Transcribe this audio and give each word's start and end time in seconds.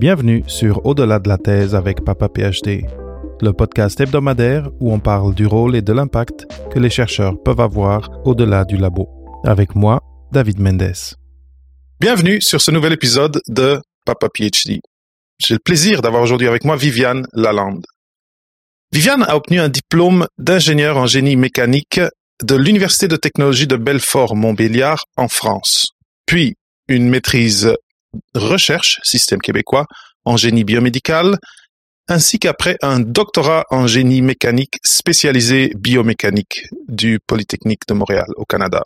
Bienvenue 0.00 0.44
sur 0.46 0.86
Au-delà 0.86 1.18
de 1.18 1.28
la 1.28 1.38
thèse 1.38 1.74
avec 1.74 2.04
Papa 2.04 2.28
PhD, 2.28 2.86
le 3.40 3.52
podcast 3.52 4.00
hebdomadaire 4.00 4.70
où 4.78 4.92
on 4.92 5.00
parle 5.00 5.34
du 5.34 5.44
rôle 5.44 5.74
et 5.74 5.82
de 5.82 5.92
l'impact 5.92 6.46
que 6.70 6.78
les 6.78 6.88
chercheurs 6.88 7.42
peuvent 7.42 7.58
avoir 7.58 8.08
au-delà 8.24 8.64
du 8.64 8.76
labo. 8.76 9.08
Avec 9.44 9.74
moi, 9.74 10.00
David 10.30 10.60
Mendes. 10.60 11.16
Bienvenue 11.98 12.40
sur 12.40 12.60
ce 12.60 12.70
nouvel 12.70 12.92
épisode 12.92 13.40
de 13.48 13.80
Papa 14.06 14.28
PhD. 14.28 14.78
J'ai 15.40 15.54
le 15.54 15.58
plaisir 15.58 16.00
d'avoir 16.00 16.22
aujourd'hui 16.22 16.46
avec 16.46 16.64
moi 16.64 16.76
Viviane 16.76 17.26
Lalande. 17.32 17.84
Viviane 18.92 19.24
a 19.24 19.34
obtenu 19.34 19.58
un 19.58 19.68
diplôme 19.68 20.28
d'ingénieur 20.38 20.96
en 20.96 21.06
génie 21.08 21.34
mécanique 21.34 22.00
de 22.44 22.54
l'Université 22.54 23.08
de 23.08 23.16
technologie 23.16 23.66
de 23.66 23.74
Belfort-Montbéliard 23.74 25.02
en 25.16 25.26
France, 25.26 25.88
puis 26.24 26.54
une 26.86 27.08
maîtrise 27.08 27.74
recherche, 28.34 29.00
système 29.02 29.40
québécois, 29.40 29.86
en 30.24 30.36
génie 30.36 30.64
biomédical, 30.64 31.38
ainsi 32.08 32.38
qu'après 32.38 32.76
un 32.82 33.00
doctorat 33.00 33.64
en 33.70 33.86
génie 33.86 34.22
mécanique 34.22 34.78
spécialisé 34.82 35.72
biomécanique 35.76 36.62
du 36.88 37.20
Polytechnique 37.26 37.86
de 37.86 37.94
Montréal 37.94 38.26
au 38.36 38.44
Canada. 38.44 38.82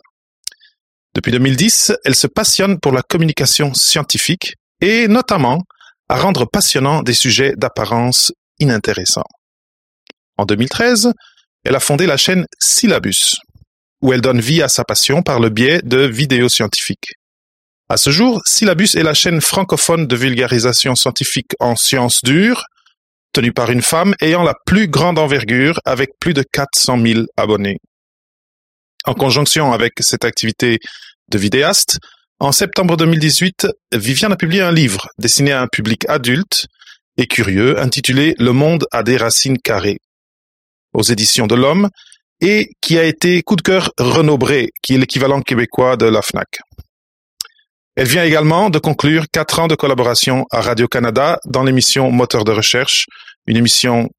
Depuis 1.15 1.31
2010, 1.31 1.93
elle 2.03 2.15
se 2.15 2.27
passionne 2.27 2.79
pour 2.79 2.91
la 2.91 3.01
communication 3.01 3.73
scientifique 3.73 4.55
et 4.81 5.07
notamment 5.07 5.61
à 6.09 6.19
rendre 6.19 6.45
passionnant 6.45 7.01
des 7.01 7.13
sujets 7.13 7.53
d'apparence 7.55 8.33
inintéressants. 8.59 9.23
En 10.37 10.45
2013, 10.45 11.13
elle 11.63 11.75
a 11.75 11.79
fondé 11.79 12.05
la 12.07 12.17
chaîne 12.17 12.45
Syllabus, 12.59 13.37
où 14.01 14.11
elle 14.11 14.21
donne 14.21 14.41
vie 14.41 14.61
à 14.61 14.67
sa 14.67 14.83
passion 14.83 15.21
par 15.21 15.39
le 15.39 15.49
biais 15.49 15.81
de 15.83 15.99
vidéos 15.99 16.49
scientifiques. 16.49 17.13
À 17.89 17.97
ce 17.97 18.09
jour, 18.09 18.41
Syllabus 18.45 18.95
est 18.95 19.03
la 19.03 19.13
chaîne 19.13 19.41
francophone 19.41 20.07
de 20.07 20.15
vulgarisation 20.15 20.95
scientifique 20.95 21.51
en 21.59 21.75
sciences 21.75 22.23
dures, 22.23 22.63
tenue 23.33 23.51
par 23.51 23.71
une 23.71 23.81
femme 23.81 24.15
ayant 24.21 24.43
la 24.43 24.55
plus 24.65 24.87
grande 24.87 25.19
envergure 25.19 25.79
avec 25.85 26.11
plus 26.19 26.33
de 26.33 26.43
400 26.43 27.01
000 27.05 27.21
abonnés. 27.35 27.77
En 29.05 29.13
conjonction 29.13 29.73
avec 29.73 29.93
cette 29.99 30.23
activité 30.23 30.79
de 31.29 31.37
vidéaste, 31.37 31.99
en 32.39 32.51
septembre 32.51 32.95
2018, 32.95 33.67
Viviane 33.93 34.33
a 34.33 34.37
publié 34.37 34.61
un 34.61 34.71
livre 34.71 35.09
destiné 35.17 35.51
à 35.51 35.61
un 35.61 35.67
public 35.67 36.05
adulte 36.07 36.67
et 37.17 37.27
curieux 37.27 37.79
intitulé 37.79 38.35
Le 38.39 38.53
monde 38.53 38.85
a 38.91 39.03
des 39.03 39.17
racines 39.17 39.59
carrées 39.59 39.97
aux 40.93 41.03
éditions 41.03 41.47
de 41.47 41.55
l'Homme 41.55 41.89
et 42.39 42.69
qui 42.81 42.97
a 42.97 43.03
été 43.03 43.41
coup 43.41 43.55
de 43.55 43.61
cœur 43.61 43.91
renobré, 43.97 44.69
qui 44.81 44.95
est 44.95 44.97
l'équivalent 44.97 45.41
québécois 45.41 45.97
de 45.97 46.05
la 46.05 46.21
FNAC. 46.21 46.59
Elle 47.95 48.07
vient 48.07 48.23
également 48.23 48.69
de 48.69 48.79
conclure 48.79 49.25
quatre 49.31 49.59
ans 49.59 49.67
de 49.67 49.75
collaboration 49.75 50.45
à 50.51 50.61
Radio-Canada 50.61 51.39
dans 51.45 51.63
l'émission 51.63 52.11
Moteur 52.11 52.43
de 52.43 52.51
recherche, 52.51 53.05
une 53.45 53.57
émission 53.57 54.09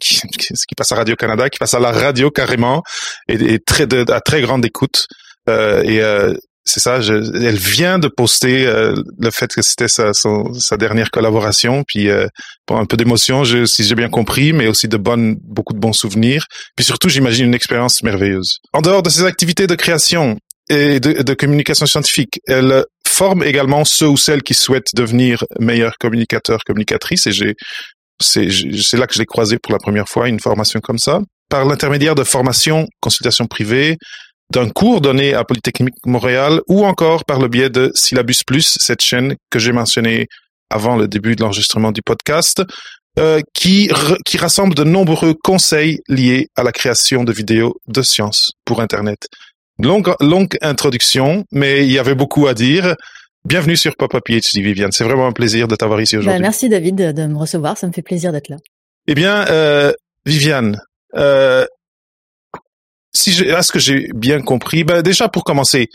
qui, 0.00 0.20
qui, 0.38 0.74
passe 0.76 0.92
à 0.92 0.96
Radio-Canada, 0.96 1.50
qui 1.50 1.58
passe 1.58 1.74
à 1.74 1.80
la 1.80 1.90
radio 1.90 2.30
carrément, 2.30 2.82
et, 3.28 3.58
très 3.58 3.86
de, 3.86 4.04
à 4.10 4.20
très 4.20 4.40
grande 4.42 4.64
écoute. 4.64 5.06
Euh, 5.48 5.82
et 5.82 6.00
euh, 6.02 6.34
c'est 6.64 6.80
ça, 6.80 7.00
je, 7.00 7.14
elle 7.14 7.56
vient 7.56 7.98
de 7.98 8.08
poster 8.08 8.66
euh, 8.66 8.94
le 9.18 9.30
fait 9.30 9.52
que 9.52 9.62
c'était 9.62 9.88
sa, 9.88 10.12
sa 10.12 10.76
dernière 10.76 11.10
collaboration, 11.10 11.84
puis 11.86 12.10
euh, 12.10 12.26
pour 12.66 12.78
un 12.78 12.86
peu 12.86 12.96
d'émotion, 12.96 13.44
si 13.44 13.84
j'ai 13.84 13.94
bien 13.94 14.08
compris, 14.08 14.52
mais 14.52 14.66
aussi 14.66 14.88
de 14.88 14.96
bonnes, 14.96 15.36
beaucoup 15.42 15.72
de 15.72 15.78
bons 15.78 15.92
souvenirs, 15.92 16.46
puis 16.76 16.84
surtout, 16.84 17.08
j'imagine 17.08 17.46
une 17.46 17.54
expérience 17.54 18.02
merveilleuse. 18.02 18.58
En 18.72 18.82
dehors 18.82 19.02
de 19.02 19.10
ses 19.10 19.24
activités 19.24 19.66
de 19.66 19.74
création, 19.74 20.36
et 20.68 20.98
de, 20.98 21.22
de, 21.22 21.34
communication 21.34 21.86
scientifique. 21.86 22.40
Elle 22.46 22.84
forme 23.16 23.42
également 23.42 23.84
ceux 23.84 24.08
ou 24.08 24.16
celles 24.16 24.42
qui 24.42 24.54
souhaitent 24.54 24.94
devenir 24.94 25.44
meilleurs 25.58 25.96
communicateurs, 25.98 26.60
communicatrices, 26.66 27.26
et 27.26 27.32
j'ai, 27.32 27.54
c'est, 28.20 28.48
c'est 28.50 28.98
là 28.98 29.06
que 29.06 29.14
je 29.14 29.18
l'ai 29.18 29.26
croisé 29.26 29.58
pour 29.58 29.72
la 29.72 29.78
première 29.78 30.08
fois, 30.08 30.28
une 30.28 30.40
formation 30.40 30.80
comme 30.80 30.98
ça, 30.98 31.20
par 31.48 31.64
l'intermédiaire 31.64 32.14
de 32.14 32.24
formations, 32.24 32.86
consultations 33.00 33.46
privées, 33.46 33.96
d'un 34.52 34.68
cours 34.68 35.00
donné 35.00 35.34
à 35.34 35.44
Polytechnique 35.44 35.94
Montréal, 36.04 36.60
ou 36.68 36.84
encore 36.84 37.24
par 37.24 37.38
le 37.40 37.48
biais 37.48 37.70
de 37.70 37.90
Syllabus 37.94 38.44
Plus, 38.46 38.76
cette 38.78 39.02
chaîne 39.02 39.34
que 39.50 39.58
j'ai 39.58 39.72
mentionnée 39.72 40.26
avant 40.70 40.96
le 40.96 41.08
début 41.08 41.36
de 41.36 41.42
l'enregistrement 41.42 41.92
du 41.92 42.02
podcast, 42.02 42.62
euh, 43.18 43.40
qui, 43.54 43.90
qui 44.26 44.36
rassemble 44.36 44.74
de 44.74 44.84
nombreux 44.84 45.34
conseils 45.42 46.00
liés 46.06 46.48
à 46.54 46.62
la 46.62 46.72
création 46.72 47.24
de 47.24 47.32
vidéos 47.32 47.76
de 47.86 48.02
sciences 48.02 48.52
pour 48.66 48.82
Internet. 48.82 49.26
Longue, 49.78 50.14
longue 50.20 50.56
introduction, 50.62 51.44
mais 51.52 51.84
il 51.84 51.92
y 51.92 51.98
avait 51.98 52.14
beaucoup 52.14 52.46
à 52.46 52.54
dire. 52.54 52.94
Bienvenue 53.44 53.76
sur 53.76 53.94
Papa 53.94 54.20
PhD, 54.24 54.62
Viviane. 54.62 54.90
C'est 54.90 55.04
vraiment 55.04 55.26
un 55.26 55.32
plaisir 55.32 55.68
de 55.68 55.76
t'avoir 55.76 56.00
ici 56.00 56.16
ben, 56.16 56.20
aujourd'hui. 56.20 56.40
merci 56.40 56.68
David 56.70 56.94
de, 56.94 57.26
me 57.26 57.36
recevoir. 57.36 57.76
Ça 57.76 57.86
me 57.86 57.92
fait 57.92 58.00
plaisir 58.02 58.32
d'être 58.32 58.48
là. 58.48 58.56
Eh 59.06 59.14
bien, 59.14 59.46
euh, 59.48 59.92
Viviane, 60.24 60.80
euh, 61.14 61.66
si 63.12 63.30
est-ce 63.42 63.70
que 63.70 63.78
j'ai 63.78 64.08
bien 64.14 64.40
compris 64.40 64.82
ben, 64.82 65.02
Déjà, 65.02 65.28
pour 65.28 65.44
commencer, 65.44 65.88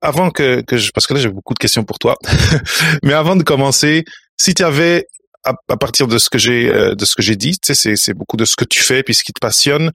avant 0.00 0.30
que, 0.30 0.60
que 0.60 0.76
je, 0.76 0.92
parce 0.92 1.08
que 1.08 1.14
là 1.14 1.20
j'ai 1.20 1.30
beaucoup 1.30 1.54
de 1.54 1.58
questions 1.58 1.82
pour 1.82 1.98
toi, 1.98 2.16
mais 3.02 3.12
avant 3.12 3.34
de 3.34 3.42
commencer, 3.42 4.04
si 4.36 4.54
tu 4.54 4.62
avais 4.62 5.06
à, 5.42 5.54
partir 5.76 6.06
de 6.06 6.18
ce 6.18 6.30
que 6.30 6.38
j'ai 6.38 6.72
euh, 6.72 6.94
de 6.94 7.04
ce 7.04 7.16
que 7.16 7.22
j'ai 7.22 7.36
dit, 7.36 7.58
tu 7.58 7.74
sais, 7.74 7.96
c'est 7.96 8.14
beaucoup 8.14 8.36
de 8.36 8.44
ce 8.44 8.54
que 8.54 8.64
tu 8.64 8.84
fais 8.84 9.02
puis 9.02 9.14
ce 9.14 9.24
qui 9.24 9.32
te 9.32 9.40
passionne. 9.40 9.90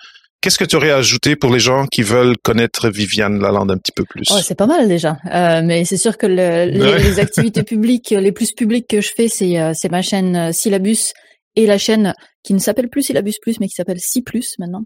Qu'est-ce 0.45 0.59
que 0.59 0.65
tu 0.65 0.75
aurais 0.75 0.91
ajouté 0.91 1.35
pour 1.35 1.51
les 1.51 1.59
gens 1.59 1.87
qui 1.87 2.03
veulent 2.03 2.37
connaître 2.37 2.87
Viviane 2.89 3.41
Lalande 3.41 3.71
un 3.71 3.77
petit 3.79 3.91
peu 3.91 4.05
plus? 4.05 4.27
Oh, 4.29 4.37
C'est 4.43 4.53
pas 4.53 4.67
mal 4.67 4.87
déjà, 4.87 5.17
euh, 5.33 5.63
mais 5.63 5.85
c'est 5.85 5.97
sûr 5.97 6.19
que 6.19 6.27
le, 6.27 6.65
les, 6.69 6.99
les, 6.99 7.19
activités 7.19 7.63
publiques, 7.63 8.11
les 8.11 8.31
plus 8.31 8.51
publiques 8.51 8.85
que 8.87 9.01
je 9.01 9.09
fais, 9.11 9.27
c'est 9.27 9.59
euh, 9.59 9.73
ma 9.89 10.03
chaîne 10.03 10.35
euh, 10.35 10.51
Syllabus 10.51 11.13
et 11.55 11.65
la 11.65 11.79
chaîne 11.79 12.13
qui 12.43 12.53
ne 12.53 12.59
s'appelle 12.59 12.89
plus 12.89 13.01
Syllabus 13.01 13.33
Plus, 13.41 13.59
mais 13.59 13.65
qui 13.65 13.73
s'appelle 13.73 13.99
C+, 13.99 14.21
maintenant, 14.59 14.83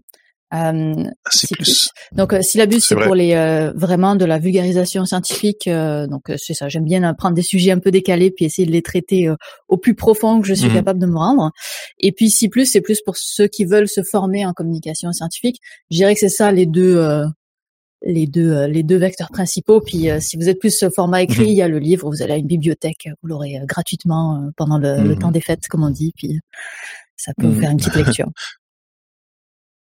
euh, 0.52 1.04
C+. 1.30 1.46
Donc 2.12 2.32
euh, 2.32 2.42
syllabus 2.42 2.80
c'est 2.80 2.96
pour 2.96 3.14
les 3.14 3.34
euh, 3.34 3.72
vraiment 3.74 4.16
de 4.16 4.24
la 4.24 4.38
vulgarisation 4.38 5.04
scientifique. 5.04 5.66
Euh, 5.68 6.06
donc 6.06 6.22
c'est 6.36 6.54
ça. 6.54 6.68
J'aime 6.68 6.84
bien 6.84 7.14
prendre 7.14 7.34
des 7.34 7.42
sujets 7.42 7.70
un 7.70 7.78
peu 7.78 7.90
décalés 7.90 8.30
puis 8.30 8.44
essayer 8.44 8.66
de 8.66 8.72
les 8.72 8.82
traiter 8.82 9.28
au 9.68 9.76
plus 9.76 9.94
profond 9.94 10.40
que 10.40 10.46
je 10.46 10.54
suis 10.54 10.68
mhm. 10.68 10.74
capable 10.74 11.00
de 11.00 11.06
me 11.06 11.16
rendre. 11.16 11.50
Et 11.98 12.12
puis 12.12 12.30
C+, 12.30 12.48
c'est 12.64 12.80
plus 12.80 13.00
pour 13.02 13.16
ceux 13.16 13.46
qui 13.46 13.64
veulent 13.64 13.88
se 13.88 14.02
former 14.02 14.44
en 14.44 14.52
communication 14.52 15.12
scientifique. 15.12 15.60
Je 15.90 15.96
dirais 15.96 16.14
que 16.14 16.20
c'est 16.20 16.28
ça 16.28 16.50
les 16.52 16.66
deux 16.66 17.24
les 18.02 18.26
deux 18.26 18.64
les 18.64 18.82
deux 18.82 18.96
vecteurs 18.96 19.30
principaux. 19.30 19.80
Puis 19.80 20.08
si 20.20 20.36
vous 20.36 20.48
êtes 20.48 20.58
plus 20.58 20.84
format 20.94 21.22
écrit, 21.22 21.42
mhm. 21.42 21.48
il 21.48 21.54
y 21.54 21.62
a 21.62 21.68
le 21.68 21.78
livre. 21.78 22.10
Vous 22.10 22.22
allez 22.22 22.32
à 22.32 22.36
une 22.36 22.46
bibliothèque, 22.46 23.08
vous 23.22 23.28
l'aurez 23.28 23.60
gratuitement 23.66 24.50
pendant 24.56 24.78
le, 24.78 24.96
le, 24.96 25.14
mhm. 25.14 25.18
temps 25.18 25.30
des 25.30 25.40
fêtes, 25.40 25.68
comme 25.68 25.84
on 25.84 25.90
dit. 25.90 26.12
Puis 26.16 26.40
ça 27.16 27.32
peut 27.36 27.46
vous 27.46 27.60
faire 27.60 27.70
une 27.70 27.76
petite 27.76 27.96
lecture. 27.96 28.30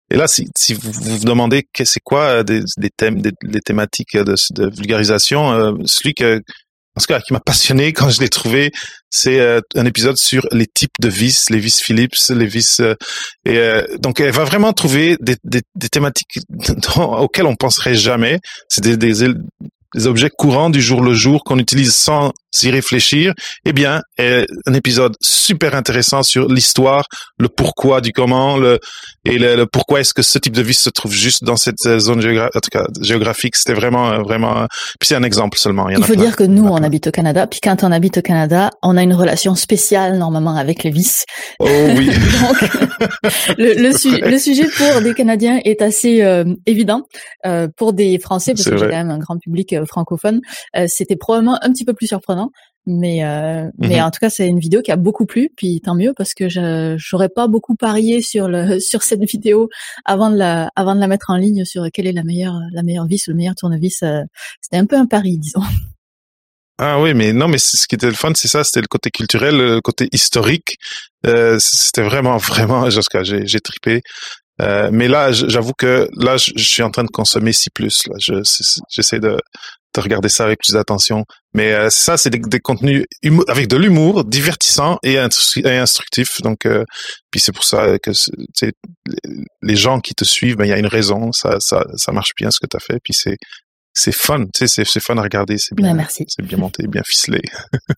Et 0.09 0.15
là, 0.15 0.27
si, 0.27 0.47
si 0.57 0.73
vous 0.73 0.91
vous 0.91 1.19
demandez 1.19 1.67
que 1.73 1.83
c'est 1.85 1.99
quoi 1.99 2.23
euh, 2.23 2.43
des, 2.43 2.61
des 2.77 2.89
thèmes, 2.89 3.21
des, 3.21 3.31
les 3.43 3.59
thématiques 3.59 4.15
de, 4.15 4.35
de 4.51 4.69
vulgarisation, 4.69 5.51
euh, 5.51 5.73
celui 5.85 6.13
que, 6.13 6.37
en 6.37 7.01
tout 7.01 7.07
cas, 7.07 7.19
qui 7.19 7.33
m'a 7.33 7.39
passionné 7.45 7.91
quand 7.91 8.09
je 8.09 8.21
l'ai 8.21 8.29
trouvé, 8.29 8.71
c'est 9.09 9.39
euh, 9.39 9.59
un 9.75 9.85
épisode 9.85 10.17
sur 10.17 10.47
les 10.51 10.65
types 10.65 10.95
de 10.99 11.09
vis, 11.09 11.49
les 11.49 11.59
vis 11.59 11.81
Philips, 11.81 12.15
les 12.29 12.45
vis. 12.45 12.81
et 13.45 13.81
donc, 13.99 14.19
elle 14.19 14.31
va 14.31 14.45
vraiment 14.45 14.73
trouver 14.73 15.17
des, 15.19 15.35
des, 15.43 15.61
des 15.75 15.89
thématiques 15.89 16.39
auxquelles 16.97 17.45
on 17.45 17.55
penserait 17.55 17.95
jamais. 17.95 18.39
C'est 18.69 18.83
des, 18.83 18.95
des, 18.97 19.27
des 19.95 20.07
objets 20.07 20.29
courants 20.29 20.69
du 20.69 20.81
jour 20.81 21.01
le 21.01 21.13
jour 21.13 21.43
qu'on 21.43 21.59
utilise 21.59 21.93
sans 21.93 22.33
y 22.63 22.69
réfléchir, 22.69 23.33
eh 23.65 23.73
bien, 23.73 24.01
un 24.19 24.73
épisode 24.73 25.15
super 25.21 25.75
intéressant 25.75 26.23
sur 26.23 26.47
l'histoire, 26.47 27.05
le 27.37 27.49
pourquoi 27.49 28.01
du 28.01 28.11
comment, 28.11 28.57
le, 28.57 28.79
et 29.25 29.37
le, 29.37 29.65
pourquoi 29.65 29.99
est-ce 29.99 30.13
que 30.13 30.21
ce 30.21 30.39
type 30.39 30.55
de 30.55 30.61
vis 30.61 30.79
se 30.79 30.89
trouve 30.89 31.13
juste 31.13 31.43
dans 31.43 31.57
cette 31.57 31.99
zone 31.99 32.21
géographique. 32.21 32.55
En 32.55 32.59
tout 32.59 32.69
cas, 32.71 32.87
géographique, 33.01 33.55
c'était 33.55 33.73
vraiment, 33.73 34.21
vraiment. 34.23 34.67
Puis 34.99 35.07
c'est 35.07 35.15
un 35.15 35.23
exemple 35.23 35.57
seulement. 35.57 35.89
Il, 35.89 36.03
faut 36.03 36.15
dire 36.15 36.35
que 36.35 36.43
nous, 36.43 36.65
on 36.65 36.83
habite 36.83 37.07
au 37.07 37.11
Canada. 37.11 37.47
Puis 37.47 37.59
quand 37.61 37.83
on 37.83 37.91
habite 37.91 38.17
au 38.17 38.21
Canada, 38.21 38.71
on 38.81 38.97
a 38.97 39.03
une 39.03 39.13
relation 39.13 39.55
spéciale 39.55 40.17
normalement 40.17 40.55
avec 40.55 40.83
les 40.83 40.91
vis. 40.91 41.25
Oh 41.59 41.67
oui. 41.67 42.07
Donc, 42.41 42.57
le, 43.57 44.29
le, 44.29 44.39
sujet 44.39 44.67
pour 44.77 45.01
des 45.01 45.13
Canadiens 45.13 45.59
est 45.63 45.81
assez 45.81 46.21
euh, 46.23 46.45
évident. 46.65 47.03
Euh, 47.45 47.67
pour 47.75 47.93
des 47.93 48.19
Français, 48.19 48.53
parce 48.53 48.69
que 48.69 48.77
j'ai 48.77 48.85
quand 48.85 48.91
même 48.91 49.11
un 49.11 49.19
grand 49.19 49.37
public 49.37 49.73
euh, 49.73 49.85
francophone, 49.85 50.41
euh, 50.75 50.85
c'était 50.87 51.15
probablement 51.15 51.57
un 51.61 51.71
petit 51.71 51.85
peu 51.85 51.93
plus 51.93 52.07
surprenant. 52.07 52.36
Mais 52.89 53.25
euh, 53.25 53.69
mais 53.77 53.97
mhm. 53.97 54.03
en 54.03 54.11
tout 54.11 54.19
cas, 54.21 54.29
c'est 54.29 54.47
une 54.47 54.59
vidéo 54.59 54.81
qui 54.81 54.93
a 54.93 54.95
beaucoup 54.95 55.25
plu, 55.25 55.49
puis 55.57 55.81
tant 55.81 55.93
mieux 55.93 56.13
parce 56.15 56.33
que 56.33 56.47
je 56.47 56.95
j'aurais 56.97 57.27
pas 57.27 57.47
beaucoup 57.47 57.75
parié 57.75 58.21
sur 58.21 58.47
le 58.47 58.79
sur 58.79 59.03
cette 59.03 59.23
vidéo 59.23 59.69
avant 60.05 60.29
de 60.29 60.37
la 60.37 60.71
avant 60.77 60.95
de 60.95 61.01
la 61.01 61.07
mettre 61.07 61.29
en 61.29 61.35
ligne 61.35 61.65
sur 61.65 61.85
quelle 61.91 62.07
est 62.07 62.13
la 62.13 62.23
meilleure 62.23 62.57
la 62.71 62.83
meilleure 62.83 63.05
vis 63.05 63.27
ou 63.27 63.31
le 63.31 63.37
meilleur 63.37 63.55
tournevis. 63.55 64.03
Euh, 64.03 64.21
c'était 64.61 64.77
un 64.77 64.85
peu 64.85 64.95
un 64.95 65.05
pari, 65.05 65.37
disons. 65.37 65.61
Ah 66.79 67.01
oui, 67.01 67.15
mais 67.15 67.33
non, 67.33 67.47
mais 67.47 67.57
ce 67.57 67.87
qui 67.87 67.95
était 67.95 68.05
le 68.05 68.13
fun, 68.13 68.31
c'est 68.35 68.47
ça, 68.47 68.63
c'était 68.63 68.81
le 68.81 68.87
côté 68.87 69.09
culturel, 69.09 69.57
le 69.57 69.81
côté 69.81 70.09
historique. 70.11 70.77
Euh, 71.25 71.57
c'était 71.59 72.03
vraiment, 72.03 72.37
vraiment, 72.37 72.87
jusqu'à 72.91 73.23
j'ai, 73.23 73.47
j'ai 73.47 73.59
tripé. 73.59 74.03
Euh, 74.61 74.89
mais 74.91 75.07
là, 75.07 75.31
j'avoue 75.31 75.73
que 75.73 76.07
là, 76.15 76.37
je, 76.37 76.53
suis 76.57 76.83
en 76.83 76.91
train 76.91 77.03
de 77.03 77.09
consommer 77.09 77.53
si 77.53 77.69
plus. 77.69 78.07
Là, 78.07 78.15
j'essaie 78.89 79.19
de 79.19 79.37
de 79.97 80.03
regarder 80.03 80.29
ça 80.29 80.45
avec 80.45 80.59
plus 80.59 80.73
d'attention. 80.73 81.25
Mais 81.53 81.73
euh, 81.73 81.89
ça, 81.89 82.17
c'est 82.17 82.29
des, 82.29 82.59
contenus 82.59 83.05
avec 83.47 83.67
de 83.67 83.77
l'humour, 83.77 84.23
divertissant 84.23 84.97
et, 85.03 85.17
instructif. 85.17 86.41
Donc, 86.41 86.65
euh, 86.65 86.83
puis 87.31 87.39
c'est 87.39 87.51
pour 87.51 87.63
ça 87.63 87.97
que 87.99 88.11
les 89.61 89.75
gens 89.75 89.99
qui 89.99 90.13
te 90.13 90.23
suivent, 90.23 90.55
ben 90.55 90.65
il 90.65 90.69
y 90.69 90.73
a 90.73 90.77
une 90.77 90.87
raison. 90.87 91.31
Ça, 91.31 91.57
ça, 91.59 91.85
ça 91.95 92.11
marche 92.11 92.31
bien 92.37 92.51
ce 92.51 92.59
que 92.59 92.67
tu 92.69 92.77
as 92.77 92.79
fait. 92.79 92.99
Puis 93.03 93.13
c'est 93.13 93.37
c'est 93.97 94.11
fun, 94.11 94.45
tu 94.53 94.67
sais, 94.67 94.83
c'est 94.85 94.99
fun 94.99 95.17
à 95.17 95.23
regarder, 95.23 95.57
c'est 95.57 95.73
bien, 95.73 95.97
c'est 96.07 96.43
bien 96.43 96.59
monté, 96.59 96.85
bien 96.87 97.01
ficelé. 97.03 97.41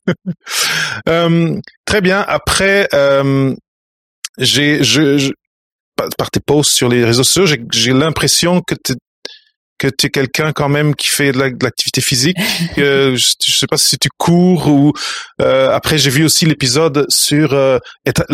euh, 1.09 1.59
très 1.83 1.99
bien. 1.99 2.21
Après, 2.25 2.87
euh, 2.93 3.53
j'ai, 4.37 4.81
je, 4.81 5.17
je, 5.17 5.31
par 6.17 6.31
tes 6.31 6.39
posts 6.39 6.71
sur 6.71 6.87
les 6.87 7.03
réseaux 7.03 7.25
sociaux, 7.25 7.57
j'ai 7.73 7.91
l'impression 7.91 8.61
que 8.61 8.75
tu 8.75 8.93
que 9.79 9.87
tu 9.87 10.07
es 10.07 10.09
quelqu'un 10.09 10.51
quand 10.51 10.69
même 10.69 10.93
qui 10.93 11.09
fait 11.09 11.31
de 11.31 11.39
l'activité 11.39 12.01
physique. 12.01 12.37
je, 12.77 13.15
je 13.15 13.51
sais 13.51 13.67
pas 13.67 13.77
si 13.77 13.97
tu 13.97 14.09
cours 14.17 14.67
ou 14.67 14.93
euh, 15.41 15.71
après 15.71 15.97
j'ai 15.97 16.09
vu 16.09 16.23
aussi 16.23 16.45
l'épisode 16.45 17.05
sur 17.09 17.53
euh, 17.53 17.79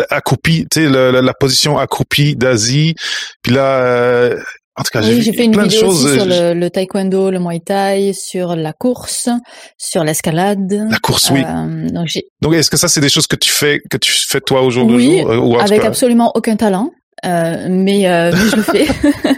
accroupi, 0.09 0.65
tu 0.69 0.81
sais 0.81 0.89
la, 0.89 1.21
la, 1.21 1.33
position 1.33 1.77
accroupie 1.77 2.36
d'Asie. 2.36 2.95
Puis 3.42 3.53
là, 3.53 3.80
euh, 3.81 4.39
en 4.77 4.83
tout 4.83 4.92
cas, 4.92 5.01
oui, 5.01 5.21
j'ai 5.21 5.31
fait 5.31 5.45
une 5.45 5.57
vidéo 5.57 5.80
choses, 5.80 6.06
aussi 6.06 6.15
sur 6.15 6.25
le, 6.25 6.53
le, 6.53 6.69
taekwondo, 6.69 7.31
le 7.31 7.39
muay 7.39 7.62
thai, 7.62 8.12
sur 8.13 8.57
la 8.57 8.74
course, 8.74 9.30
sur 9.77 10.03
l'escalade. 10.03 10.88
La 10.89 11.00
course, 11.00 11.30
oui. 11.30 11.44
Euh, 11.47 11.88
donc, 11.89 12.09
donc 12.42 12.53
est-ce 12.56 12.69
que 12.69 12.75
ça, 12.75 12.89
c'est 12.89 13.00
des 13.00 13.07
choses 13.07 13.27
que 13.27 13.38
tu 13.38 13.50
fais, 13.50 13.80
que 13.89 13.95
tu 13.95 14.12
fais 14.12 14.42
toi 14.42 14.63
au 14.63 14.71
jour 14.71 14.86
oui, 14.88 14.94
le 14.94 15.21
jour, 15.21 15.31
euh, 15.31 15.38
ou 15.38 15.57
avec 15.57 15.86
absolument 15.86 16.33
aucun 16.36 16.57
talent. 16.57 16.92
Euh, 17.25 17.68
mais, 17.69 18.07
euh, 18.07 18.31
mais, 18.31 18.50
je 18.50 18.56
le 18.56 18.62
fais. 18.62 18.86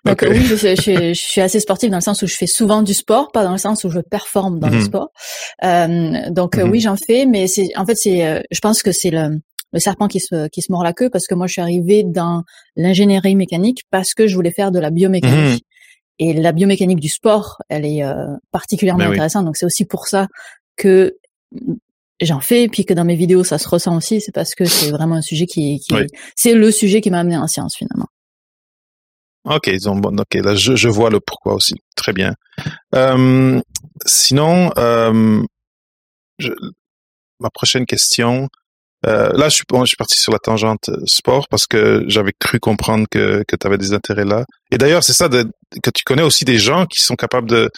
donc 0.04 0.24
oui, 0.28 0.44
je, 0.44 0.56
je, 0.56 0.74
je, 0.74 1.12
suis 1.14 1.40
assez 1.40 1.60
sportive 1.60 1.90
dans 1.90 1.96
le 1.96 2.02
sens 2.02 2.22
où 2.22 2.26
je 2.26 2.34
fais 2.34 2.46
souvent 2.46 2.82
du 2.82 2.94
sport, 2.94 3.32
pas 3.32 3.44
dans 3.44 3.52
le 3.52 3.58
sens 3.58 3.84
où 3.84 3.90
je 3.90 4.00
performe 4.00 4.58
dans 4.58 4.68
le 4.68 4.76
mhm. 4.76 4.84
sport. 4.84 5.08
Euh, 5.64 6.30
donc 6.30 6.56
mhm. 6.56 6.70
oui, 6.70 6.80
j'en 6.80 6.96
fais, 6.96 7.26
mais 7.26 7.46
c'est 7.46 7.68
en 7.76 7.86
fait 7.86 7.96
c'est, 7.96 8.26
euh, 8.26 8.40
je 8.50 8.60
pense 8.60 8.82
que 8.82 8.92
c'est 8.92 9.10
le 9.10 9.40
le 9.72 9.78
serpent 9.78 10.08
qui 10.08 10.18
se 10.18 10.48
qui 10.48 10.62
se 10.62 10.72
mord 10.72 10.82
la 10.82 10.92
queue 10.92 11.10
parce 11.10 11.28
que 11.28 11.34
moi 11.34 11.46
je 11.46 11.52
suis 11.52 11.62
arrivée 11.62 12.02
dans 12.04 12.42
l'ingénierie 12.76 13.36
mécanique 13.36 13.82
parce 13.90 14.14
que 14.14 14.26
je 14.26 14.34
voulais 14.34 14.50
faire 14.50 14.72
de 14.72 14.78
la 14.78 14.90
biomécanique. 14.90 15.54
Mhm. 15.54 15.58
Et 16.22 16.34
la 16.34 16.52
biomécanique 16.52 17.00
du 17.00 17.08
sport, 17.08 17.62
elle 17.70 17.86
est 17.86 18.04
euh, 18.04 18.26
particulièrement 18.50 19.04
ben 19.04 19.12
intéressante. 19.12 19.46
Donc 19.46 19.56
c'est 19.56 19.64
aussi 19.64 19.86
pour 19.86 20.06
ça 20.06 20.26
que 20.76 21.16
j'en 22.20 22.40
fais, 22.40 22.68
puis 22.68 22.84
que 22.84 22.94
dans 22.94 23.04
mes 23.04 23.16
vidéos 23.16 23.44
ça 23.44 23.58
se 23.58 23.68
ressent 23.68 23.96
aussi. 23.96 24.20
C'est 24.20 24.32
parce 24.32 24.54
que 24.54 24.64
c'est 24.64 24.90
vraiment 24.90 25.16
un 25.16 25.22
sujet 25.22 25.46
qui, 25.46 25.80
qui 25.80 25.94
c'est 26.36 26.54
le 26.54 26.70
sujet 26.70 27.00
qui 27.00 27.10
m'a 27.10 27.20
amené 27.20 27.36
en 27.36 27.46
science 27.46 27.76
finalement. 27.76 28.06
Ok, 29.44 29.70
donc 29.82 30.04
ok, 30.04 30.34
là 30.34 30.54
je, 30.54 30.76
je 30.76 30.88
vois 30.88 31.10
le 31.10 31.20
pourquoi 31.20 31.54
aussi. 31.54 31.74
Très 31.96 32.12
bien. 32.12 32.34
Euh, 32.94 33.60
sinon, 34.04 34.70
euh, 34.76 35.42
je, 36.38 36.52
ma 37.40 37.50
prochaine 37.50 37.86
question, 37.86 38.48
euh, 39.06 39.32
là, 39.32 39.48
je 39.48 39.54
suis, 39.54 39.64
je 39.70 39.84
suis 39.86 39.96
parti 39.96 40.18
sur 40.18 40.32
la 40.32 40.38
tangente 40.38 40.90
euh, 40.90 41.00
sport 41.06 41.48
parce 41.48 41.66
que 41.66 42.04
j'avais 42.06 42.32
cru 42.38 42.60
comprendre 42.60 43.06
que, 43.10 43.42
que 43.48 43.56
tu 43.56 43.66
avais 43.66 43.78
des 43.78 43.94
intérêts 43.94 44.26
là. 44.26 44.44
Et 44.70 44.78
d'ailleurs, 44.78 45.02
c'est 45.04 45.14
ça 45.14 45.28
de, 45.28 45.44
que 45.82 45.90
tu 45.90 46.04
connais 46.04 46.22
aussi 46.22 46.44
des 46.44 46.58
gens 46.58 46.84
qui 46.84 47.02
sont 47.02 47.16
capables 47.16 47.48
de, 47.48 47.70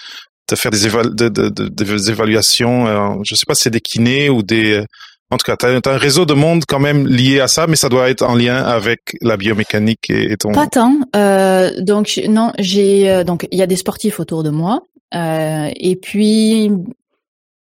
de 0.48 0.56
faire 0.56 0.70
des, 0.70 0.78
de, 0.78 1.28
de, 1.28 1.68
des 1.68 2.10
évaluations. 2.10 2.86
Euh, 2.86 3.14
je 3.24 3.34
sais 3.34 3.44
pas 3.46 3.54
si 3.54 3.62
c'est 3.62 3.70
des 3.70 3.80
kinés 3.80 4.30
ou 4.30 4.42
des... 4.42 4.72
Euh, 4.72 4.84
en 5.30 5.38
tout 5.38 5.44
cas, 5.44 5.56
tu 5.56 5.64
as, 5.64 5.90
un 5.90 5.96
réseau 5.96 6.26
de 6.26 6.34
monde 6.34 6.64
quand 6.68 6.78
même 6.78 7.06
lié 7.06 7.40
à 7.40 7.48
ça, 7.48 7.66
mais 7.66 7.76
ça 7.76 7.88
doit 7.88 8.10
être 8.10 8.22
en 8.22 8.34
lien 8.34 8.56
avec 8.56 9.00
la 9.22 9.38
biomécanique 9.38 10.10
et, 10.10 10.36
ton... 10.36 10.52
Pas 10.52 10.66
tant. 10.66 10.94
Euh, 11.16 11.70
donc, 11.80 12.20
non, 12.28 12.52
j'ai... 12.58 13.24
donc, 13.24 13.48
il 13.50 13.58
y 13.58 13.62
a 13.62 13.66
des 13.66 13.76
sportifs 13.76 14.20
autour 14.20 14.42
de 14.42 14.50
moi. 14.50 14.82
Euh, 15.14 15.70
et 15.74 15.96
puis, 15.96 16.70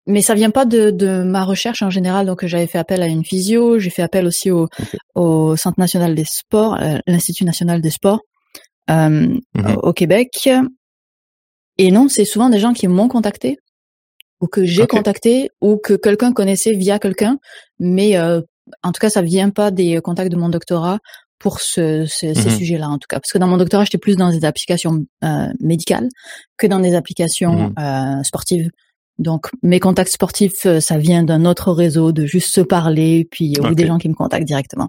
mais 0.06 0.20
ça 0.20 0.34
vient 0.34 0.50
pas 0.50 0.66
de, 0.66 0.90
de, 0.90 1.22
ma 1.22 1.44
recherche 1.44 1.80
en 1.82 1.88
général. 1.88 2.26
Donc 2.26 2.44
j'avais 2.44 2.66
fait 2.66 2.78
appel 2.78 3.02
à 3.02 3.06
une 3.06 3.24
physio, 3.24 3.78
j'ai 3.78 3.90
fait 3.90 4.02
appel 4.02 4.26
aussi 4.26 4.50
au, 4.50 4.68
au 5.14 5.56
Centre 5.56 5.78
national 5.78 6.14
des 6.14 6.26
sports, 6.26 6.78
l'Institut 7.06 7.44
national 7.44 7.80
des 7.80 7.90
sports 7.90 8.20
euh, 8.90 9.38
mhm. 9.54 9.76
au 9.82 9.92
Québec. 9.92 10.48
Et 11.78 11.90
non, 11.90 12.08
c'est 12.08 12.24
souvent 12.24 12.48
des 12.50 12.58
gens 12.58 12.72
qui 12.72 12.88
m'ont 12.88 13.08
contacté 13.08 13.58
ou 14.40 14.46
que 14.46 14.64
j'ai 14.64 14.86
contacté 14.86 15.50
ou 15.60 15.76
que 15.76 15.94
quelqu'un 15.94 16.32
connaissait 16.32 16.72
via 16.72 16.98
quelqu'un. 16.98 17.38
Mais 17.78 18.16
euh, 18.16 18.40
en 18.82 18.92
tout 18.92 19.00
cas, 19.00 19.10
ça 19.10 19.22
vient 19.22 19.50
pas 19.50 19.70
des 19.70 20.00
contacts 20.02 20.32
de 20.32 20.36
mon 20.36 20.48
doctorat 20.48 20.98
pour 21.42 21.60
ce, 21.60 22.06
ces 22.06 22.34
mhm. 22.34 22.56
sujets-là 22.56 22.88
en 22.88 22.98
tout 22.98 23.08
cas. 23.08 23.18
Parce 23.18 23.32
que 23.32 23.38
dans 23.38 23.48
mon 23.48 23.56
doctorat, 23.56 23.84
j'étais 23.84 23.98
plus 23.98 24.16
dans 24.16 24.30
des 24.30 24.44
applications 24.44 25.04
euh, 25.24 25.48
médicales 25.60 26.08
que 26.56 26.68
dans 26.68 26.78
des 26.78 26.94
applications 26.94 27.70
mhm. 27.70 27.74
euh, 27.78 28.22
sportives. 28.22 28.70
Donc 29.18 29.50
mes 29.62 29.80
contacts 29.80 30.12
sportifs, 30.12 30.66
euh, 30.66 30.80
ça 30.80 30.98
vient 30.98 31.24
d'un 31.24 31.44
autre 31.44 31.72
réseau, 31.72 32.12
de 32.12 32.26
juste 32.26 32.54
se 32.54 32.60
parler, 32.60 33.26
puis 33.30 33.54
ou 33.60 33.74
des 33.74 33.86
gens 33.86 33.98
qui 33.98 34.08
me 34.08 34.14
contactent 34.14 34.46
directement. 34.46 34.88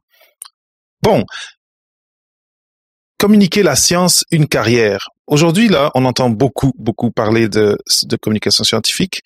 Bon, 1.02 1.24
communiquer 3.18 3.64
la 3.64 3.76
science, 3.76 4.24
une 4.32 4.48
carrière. 4.48 5.10
Aujourd'hui, 5.28 5.70
là, 5.70 5.92
on 5.96 6.06
entend 6.06 6.30
beaucoup, 6.30 6.74
beaucoup 6.78 7.12
parler 7.12 7.48
de, 7.48 7.78
de 8.04 8.16
communication 8.18 8.64
scientifique. 8.64 9.22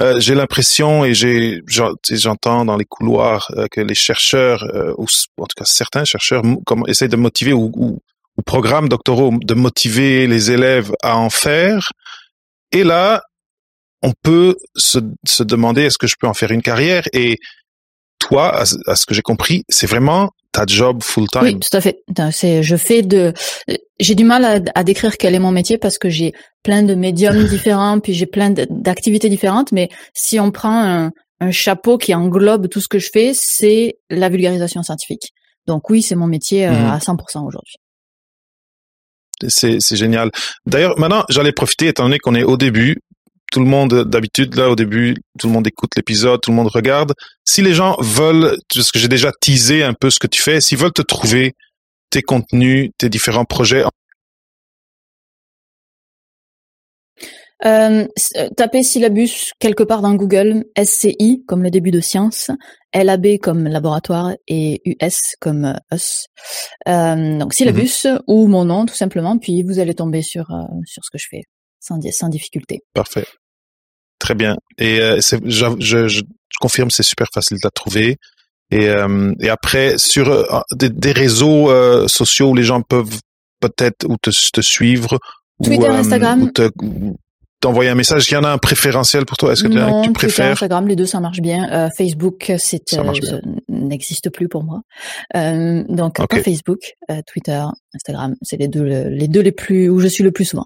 Euh, 0.00 0.18
j'ai 0.18 0.34
l'impression 0.34 1.04
et 1.04 1.14
j'ai 1.14 1.60
j'entends 1.68 2.64
dans 2.64 2.76
les 2.76 2.84
couloirs 2.84 3.52
euh, 3.56 3.66
que 3.70 3.80
les 3.80 3.94
chercheurs 3.94 4.64
ou 4.98 5.06
en 5.38 5.46
tout 5.46 5.54
cas 5.56 5.64
certains 5.64 6.04
chercheurs 6.04 6.42
comme 6.66 6.82
essayent 6.88 7.08
de 7.08 7.16
motiver 7.16 7.52
ou, 7.52 7.70
ou, 7.76 8.00
ou 8.36 8.42
programmes 8.42 8.88
doctoraux 8.88 9.32
de 9.40 9.54
motiver 9.54 10.26
les 10.26 10.50
élèves 10.50 10.92
à 11.02 11.16
en 11.16 11.30
faire. 11.30 11.92
Et 12.72 12.82
là, 12.82 13.22
on 14.02 14.12
peut 14.22 14.56
se, 14.76 14.98
se 15.26 15.42
demander 15.42 15.82
est-ce 15.82 15.98
que 15.98 16.06
je 16.06 16.16
peux 16.18 16.26
en 16.26 16.34
faire 16.34 16.50
une 16.50 16.62
carrière? 16.62 17.04
Et 17.12 17.38
toi, 18.18 18.54
à, 18.58 18.64
ce 18.96 19.06
que 19.06 19.14
j'ai 19.14 19.22
compris, 19.22 19.64
c'est 19.68 19.86
vraiment 19.86 20.30
ta 20.54 20.64
job 20.66 21.02
full 21.02 21.28
time. 21.28 21.42
Oui, 21.42 21.58
tout 21.58 21.76
à 21.76 21.80
fait. 21.80 21.98
C'est, 22.30 22.62
je 22.62 22.76
fais 22.76 23.02
de, 23.02 23.34
j'ai 23.98 24.14
du 24.14 24.24
mal 24.24 24.62
à, 24.74 24.84
décrire 24.84 25.16
quel 25.18 25.34
est 25.34 25.40
mon 25.40 25.50
métier 25.50 25.78
parce 25.78 25.98
que 25.98 26.08
j'ai 26.08 26.32
plein 26.62 26.82
de 26.84 26.94
médiums 26.94 27.44
différents, 27.48 27.98
puis 27.98 28.14
j'ai 28.14 28.26
plein 28.26 28.50
d'activités 28.50 29.28
différentes. 29.28 29.72
Mais 29.72 29.88
si 30.14 30.38
on 30.38 30.52
prend 30.52 30.80
un, 30.80 31.10
un, 31.40 31.50
chapeau 31.50 31.98
qui 31.98 32.14
englobe 32.14 32.68
tout 32.68 32.80
ce 32.80 32.86
que 32.86 33.00
je 33.00 33.10
fais, 33.12 33.32
c'est 33.34 33.96
la 34.08 34.28
vulgarisation 34.28 34.82
scientifique. 34.84 35.32
Donc 35.66 35.90
oui, 35.90 36.02
c'est 36.02 36.14
mon 36.14 36.28
métier 36.28 36.68
euh, 36.68 36.70
mhm. 36.70 36.86
à 36.86 36.98
100% 36.98 37.46
aujourd'hui. 37.46 37.74
C'est 39.48 39.96
génial. 39.96 40.30
D'ailleurs, 40.64 40.96
maintenant, 40.98 41.24
j'allais 41.28 41.52
profiter, 41.52 41.88
étant 41.88 42.04
donné 42.04 42.20
qu'on 42.20 42.36
est 42.36 42.44
au 42.44 42.56
début, 42.56 43.00
tout 43.52 43.60
le 43.60 43.66
monde, 43.66 44.04
d'habitude, 44.04 44.56
là, 44.56 44.68
au 44.70 44.76
début, 44.76 45.14
tout 45.38 45.46
le 45.46 45.52
monde 45.52 45.66
écoute 45.66 45.90
l'épisode, 45.96 46.40
tout 46.40 46.50
le 46.50 46.56
monde 46.56 46.68
regarde. 46.68 47.12
Si 47.44 47.62
les 47.62 47.72
gens 47.74 47.96
veulent, 48.00 48.56
parce 48.74 48.90
que 48.90 48.98
j'ai 48.98 49.08
déjà 49.08 49.30
teasé 49.40 49.82
un 49.82 49.94
peu 49.94 50.10
ce 50.10 50.18
que 50.18 50.26
tu 50.26 50.42
fais, 50.42 50.60
s'ils 50.60 50.78
veulent 50.78 50.92
te 50.92 51.02
trouver, 51.02 51.54
tes 52.10 52.22
contenus, 52.22 52.90
tes 52.98 53.08
différents 53.08 53.44
projets. 53.44 53.84
Euh, 57.64 58.06
euh 58.36 58.48
tapez 58.56 58.82
syllabus 58.82 59.52
quelque 59.58 59.84
part 59.84 60.02
dans 60.02 60.14
Google, 60.14 60.64
SCI 60.76 61.44
comme 61.46 61.62
le 61.62 61.70
début 61.70 61.92
de 61.92 62.00
science, 62.00 62.50
LAB 62.92 63.38
comme 63.40 63.64
laboratoire 63.64 64.32
et 64.48 64.82
US 64.84 65.34
comme 65.40 65.64
euh, 65.64 65.96
us. 65.96 66.26
Euh, 66.88 67.38
donc 67.38 67.54
syllabus 67.54 68.04
mhm. 68.04 68.20
ou 68.26 68.48
mon 68.48 68.64
nom 68.64 68.86
tout 68.86 68.94
simplement, 68.94 69.38
puis 69.38 69.62
vous 69.62 69.78
allez 69.78 69.94
tomber 69.94 70.22
sur 70.22 70.46
sur 70.84 71.04
ce 71.04 71.10
que 71.10 71.18
je 71.18 71.26
fais 71.30 71.42
sans, 71.80 71.98
sans 72.12 72.28
difficulté. 72.28 72.80
Parfait. 72.92 73.24
Très 74.24 74.34
bien. 74.34 74.56
Et 74.78 75.00
euh, 75.00 75.20
je, 75.20 75.66
je, 75.80 76.08
je, 76.08 76.22
confirme, 76.58 76.90
c'est 76.90 77.02
super 77.02 77.26
facile 77.34 77.58
de 77.58 77.60
la 77.62 77.70
trouver. 77.70 78.16
Et, 78.70 78.88
euh, 78.88 79.34
et 79.38 79.50
après, 79.50 79.98
sur 79.98 80.30
euh, 80.30 80.44
des, 80.72 80.88
des, 80.88 81.12
réseaux 81.12 81.70
euh, 81.70 82.08
sociaux 82.08 82.48
où 82.48 82.54
les 82.54 82.62
gens 82.62 82.80
peuvent 82.80 83.20
peut-être 83.60 84.06
ou 84.08 84.16
te, 84.16 84.30
te 84.30 84.62
suivre 84.62 85.18
Twitter, 85.62 85.90
ou, 85.90 85.92
Instagram. 85.92 86.42
ou 86.42 86.48
te, 86.48 86.70
t'envoyer 87.60 87.90
un 87.90 87.94
message. 87.96 88.30
Il 88.30 88.32
y 88.32 88.36
en 88.38 88.44
a 88.44 88.48
un 88.48 88.56
préférentiel 88.56 89.26
pour 89.26 89.36
toi 89.36 89.52
Est-ce 89.52 89.64
que 89.64 89.68
non, 89.68 90.00
tu 90.00 90.12
préfères? 90.14 90.52
Instagram, 90.52 90.88
les 90.88 90.96
deux, 90.96 91.04
ça 91.04 91.20
marche 91.20 91.42
bien. 91.42 91.90
Facebook, 91.94 92.50
c'est 92.56 92.96
n'existe 93.68 94.30
plus 94.30 94.48
pour 94.48 94.64
moi. 94.64 94.80
donc 95.34 96.16
Facebook, 96.42 96.94
Twitter, 97.26 97.62
Instagram, 97.94 98.36
c'est 98.40 98.56
les 98.56 98.68
deux 98.68 98.84
les 98.84 99.28
deux 99.28 99.42
les 99.42 99.52
plus 99.52 99.90
où 99.90 100.00
je 100.00 100.08
suis 100.08 100.24
le 100.24 100.32
plus 100.32 100.46
souvent. 100.46 100.64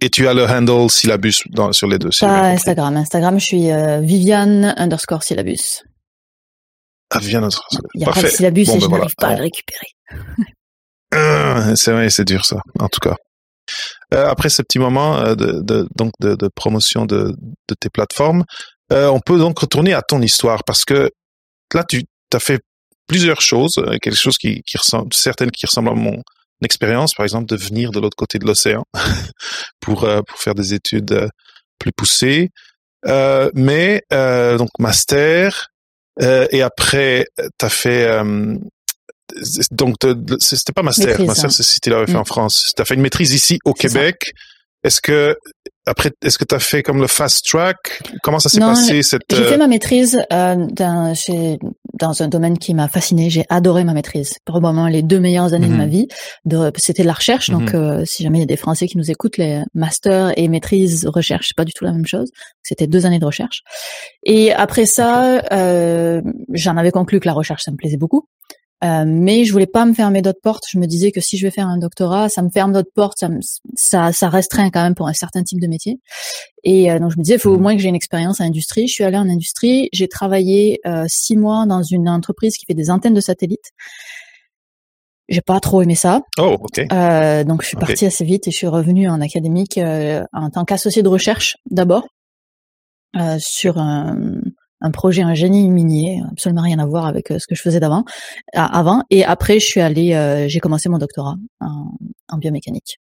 Et 0.00 0.10
tu 0.10 0.28
as 0.28 0.34
le 0.34 0.44
handle 0.44 0.88
syllabus 0.90 1.42
dans, 1.50 1.72
sur 1.72 1.88
les 1.88 1.98
deux. 1.98 2.10
Pas 2.20 2.50
Instagram. 2.50 2.96
Instagram, 2.96 3.38
je 3.40 3.44
suis 3.44 3.70
euh, 3.72 4.00
Viviane 4.00 4.74
underscore 4.76 5.22
syllabus. 5.22 5.82
Ah, 7.10 7.18
Viviane 7.18 7.44
underscore 7.44 7.66
syllabus. 7.70 7.90
Il 7.94 8.00
y 8.00 8.04
a 8.04 8.12
pas 8.12 8.22
de 8.22 8.28
syllabus 8.28 8.62
et 8.62 8.66
ben 8.66 8.80
je 8.80 8.86
n'arrive 8.86 9.14
pas 9.16 9.28
à 9.28 9.36
le 9.36 9.42
récupérer. 9.42 9.86
Ah, 11.12 11.74
c'est 11.74 11.92
vrai, 11.92 12.10
c'est 12.10 12.24
dur 12.24 12.44
ça, 12.44 12.60
en 12.78 12.88
tout 12.88 13.00
cas. 13.00 13.16
Euh, 14.14 14.28
après 14.28 14.48
ce 14.48 14.62
petit 14.62 14.78
moment 14.78 15.18
euh, 15.18 15.34
de, 15.34 15.60
de, 15.60 15.88
donc 15.96 16.12
de, 16.20 16.34
de 16.34 16.48
promotion 16.48 17.04
de, 17.04 17.34
de 17.68 17.74
tes 17.78 17.90
plateformes, 17.90 18.44
euh, 18.92 19.08
on 19.08 19.20
peut 19.20 19.38
donc 19.38 19.58
retourner 19.58 19.92
à 19.92 20.02
ton 20.02 20.22
histoire 20.22 20.64
parce 20.64 20.84
que 20.84 21.10
là, 21.74 21.84
tu 21.84 22.04
as 22.32 22.40
fait 22.40 22.60
plusieurs 23.06 23.40
choses, 23.40 23.78
euh, 23.78 23.98
quelque 24.00 24.16
chose 24.16 24.38
qui, 24.38 24.62
qui 24.62 24.78
ressemble, 24.78 25.12
certaines 25.12 25.50
qui 25.50 25.66
ressemblent 25.66 25.90
à 25.90 25.94
mon 25.94 26.22
expérience, 26.64 27.14
par 27.14 27.24
exemple, 27.24 27.46
de 27.46 27.56
venir 27.56 27.90
de 27.90 28.00
l'autre 28.00 28.16
côté 28.16 28.38
de 28.38 28.46
l'océan 28.46 28.84
pour, 29.80 30.04
euh, 30.04 30.22
pour 30.22 30.38
faire 30.38 30.54
des 30.54 30.74
études 30.74 31.12
euh, 31.12 31.28
plus 31.78 31.92
poussé. 31.92 32.50
Euh, 33.06 33.50
mais 33.54 34.02
euh, 34.12 34.58
donc 34.58 34.70
master 34.80 35.68
euh, 36.20 36.48
et 36.50 36.62
après 36.62 37.26
t'as 37.56 37.68
fait 37.68 38.08
donc 39.70 39.94
c'était 40.40 40.72
pas 40.72 40.82
master, 40.82 41.20
master 41.20 41.44
hein. 41.44 41.48
c'est 41.48 41.62
si 41.62 41.78
tu 41.80 41.90
l'avais 41.90 42.06
fait 42.06 42.14
mm. 42.14 42.16
en 42.16 42.24
France. 42.24 42.72
T'as 42.74 42.84
fait 42.84 42.94
une 42.94 43.02
maîtrise 43.02 43.32
ici 43.32 43.60
au 43.64 43.72
Québec. 43.72 44.32
Est-ce 44.82 45.00
que 45.00 45.36
après, 45.86 46.10
est-ce 46.22 46.38
que 46.38 46.44
tu 46.44 46.54
as 46.54 46.58
fait 46.58 46.82
comme 46.82 47.00
le 47.00 47.06
fast 47.06 47.46
track? 47.46 48.02
Comment 48.22 48.38
ça 48.38 48.48
s'est 48.48 48.60
passé 48.60 49.02
cette 49.02 49.22
J'ai 49.30 49.44
fait 49.44 49.56
ma 49.56 49.66
maîtrise 49.66 50.20
euh, 50.32 50.66
dans, 50.70 51.14
dans 51.98 52.22
un 52.22 52.28
domaine 52.28 52.58
qui 52.58 52.74
m'a 52.74 52.88
fasciné. 52.88 53.30
J'ai 53.30 53.44
adoré 53.48 53.84
ma 53.84 53.92
maîtrise. 53.92 54.34
Probablement 54.44 54.88
les 54.88 55.02
deux 55.02 55.20
meilleures 55.20 55.54
années 55.54 55.68
de 55.68 55.74
ma 55.74 55.86
mhm. 55.86 55.90
vie. 55.90 56.08
C'était 56.76 57.02
de 57.02 57.08
la 57.08 57.14
recherche. 57.14 57.50
Donc, 57.50 57.72
mhm. 57.72 57.80
euh, 57.80 58.04
si 58.04 58.22
jamais 58.22 58.38
il 58.38 58.42
y 58.42 58.44
a 58.44 58.46
des 58.46 58.56
Français 58.56 58.86
qui 58.86 58.96
nous 58.96 59.10
écoutent, 59.10 59.36
les 59.36 59.62
masters 59.74 60.32
et 60.36 60.48
maîtrise 60.48 61.06
recherche, 61.06 61.48
c'est 61.48 61.56
pas 61.56 61.64
du 61.64 61.72
tout 61.72 61.84
la 61.84 61.92
même 61.92 62.06
chose. 62.06 62.30
C'était 62.62 62.86
deux 62.86 63.06
années 63.06 63.18
de 63.18 63.26
recherche. 63.26 63.62
Et 64.24 64.52
après 64.52 64.86
ça, 64.86 65.42
euh, 65.52 66.22
j'en 66.52 66.76
avais 66.76 66.90
conclu 66.90 67.20
que 67.20 67.26
la 67.26 67.34
recherche, 67.34 67.62
ça 67.64 67.70
me 67.70 67.76
plaisait 67.76 67.96
beaucoup. 67.96 68.28
Euh, 68.84 69.04
mais 69.06 69.44
je 69.44 69.52
voulais 69.52 69.66
pas 69.66 69.84
me 69.84 69.92
fermer 69.92 70.22
d'autres 70.22 70.40
portes. 70.40 70.64
Je 70.68 70.78
me 70.78 70.86
disais 70.86 71.10
que 71.10 71.20
si 71.20 71.36
je 71.36 71.46
vais 71.46 71.50
faire 71.50 71.66
un 71.66 71.78
doctorat, 71.78 72.28
ça 72.28 72.42
me 72.42 72.50
ferme 72.50 72.72
d'autres 72.72 72.92
portes, 72.94 73.18
ça, 73.18 73.28
ça, 73.74 74.12
ça, 74.12 74.28
restreint 74.28 74.70
quand 74.70 74.82
même 74.82 74.94
pour 74.94 75.08
un 75.08 75.12
certain 75.12 75.42
type 75.42 75.60
de 75.60 75.66
métier. 75.66 75.98
Et 76.62 76.90
euh, 76.90 76.98
donc 77.00 77.10
je 77.10 77.18
me 77.18 77.22
disais, 77.22 77.36
il 77.36 77.40
faut 77.40 77.50
au 77.50 77.58
mmh. 77.58 77.62
moins 77.62 77.74
que 77.74 77.82
j'ai 77.82 77.88
une 77.88 77.96
expérience 77.96 78.40
en 78.40 78.44
industrie. 78.44 78.86
Je 78.86 78.92
suis 78.92 79.04
allée 79.04 79.18
en 79.18 79.28
industrie, 79.28 79.88
j'ai 79.92 80.06
travaillé 80.06 80.80
euh, 80.86 81.06
six 81.08 81.36
mois 81.36 81.66
dans 81.66 81.82
une 81.82 82.08
entreprise 82.08 82.56
qui 82.56 82.66
fait 82.66 82.74
des 82.74 82.90
antennes 82.90 83.14
de 83.14 83.20
satellites. 83.20 83.72
J'ai 85.28 85.42
pas 85.42 85.60
trop 85.60 85.82
aimé 85.82 85.94
ça. 85.94 86.22
Oh, 86.38 86.56
ok. 86.60 86.86
Euh, 86.90 87.44
donc 87.44 87.62
je 87.62 87.68
suis 87.68 87.76
partie 87.76 88.06
assez 88.06 88.24
vite 88.24 88.46
et 88.48 88.50
je 88.50 88.56
suis 88.56 88.66
revenue 88.66 89.08
en 89.08 89.20
académique 89.20 89.78
en 90.32 90.50
tant 90.50 90.64
qu'associée 90.64 91.02
de 91.02 91.08
recherche 91.08 91.56
d'abord 91.70 92.06
sur 93.38 93.76
un 93.76 94.40
un 94.80 94.90
projet, 94.90 95.22
un 95.22 95.34
génie 95.34 95.68
minier, 95.68 96.20
absolument 96.30 96.62
rien 96.62 96.78
à 96.78 96.86
voir 96.86 97.06
avec 97.06 97.30
euh, 97.30 97.38
ce 97.38 97.46
que 97.46 97.54
je 97.54 97.62
faisais 97.62 97.80
d'avant, 97.80 98.04
avant. 98.54 99.02
Et 99.10 99.24
après, 99.24 99.60
je 99.60 99.66
suis 99.66 99.80
allée, 99.80 100.14
euh, 100.14 100.48
j'ai 100.48 100.60
commencé 100.60 100.88
mon 100.88 100.98
doctorat 100.98 101.34
en, 101.60 102.38
biomécanique. 102.38 102.98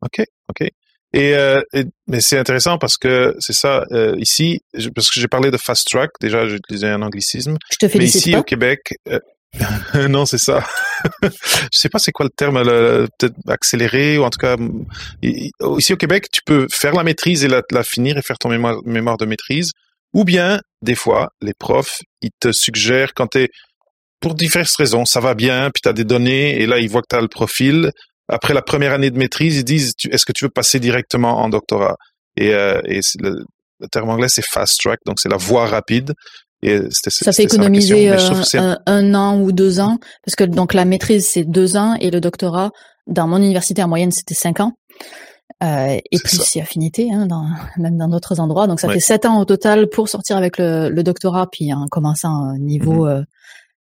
Ok, 0.00 0.24
ok. 0.48 0.68
Et, 1.12 1.34
euh, 1.34 1.62
mais 2.06 2.20
c'est 2.20 2.38
intéressant 2.38 2.78
parce 2.78 2.98
que 2.98 3.34
c'est 3.38 3.52
ça 3.52 3.84
ici, 4.18 4.60
parce 4.94 5.10
que 5.10 5.20
j'ai 5.20 5.28
parlé 5.28 5.50
de 5.50 5.56
fast 5.56 5.88
track. 5.88 6.10
Déjà, 6.20 6.46
j'ai 6.46 6.56
utilisé 6.56 6.88
un 6.88 7.02
anglicisme. 7.02 7.56
Je 7.70 7.76
te 7.78 7.88
félicite. 7.88 8.26
Mais 8.26 8.32
ici 8.32 8.36
au 8.36 8.42
Québec, 8.42 8.94
non, 10.08 10.26
c'est 10.26 10.38
ça. 10.38 10.64
je 11.22 11.28
sais 11.72 11.88
pas 11.88 11.98
c'est 11.98 12.12
quoi 12.12 12.24
le 12.24 12.30
terme, 12.30 12.62
peut-être 13.18 13.34
accéléré 13.48 14.18
ou 14.18 14.24
en 14.24 14.30
tout 14.30 14.38
cas 14.38 14.56
ici 15.22 15.92
au 15.92 15.96
Québec, 15.96 16.28
tu 16.30 16.40
peux 16.44 16.66
faire 16.70 16.94
la 16.94 17.02
maîtrise 17.02 17.44
et 17.44 17.48
la, 17.48 17.62
la 17.70 17.82
finir 17.82 18.18
et 18.18 18.22
faire 18.22 18.38
ton 18.38 18.50
mémoire, 18.50 18.80
mémoire 18.84 19.16
de 19.16 19.24
maîtrise 19.24 19.72
ou 20.14 20.24
bien, 20.24 20.60
des 20.82 20.94
fois, 20.94 21.30
les 21.40 21.54
profs, 21.54 22.00
ils 22.22 22.30
te 22.40 22.52
suggèrent 22.52 23.12
quand 23.14 23.28
tu 23.28 23.42
es, 23.42 23.48
pour 24.20 24.34
diverses 24.34 24.76
raisons, 24.76 25.04
ça 25.04 25.20
va 25.20 25.34
bien, 25.34 25.70
puis 25.72 25.82
tu 25.82 25.88
as 25.88 25.92
des 25.92 26.04
données, 26.04 26.60
et 26.60 26.66
là, 26.66 26.78
ils 26.78 26.88
voient 26.88 27.02
que 27.02 27.08
tu 27.10 27.16
as 27.16 27.20
le 27.20 27.28
profil. 27.28 27.90
Après 28.28 28.54
la 28.54 28.62
première 28.62 28.92
année 28.92 29.10
de 29.10 29.18
maîtrise, 29.18 29.58
ils 29.58 29.64
disent, 29.64 29.92
est-ce 30.10 30.24
que 30.24 30.32
tu 30.32 30.44
veux 30.44 30.50
passer 30.50 30.80
directement 30.80 31.42
en 31.42 31.48
doctorat? 31.48 31.96
Et, 32.36 32.54
euh, 32.54 32.80
et 32.86 33.00
le, 33.20 33.44
terme 33.92 34.08
anglais, 34.08 34.28
c'est 34.28 34.44
fast 34.44 34.80
track, 34.80 35.00
donc 35.06 35.20
c'est 35.20 35.28
la 35.28 35.36
voie 35.36 35.66
rapide. 35.66 36.12
Et 36.62 36.80
ça 36.90 37.32
fait 37.32 37.44
économiser 37.44 38.10
euh, 38.10 38.74
un, 38.86 39.14
an 39.14 39.38
ou 39.38 39.52
deux 39.52 39.78
ans, 39.78 39.98
parce 40.24 40.34
que 40.36 40.44
donc 40.44 40.72
la 40.72 40.86
maîtrise 40.86 41.28
c'est 41.28 41.44
deux 41.44 41.76
ans 41.76 41.94
et 42.00 42.10
le 42.10 42.20
doctorat 42.20 42.70
dans 43.06 43.28
mon 43.28 43.36
université 43.36 43.82
en 43.82 43.88
moyenne 43.88 44.10
c'était 44.10 44.34
cinq 44.34 44.60
ans. 44.60 44.72
Euh, 45.62 45.98
et 46.10 46.18
plus 46.18 46.42
si 46.42 46.60
affinité, 46.60 47.10
hein, 47.10 47.26
dans, 47.26 47.46
même 47.78 47.96
dans 47.96 48.08
d'autres 48.08 48.40
endroits. 48.40 48.66
Donc 48.66 48.80
ça 48.80 48.88
fait 48.90 49.00
sept 49.00 49.24
ans 49.24 49.40
au 49.40 49.44
total 49.44 49.88
pour 49.88 50.08
sortir 50.08 50.36
avec 50.36 50.58
le, 50.58 50.90
le 50.90 51.02
doctorat, 51.02 51.48
puis 51.50 51.72
en 51.72 51.86
commençant 51.88 52.28
un 52.28 52.58
niveau 52.58 53.06
mmh 53.06 53.08
euh, 53.08 53.22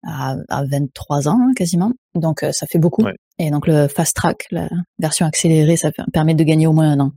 à, 0.04 0.34
à, 0.48 0.64
23 0.64 1.28
ans 1.28 1.38
hein, 1.40 1.52
quasiment. 1.54 1.92
Donc 2.16 2.42
euh, 2.42 2.50
ça 2.50 2.66
fait 2.66 2.80
beaucoup. 2.80 3.06
Et 3.38 3.50
donc 3.52 3.68
le 3.68 3.86
fast 3.86 4.16
track, 4.16 4.46
la 4.50 4.68
version 4.98 5.26
accélérée, 5.26 5.76
ça 5.76 5.90
permet 6.12 6.34
de 6.34 6.42
gagner 6.42 6.66
au 6.66 6.72
moins 6.72 6.90
un 6.90 6.98
an. 6.98 7.12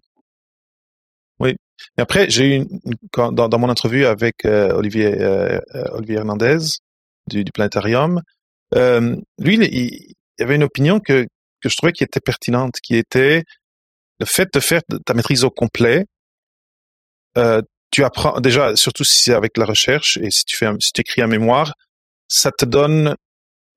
Oui. 1.40 1.56
Et 1.98 2.02
après, 2.02 2.30
j'ai 2.30 2.60
eu 2.60 2.68
dans, 3.14 3.32
dans, 3.32 3.60
mon 3.60 3.70
entrevue 3.70 4.06
avec 4.06 4.46
euh, 4.46 4.72
Olivier 4.74 5.18
Olivier 5.94 6.18
Hernandez 6.18 6.60
du, 7.28 7.44
du 7.44 7.52
planétarium, 7.52 8.22
lui, 8.74 9.56
il, 9.56 9.64
il, 9.64 10.16
avait 10.44 10.56
une 10.56 10.64
opinion 10.64 11.00
que 11.00 11.26
que 11.62 11.70
je 11.70 11.76
trouvais 11.78 11.94
qui 11.94 12.04
était 12.04 12.20
pertinente, 12.20 12.76
qui 12.84 12.96
était 12.96 13.44
le 14.20 14.26
fait 14.26 14.48
de 14.54 14.60
faire 14.60 14.82
ta 15.06 15.14
maîtrise 15.14 15.44
au 15.44 15.50
complet, 15.50 16.06
euh, 17.38 17.62
tu 17.92 18.04
apprends 18.04 18.40
déjà, 18.40 18.76
surtout 18.76 19.04
si 19.04 19.20
c'est 19.20 19.34
avec 19.34 19.58
la 19.58 19.66
recherche 19.66 20.18
et 20.18 20.32
si 20.32 20.44
tu 20.46 20.58
fais, 20.58 20.68
si 20.80 20.92
tu 20.92 21.02
écris 21.02 21.22
un 21.22 21.28
mémoire, 21.28 21.74
ça 22.28 22.52
te 22.52 22.66
donne, 22.66 23.16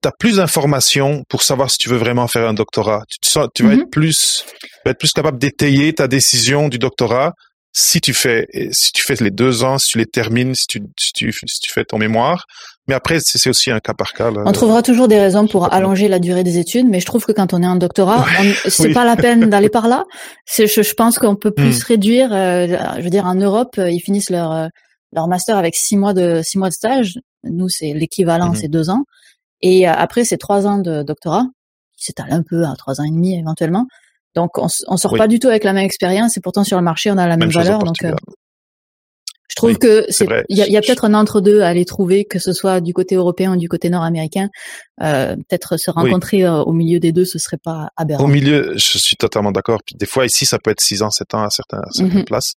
t'as 0.01 0.13
plus 0.19 0.37
d'informations 0.37 1.25
pour 1.29 1.43
savoir 1.43 1.71
si 1.71 1.79
tu 1.79 1.89
veux 1.89 1.97
vraiment 1.97 2.27
faire 2.29 2.49
un 2.49 2.55
doctorat. 2.55 3.03
Tu, 3.09 3.19
tu 3.23 3.39
vas 3.39 3.47
mm-hmm. 3.47 3.81
être 3.81 3.91
plus, 3.91 4.45
tu 4.61 4.69
vas 4.85 4.91
être 4.93 4.99
plus 4.99 5.13
capable 5.13 5.39
d'étayer 5.39 5.93
ta 5.93 6.09
décision 6.09 6.69
du 6.69 6.79
doctorat 6.79 7.33
si 7.73 8.01
tu 8.01 8.15
fais 8.15 8.47
si 8.73 8.93
tu 8.93 9.03
fais 9.03 9.15
les 9.21 9.31
deux 9.31 9.63
ans, 9.63 9.79
si 9.79 9.93
tu 9.93 9.99
les 9.99 10.07
termines, 10.07 10.55
si 10.55 10.67
tu 10.67 10.81
si 10.99 11.13
tu, 11.13 11.33
si 11.33 11.61
tu 11.61 11.73
fais 11.73 11.85
ton 11.85 11.99
mémoire. 11.99 12.45
Mais 12.89 12.95
après, 12.95 13.19
c'est 13.21 13.51
aussi 13.51 13.71
un 13.71 13.81
cas 13.81 13.93
par 13.93 14.15
cas. 14.15 14.31
On 14.35 14.53
trouvera 14.53 14.83
toujours 14.83 15.09
des 15.09 15.21
raisons 15.21 15.47
pour 15.47 15.73
allonger 15.73 16.09
la 16.09 16.19
durée 16.19 16.43
des 16.43 16.57
études, 16.57 16.89
mais 16.89 17.01
je 17.01 17.07
trouve 17.07 17.27
que 17.27 17.33
quand 17.33 17.53
on 17.53 17.63
est 17.63 17.67
en 17.67 17.77
doctorat, 17.77 18.25
c'est 18.67 18.95
pas 18.95 19.05
la 19.05 19.15
peine 19.15 19.51
d'aller 19.51 19.69
par 19.69 19.89
là. 19.89 20.05
Je, 20.47 20.67
je 20.67 20.95
pense 20.95 21.19
qu'on 21.19 21.37
peut 21.37 21.51
plus 21.51 21.81
hmm. 21.81 21.87
réduire. 21.87 22.33
Euh, 22.33 22.67
je 22.97 23.03
veux 23.03 23.11
dire, 23.11 23.27
en 23.27 23.35
Europe, 23.35 23.75
euh, 23.79 23.91
ils 23.91 24.01
finissent 24.01 24.31
leur 24.31 24.53
euh, 24.53 24.69
leur 25.13 25.29
master 25.29 25.59
avec 25.59 25.75
six 25.77 25.97
mois 25.99 26.15
de 26.15 26.41
six 26.43 26.57
mois 26.57 26.69
de 26.69 26.75
stage. 26.75 27.19
Nous, 27.45 27.69
c'est 27.69 27.93
l'équivalent, 27.93 28.53
hmm. 28.53 28.57
c'est 28.57 28.69
deux 28.69 28.89
ans. 28.89 29.05
Et 29.61 29.87
après, 29.87 30.25
c'est 30.25 30.39
trois 30.39 30.67
ans 30.67 30.79
de 30.79 31.03
doctorat, 31.03 31.45
qui 31.99 32.07
s'étale 32.07 32.29
un 32.31 32.43
peu 32.43 32.65
à 32.65 32.75
trois 32.77 33.01
ans 33.01 33.05
et 33.05 33.11
demi 33.11 33.39
éventuellement. 33.39 33.87
Donc, 34.35 34.57
on, 34.57 34.69
on 34.87 34.97
sort 34.97 35.17
pas 35.17 35.27
du 35.27 35.39
tout 35.39 35.49
avec 35.49 35.65
la 35.65 35.73
même 35.73 35.85
expérience 35.85 36.37
et 36.37 36.41
pourtant 36.41 36.65
sur 36.65 36.77
le 36.79 36.85
marché, 36.85 37.11
on 37.11 37.19
a 37.19 37.27
la 37.27 37.37
même, 37.37 37.51
valeur. 37.51 37.81
Donc, 37.81 38.03
euh, 38.05 38.13
je 39.67 39.67
trouve 39.67 39.79
que 39.79 40.07
c'est, 40.09 40.27
il 40.49 40.57
y 40.57 40.77
a, 40.77 40.81
peut-être 40.81 41.05
un 41.05 41.15
entre-deux 41.15 41.63
à 41.63 41.69
aller 41.69 41.85
trouver, 41.85 42.25
que 42.25 42.39
ce 42.39 42.53
soit 42.53 42.81
du 42.81 42.93
côté 42.93 43.17
européen 43.17 43.55
ou 43.55 43.57
du 43.57 43.69
côté 43.69 43.91
nord-américain. 43.91 44.49
Euh, 45.03 45.37
peut-être 45.37 45.77
se 45.77 45.91
rencontrer 45.91 46.45
euh, 46.45 46.63
au 46.63 46.73
milieu 46.73 47.01
des 47.01 47.13
deux, 47.13 47.25
ce 47.25 47.39
serait 47.39 47.59
pas 47.63 47.89
aberrant. 47.97 48.25
Au 48.25 48.29
milieu, 48.29 48.73
je 48.75 48.99
suis 48.99 49.17
totalement 49.17 49.53
d'accord. 49.53 49.81
Puis 49.85 49.97
des 49.97 50.07
fois 50.07 50.27
ici, 50.27 50.47
ça 50.47 50.59
peut 50.59 50.71
être 50.71 50.81
six 50.81 51.03
ans, 51.03 51.11
sept 51.11 51.35
ans 51.35 51.43
à 51.43 51.51
certaines, 51.51 51.81
certaines 51.91 52.19
mhm. 52.19 52.25
places. 52.25 52.55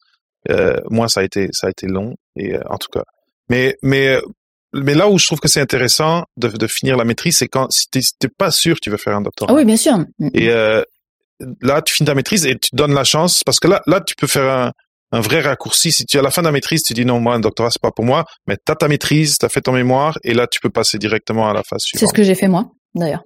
Euh, 0.49 0.77
moi, 0.89 1.07
ça 1.07 1.21
a 1.21 1.23
été, 1.23 1.49
ça 1.51 1.67
a 1.67 1.69
été 1.69 1.87
long 1.87 2.15
et 2.35 2.55
en 2.69 2.77
tout 2.77 2.89
cas. 2.91 3.03
Mais, 3.49 3.77
mais 3.81 4.17
mais 4.73 4.93
là 4.93 5.09
où 5.09 5.19
je 5.19 5.25
trouve 5.25 5.39
que 5.39 5.49
c'est 5.49 5.59
intéressant 5.59 6.23
de, 6.37 6.47
de, 6.47 6.67
finir 6.67 6.95
la 6.95 7.03
maîtrise, 7.03 7.37
c'est 7.37 7.47
quand 7.47 7.69
si 7.71 7.87
t'es 7.89 8.29
pas 8.29 8.51
sûr 8.51 8.79
tu 8.79 8.89
veux 8.89 8.97
faire 8.97 9.15
un 9.17 9.21
doctorat. 9.21 9.51
Ah 9.51 9.55
oui, 9.55 9.65
bien 9.65 9.75
sûr. 9.75 9.97
Et 10.33 10.49
euh, 10.49 10.81
là, 11.61 11.81
tu 11.81 11.93
finis 11.93 12.07
ta 12.07 12.15
maîtrise 12.15 12.45
et 12.45 12.57
tu 12.57 12.69
donnes 12.73 12.93
la 12.93 13.03
chance 13.03 13.43
parce 13.43 13.59
que 13.59 13.67
là, 13.67 13.81
là, 13.87 13.99
tu 13.99 14.15
peux 14.15 14.27
faire 14.27 14.49
un, 14.49 14.71
un 15.11 15.21
vrai 15.21 15.41
raccourci. 15.41 15.91
Si 15.91 16.05
tu 16.05 16.17
à 16.17 16.21
la 16.21 16.31
fin 16.31 16.41
de 16.41 16.47
la 16.47 16.51
maîtrise, 16.51 16.83
tu 16.83 16.93
dis 16.93 17.05
non, 17.05 17.19
moi, 17.19 17.35
un 17.35 17.39
doctorat, 17.39 17.69
c'est 17.69 17.81
pas 17.81 17.91
pour 17.91 18.05
moi, 18.05 18.25
mais 18.47 18.55
tu 18.55 18.71
as 18.71 18.75
ta 18.75 18.87
maîtrise, 18.87 19.37
tu 19.37 19.45
as 19.45 19.49
fait 19.49 19.61
ton 19.61 19.73
mémoire 19.73 20.17
et 20.23 20.33
là, 20.33 20.47
tu 20.47 20.59
peux 20.59 20.69
passer 20.69 20.97
directement 20.97 21.49
à 21.49 21.53
la 21.53 21.63
phase 21.63 21.81
suivante. 21.81 21.99
C'est 21.99 22.07
ce 22.07 22.13
que 22.13 22.23
j'ai 22.23 22.35
fait 22.35 22.47
moi, 22.47 22.71
d'ailleurs. 22.95 23.23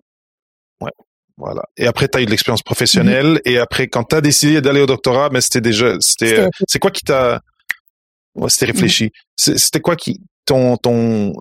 Ouais. 0.82 0.92
Voilà. 1.38 1.64
Et 1.78 1.86
après, 1.86 2.08
tu 2.08 2.18
as 2.18 2.22
eu 2.22 2.26
de 2.26 2.32
l'expérience 2.32 2.64
professionnelle. 2.64 3.34
Mhm. 3.34 3.40
Et 3.46 3.58
après, 3.60 3.88
quand 3.88 4.06
tu 4.06 4.16
as 4.16 4.22
décidé 4.22 4.62
d'aller 4.62 4.82
au 4.82 4.86
doctorat, 4.86 5.30
mais 5.32 5.42
c'était 5.42 5.62
déjà, 5.62 5.96
c'était, 6.00 6.40
euh, 6.40 6.50
c'est 6.68 6.80
quoi 6.80 6.92
qui 6.92 7.04
t'a, 7.04 7.42
ouais, 8.36 8.50
c'était 8.50 8.72
réfléchi. 8.72 9.12
Mhm. 9.48 9.58
C'était 9.58 9.82
quoi 9.82 9.96
qui, 9.96 10.22
ton, 10.46 10.78
ton, 10.78 11.34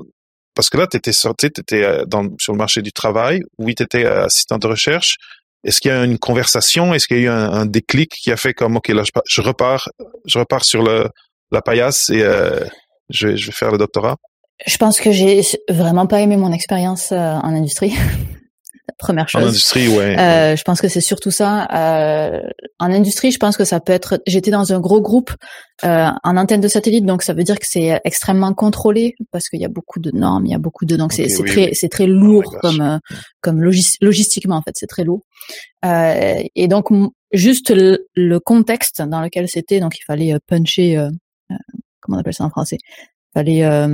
parce 0.54 0.68
que 0.68 0.76
là, 0.76 0.86
tu 0.86 0.96
étais 0.96 1.12
sorti, 1.12 1.50
tu 1.50 1.60
étais 1.60 1.84
euh, 1.84 2.04
dans, 2.06 2.28
sur 2.38 2.52
le 2.52 2.58
marché 2.58 2.82
du 2.82 2.92
travail. 2.92 3.40
Oui, 3.58 3.74
tu 3.74 3.82
étais 3.82 4.04
assistant 4.04 4.58
de 4.58 4.66
recherche. 4.66 5.16
Est-ce 5.64 5.80
qu'il 5.80 5.90
y 5.90 5.94
a 5.94 6.04
une 6.04 6.18
conversation? 6.18 6.94
Est-ce 6.94 7.06
qu'il 7.06 7.18
y 7.18 7.20
a 7.20 7.22
eu 7.22 7.28
un, 7.28 7.66
déclic 7.66 8.10
qui 8.10 8.30
a 8.30 8.36
fait 8.36 8.52
comme 8.52 8.76
ok 8.76 8.88
là 8.88 9.02
je, 9.26 9.40
repars, 9.40 9.88
je 10.26 10.38
repars 10.38 10.64
sur 10.64 10.82
le 10.82 11.08
la 11.50 11.62
paillasse 11.62 12.10
et 12.10 12.22
euh, 12.22 12.64
je, 13.10 13.36
je 13.36 13.46
vais 13.46 13.52
faire 13.52 13.70
le 13.70 13.78
doctorat? 13.78 14.16
Je 14.66 14.76
pense 14.76 15.00
que 15.00 15.10
j'ai 15.12 15.40
vraiment 15.68 16.06
pas 16.06 16.20
aimé 16.20 16.36
mon 16.36 16.52
expérience 16.52 17.12
euh, 17.12 17.16
en 17.16 17.54
industrie. 17.54 17.94
première 18.98 19.28
chose. 19.28 19.42
En 19.42 19.48
industrie, 19.48 19.88
ouais. 19.88 20.18
Euh, 20.18 20.56
je 20.56 20.62
pense 20.62 20.80
que 20.80 20.88
c'est 20.88 21.00
surtout 21.00 21.30
ça. 21.30 21.66
Euh, 21.72 22.40
en 22.78 22.92
industrie, 22.92 23.30
je 23.30 23.38
pense 23.38 23.56
que 23.56 23.64
ça 23.64 23.80
peut 23.80 23.92
être. 23.92 24.20
J'étais 24.26 24.50
dans 24.50 24.72
un 24.72 24.80
gros 24.80 25.00
groupe 25.00 25.32
euh, 25.84 26.08
en 26.22 26.36
antenne 26.36 26.60
de 26.60 26.68
satellite, 26.68 27.04
donc 27.04 27.22
ça 27.22 27.34
veut 27.34 27.44
dire 27.44 27.58
que 27.58 27.66
c'est 27.68 28.00
extrêmement 28.04 28.54
contrôlé 28.54 29.14
parce 29.32 29.48
qu'il 29.48 29.60
y 29.60 29.64
a 29.64 29.68
beaucoup 29.68 30.00
de 30.00 30.10
normes, 30.12 30.46
il 30.46 30.52
y 30.52 30.54
a 30.54 30.58
beaucoup 30.58 30.84
de 30.84 30.96
donc 30.96 31.12
c'est 31.12 31.26
très 31.46 31.70
c'est 31.74 31.88
très 31.88 32.06
lourd 32.06 32.44
oh 32.46 32.58
comme 32.60 32.80
euh, 32.80 32.98
comme 33.40 33.62
logistiquement 33.62 34.56
en 34.56 34.62
fait, 34.62 34.72
c'est 34.74 34.86
très 34.86 35.04
lourd. 35.04 35.22
Euh, 35.84 36.42
et 36.54 36.68
donc 36.68 36.88
juste 37.32 37.70
le, 37.70 38.06
le, 38.14 38.40
contexte 38.40 39.02
dans 39.02 39.20
lequel 39.20 39.48
c'était, 39.48 39.80
donc 39.80 39.98
il 39.98 40.04
fallait 40.04 40.32
euh, 40.32 40.38
puncher. 40.46 40.96
comment 42.00 42.18
on 42.18 42.20
appelle 42.20 42.34
ça 42.34 42.44
en 42.44 42.50
français? 42.50 42.78
Il 42.80 43.32
fallait 43.34 43.88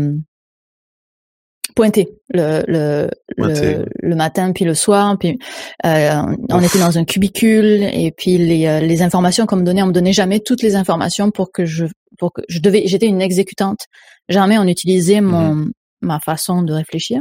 pointé 1.74 2.08
le 2.28 2.62
le, 2.66 3.10
le, 3.36 4.14
matin 4.14 4.52
puis 4.52 4.64
le 4.64 4.74
soir 4.74 5.16
puis 5.18 5.38
euh, 5.84 6.22
on 6.48 6.60
était 6.60 6.78
dans 6.78 6.98
un 6.98 7.04
cubicule 7.04 7.82
et 7.82 8.12
puis 8.16 8.38
les, 8.38 8.66
euh, 8.66 8.80
les 8.80 9.02
informations 9.02 9.46
qu'on 9.46 9.56
me 9.56 9.64
donnait 9.64 9.82
on 9.82 9.86
me 9.86 9.92
donnait 9.92 10.12
jamais 10.12 10.40
toutes 10.40 10.62
les 10.62 10.76
informations 10.76 11.30
pour 11.30 11.52
que 11.52 11.64
je 11.64 11.86
pour 12.18 12.32
que 12.32 12.42
je 12.48 12.60
devais 12.60 12.82
j'étais 12.86 13.06
une 13.06 13.22
exécutante. 13.22 13.86
Jamais 14.28 14.58
on 14.58 14.66
utilisait 14.66 15.20
mon 15.20 15.54
mm-hmm. 15.54 15.70
ma 16.02 16.20
façon 16.20 16.62
de 16.62 16.72
réfléchir. 16.72 17.20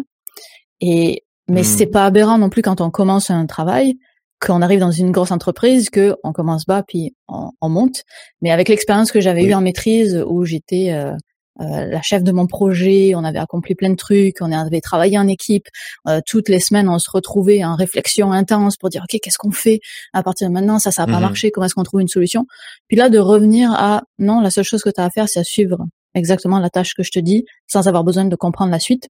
Et 0.81 1.23
mais 1.47 1.61
mm. 1.61 1.65
c'est 1.65 1.87
pas 1.87 2.05
aberrant 2.05 2.37
non 2.37 2.49
plus 2.49 2.61
quand 2.61 2.81
on 2.81 2.91
commence 2.91 3.29
un 3.29 3.45
travail 3.45 3.95
qu'on 4.39 4.61
arrive 4.61 4.79
dans 4.79 4.91
une 4.91 5.11
grosse 5.11 5.31
entreprise 5.31 5.89
que 5.89 6.15
on 6.23 6.31
commence 6.31 6.65
bas 6.65 6.83
puis 6.87 7.15
on, 7.27 7.49
on 7.61 7.69
monte. 7.69 8.03
Mais 8.41 8.51
avec 8.51 8.69
l'expérience 8.69 9.11
que 9.11 9.19
j'avais 9.19 9.43
eue 9.43 9.53
en 9.53 9.61
maîtrise 9.61 10.23
où 10.27 10.45
j'étais 10.45 10.91
euh, 10.91 11.13
euh, 11.61 11.85
la 11.85 12.01
chef 12.01 12.23
de 12.23 12.31
mon 12.31 12.47
projet, 12.47 13.13
on 13.15 13.23
avait 13.23 13.39
accompli 13.39 13.75
plein 13.75 13.89
de 13.89 13.95
trucs, 13.95 14.37
on 14.39 14.51
avait 14.51 14.79
travaillé 14.81 15.17
en 15.17 15.27
équipe. 15.27 15.67
Euh, 16.07 16.21
toutes 16.25 16.47
les 16.47 16.59
semaines, 16.59 16.87
on 16.87 16.99
se 16.99 17.09
retrouvait 17.11 17.63
en 17.63 17.75
réflexion 17.75 18.31
intense 18.31 18.77
pour 18.77 18.89
dire 18.89 19.03
ok, 19.03 19.19
qu'est-ce 19.21 19.37
qu'on 19.37 19.51
fait 19.51 19.81
à 20.13 20.23
partir 20.23 20.47
de 20.47 20.53
maintenant? 20.53 20.79
Ça, 20.79 20.91
ça 20.91 21.05
n'a 21.05 21.07
pas 21.11 21.19
mhm. 21.19 21.27
marché. 21.27 21.51
Comment 21.51 21.65
est-ce 21.65 21.75
qu'on 21.75 21.83
trouve 21.83 22.01
une 22.01 22.07
solution? 22.07 22.45
Puis 22.87 22.95
là, 22.95 23.09
de 23.09 23.19
revenir 23.19 23.71
à 23.73 24.03
non, 24.19 24.39
la 24.39 24.51
seule 24.51 24.63
chose 24.63 24.81
que 24.81 24.89
tu 24.89 25.01
as 25.01 25.05
à 25.05 25.09
faire, 25.09 25.27
c'est 25.27 25.39
à 25.39 25.43
suivre 25.43 25.85
exactement 26.15 26.59
la 26.59 26.69
tâche 26.69 26.93
que 26.95 27.03
je 27.03 27.11
te 27.11 27.19
dis, 27.19 27.45
sans 27.67 27.87
avoir 27.87 28.03
besoin 28.03 28.25
de 28.25 28.35
comprendre 28.35 28.71
la 28.71 28.79
suite. 28.79 29.09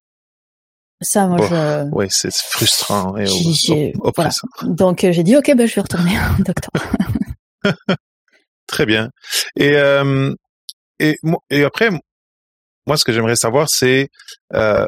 Ça, 1.02 1.28
moi, 1.28 1.38
je... 1.50 1.90
Oui, 1.94 2.08
c'est 2.10 2.36
frustrant 2.36 3.16
et 3.16 3.26
Donc, 4.64 5.04
euh, 5.06 5.12
j'ai 5.14 5.24
dit, 5.24 5.38
OK, 5.38 5.54
ben, 5.56 5.66
je 5.66 5.76
vais 5.76 5.82
retourner 5.82 6.12
au 6.40 6.44
docteur. 6.44 6.72
Très 8.68 8.86
bien. 8.86 9.10
Et, 9.56 9.76
et, 11.00 11.18
et 11.50 11.64
après, 11.64 11.90
moi, 12.88 12.98
ce 12.98 13.04
que 13.04 13.12
j'aimerais 13.12 13.36
savoir, 13.36 13.70
c'est 13.70 14.10
euh, 14.54 14.88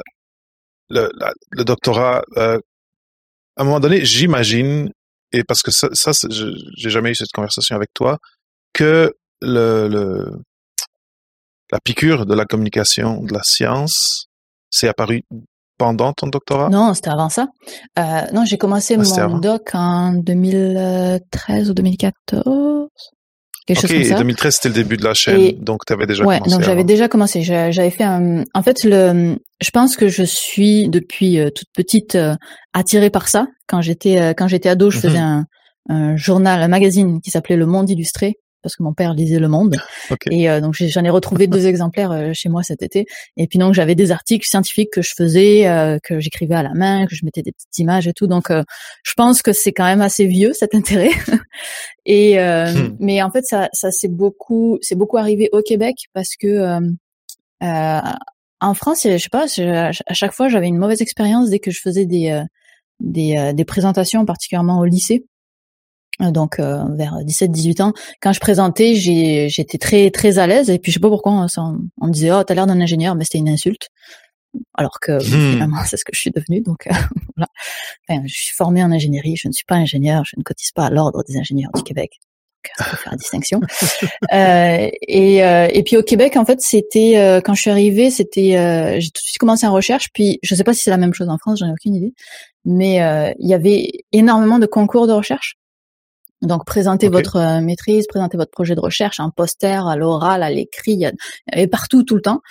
le, 0.89 1.09
le, 1.51 1.63
doctorat. 1.63 2.23
Euh, 2.37 2.59
à 3.57 3.61
un 3.61 3.65
moment 3.65 3.79
donné, 3.79 4.03
j'imagine, 4.05 4.89
et 5.31 5.43
parce 5.43 5.61
que 5.61 5.71
ça, 5.71 5.89
ça 5.93 6.11
j'ai 6.77 6.89
jamais 6.89 7.11
eu 7.11 7.15
cette 7.15 7.31
conversation 7.31 7.75
avec 7.75 7.89
toi, 7.93 8.17
que 8.73 9.13
le, 9.41 9.87
le 9.87 10.41
la 11.71 11.79
piqûre 11.79 12.25
de 12.25 12.33
la 12.33 12.45
communication, 12.45 13.21
de 13.23 13.33
la 13.33 13.43
science, 13.43 14.27
c'est 14.69 14.87
apparu 14.87 15.23
pendant 15.77 16.13
ton 16.13 16.27
doctorat? 16.27 16.69
Non, 16.69 16.93
c'était 16.93 17.09
avant 17.09 17.29
ça. 17.29 17.47
Euh, 17.97 18.21
non, 18.33 18.45
j'ai 18.45 18.57
commencé 18.57 18.95
ah, 18.95 19.27
mon 19.27 19.39
doc 19.39 19.69
en 19.73 20.13
2013 20.13 21.69
ou 21.69 21.73
2014 21.73 22.87
quelque 23.65 23.81
chose 23.81 23.91
comme 23.91 24.03
ça. 24.03 24.17
2013 24.17 24.55
c'était 24.55 24.69
le 24.69 24.75
début 24.75 24.97
de 24.97 25.03
la 25.03 25.13
chaîne, 25.13 25.51
donc 25.59 25.85
tu 25.85 25.93
avais 25.93 26.05
déjà 26.05 26.23
ouais, 26.23 26.39
commencé. 26.39 26.55
donc 26.55 26.65
j'avais 26.65 26.83
déjà 26.83 27.07
commencé. 27.07 27.41
J'avais 27.41 27.89
fait 27.89 28.03
un. 28.03 28.43
En 28.53 28.63
fait, 28.63 28.83
le, 28.83 29.37
je 29.61 29.69
pense 29.71 29.95
que 29.95 30.07
je 30.07 30.23
suis 30.23 30.89
depuis 30.89 31.39
euh, 31.39 31.49
toute 31.49 31.69
petite 31.73 32.15
euh, 32.15 32.35
attirée 32.73 33.09
par 33.09 33.27
ça. 33.27 33.47
Quand 33.67 33.81
j'étais 33.81 34.19
euh, 34.19 34.33
quand 34.33 34.47
j'étais 34.47 34.69
ado, 34.69 34.89
je 34.89 34.99
faisais 34.99 35.19
mhm. 35.19 35.45
un, 35.89 35.95
un 35.95 36.15
journal, 36.15 36.61
un 36.61 36.67
magazine 36.67 37.21
qui 37.21 37.31
s'appelait 37.31 37.57
Le 37.57 37.65
Monde 37.65 37.89
Illustré 37.89 38.35
parce 38.61 38.75
que 38.75 38.83
mon 38.83 38.93
père 38.93 39.13
lisait 39.13 39.39
Le 39.39 39.47
Monde. 39.47 39.77
Et 40.31 40.49
euh, 40.49 40.61
donc 40.61 40.75
j'en 40.75 41.03
ai 41.03 41.09
retrouvé 41.09 41.47
deux 41.47 41.65
exemplaires 41.67 42.11
euh, 42.11 42.31
chez 42.33 42.49
moi 42.49 42.63
cet 42.63 42.81
été. 42.81 43.05
Et 43.37 43.47
puis 43.47 43.59
donc 43.59 43.73
j'avais 43.73 43.95
des 43.95 44.11
articles 44.11 44.45
scientifiques 44.47 44.91
que 44.91 45.01
je 45.01 45.11
faisais, 45.15 45.67
euh, 45.67 45.97
que 46.03 46.19
j'écrivais 46.19 46.55
à 46.55 46.63
la 46.63 46.73
main, 46.73 47.05
que 47.05 47.15
je 47.15 47.25
mettais 47.25 47.41
des 47.41 47.51
petites 47.51 47.77
images 47.77 48.07
et 48.07 48.13
tout. 48.13 48.27
Donc 48.27 48.49
je 48.51 49.13
pense 49.15 49.41
que 49.41 49.53
c'est 49.53 49.71
quand 49.71 49.85
même 49.85 50.01
assez 50.01 50.25
vieux 50.25 50.53
cet 50.53 50.75
intérêt. 50.75 51.11
et 52.05 52.37
hmm. 52.37 52.95
mais 52.99 53.21
en 53.21 53.31
fait 53.31 53.45
ça 53.45 53.69
ça 53.73 53.91
c'est 53.91 54.07
beaucoup 54.07 54.77
c'est 54.81 54.95
beaucoup 54.95 55.17
arrivé 55.17 55.49
au 55.51 55.61
Québec 55.61 55.95
parce 56.13 56.35
que 56.39 56.79
en 57.61 58.73
France 58.73 59.01
je 59.03 59.17
sais 59.17 59.29
pas 59.29 59.45
à 59.45 60.13
chaque 60.13 60.33
fois 60.33 60.49
j'avais 60.49 60.67
une 60.67 60.77
mauvaise 60.77 61.01
expérience 61.01 61.49
dès 61.49 61.59
que 61.59 61.71
je 61.71 61.79
faisais 61.79 62.05
des 62.05 62.43
des, 62.99 63.51
des 63.53 63.65
présentations 63.65 64.25
particulièrement 64.25 64.79
au 64.79 64.85
lycée 64.85 65.23
euh, 65.23 65.30
donc 66.19 66.59
euh, 66.59 66.83
vers 66.95 67.15
17-18 67.23 67.81
ans, 67.81 67.93
quand 68.21 68.33
je 68.33 68.39
présentais, 68.39 68.95
j'étais 68.95 69.77
très 69.77 70.11
très 70.11 70.37
à 70.37 70.47
l'aise 70.47 70.69
et 70.69 70.77
puis 70.77 70.91
je 70.91 70.97
sais 70.97 71.01
pas 71.01 71.09
pourquoi 71.09 71.31
on, 71.31 71.47
on 71.99 72.07
me 72.07 72.11
disait 72.11 72.31
oh 72.31 72.43
t'as 72.43 72.53
l'air 72.53 72.67
d'un 72.67 72.79
ingénieur, 72.79 73.15
mais 73.15 73.23
c'était 73.23 73.39
une 73.39 73.49
insulte, 73.49 73.89
alors 74.75 74.99
que 75.01 75.13
hmm. 75.13 75.53
finalement 75.53 75.81
c'est 75.85 75.97
ce 75.97 76.05
que 76.05 76.11
je 76.13 76.19
suis 76.19 76.31
devenue. 76.31 76.61
Donc 76.61 76.87
euh, 76.87 76.91
voilà, 77.35 77.47
enfin, 78.07 78.21
je 78.27 78.33
suis 78.33 78.55
formée 78.55 78.83
en 78.83 78.91
ingénierie, 78.91 79.35
je 79.35 79.47
ne 79.47 79.53
suis 79.53 79.65
pas 79.65 79.75
ingénieur, 79.75 80.23
je 80.25 80.35
ne 80.37 80.43
cotise 80.43 80.71
pas 80.71 80.85
à 80.85 80.89
l'ordre 80.89 81.23
des 81.27 81.37
ingénieurs 81.37 81.71
du 81.73 81.83
Québec. 81.83 82.19
Donc, 82.77 82.89
faut 82.89 82.95
faire 82.95 83.13
la 83.13 83.17
distinction. 83.17 83.59
euh, 84.33 84.89
et, 85.07 85.37
et 85.37 85.83
puis 85.83 85.97
au 85.97 86.03
Québec, 86.03 86.37
en 86.37 86.45
fait, 86.45 86.61
c'était 86.61 87.41
quand 87.43 87.55
je 87.55 87.61
suis 87.61 87.71
arrivée, 87.71 88.11
c'était 88.11 88.99
j'ai 89.01 89.09
tout 89.09 89.19
de 89.19 89.23
suite 89.23 89.39
commencé 89.39 89.65
en 89.65 89.73
recherche. 89.73 90.09
Puis 90.13 90.37
je 90.43 90.53
sais 90.53 90.63
pas 90.63 90.75
si 90.75 90.81
c'est 90.81 90.91
la 90.91 90.97
même 90.97 91.15
chose 91.15 91.29
en 91.29 91.39
France, 91.39 91.57
j'en 91.57 91.69
ai 91.69 91.71
aucune 91.71 91.95
idée. 91.95 92.13
Mais 92.63 92.97
il 93.39 93.49
y 93.49 93.55
avait 93.55 93.87
énormément 94.11 94.59
de 94.59 94.67
concours 94.67 95.07
de 95.07 95.13
recherche. 95.13 95.57
Donc, 96.41 96.65
présentez 96.65 97.07
votre 97.07 97.35
euh, 97.35 97.61
maîtrise, 97.61 98.07
présentez 98.07 98.35
votre 98.37 98.51
projet 98.51 98.73
de 98.73 98.79
recherche, 98.79 99.19
un 99.19 99.29
poster, 99.29 99.87
à 99.87 99.95
l'oral, 99.95 100.41
à 100.41 100.49
l'écrit, 100.49 101.05
avait 101.51 101.67
partout, 101.67 102.03
tout 102.03 102.15
le 102.15 102.21
temps. 102.21 102.41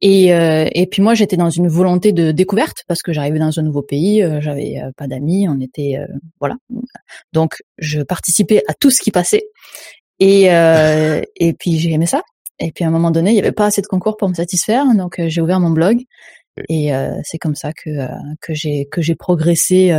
Et, 0.00 0.32
euh, 0.32 0.68
et 0.72 0.86
puis 0.86 1.02
moi, 1.02 1.14
j'étais 1.14 1.36
dans 1.36 1.50
une 1.50 1.66
volonté 1.66 2.12
de 2.12 2.30
découverte 2.30 2.84
parce 2.86 3.02
que 3.02 3.12
j'arrivais 3.12 3.38
dans 3.38 3.58
un 3.58 3.62
nouveau 3.62 3.82
pays, 3.82 4.22
euh, 4.22 4.40
j'avais 4.40 4.80
pas 4.96 5.08
d'amis, 5.08 5.48
on 5.48 5.60
était 5.60 5.98
voilà. 6.38 6.56
Donc, 7.32 7.56
je 7.78 8.02
participais 8.02 8.62
à 8.68 8.74
tout 8.74 8.90
ce 8.90 9.00
qui 9.02 9.10
passait. 9.10 9.44
Et 10.20 10.44
et 10.44 11.52
puis 11.58 11.78
j'ai 11.78 11.92
aimé 11.92 12.06
ça. 12.06 12.22
Et 12.60 12.72
puis 12.72 12.84
à 12.84 12.88
un 12.88 12.90
moment 12.90 13.12
donné, 13.12 13.30
il 13.30 13.34
n'y 13.34 13.40
avait 13.40 13.52
pas 13.52 13.66
assez 13.66 13.82
de 13.82 13.86
concours 13.86 14.16
pour 14.16 14.28
me 14.28 14.34
satisfaire, 14.34 14.84
donc 14.94 15.20
j'ai 15.26 15.40
ouvert 15.40 15.60
mon 15.60 15.70
blog. 15.70 16.02
Et 16.68 16.90
c'est 17.24 17.38
comme 17.38 17.54
ça 17.56 17.72
que 17.72 17.90
que 18.40 18.54
j'ai 18.54 18.86
que 18.86 19.00
j'ai 19.00 19.14
progressé 19.16 19.92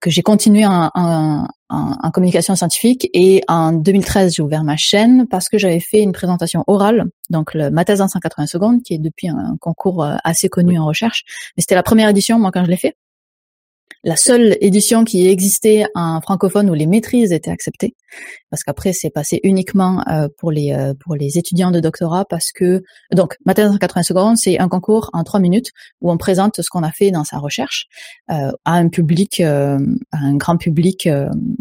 que 0.00 0.10
j'ai 0.10 0.22
continué 0.22 0.66
en, 0.66 0.90
en, 0.94 1.46
en, 1.68 2.10
communication 2.10 2.54
scientifique 2.54 3.08
et 3.12 3.42
en 3.48 3.72
2013 3.72 4.34
j'ai 4.34 4.42
ouvert 4.42 4.62
ma 4.62 4.76
chaîne 4.76 5.26
parce 5.28 5.48
que 5.48 5.58
j'avais 5.58 5.80
fait 5.80 6.02
une 6.02 6.12
présentation 6.12 6.64
orale, 6.66 7.06
donc 7.30 7.54
le, 7.54 7.70
ma 7.70 7.84
thèse 7.84 8.00
en 8.00 8.08
180 8.08 8.46
secondes, 8.46 8.82
qui 8.82 8.94
est 8.94 8.98
depuis 8.98 9.28
un 9.28 9.56
concours 9.60 10.04
euh, 10.04 10.16
assez 10.24 10.48
connu 10.48 10.78
en 10.78 10.86
recherche. 10.86 11.24
Mais 11.56 11.62
c'était 11.62 11.74
la 11.74 11.82
première 11.82 12.08
édition 12.08 12.38
moi 12.38 12.50
quand 12.52 12.64
je 12.64 12.70
l'ai 12.70 12.76
fait 12.76 12.96
la 14.06 14.14
seule 14.14 14.56
édition 14.60 15.02
qui 15.02 15.26
existait 15.26 15.84
en 15.96 16.20
francophone 16.20 16.70
où 16.70 16.74
les 16.74 16.86
maîtrises 16.86 17.32
étaient 17.32 17.50
acceptées, 17.50 17.96
parce 18.50 18.62
qu'après 18.62 18.92
c'est 18.92 19.10
passé 19.10 19.40
uniquement 19.42 20.00
euh, 20.08 20.28
pour 20.38 20.52
les 20.52 20.72
euh, 20.72 20.94
pour 20.94 21.16
les 21.16 21.38
étudiants 21.38 21.72
de 21.72 21.80
doctorat, 21.80 22.24
parce 22.24 22.52
que 22.52 22.84
donc 23.12 23.36
ma 23.44 23.52
thèse 23.52 23.68
en 23.68 23.76
80 23.76 24.04
secondes, 24.04 24.36
c'est 24.36 24.60
un 24.60 24.68
concours 24.68 25.10
en 25.12 25.24
trois 25.24 25.40
minutes 25.40 25.72
où 26.00 26.12
on 26.12 26.18
présente 26.18 26.62
ce 26.62 26.70
qu'on 26.70 26.84
a 26.84 26.92
fait 26.92 27.10
dans 27.10 27.24
sa 27.24 27.38
recherche 27.38 27.86
euh, 28.30 28.52
à 28.64 28.74
un 28.74 28.88
public, 28.88 29.40
à 29.40 29.76
un 30.12 30.36
grand 30.36 30.56
public 30.56 31.08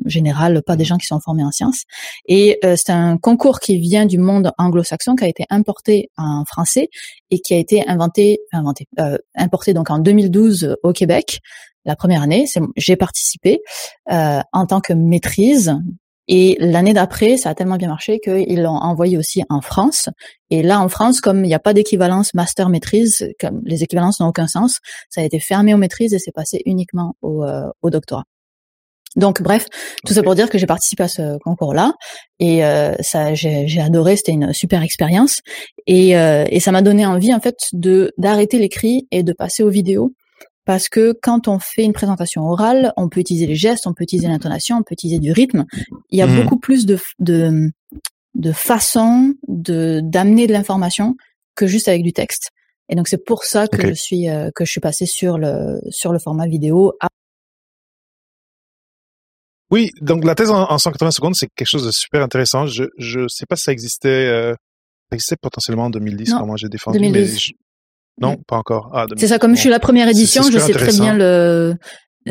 général, 0.06 0.62
pas 0.62 0.76
des 0.76 0.86
gens 0.86 0.98
qui 0.98 1.08
sont 1.08 1.20
formés 1.20 1.44
en 1.44 1.52
sciences. 1.52 1.82
Et 2.28 2.60
c'est 2.62 2.92
un 2.92 3.18
concours 3.18 3.60
qui 3.60 3.80
vient 3.80 4.06
du 4.06 4.20
monde 4.20 4.52
anglo-saxon, 4.60 5.16
qui 5.16 5.24
a 5.24 5.28
été 5.28 5.46
importé 5.50 6.12
en 6.16 6.44
français 6.46 6.90
et 7.32 7.40
qui 7.40 7.56
a 7.56 7.58
été 7.58 7.88
inventé, 7.88 8.38
inventé, 8.52 8.88
importé 9.36 9.74
donc 9.74 9.90
en 9.90 9.98
2012 9.98 10.78
au 10.84 10.94
Québec 10.94 11.42
la 11.86 11.96
première 11.96 12.22
année, 12.22 12.46
j'ai 12.76 12.96
participé 12.96 13.62
euh, 14.12 14.40
en 14.52 14.66
tant 14.66 14.82
que 14.82 14.94
maîtrise. 14.94 15.76
Et 16.28 16.58
l'année 16.60 16.94
d'après, 16.94 17.38
ça 17.38 17.50
a 17.50 17.54
tellement 17.54 17.78
bien 17.78 17.88
marché 17.88 18.20
qu'ils 18.20 18.64
l'ont 18.64 18.72
envoyé 18.72 19.16
aussi 19.18 19.44
en 19.50 19.62
France. 19.62 20.10
Et 20.50 20.64
là, 20.64 20.82
en 20.82 20.90
France, 20.90 21.22
comme 21.22 21.46
il 21.46 21.48
n'y 21.48 21.54
a 21.54 21.60
pas 21.60 21.74
d'équivalence 21.74 22.34
master-maîtrise, 22.34 23.30
comme 23.40 23.62
les 23.64 23.84
équivalences 23.84 24.20
n'ont 24.20 24.30
aucun 24.30 24.48
sens, 24.48 24.80
ça 25.10 25.22
a 25.22 25.24
été 25.24 25.40
fermé 25.40 25.74
aux 25.76 25.78
maîtrises 25.78 26.16
et 26.16 26.20
c'est 26.20 26.32
passé 26.32 26.62
uniquement 26.66 27.14
au, 27.22 27.44
euh, 27.44 27.70
au 27.84 27.92
doctorat. 27.92 28.24
Donc 29.16 29.42
bref, 29.42 29.68
tout 30.06 30.14
ça 30.14 30.24
pour 30.24 30.36
dire 30.36 30.50
que 30.50 30.58
j'ai 30.58 30.66
participé 30.66 31.04
à 31.04 31.08
ce 31.08 31.38
concours-là 31.40 31.94
et 32.40 32.66
euh, 32.66 32.94
ça 33.00 33.34
j'ai 33.34 33.80
adoré, 33.80 34.18
c'était 34.18 34.34
une 34.34 34.52
super 34.52 34.82
expérience 34.82 35.40
et, 35.88 36.18
euh, 36.18 36.44
et 36.50 36.60
ça 36.60 36.72
m'a 36.72 36.82
donné 36.82 37.06
envie 37.06 37.34
en 37.34 37.40
fait 37.40 37.56
de 37.72 38.12
d'arrêter 38.18 38.60
l'écrit 38.60 39.08
et 39.12 39.24
de 39.24 39.32
passer 39.32 39.64
aux 39.64 39.70
vidéos 39.70 40.12
parce 40.66 40.90
que 40.90 41.14
quand 41.22 41.48
on 41.48 41.60
fait 41.60 41.84
une 41.84 41.94
présentation 41.94 42.42
orale, 42.44 42.92
on 42.98 43.08
peut 43.08 43.20
utiliser 43.20 43.46
les 43.46 43.56
gestes, 43.56 43.88
on 43.88 43.94
peut 43.94 44.04
utiliser 44.04 44.28
l'intonation, 44.28 44.78
on 44.78 44.84
peut 44.84 44.94
utiliser 44.94 45.20
du 45.20 45.32
rythme. 45.32 45.66
Il 46.10 46.18
y 46.18 46.22
a 46.22 46.28
mmh. 46.28 46.42
beaucoup 46.42 46.58
plus 46.58 46.86
de, 46.86 46.98
de, 47.20 47.72
de 48.34 48.52
façons 48.52 49.36
de 49.48 50.02
d'amener 50.04 50.48
de 50.48 50.54
l'information 50.54 51.16
que 51.56 51.68
juste 51.68 51.88
avec 51.88 52.04
du 52.04 52.14
texte. 52.14 52.50
Et 52.90 52.96
donc 52.96 53.08
c'est 53.08 53.24
pour 53.24 53.44
ça 53.44 53.68
que 53.68 53.88
je 53.88 53.94
suis 53.94 54.30
euh, 54.30 54.50
que 54.54 54.66
je 54.66 54.72
suis 54.72 54.82
passé 54.82 55.06
sur 55.06 55.38
le 55.38 55.80
sur 55.90 56.12
le 56.12 56.20
format 56.20 56.48
vidéo. 56.48 56.94
Oui, 59.72 59.90
donc 60.02 60.24
la 60.24 60.36
thèse 60.36 60.52
en, 60.52 60.78
180 60.78 61.12
secondes, 61.12 61.36
c'est 61.36 61.48
quelque 61.56 61.68
chose 61.68 61.86
de 61.86 61.92
super 61.92 62.22
intéressant. 62.22 62.68
Je 62.68 62.86
je 62.98 63.28
sais 63.28 63.46
pas 63.48 63.56
si 63.56 63.64
ça 63.64 63.72
existait 63.72 64.28
euh, 64.28 64.54
ça 65.10 65.16
existait 65.16 65.38
potentiellement 65.42 65.86
en 65.86 65.90
2010 65.90 66.34
quand 66.34 66.46
moi 66.46 66.56
j'ai 66.58 66.70
défendu, 66.70 67.00
2012. 67.00 67.52
Non, 68.20 68.38
pas 68.48 68.58
encore. 68.58 68.92
Ah, 68.94 69.06
c'est 69.18 69.28
ça, 69.28 69.40
comme 69.40 69.56
je 69.56 69.62
suis 69.62 69.70
la 69.70 69.80
première 69.80 70.08
édition, 70.08 70.44
je 70.44 70.58
sais 70.58 70.74
très 70.74 70.92
bien 70.92 71.14
le. 71.14 71.76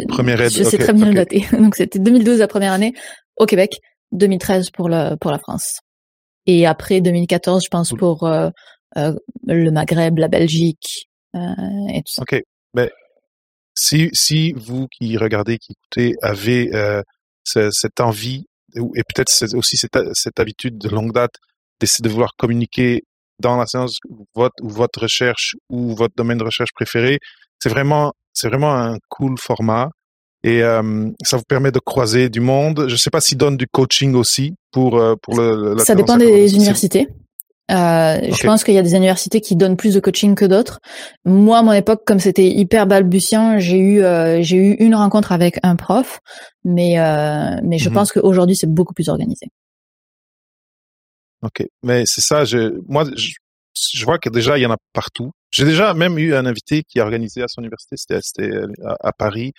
Première 0.09 0.41
aide, 0.41 0.51
Je 0.51 0.65
sais 0.65 0.79
très 0.79 0.93
bien 0.93 1.07
le 1.07 1.15
dater. 1.15 1.47
Donc 1.53 1.77
c'était 1.77 1.99
2012 1.99 2.39
la 2.39 2.49
première 2.49 2.73
année 2.73 2.95
au 3.37 3.47
Québec, 3.47 3.79
2013 4.13 4.71
pour 4.71 4.89
la 4.89 5.17
pour 5.17 5.31
la 5.31 5.39
France. 5.39 5.81
Et 6.47 6.67
après 6.67 7.01
2014, 7.01 7.63
je 7.65 7.69
pense 7.69 7.93
pour 7.93 8.25
euh, 8.25 8.51
euh, 8.97 9.15
le 9.47 9.71
Maghreb, 9.71 10.19
la 10.19 10.29
Belgique, 10.29 11.09
et 11.35 12.03
tout 12.05 12.13
ça. 12.13 12.23
Ok, 12.23 12.41
mais 12.75 12.91
si 13.75 14.09
si 14.13 14.53
vous 14.57 14.89
qui 14.89 15.17
regardez, 15.17 15.59
qui 15.59 15.73
écoutez, 15.73 16.15
avez 16.23 16.71
cette 17.45 18.01
envie 18.01 18.47
et 18.75 19.03
peut-être 19.05 19.55
aussi 19.55 19.77
cette, 19.77 19.99
cette 20.15 20.41
habitude 20.41 20.79
de 20.79 20.89
longue 20.89 21.13
date 21.13 21.35
d'essayer 21.81 22.03
de 22.03 22.09
vouloir 22.09 22.33
communiquer 22.37 23.03
dans 23.41 23.57
la 23.57 23.67
science 23.67 23.99
votre 24.35 24.55
ou 24.63 24.69
votre 24.69 25.03
recherche 25.03 25.55
ou 25.69 25.95
votre 25.95 26.15
domaine 26.17 26.39
de 26.39 26.45
recherche 26.45 26.73
préféré, 26.75 27.19
c'est 27.61 27.69
vraiment 27.69 28.13
c'est 28.33 28.49
vraiment 28.49 28.75
un 28.75 28.97
cool 29.09 29.37
format 29.39 29.91
et 30.43 30.63
euh, 30.63 31.11
ça 31.23 31.37
vous 31.37 31.45
permet 31.49 31.73
de 31.73 31.79
croiser 31.79 32.29
du 32.29 32.41
monde. 32.41 32.85
Je 32.89 32.93
ne 32.93 32.99
sais 32.99 33.11
pas 33.11 33.21
s'ils 33.21 33.39
donnent 33.39 33.57
du 33.57 33.67
coaching 33.67 34.15
aussi 34.15 34.55
pour 34.73 34.99
euh, 34.99 35.15
pour 35.23 35.37
le. 35.37 35.79
ça 35.79 35.95
dépend 35.95 36.17
des 36.17 36.55
universités. 36.55 37.09
Euh, 37.71 38.21
Je 38.31 38.47
pense 38.47 38.63
qu'il 38.63 38.75
y 38.75 38.79
a 38.79 38.83
des 38.83 38.95
universités 38.95 39.41
qui 39.41 39.57
donnent 39.57 39.77
plus 39.77 39.95
de 39.95 40.01
coaching 40.01 40.35
que 40.35 40.45
d'autres. 40.45 40.81
Moi, 41.25 41.59
à 41.59 41.63
mon 41.63 41.73
époque, 41.73 42.03
comme 42.05 42.21
c'était 42.21 42.47
hyper 42.47 42.87
balbutiant, 42.87 43.59
j'ai 43.59 43.79
eu 43.79 44.03
euh, 44.03 44.43
j'ai 44.43 44.57
eu 44.57 44.73
une 44.81 44.95
rencontre 44.95 45.33
avec 45.33 45.59
un 45.63 45.77
prof, 45.77 46.21
mais 46.65 46.99
euh, 46.99 47.57
mais 47.63 47.79
je 47.79 47.89
mhm. 47.89 47.95
pense 47.95 48.13
qu'aujourd'hui 48.13 48.57
c'est 48.57 48.71
beaucoup 48.71 48.93
plus 48.93 49.09
organisé. 49.09 49.47
Ok, 51.45 51.67
mais 51.83 52.05
c'est 52.07 52.23
ça. 52.23 52.45
Je, 52.45 52.73
moi, 52.89 53.05
je, 53.17 53.33
je, 53.93 54.05
vois 54.05 54.19
que 54.19 54.31
déjà 54.31 54.57
il 54.57 54.63
y 54.63 54.67
en 54.67 54.71
a 54.71 54.79
partout. 54.93 55.31
J'ai 55.51 55.65
déjà 55.65 55.93
même 55.93 56.19
eu 56.19 56.35
un 56.35 56.47
invité 56.47 56.83
qui 56.83 57.01
a 57.01 57.05
organisé 57.05 57.43
à 57.43 57.49
son 57.49 57.61
université, 57.61 57.97
c'était 58.23 58.51
à, 58.85 58.97
à, 59.09 59.13
Paris, 59.13 59.53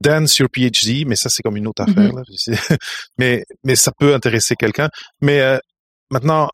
Dance 0.00 0.36
Your 0.38 0.48
PhD, 0.52 1.06
mais 1.06 1.16
ça 1.16 1.30
c'est 1.30 1.42
comme 1.42 1.56
une 1.56 1.66
autre 1.66 1.82
affaire. 1.82 2.12
Mhm. 2.12 2.22
Là. 2.48 2.76
mais 3.18 3.44
mais 3.64 3.76
ça 3.76 3.92
peut 3.98 4.14
intéresser 4.14 4.56
quelqu'un. 4.56 4.90
Mais 5.22 5.40
euh, 5.40 5.58
maintenant, 6.10 6.48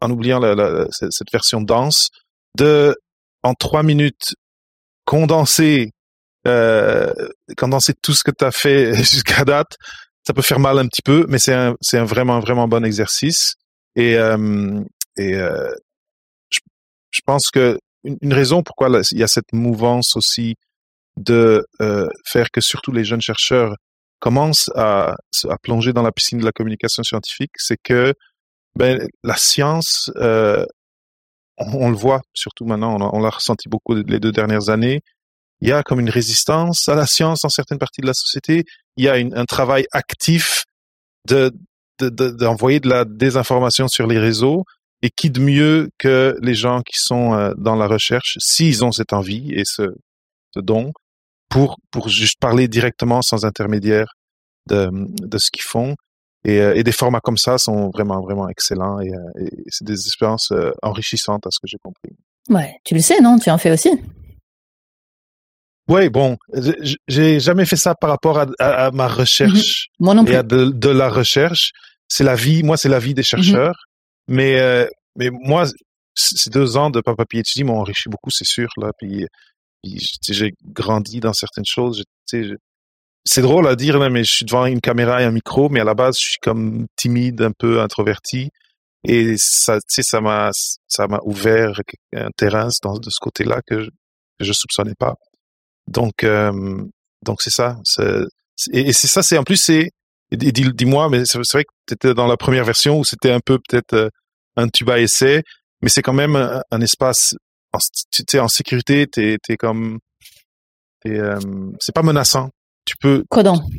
en 0.00 0.10
oubliant 0.10 0.38
la, 0.38 0.54
la, 0.54 0.86
cette 0.90 1.30
version 1.30 1.60
dense, 1.60 2.08
de 2.56 2.96
en 3.42 3.54
trois 3.54 3.82
minutes 3.82 4.34
condenser 5.04 5.90
euh, 6.46 7.12
condenser 7.56 7.92
tout 8.00 8.14
ce 8.14 8.24
que 8.24 8.30
tu 8.30 8.44
as 8.44 8.50
fait 8.50 8.94
jusqu'à 9.04 9.44
date, 9.44 9.76
ça 10.26 10.32
peut 10.32 10.42
faire 10.42 10.58
mal 10.58 10.78
un 10.78 10.86
petit 10.86 11.02
peu, 11.02 11.26
mais 11.28 11.38
c'est 11.38 11.54
un 11.54 11.74
c'est 11.80 11.98
un 11.98 12.04
vraiment 12.04 12.40
vraiment 12.40 12.66
bon 12.66 12.84
exercice. 12.84 13.54
Et 13.96 14.14
et 15.18 15.34
je, 15.34 16.58
je, 17.10 17.20
pense 17.26 17.50
que 17.50 17.78
une, 18.04 18.16
une 18.22 18.32
raison 18.32 18.62
pourquoi 18.62 18.88
il 19.10 19.18
y 19.18 19.22
a 19.22 19.28
cette 19.28 19.52
mouvance 19.52 20.16
aussi 20.16 20.56
de 21.16 21.66
faire 22.24 22.50
que 22.50 22.60
surtout 22.60 22.92
les 22.92 23.04
jeunes 23.04 23.20
chercheurs 23.20 23.76
commencent 24.22 24.70
à, 24.76 25.16
à 25.48 25.58
plonger 25.58 25.92
dans 25.92 26.02
la 26.02 26.12
piscine 26.12 26.38
de 26.38 26.44
la 26.44 26.52
communication 26.52 27.02
scientifique, 27.02 27.50
c'est 27.56 27.76
que 27.82 28.14
ben, 28.76 29.04
la 29.24 29.36
science, 29.36 30.12
euh, 30.16 30.64
on, 31.58 31.90
le 31.90 31.96
voit 31.96 32.22
surtout 32.32 32.64
maintenant, 32.64 32.96
on, 33.12 33.20
l'a 33.20 33.30
ressenti 33.30 33.68
beaucoup 33.68 33.94
les 33.94 34.20
deux 34.20 34.30
dernières 34.30 34.68
années. 34.68 35.00
Il 35.60 35.68
y 35.68 35.72
a 35.72 35.82
comme 35.82 35.98
une 35.98 36.08
résistance 36.08 36.88
à 36.88 36.94
la 36.94 37.04
science 37.04 37.42
dans 37.42 37.48
certaines 37.48 37.78
parties 37.78 38.00
de 38.00 38.06
la 38.06 38.14
société. 38.14 38.64
Il 38.96 39.04
y 39.04 39.08
a 39.08 39.18
une, 39.18 39.36
un 39.36 39.44
travail 39.44 39.86
actif 39.90 40.64
de 41.26 41.52
d'envoyer 42.10 42.80
de, 42.80 42.88
de, 42.88 42.94
la 42.94 43.04
désinformation 43.04 43.88
sur 43.88 44.06
les 44.06 44.18
réseaux. 44.18 44.64
Et 45.04 45.10
qui 45.10 45.30
de 45.30 45.40
mieux 45.40 45.90
que 45.98 46.36
les 46.42 46.54
gens 46.54 46.80
qui 46.80 46.96
sont 46.96 47.34
euh, 47.34 47.52
dans 47.58 47.74
la 47.74 47.88
recherche, 47.88 48.36
s'ils 48.38 48.84
ont 48.84 48.92
cette 48.92 49.12
envie 49.12 49.50
et 49.52 49.64
ce, 49.64 49.82
ce 50.54 50.60
don, 50.60 50.92
pour 51.48 51.76
pour 51.90 52.08
juste 52.08 52.38
parler 52.38 52.68
directement 52.68 53.20
sans 53.20 53.44
intermédiaire 53.44 54.14
de, 54.68 54.90
de 54.92 55.38
ce 55.38 55.50
qu'ils 55.50 55.64
font 55.64 55.96
et, 56.44 56.60
euh, 56.60 56.76
et, 56.76 56.84
des 56.84 56.92
formats 56.92 57.18
comme 57.18 57.36
ça 57.36 57.58
sont 57.58 57.90
vraiment, 57.90 58.20
vraiment 58.20 58.48
excellents 58.48 59.00
et, 59.00 59.12
euh, 59.12 59.44
et 59.44 59.50
c'est 59.66 59.84
des 59.84 59.94
expériences 59.94 60.52
enrichissantes 60.82 61.48
à 61.48 61.50
ce 61.50 61.58
que 61.58 61.66
j'ai 61.66 61.78
compris. 61.82 62.14
Ouais, 62.48 62.76
tu 62.84 62.94
le 62.94 63.00
sais, 63.00 63.20
non? 63.20 63.40
Tu 63.40 63.50
en 63.50 63.58
fais 63.58 63.72
aussi? 63.72 63.90
Oui, 65.88 66.08
bon, 66.08 66.36
j'ai 67.08 67.40
jamais 67.40 67.64
fait 67.64 67.76
ça 67.76 67.94
par 67.94 68.10
rapport 68.10 68.38
à, 68.38 68.46
à, 68.58 68.90
ma 68.92 69.08
recherche 69.08 69.88
mhm. 69.98 70.06
moi 70.06 70.14
non 70.14 70.24
plus. 70.24 70.34
et 70.34 70.36
à 70.36 70.42
de, 70.42 70.66
de 70.66 70.88
la 70.88 71.08
recherche. 71.08 71.72
C'est 72.12 72.24
la 72.24 72.34
vie, 72.34 72.62
moi, 72.62 72.76
c'est 72.76 72.90
la 72.90 72.98
vie 72.98 73.14
des 73.14 73.22
mhm. 73.22 73.24
chercheurs. 73.24 73.86
Mais, 74.28 74.60
euh, 74.60 74.86
mais 75.16 75.30
moi, 75.30 75.64
ces 76.14 76.50
deux 76.50 76.76
ans 76.76 76.90
de 76.90 77.00
Papa 77.00 77.24
PhD 77.24 77.64
m'ont 77.64 77.78
enrichi 77.78 78.10
beaucoup, 78.10 78.30
c'est 78.30 78.44
sûr. 78.44 78.68
Là, 78.76 78.90
puis, 78.98 79.26
puis 79.82 79.98
j'ai 80.28 80.52
grandi 80.62 81.20
dans 81.20 81.32
certaines 81.32 81.64
choses. 81.64 82.04
C'est 82.26 83.40
drôle 83.40 83.66
à 83.66 83.76
dire 83.76 83.98
là, 83.98 84.10
mais 84.10 84.24
je 84.24 84.32
suis 84.32 84.44
devant 84.44 84.66
une 84.66 84.82
caméra 84.82 85.22
et 85.22 85.24
un 85.24 85.30
micro, 85.30 85.70
mais 85.70 85.80
à 85.80 85.84
la 85.84 85.94
base, 85.94 86.18
je 86.18 86.32
suis 86.32 86.38
comme 86.42 86.86
timide, 86.96 87.40
un 87.40 87.52
peu 87.52 87.80
introverti, 87.80 88.50
et 89.04 89.36
ça, 89.38 89.78
tu 89.78 89.86
sais, 89.88 90.02
ça 90.02 90.20
m'a, 90.20 90.50
ça 90.86 91.08
m'a 91.08 91.20
ouvert 91.24 91.80
un 92.14 92.28
terrain 92.36 92.68
dans, 92.82 92.98
de 92.98 93.10
ce 93.10 93.18
côté-là 93.20 93.60
que 93.66 93.84
je, 93.84 93.90
que 94.38 94.44
je 94.44 94.52
soupçonnais 94.52 94.94
pas. 94.98 95.14
Donc, 95.88 96.24
euh, 96.24 96.84
donc 97.24 97.40
c'est 97.42 97.50
ça. 97.50 97.78
Et, 98.70 98.92
c'est 98.92 99.08
ça, 99.08 99.22
c'est 99.22 99.38
en 99.38 99.44
plus 99.44 99.56
c'est. 99.56 99.90
Dis-moi, 100.36 101.08
mais 101.10 101.24
c'est 101.24 101.38
vrai 101.38 101.64
que 101.64 101.72
tu 101.86 101.94
étais 101.94 102.14
dans 102.14 102.26
la 102.26 102.36
première 102.36 102.64
version 102.64 102.98
où 102.98 103.04
c'était 103.04 103.32
un 103.32 103.40
peu 103.40 103.58
peut-être 103.58 103.92
euh, 103.94 104.08
un 104.56 104.68
tuba 104.68 104.98
essai, 104.98 105.42
mais 105.82 105.88
c'est 105.88 106.02
quand 106.02 106.12
même 106.12 106.36
un, 106.36 106.80
espace. 106.80 107.34
Tu 108.10 108.22
sais, 108.28 108.38
en 108.38 108.48
sécurité, 108.48 109.06
t'es, 109.06 109.38
t'es 109.42 109.56
comme, 109.56 109.98
euh, 111.06 111.38
c'est 111.80 111.94
pas 111.94 112.02
menaçant 112.02 112.50
tu 112.84 112.96
peux. 112.96 113.24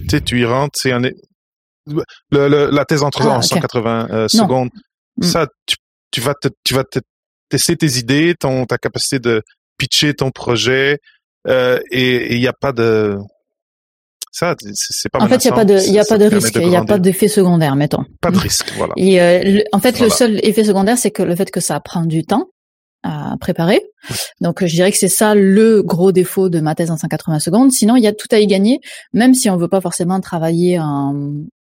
Tu 0.01 0.09
sais, 0.09 0.21
tu 0.21 0.39
y 0.39 0.45
rentres, 0.45 0.77
c'est 0.79 0.91
un. 0.91 1.01
Le, 1.01 2.03
le, 2.31 2.69
la 2.71 2.85
thèse 2.85 3.03
entre 3.03 3.23
ah, 3.23 3.37
en 3.37 3.41
180 3.41 4.07
euh, 4.09 4.27
secondes. 4.29 4.69
Mm. 5.17 5.23
Ça, 5.23 5.47
tu, 5.65 5.75
tu 6.11 6.21
vas 6.21 6.33
te, 6.33 6.47
tu 6.63 6.73
vas 6.73 6.85
te 6.85 6.99
tester 7.49 7.75
tes 7.75 7.97
idées, 7.97 8.35
ton 8.39 8.65
ta 8.65 8.77
capacité 8.77 9.19
de 9.19 9.43
pitcher 9.77 10.13
ton 10.13 10.31
projet, 10.31 10.99
euh, 11.47 11.79
et 11.91 12.35
il 12.35 12.39
n'y 12.39 12.47
a 12.47 12.53
pas 12.53 12.71
de 12.71 13.17
ça, 14.33 14.55
c'est 14.73 15.09
pas. 15.09 15.19
En 15.19 15.27
fait, 15.27 15.45
il 15.45 15.47
y 15.47 15.51
a 15.51 15.53
pas 15.53 15.63
de, 15.63 15.77
il 15.77 15.93
y 15.93 15.99
a 15.99 16.05
pas 16.05 16.17
de 16.17 16.25
risque, 16.25 16.55
il 16.55 16.69
y 16.69 16.75
a 16.75 16.83
pas 16.83 16.97
d'effet 16.97 17.27
secondaire, 17.27 17.75
mettons. 17.75 18.03
Pas 18.19 18.31
de 18.31 18.37
risque, 18.39 18.73
voilà. 18.75 18.93
Et 18.97 19.21
euh, 19.21 19.61
en 19.71 19.79
fait, 19.79 19.99
le 19.99 20.09
seul 20.09 20.39
effet 20.43 20.63
secondaire, 20.63 20.97
c'est 20.97 21.11
que 21.11 21.21
le 21.21 21.35
fait 21.35 21.51
que 21.51 21.59
ça 21.59 21.79
prend 21.79 22.03
du 22.03 22.25
temps 22.25 22.47
à 23.03 23.35
préparer. 23.39 23.81
Donc 24.41 24.65
je 24.65 24.73
dirais 24.73 24.91
que 24.91 24.97
c'est 24.97 25.07
ça 25.07 25.35
le 25.35 25.83
gros 25.83 26.11
défaut 26.11 26.49
de 26.49 26.59
ma 26.61 26.73
thèse 26.73 26.89
en 26.89 26.97
180 26.97 27.39
secondes. 27.39 27.71
Sinon, 27.71 27.95
il 27.95 28.03
y 28.03 28.07
a 28.07 28.13
tout 28.13 28.27
à 28.31 28.39
y 28.39 28.47
gagner, 28.47 28.79
même 29.13 29.35
si 29.35 29.51
on 29.51 29.57
veut 29.57 29.67
pas 29.67 29.81
forcément 29.81 30.19
travailler 30.19 30.79
en, 30.79 31.13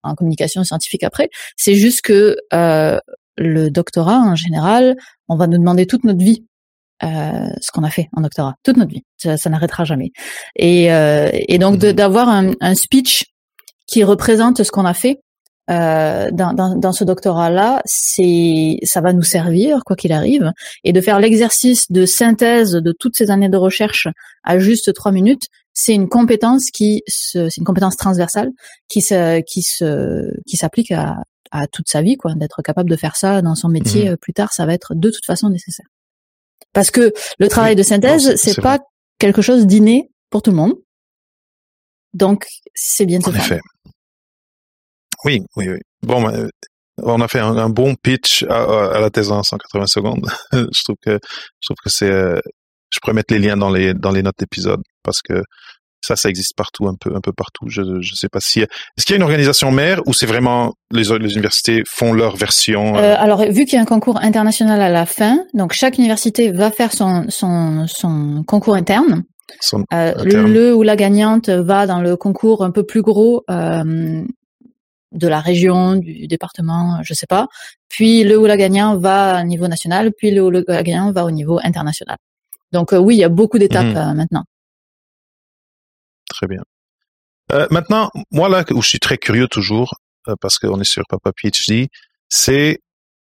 en 0.02 0.14
communication 0.16 0.64
scientifique 0.64 1.04
après. 1.04 1.28
C'est 1.56 1.76
juste 1.76 2.00
que 2.00 2.36
euh, 2.52 2.98
le 3.36 3.70
doctorat 3.70 4.18
en 4.18 4.34
général, 4.34 4.96
on 5.28 5.36
va 5.36 5.46
nous 5.46 5.58
demander 5.58 5.86
toute 5.86 6.02
notre 6.02 6.24
vie 6.24 6.44
euh, 7.02 7.48
ce 7.60 7.70
qu'on 7.72 7.84
a 7.84 7.90
fait 7.90 8.08
en 8.16 8.22
doctorat, 8.22 8.54
toute 8.62 8.76
notre 8.76 8.92
vie. 8.92 9.02
Ça, 9.18 9.50
n'arrêtera 9.50 9.84
jamais. 9.84 10.10
Et, 10.56 10.92
euh, 10.92 11.28
et 11.32 11.58
donc 11.58 11.82
mmh 11.82 11.92
d'avoir 11.92 12.28
un, 12.28 12.52
un 12.60 12.74
speech 12.74 13.26
qui 13.86 14.02
représente 14.04 14.62
ce 14.62 14.70
qu'on 14.70 14.84
a 14.84 14.94
fait, 14.94 15.20
euh, 15.68 16.30
dans, 16.32 16.52
dans, 16.52 16.76
dans, 16.76 16.92
ce 16.92 17.02
doctorat-là, 17.02 17.82
c'est 17.84 18.78
ça 18.84 19.00
va 19.00 19.12
nous 19.12 19.24
servir 19.24 19.80
quoi 19.84 19.96
qu'il 19.96 20.12
arrive, 20.12 20.52
et 20.84 20.92
de 20.92 21.00
faire 21.00 21.18
l'exercice 21.18 21.90
de 21.90 22.06
synthèse 22.06 22.72
de 22.72 22.94
toutes 22.96 23.16
ces 23.16 23.30
années 23.30 23.48
de 23.48 23.56
recherche 23.56 24.06
à 24.44 24.58
juste 24.58 24.94
trois 24.94 25.10
minutes, 25.10 25.48
c'est 25.72 25.94
une 25.94 26.08
compétence 26.08 26.70
qui 26.70 27.02
c'est 27.08 27.48
une 27.56 27.64
compétence 27.64 27.96
transversale 27.96 28.50
qui 28.88 29.02
se, 29.02 29.40
qui 29.40 29.62
se, 29.62 30.32
qui 30.46 30.56
s'applique 30.56 30.92
à, 30.92 31.16
à 31.50 31.66
toute 31.66 31.88
sa 31.88 32.00
vie, 32.02 32.16
quoi. 32.16 32.34
D'être 32.34 32.62
capable 32.62 32.90
de 32.90 32.96
faire 32.96 33.16
ça 33.16 33.42
dans 33.42 33.54
son 33.54 33.68
métier 33.68 34.08
mmh. 34.08 34.12
euh, 34.12 34.16
plus 34.16 34.32
tard, 34.32 34.52
ça 34.52 34.66
va 34.66 34.74
être 34.74 34.94
de 34.94 35.10
toute 35.10 35.24
façon 35.24 35.50
nécessaire. 35.50 35.86
Parce 36.76 36.90
que 36.90 37.10
le 37.38 37.48
travail 37.48 37.74
de 37.74 37.82
synthèse, 37.82 38.36
c'est 38.36 38.60
pas 38.60 38.80
quelque 39.18 39.40
chose 39.40 39.66
d'inné 39.66 40.10
pour 40.28 40.42
tout 40.42 40.50
le 40.50 40.58
monde. 40.58 40.74
Donc, 42.12 42.44
c'est 42.74 43.06
bien 43.06 43.18
de 43.18 43.24
faire. 43.30 43.62
Oui, 45.24 45.40
oui, 45.56 45.70
oui. 45.70 45.78
Bon, 46.02 46.22
ben, 46.22 46.50
on 46.98 47.22
a 47.22 47.28
fait 47.28 47.38
un, 47.38 47.70
bon 47.70 47.94
pitch 47.94 48.42
à, 48.42 49.00
la 49.00 49.08
thèse 49.08 49.32
en 49.32 49.42
180 49.42 49.86
secondes. 49.86 50.28
je 50.52 50.82
trouve 50.84 50.96
que 51.02 51.18
je 51.60 51.66
trouve 51.66 51.78
que 51.82 51.88
c'est. 51.88 52.10
Euh, 52.10 52.38
je 52.90 52.98
pourrais 53.00 53.14
mettre 53.14 53.32
les 53.32 53.40
liens 53.40 53.56
dans 53.56 53.70
les 53.70 53.94
dans 53.94 54.12
les 54.12 54.22
notes 54.22 54.38
d'épisode 54.38 54.82
parce 55.02 55.22
que 55.22 55.42
ça, 56.00 56.16
ça 56.16 56.28
existe 56.28 56.54
partout, 56.56 56.86
un 56.86 56.94
peu, 56.94 57.14
un 57.14 57.20
peu 57.20 57.32
partout. 57.32 57.66
Je 57.68 57.82
ne 57.82 58.02
sais 58.02 58.28
pas 58.28 58.40
si. 58.40 58.60
Est-ce 58.60 59.04
qu'il 59.04 59.12
y 59.12 59.14
a 59.14 59.16
une 59.16 59.22
organisation 59.22 59.70
mère 59.70 60.00
ou 60.06 60.12
c'est 60.12 60.26
vraiment 60.26 60.74
les, 60.92 61.04
les 61.18 61.32
universités 61.32 61.82
font 61.88 62.12
leur 62.12 62.36
version 62.36 62.96
euh... 62.96 63.00
Euh, 63.00 63.16
Alors, 63.18 63.42
vu 63.42 63.64
qu'il 63.64 63.74
y 63.74 63.78
a 63.78 63.82
un 63.82 63.86
concours 63.86 64.18
international 64.22 64.80
à 64.80 64.88
la 64.88 65.06
fin, 65.06 65.38
donc 65.54 65.72
chaque 65.72 65.98
université 65.98 66.52
va 66.52 66.70
faire 66.70 66.92
son 66.92 67.26
son, 67.28 67.86
son 67.88 68.44
concours 68.46 68.74
interne. 68.74 69.24
Son 69.60 69.84
euh, 69.92 70.12
le 70.24 70.74
ou 70.74 70.82
la 70.82 70.96
gagnante 70.96 71.48
va 71.48 71.86
dans 71.86 72.00
le 72.00 72.16
concours 72.16 72.64
un 72.64 72.70
peu 72.70 72.84
plus 72.84 73.02
gros 73.02 73.44
euh, 73.48 74.24
de 75.12 75.28
la 75.28 75.40
région, 75.40 75.96
du 75.96 76.26
département, 76.26 76.98
je 77.02 77.14
sais 77.14 77.26
pas. 77.26 77.46
Puis 77.88 78.24
le 78.24 78.38
ou 78.38 78.46
la 78.46 78.56
gagnant 78.56 78.96
va 78.96 79.40
au 79.40 79.44
niveau 79.44 79.68
national, 79.68 80.12
puis 80.16 80.30
le 80.30 80.42
ou 80.42 80.50
la 80.50 80.82
gagnant 80.82 81.12
va 81.12 81.24
au 81.24 81.30
niveau 81.30 81.58
international. 81.62 82.16
Donc 82.72 82.92
euh, 82.92 82.98
oui, 82.98 83.16
il 83.16 83.18
y 83.18 83.24
a 83.24 83.28
beaucoup 83.28 83.58
d'étapes 83.58 83.86
mhm. 83.86 83.96
euh, 83.96 84.14
maintenant. 84.14 84.44
Très 86.36 86.46
bien. 86.46 86.62
Euh, 87.52 87.66
maintenant, 87.70 88.10
moi 88.30 88.48
là 88.48 88.64
où 88.72 88.82
je 88.82 88.88
suis 88.88 88.98
très 88.98 89.18
curieux 89.18 89.48
toujours, 89.48 89.94
parce 90.40 90.58
qu'on 90.58 90.80
est 90.80 90.84
sur 90.84 91.04
Papa 91.08 91.32
PhD, 91.32 91.88
c'est 92.28 92.80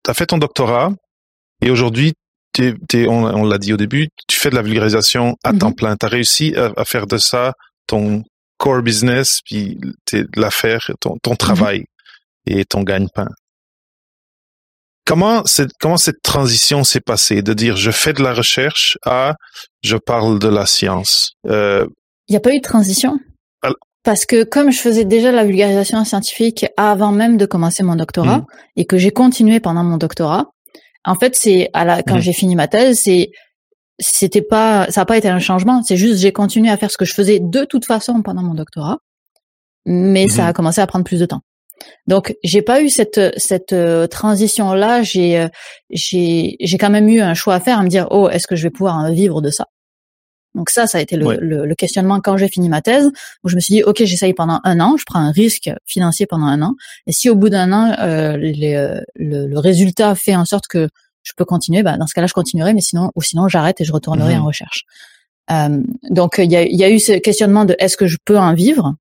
tu 0.04 0.12
as 0.12 0.14
fait 0.14 0.28
ton 0.28 0.38
doctorat 0.38 0.92
et 1.62 1.70
aujourd'hui 1.70 2.14
on, 3.08 3.44
l'a 3.44 3.58
dit 3.58 3.74
au 3.74 3.78
début, 3.78 4.08
tu 4.28 4.38
fais 4.38 4.50
de 4.50 4.56
la 4.56 4.62
vulgarisation 4.62 5.36
à 5.44 5.54
temps 5.54 5.70
mhm. 5.70 5.76
plein. 5.76 5.98
Tu 5.98 6.06
as 6.06 6.10
réussi 6.10 6.56
à, 6.56 6.86
faire 6.86 7.08
de 7.08 7.18
ça 7.18 7.54
ton 7.88 8.24
core 8.58 8.82
business, 8.82 9.40
puis 9.46 9.78
l'affaire, 10.36 10.90
ton, 11.02 11.18
ton 11.22 11.36
travail 11.36 11.84
et 12.46 12.66
ton 12.66 12.84
gagne-pain. 12.84 13.28
Comment, 15.06 15.44
comment 15.80 15.98
cette 15.98 16.22
transition 16.24 16.84
s'est 16.84 17.02
passée 17.02 17.42
de 17.42 17.54
dire 17.54 17.76
je 17.76 17.92
fais 17.92 18.14
de 18.14 18.24
la 18.24 18.34
recherche 18.34 18.98
à 19.06 19.36
je 19.84 19.98
parle 19.98 20.40
de 20.40 20.48
la 20.48 20.66
science? 20.66 21.34
Euh, 21.48 21.86
Il 22.28 22.34
n'y 22.34 22.38
a 22.38 22.40
pas 22.40 22.54
eu 22.54 22.58
de 22.58 22.64
transition. 22.64 23.20
Parce 24.04 24.28
que 24.28 24.44
comme 24.44 24.72
je 24.72 24.80
faisais 24.80 25.04
déjà 25.04 25.32
la 25.32 25.44
vulgarisation 25.44 26.06
scientifique 26.06 26.68
avant 26.78 27.12
même 27.12 27.38
de 27.38 27.48
commencer 27.48 27.82
mon 27.82 27.96
doctorat 27.96 28.38
mmh. 28.38 28.46
et 28.76 28.86
que 28.86 28.98
j'ai 29.00 29.10
continué 29.10 29.60
pendant 29.60 29.84
mon 29.84 29.98
doctorat, 29.98 30.52
en 31.06 31.16
fait 31.16 31.36
c'est 31.36 31.72
à 31.74 31.86
la 31.86 32.04
quand 32.04 32.18
mmh. 32.18 32.22
j'ai 32.22 32.34
fini 32.34 32.56
ma 32.56 32.68
thèse, 32.68 33.00
c'est 33.00 33.32
c'était 33.98 34.44
pas 34.44 34.86
ça 34.92 35.02
n'a 35.02 35.06
pas 35.06 35.18
été 35.18 35.28
un 35.28 35.40
changement, 35.40 35.82
c'est 35.82 35.98
juste 35.98 36.20
j'ai 36.20 36.32
continué 36.32 36.70
à 36.70 36.78
faire 36.78 36.92
ce 36.92 36.98
que 36.98 37.06
je 37.06 37.16
faisais 37.16 37.40
de 37.42 37.66
toute 37.66 37.86
façon 37.86 38.22
pendant 38.22 38.44
mon 38.44 38.54
doctorat, 38.54 39.00
mais 39.88 40.28
ça 40.28 40.44
mmh. 40.44 40.50
a 40.50 40.54
commencé 40.54 40.82
à 40.82 40.88
prendre 40.88 41.06
plus 41.06 41.20
de 41.20 41.26
temps. 41.26 41.42
Donc 42.06 42.36
j'ai 42.44 42.62
pas 42.62 42.84
eu 42.84 42.90
cette 42.90 43.20
cette 43.38 43.74
euh, 43.74 44.06
transition 44.06 44.74
là. 44.74 45.02
J'ai 45.02 45.40
euh, 45.40 45.48
j'ai 45.90 46.58
j'ai 46.60 46.78
quand 46.78 46.92
même 46.92 47.10
eu 47.10 47.22
un 47.22 47.34
choix 47.34 47.56
à 47.56 47.60
faire, 47.60 47.80
à 47.80 47.84
me 47.84 47.90
dire 47.90 48.08
oh 48.12 48.30
est-ce 48.30 48.46
que 48.46 48.56
je 48.56 48.64
vais 48.64 48.70
pouvoir 48.70 49.12
vivre 49.12 49.42
de 49.42 49.50
ça? 49.50 49.66
Donc 50.56 50.70
ça, 50.70 50.88
ça 50.88 50.98
a 50.98 51.02
été 51.02 51.18
le, 51.18 51.38
le, 51.40 51.76
questionnement 51.76 52.22
quand 52.22 52.38
j'ai 52.38 52.48
fini 52.48 52.70
ma 52.70 52.82
thèse, 52.82 53.12
où 53.44 53.50
je 53.50 53.56
me 53.56 53.60
suis 53.60 53.76
dit 53.76 53.84
ok 53.84 54.04
j'essaye 54.06 54.34
pendant 54.34 54.62
un 54.64 54.80
an, 54.80 54.96
je 54.98 55.04
prends 55.06 55.20
un 55.20 55.32
risque 55.32 55.70
financier 55.86 56.26
pendant 56.26 56.46
un 56.46 56.62
an, 56.62 56.76
et 57.08 57.12
si 57.12 57.30
au 57.30 57.36
bout 57.36 57.50
d'un 57.50 57.72
an 57.74 57.94
euh, 58.00 58.38
le, 58.38 59.04
le, 59.16 59.60
résultat 59.60 60.16
fait 60.16 60.36
en 60.36 60.46
sorte 60.46 60.68
que 60.68 60.88
je 61.24 61.34
peux 61.36 61.46
continuer, 61.46 61.84
bah, 61.84 61.98
dans 61.98 62.08
ce 62.08 62.14
cas-là 62.14 62.28
je 62.28 62.34
continuerai, 62.34 62.74
mais 62.74 62.82
sinon 62.82 63.12
ou 63.16 63.22
sinon 63.22 63.48
j'arrête 63.50 63.82
et 63.82 63.84
je 63.84 63.92
retournerai 63.92 64.36
mmh 64.36 64.42
en 64.42 64.46
recherche. 64.46 64.86
Euh, 65.52 65.82
donc 66.10 66.36
il 66.40 66.52
y 66.52 66.56
a, 66.56 66.64
y 66.64 66.84
a 66.84 66.90
eu 66.90 67.00
ce 67.00 67.14
questionnement 67.14 67.66
de 67.66 67.76
est-ce 67.78 67.98
que 67.98 68.08
je 68.08 68.18
peux 68.24 68.38
en 68.38 68.54
vivre? 68.54 68.96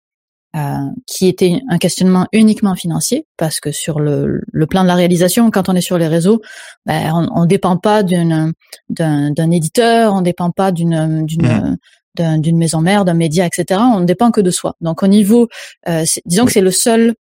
Euh, 0.54 0.76
qui 1.06 1.26
était 1.26 1.60
un 1.68 1.78
questionnement 1.78 2.26
uniquement 2.32 2.76
financier, 2.76 3.26
parce 3.36 3.58
que 3.58 3.72
sur 3.72 3.98
le, 3.98 4.40
le, 4.52 4.66
plan 4.66 4.82
de 4.82 4.88
la 4.88 4.94
réalisation, 4.94 5.50
quand 5.50 5.68
on 5.68 5.74
est 5.74 5.80
sur 5.80 5.98
les 5.98 6.06
réseaux, 6.06 6.40
ben, 6.86 7.28
on 7.34 7.42
ne 7.42 7.46
dépend 7.46 7.76
pas 7.76 8.02
d'une 8.02 8.52
d'un 8.88 9.50
éditeur, 9.50 10.14
on 10.14 10.20
ne 10.20 10.24
dépend 10.24 10.50
pas 10.50 10.70
d'une 10.70 11.26
d'une 11.26 11.76
d'une 12.16 12.56
maison 12.56 12.80
mère, 12.80 13.04
d'un 13.04 13.14
média, 13.14 13.46
etc. 13.46 13.80
On 13.92 14.00
ne 14.00 14.04
dépend 14.04 14.30
que 14.30 14.40
de 14.40 14.50
soi. 14.50 14.74
Donc 14.80 15.02
au 15.02 15.08
niveau, 15.08 15.48
euh, 15.88 16.04
disons 16.24 16.44
que 16.44 16.52
c'est 16.52 16.60
le 16.60 16.70
seul 16.70 17.14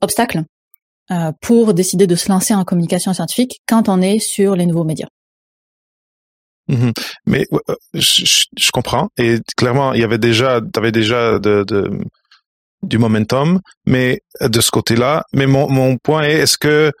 obstacle 0.00 0.42
euh, 1.10 1.30
pour 1.40 1.74
décider 1.74 2.06
de 2.06 2.16
se 2.16 2.28
lancer 2.28 2.54
en 2.54 2.64
communication 2.64 3.14
scientifique 3.14 3.60
quand 3.68 3.88
on 3.88 4.00
est 4.00 4.18
sur 4.18 4.56
les 4.56 4.66
nouveaux 4.66 4.84
médias. 4.84 5.08
Mmh 6.66 6.90
Mais 7.26 7.46
je, 7.92 8.44
je, 8.56 8.70
comprends 8.72 9.10
et 9.18 9.36
clairement 9.54 9.92
il 9.92 10.00
y 10.00 10.04
avait 10.04 10.18
déjà, 10.18 10.62
avais 10.76 10.92
déjà 10.92 11.38
de, 11.38 11.62
de 11.62 11.90
du 12.84 12.98
momentum, 12.98 13.60
mais 13.86 14.20
de 14.40 14.60
ce 14.60 14.70
côté-là. 14.70 15.24
Mais 15.32 15.46
mon, 15.46 15.68
mon 15.68 15.96
point 15.96 16.22
est, 16.24 16.40
est-ce 16.40 16.58
que 16.58 16.92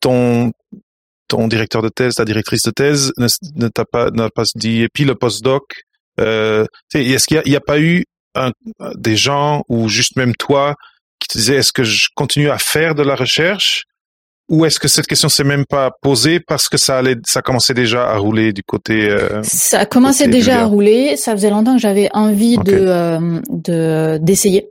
ton 0.00 0.52
ton 1.28 1.46
directeur 1.46 1.82
de 1.82 1.90
thèse, 1.90 2.14
ta 2.14 2.24
directrice 2.24 2.62
de 2.62 2.70
thèse 2.70 3.12
ne, 3.18 3.68
t'a 3.68 3.84
pas 3.84 4.10
n'a 4.10 4.30
pas 4.30 4.44
dit 4.54 4.82
et 4.82 4.88
puis 4.88 5.04
le 5.04 5.14
postdoc, 5.14 5.62
euh, 6.18 6.64
est-ce 6.94 7.26
qu'il 7.26 7.42
n'y 7.44 7.54
a, 7.54 7.58
a, 7.58 7.60
pas 7.60 7.78
eu 7.78 8.04
un, 8.34 8.50
des 8.94 9.16
gens 9.16 9.62
ou 9.68 9.88
juste 9.88 10.16
même 10.16 10.34
toi 10.34 10.74
qui 11.18 11.28
te 11.28 11.38
disaient 11.38 11.56
est-ce 11.56 11.72
que 11.72 11.84
je 11.84 12.08
continue 12.14 12.50
à 12.50 12.58
faire 12.58 12.94
de 12.94 13.02
la 13.02 13.14
recherche 13.14 13.84
ou 14.48 14.64
est-ce 14.64 14.80
que 14.80 14.88
cette 14.88 15.06
question 15.06 15.28
s'est 15.28 15.44
même 15.44 15.66
pas 15.66 15.90
posée 16.00 16.40
parce 16.40 16.70
que 16.70 16.78
ça 16.78 16.98
allait, 16.98 17.16
ça 17.26 17.42
commençait 17.42 17.74
déjà 17.74 18.08
à 18.08 18.16
rouler 18.16 18.54
du 18.54 18.62
côté. 18.62 19.10
Euh, 19.10 19.42
ça 19.42 19.84
commençait 19.84 20.26
déjà 20.26 20.62
à 20.62 20.64
rouler. 20.64 21.18
Ça 21.18 21.32
faisait 21.32 21.50
longtemps 21.50 21.74
que 21.74 21.82
j'avais 21.82 22.08
envie 22.14 22.56
de 22.56 22.72
euh, 22.72 23.40
de 23.50 24.18
d'essayer. 24.22 24.70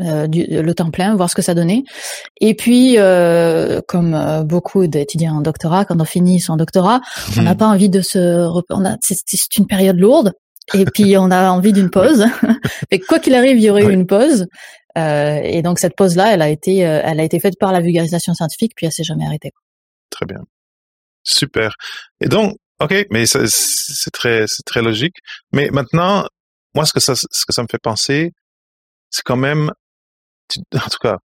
Euh, 0.00 0.26
du, 0.26 0.44
le 0.44 0.74
temps 0.74 0.90
plein, 0.90 1.14
voir 1.14 1.30
ce 1.30 1.36
que 1.36 1.42
ça 1.42 1.54
donnait. 1.54 1.84
Et 2.40 2.54
puis, 2.54 2.98
euh, 2.98 3.80
comme 3.86 4.14
euh, 4.14 4.42
beaucoup 4.42 4.88
d'étudiants 4.88 5.36
en 5.36 5.40
doctorat, 5.40 5.84
quand 5.84 6.00
on 6.00 6.04
finit 6.04 6.40
son 6.40 6.56
doctorat, 6.56 7.00
on 7.38 7.42
n'a 7.42 7.54
hmm. 7.54 7.58
pas 7.58 7.66
envie 7.68 7.88
de 7.88 8.00
se... 8.00 8.18
On 8.70 8.84
a, 8.84 8.96
c'est, 9.00 9.56
une 9.56 9.68
période 9.68 9.96
lourde, 9.96 10.32
et 10.74 10.84
puis 10.84 11.16
on 11.16 11.30
a 11.30 11.48
envie 11.48 11.72
d'une 11.72 11.90
pause. 11.90 12.26
Et 12.90 12.98
quoi 12.98 13.20
qu'il 13.20 13.36
arrive, 13.36 13.56
il 13.56 13.62
y 13.62 13.70
aurait 13.70 13.84
eu 13.84 13.92
une 13.92 14.08
pause. 14.08 14.46
Euh, 14.98 15.40
et 15.44 15.62
donc 15.62 15.78
cette 15.78 15.94
pause-là, 15.94 16.34
elle 16.34 16.42
a 16.42 16.48
été, 16.48 16.78
elle 16.78 17.20
a 17.20 17.24
été 17.24 17.38
faite 17.38 17.54
par 17.60 17.72
la 17.72 17.80
vulgarisation 17.80 18.34
scientifique, 18.34 18.72
puis 18.76 18.86
elle 18.86 18.92
s'est 18.92 19.04
jamais 19.04 19.26
arrêtée. 19.26 19.50
Très 20.10 20.26
bien, 20.26 20.38
super. 21.22 21.74
Et 22.20 22.28
donc, 22.28 22.56
ok, 22.80 23.06
mais 23.10 23.26
c'est 23.26 24.10
très, 24.12 24.44
c'est 24.48 24.62
très 24.64 24.82
logique. 24.82 25.14
Mais 25.52 25.68
maintenant, 25.70 26.26
moi, 26.74 26.84
ce 26.84 26.92
que 26.92 27.00
ça, 27.00 27.14
ce 27.14 27.44
que 27.46 27.52
ça 27.52 27.62
me 27.62 27.68
fait 27.68 27.82
penser, 27.82 28.32
c'est 29.10 29.22
quand 29.24 29.36
même 29.36 29.70
en 30.74 30.88
tout 30.90 30.98
cas, 31.00 31.18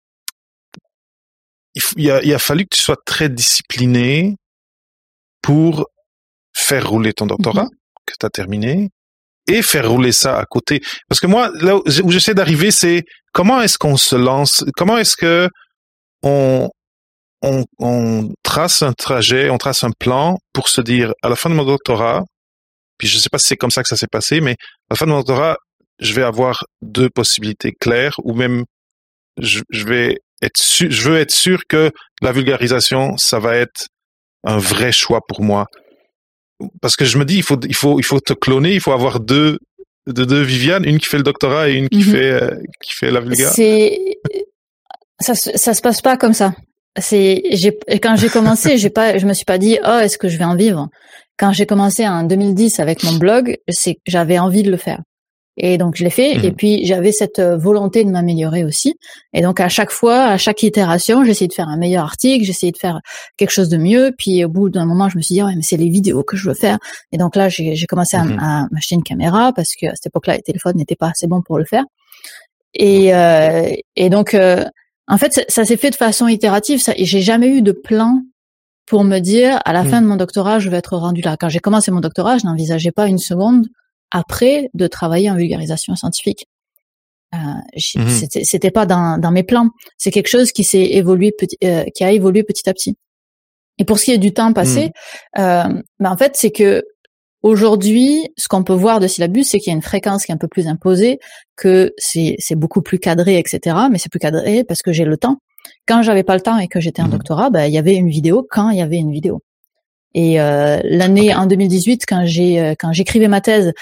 il, 1.95 2.11
a, 2.11 2.21
il, 2.23 2.33
a, 2.33 2.39
fallu 2.39 2.63
que 2.63 2.75
tu 2.75 2.81
sois 2.81 2.97
très 3.05 3.29
discipliné 3.29 4.35
pour 5.41 5.87
faire 6.53 6.89
rouler 6.89 7.13
ton 7.13 7.27
doctorat 7.27 7.65
mm-hmm. 7.65 8.05
que 8.05 8.13
tu 8.19 8.25
as 8.25 8.29
terminé 8.29 8.89
et 9.47 9.61
faire 9.61 9.89
rouler 9.89 10.11
ça 10.11 10.37
à 10.37 10.45
côté. 10.45 10.81
Parce 11.07 11.19
que 11.19 11.27
moi, 11.27 11.49
là 11.55 11.77
où 11.77 12.11
j'essaie 12.11 12.33
d'arriver, 12.33 12.71
c'est 12.71 13.03
comment 13.33 13.61
est-ce 13.61 13.77
qu'on 13.77 13.97
se 13.97 14.15
lance, 14.15 14.63
comment 14.75 14.97
est-ce 14.97 15.17
que 15.17 15.49
on, 16.21 16.69
on, 17.41 17.63
on, 17.79 18.33
trace 18.43 18.81
un 18.81 18.93
trajet, 18.93 19.49
on 19.49 19.57
trace 19.57 19.83
un 19.83 19.91
plan 19.91 20.37
pour 20.53 20.67
se 20.67 20.81
dire, 20.81 21.13
à 21.23 21.29
la 21.29 21.35
fin 21.35 21.49
de 21.49 21.55
mon 21.55 21.65
doctorat, 21.65 22.23
puis 22.97 23.07
je 23.07 23.17
sais 23.17 23.29
pas 23.29 23.39
si 23.39 23.47
c'est 23.47 23.57
comme 23.57 23.71
ça 23.71 23.81
que 23.81 23.89
ça 23.89 23.95
s'est 23.95 24.07
passé, 24.07 24.41
mais 24.41 24.51
à 24.51 24.91
la 24.91 24.95
fin 24.97 25.05
de 25.05 25.11
mon 25.11 25.17
doctorat, 25.17 25.55
je 25.99 26.13
vais 26.13 26.23
avoir 26.23 26.65
deux 26.81 27.09
possibilités 27.09 27.71
claires 27.71 28.15
ou 28.23 28.33
même 28.33 28.65
je, 29.39 29.85
vais 29.85 30.17
être 30.41 30.61
je 30.89 31.09
veux 31.09 31.17
être 31.17 31.31
sûr 31.31 31.61
que 31.67 31.91
la 32.21 32.31
vulgarisation, 32.31 33.17
ça 33.17 33.39
va 33.39 33.55
être 33.55 33.87
un 34.43 34.57
vrai 34.57 34.91
choix 34.91 35.21
pour 35.27 35.41
moi. 35.41 35.67
Parce 36.81 36.95
que 36.95 37.05
je 37.05 37.17
me 37.17 37.25
dis, 37.25 37.37
il 37.37 37.43
faut, 37.43 37.59
il 37.67 37.75
faut, 37.75 37.99
il 37.99 38.03
faut 38.03 38.19
te 38.19 38.33
cloner, 38.33 38.73
il 38.73 38.81
faut 38.81 38.91
avoir 38.91 39.19
deux, 39.19 39.59
deux, 40.07 40.25
deux 40.25 40.41
Viviane, 40.41 40.83
une 40.85 40.99
qui 40.99 41.07
fait 41.07 41.17
le 41.17 41.23
doctorat 41.23 41.69
et 41.69 41.73
une 41.73 41.89
qui 41.89 41.99
mhm. 41.99 42.11
fait, 42.11 42.31
euh, 42.31 42.55
qui 42.83 42.93
fait 42.93 43.11
la 43.11 43.21
vulgarisation. 43.21 43.55
C'est, 43.55 43.99
ça, 45.19 45.35
ça 45.35 45.73
se 45.73 45.81
passe 45.81 46.01
pas 46.01 46.17
comme 46.17 46.33
ça. 46.33 46.53
C'est, 46.99 47.43
j'ai, 47.51 47.77
quand 48.01 48.15
j'ai 48.17 48.29
commencé, 48.29 48.77
j'ai 48.77 48.89
pas, 48.89 49.17
je 49.17 49.25
me 49.25 49.33
suis 49.33 49.45
pas 49.45 49.57
dit, 49.57 49.77
oh, 49.85 49.99
est-ce 49.99 50.17
que 50.17 50.27
je 50.27 50.37
vais 50.37 50.43
en 50.43 50.55
vivre? 50.55 50.89
Quand 51.37 51.53
j'ai 51.53 51.65
commencé 51.65 52.05
en 52.05 52.23
2010 52.23 52.79
avec 52.79 53.03
mon 53.03 53.13
blog, 53.13 53.55
c'est, 53.69 53.97
j'avais 54.05 54.39
envie 54.39 54.63
de 54.63 54.71
le 54.71 54.77
faire. 54.77 54.99
Et 55.61 55.77
donc 55.77 55.97
je 55.97 56.05
l'ai 56.05 56.09
fait. 56.09 56.31
Et 56.31 56.49
mhm. 56.49 56.55
puis 56.55 56.85
j'avais 56.85 57.11
cette 57.11 57.39
euh, 57.39 57.57
volonté 57.57 58.05
de 58.05 58.09
m'améliorer 58.09 58.63
aussi. 58.63 58.95
Et 59.33 59.41
donc 59.41 59.59
à 59.59 59.67
chaque 59.67 59.91
fois, 59.91 60.23
à 60.23 60.37
chaque 60.37 60.63
itération, 60.63 61.25
j'essayais 61.25 61.49
de 61.49 61.53
faire 61.53 61.67
un 61.67 61.77
meilleur 61.77 62.05
article, 62.05 62.45
j'essayais 62.45 62.71
de 62.71 62.77
faire 62.77 63.01
quelque 63.37 63.51
chose 63.51 63.67
de 63.67 63.77
mieux. 63.77 64.13
Puis 64.17 64.43
au 64.45 64.49
bout 64.49 64.69
d'un 64.69 64.85
moment, 64.85 65.09
je 65.09 65.17
me 65.17 65.21
suis 65.21 65.35
dit 65.35 65.43
ouais 65.43 65.55
mais 65.55 65.61
c'est 65.61 65.77
les 65.77 65.89
vidéos 65.89 66.23
que 66.23 66.37
je 66.37 66.47
veux 66.47 66.55
faire. 66.55 66.79
Et 67.11 67.17
donc 67.17 67.35
là 67.35 67.49
j'ai 67.49 67.85
commencé 67.87 68.15
à, 68.15 68.23
mhm. 68.23 68.39
à 68.39 68.67
m'acheter 68.71 68.95
une 68.95 69.03
caméra 69.03 69.51
parce 69.53 69.75
que 69.79 69.87
à 69.87 69.95
cette 69.95 70.07
époque-là 70.07 70.37
les 70.37 70.41
téléphones 70.41 70.77
n'étaient 70.77 70.95
pas 70.95 71.09
assez 71.09 71.27
bons 71.27 71.41
pour 71.41 71.57
le 71.57 71.65
faire. 71.65 71.83
Et, 72.73 73.13
euh, 73.13 73.69
et 73.97 74.09
donc 74.09 74.33
euh, 74.33 74.63
en 75.07 75.17
fait 75.17 75.43
ça, 75.49 75.65
s'est 75.65 75.77
fait 75.77 75.89
de 75.89 75.95
façon 75.95 76.27
itérative. 76.27 76.79
Ça, 76.79 76.93
et 76.95 77.03
j'ai 77.03 77.21
jamais 77.21 77.49
eu 77.49 77.61
de 77.61 77.73
plan 77.73 78.21
pour 78.85 79.03
me 79.03 79.19
dire 79.19 79.59
à 79.65 79.73
la 79.73 79.83
fin 79.83 79.97
mhm. 79.97 80.03
de 80.03 80.09
mon 80.09 80.15
doctorat 80.15 80.59
je 80.59 80.69
vais 80.69 80.77
être 80.77 80.95
rendu 80.95 81.21
là. 81.21 81.35
Quand 81.37 81.49
j'ai 81.49 81.59
commencé 81.59 81.91
mon 81.91 81.99
doctorat, 81.99 82.37
je 82.37 82.45
n'envisageais 82.45 82.91
pas 82.91 83.07
une 83.07 83.17
seconde 83.17 83.67
après 84.11 84.69
de 84.73 84.87
travailler 84.87 85.29
en 85.29 85.35
vulgarisation 85.35 85.95
scientifique. 85.95 86.47
Euh, 87.33 87.37
mmh 87.37 88.09
C'était 88.43 88.71
pas 88.71 88.85
dans, 88.85 89.19
dans, 89.19 89.31
mes 89.31 89.43
plans. 89.43 89.69
C'est 89.97 90.11
quelque 90.11 90.29
chose 90.29 90.51
qui 90.51 90.63
s'est 90.63 90.83
évolué, 90.83 91.31
petit, 91.31 91.57
euh, 91.63 91.85
qui 91.95 92.03
a 92.03 92.11
évolué 92.11 92.43
petit 92.43 92.67
à 92.67 92.73
petit. 92.73 92.95
Et 93.77 93.85
pour 93.85 93.99
ce 93.99 94.05
qui 94.05 94.11
est 94.11 94.17
du 94.17 94.33
temps 94.33 94.51
passé, 94.51 94.87
mmh. 94.87 95.41
euh, 95.41 95.81
ben 95.99 96.11
en 96.11 96.17
fait, 96.17 96.33
c'est 96.35 96.51
que 96.51 96.83
aujourd'hui, 97.43 98.27
ce 98.35 98.47
qu'on 98.47 98.63
peut 98.63 98.73
voir 98.73 98.99
de 98.99 99.07
syllabus, 99.07 99.43
c'est 99.43 99.59
qu'il 99.59 99.71
y 99.71 99.73
a 99.73 99.75
une 99.75 99.83
fréquence 99.83 100.25
qui 100.25 100.31
est 100.31 100.35
un 100.35 100.39
peu 100.39 100.47
plus 100.47 100.67
imposée, 100.67 101.19
que 101.55 101.93
c'est 101.97 102.55
beaucoup 102.55 102.81
plus 102.81 102.99
cadré, 102.99 103.37
etc. 103.37 103.75
Mais 103.91 103.97
c'est 103.97 104.09
plus 104.09 104.19
cadré 104.19 104.63
parce 104.63 104.81
que 104.81 104.91
j'ai 104.91 105.05
le 105.05 105.17
temps. 105.17 105.37
Quand 105.87 106.01
j'avais 106.01 106.23
pas 106.23 106.35
le 106.35 106.41
temps 106.41 106.57
et 106.57 106.67
que 106.67 106.79
j'étais 106.79 107.01
en 107.01 107.07
mmh 107.07 107.11
doctorat, 107.11 107.49
ben, 107.51 107.65
il 107.65 107.73
y 107.73 107.77
avait 107.77 107.95
une 107.95 108.09
vidéo 108.09 108.45
quand 108.49 108.69
il 108.71 108.79
y 108.79 108.81
avait 108.81 108.97
une 108.97 109.11
vidéo. 109.11 109.41
Et 110.13 110.41
euh, 110.41 110.79
l'année 110.83 111.33
en 111.33 111.45
2018, 111.45 112.05
quand 112.07 112.25
j'ai 112.25 112.59
euh, 112.59 112.73
quand 112.77 112.93
j'écrivais 112.93 113.27
ma 113.27 113.41
thèse 113.41 113.73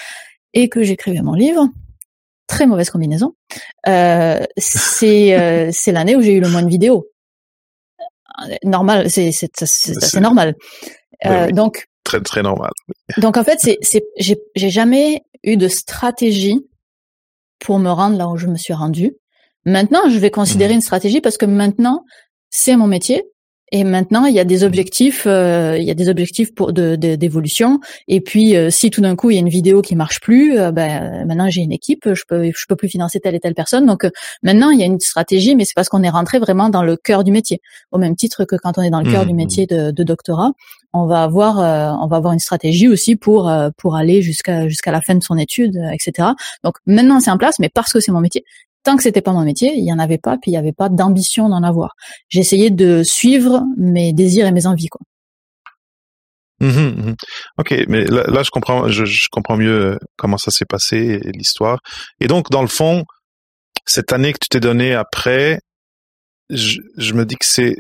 et 0.54 0.70
que 0.70 0.84
j'écrivais 0.84 1.22
mon 1.22 1.34
livre, 1.34 1.70
très 2.48 2.66
mauvaise 2.66 2.90
combinaison, 2.90 3.36
euh, 3.88 4.44
c'est 4.58 5.40
euh, 5.40 5.70
c'est 5.74 5.92
l'année 5.92 6.16
où 6.16 6.22
j'ai 6.22 6.34
eu 6.34 6.40
le 6.40 6.50
moins 6.50 6.64
de 6.64 6.70
vidéos. 6.70 7.08
Normal, 8.64 9.10
c'est 9.10 9.32
c'est 9.32 9.52
c'est 9.56 10.20
normal. 10.20 10.56
Euh, 11.26 11.52
donc 11.52 11.88
très 12.04 12.22
très 12.22 12.44
normal. 12.44 12.72
donc 13.18 13.38
en 13.38 13.44
fait, 13.44 13.58
c'est 13.60 13.78
c'est 13.82 14.04
j'ai 14.18 14.38
j'ai 14.56 14.70
jamais 14.70 15.24
eu 15.44 15.58
de 15.58 15.68
stratégie 15.68 16.60
pour 17.60 17.80
me 17.80 17.90
rendre 17.90 18.18
là 18.18 18.28
où 18.28 18.38
je 18.38 18.48
me 18.48 18.58
suis 18.58 18.74
rendu. 18.74 19.16
Maintenant, 19.66 20.10
je 20.10 20.18
vais 20.18 20.32
considérer 20.32 20.74
mmh. 20.74 20.76
une 20.76 20.82
stratégie 20.82 21.20
parce 21.20 21.38
que 21.38 21.46
maintenant, 21.46 22.06
c'est 22.50 22.76
mon 22.76 22.88
métier 22.88 23.26
Et 23.74 23.84
maintenant, 23.84 24.26
il 24.26 24.34
y 24.34 24.40
a 24.40 24.46
des 24.46 24.64
objectifs, 24.64 25.24
euh, 25.28 25.76
il 25.78 25.84
y 25.84 25.92
a 25.92 25.94
des 25.94 26.08
objectifs 26.08 26.56
pour 26.56 26.72
de, 26.72 26.96
d'évolution. 26.96 27.82
Et 28.08 28.22
puis, 28.22 28.56
euh, 28.56 28.70
si 28.70 28.90
tout 28.90 29.02
d'un 29.02 29.18
coup 29.18 29.30
il 29.30 29.34
y 29.34 29.38
a 29.38 29.42
une 29.42 29.50
vidéo 29.50 29.82
qui 29.82 29.98
marche 29.98 30.22
plus, 30.22 30.58
euh, 30.58 30.72
ben 30.72 31.26
maintenant 31.26 31.50
j'ai 31.50 31.62
une 31.62 31.74
équipe, 31.74 32.14
je 32.14 32.24
peux, 32.26 32.46
je 32.46 32.66
peux 32.70 32.78
plus 32.78 32.88
financer 32.88 33.20
telle 33.20 33.36
et 33.36 33.42
telle 33.42 33.56
personne. 33.56 33.86
Donc 33.86 34.08
maintenant, 34.42 34.70
il 34.70 34.80
y 34.80 34.84
a 34.84 34.86
une 34.86 35.02
stratégie, 35.02 35.56
mais 35.56 35.66
c'est 35.66 35.76
parce 35.76 35.90
qu'on 35.90 36.02
est 36.02 36.10
rentré 36.10 36.40
vraiment 36.40 36.70
dans 36.70 36.84
le 36.84 36.96
cœur 36.96 37.26
du 37.26 37.32
métier. 37.32 37.60
Au 37.92 37.98
même 37.98 38.16
titre 38.16 38.46
que 38.46 38.56
quand 38.56 38.78
on 38.78 38.82
est 38.82 38.90
dans 38.90 39.02
le 39.02 39.12
cœur 39.12 39.26
du 39.26 39.34
mmh. 39.34 39.36
métier 39.36 39.66
de, 39.66 39.92
de, 39.92 40.04
doctorat, 40.04 40.54
on 40.94 41.06
va 41.06 41.24
avoir, 41.24 41.58
on 42.02 42.08
va 42.08 42.16
avoir 42.16 42.32
une 42.32 42.40
stratégie 42.40 42.88
aussi 42.88 43.18
pour 43.18 43.52
pour 43.78 43.98
aller 43.98 44.22
jusqu'à 44.22 44.70
jusqu'à 44.70 44.92
la 44.92 45.02
fin 45.02 45.16
de 45.16 45.24
son 45.24 45.38
étude, 45.38 45.76
etc. 45.92 46.30
Donc 46.64 46.76
maintenant 46.86 47.20
c'est 47.20 47.32
en 47.32 47.38
place, 47.38 47.60
mais 47.60 47.70
parce 47.70 47.92
que 47.92 48.00
c'est 48.00 48.14
mon 48.14 48.22
métier, 48.22 48.46
tant 48.88 48.96
que 48.96 49.04
c'était 49.04 49.22
pas 49.22 49.34
mon 49.34 49.44
métier, 49.44 49.74
il 49.76 49.84
y 49.84 49.92
en 49.92 50.00
avait 50.00 50.18
pas, 50.18 50.38
puis 50.42 50.52
il 50.52 50.54
y 50.54 50.58
avait 50.58 50.72
pas 50.72 50.88
d'ambition 50.88 51.50
d'en 51.50 51.62
avoir. 51.62 51.92
J'essayais 52.30 52.70
de 52.70 53.04
suivre 53.04 53.64
mes 53.78 54.14
désirs 54.14 54.48
et 54.48 54.54
mes 54.54 54.66
envies, 54.66 54.88
quoi. 54.88 55.02
Mmh 56.60 56.70
mmh 56.70 57.16
ok, 57.60 57.76
mais 57.90 58.06
là, 58.06 58.44
je 58.44 58.50
comprends, 58.50 58.88
je, 58.88 59.28
comprends 59.30 59.58
mieux 59.58 59.92
euh, 59.92 59.98
comment 60.16 60.38
ça 60.38 60.52
s'est 60.52 60.66
passé 60.66 61.20
l'histoire. 61.36 61.80
Et 62.22 62.28
donc, 62.28 62.50
dans 62.50 62.62
le 62.62 62.70
fond, 62.70 63.04
cette 63.86 64.14
année 64.14 64.32
que 64.32 64.40
tu 64.42 64.48
t'es 64.50 64.62
donnée 64.62 64.96
après, 64.96 65.60
je, 66.50 66.80
me 67.14 67.26
dis 67.26 67.36
que 67.36 67.46
c'est 67.46 67.76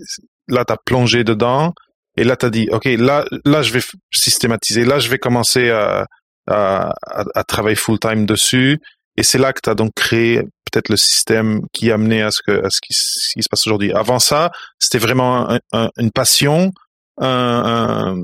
là, 0.49 0.65
tu 0.65 0.73
as 0.73 0.77
plongé 0.85 1.23
dedans 1.23 1.71
et 2.17 2.25
là, 2.25 2.35
tu 2.35 2.47
as 2.47 2.49
dit, 2.49 2.67
ok, 2.69 2.83
là, 2.83 3.25
là, 3.45 3.61
je 3.61 3.71
vais 3.71 3.81
systématiser, 4.13 4.83
là, 4.83 4.99
je 4.99 5.09
vais 5.09 5.19
commencer 5.19 5.69
à, 5.69 6.05
à, 6.47 6.91
à 7.33 7.43
travailler 7.45 7.77
full 7.77 7.97
time 7.97 8.25
dessus. 8.25 8.77
Et 9.15 9.23
c'est 9.23 9.37
là 9.37 9.53
que 9.53 9.61
tu 9.63 9.69
as 9.69 9.75
donc 9.75 9.91
créé 9.95 10.41
peut-être 10.71 10.89
le 10.89 10.97
système 10.97 11.61
qui 11.73 11.91
a 11.91 11.95
amené 11.95 12.21
à 12.21 12.31
ce, 12.31 12.41
que, 12.41 12.65
à 12.65 12.69
ce, 12.69 12.79
qui, 12.81 12.93
se 12.93 13.49
passe 13.49 13.65
aujourd'hui. 13.65 13.91
Avant 13.93 14.19
ça, 14.19 14.51
c'était 14.79 14.97
vraiment 14.97 15.57
une 15.97 16.11
passion, 16.11 16.71
un, 17.19 18.15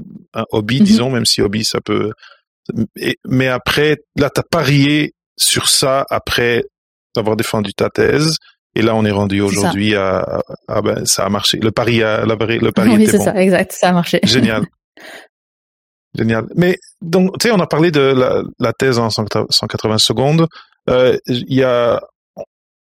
hobby, 0.52 0.80
mm-hmm. 0.80 0.84
disons, 0.84 1.10
même 1.10 1.26
si 1.26 1.42
hobby, 1.42 1.64
ça 1.64 1.80
peut... 1.82 2.12
mais 3.28 3.48
après, 3.48 3.98
là, 4.16 4.30
tu 4.30 4.40
as 4.40 4.44
parié 4.44 5.14
sur 5.38 5.68
ça 5.70 6.06
après 6.10 6.64
avoir 7.16 7.36
défendu 7.36 7.74
ta 7.74 7.90
thèse. 7.90 8.38
Et 8.76 8.82
là, 8.82 8.96
on 8.96 9.06
est 9.06 9.12
rendu 9.12 9.40
aujourd'hui 9.42 9.96
à, 9.96 10.42
à, 10.68 10.82
ben, 10.82 11.06
ça 11.06 11.26
a 11.26 11.30
marché. 11.30 11.60
Le 11.60 11.72
pari, 11.72 12.02
a, 12.02 12.26
le 12.26 12.72
pari 12.72 12.96
oui, 12.96 13.08
c'est 13.08 13.20
ça, 13.20 13.36
exact, 13.36 13.72
ça 13.72 13.90
a 13.90 13.92
marché. 13.92 14.20
Génial. 14.24 14.66
Génial. 16.16 16.46
Mais 16.56 16.78
donc, 17.02 17.38
tu 17.40 17.48
sais, 17.48 17.54
on 17.54 17.60
a 17.60 17.68
parlé 17.68 17.92
de 17.92 18.02
la, 18.02 18.42
la 18.60 18.74
thèse 18.74 18.98
en 18.98 19.10
180 19.10 19.98
secondes. 20.00 20.48
Euh, 20.90 21.18
il 21.28 21.54
y 21.54 21.64
a 21.64 22.02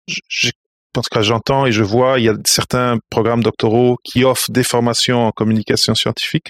je 0.07 0.51
pense 0.93 1.09
que 1.09 1.21
j'entends 1.21 1.65
et 1.65 1.71
je 1.71 1.83
vois, 1.83 2.19
il 2.19 2.25
y 2.25 2.29
a 2.29 2.35
certains 2.45 2.97
programmes 3.09 3.43
doctoraux 3.43 3.97
qui 4.03 4.23
offrent 4.23 4.51
des 4.51 4.63
formations 4.63 5.27
en 5.27 5.31
communication 5.31 5.95
scientifique. 5.95 6.49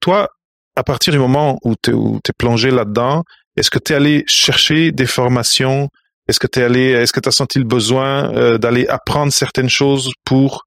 Toi, 0.00 0.28
à 0.76 0.82
partir 0.82 1.12
du 1.12 1.18
moment 1.18 1.58
où 1.64 1.74
tu 1.80 1.90
es, 1.92 2.32
plongé 2.36 2.70
là-dedans, 2.70 3.24
est-ce 3.56 3.70
que 3.70 3.78
tu 3.78 3.92
es 3.92 3.96
allé 3.96 4.24
chercher 4.26 4.92
des 4.92 5.06
formations? 5.06 5.88
Est-ce 6.28 6.40
que 6.40 6.46
tu 6.46 6.60
es 6.60 6.62
allé, 6.62 6.90
est-ce 6.90 7.12
que 7.12 7.20
tu 7.20 7.28
as 7.28 7.32
senti 7.32 7.58
le 7.58 7.64
besoin 7.64 8.32
euh, 8.34 8.58
d'aller 8.58 8.86
apprendre 8.86 9.32
certaines 9.32 9.70
choses 9.70 10.10
pour, 10.24 10.64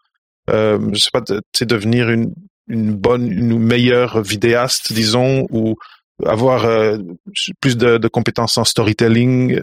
euh, 0.49 0.79
je 0.93 0.99
sais 0.99 1.11
pas, 1.13 1.21
devenir 1.61 2.09
une, 2.09 2.33
une 2.67 2.93
bonne, 2.93 3.31
une 3.31 3.59
meilleure 3.59 4.21
vidéaste, 4.21 4.91
disons, 4.93 5.47
ou 5.49 5.75
avoir 6.25 6.65
euh, 6.65 6.97
plus 7.61 7.77
de, 7.77 7.97
de, 7.97 8.07
compétences 8.07 8.57
en 8.57 8.63
storytelling 8.63 9.59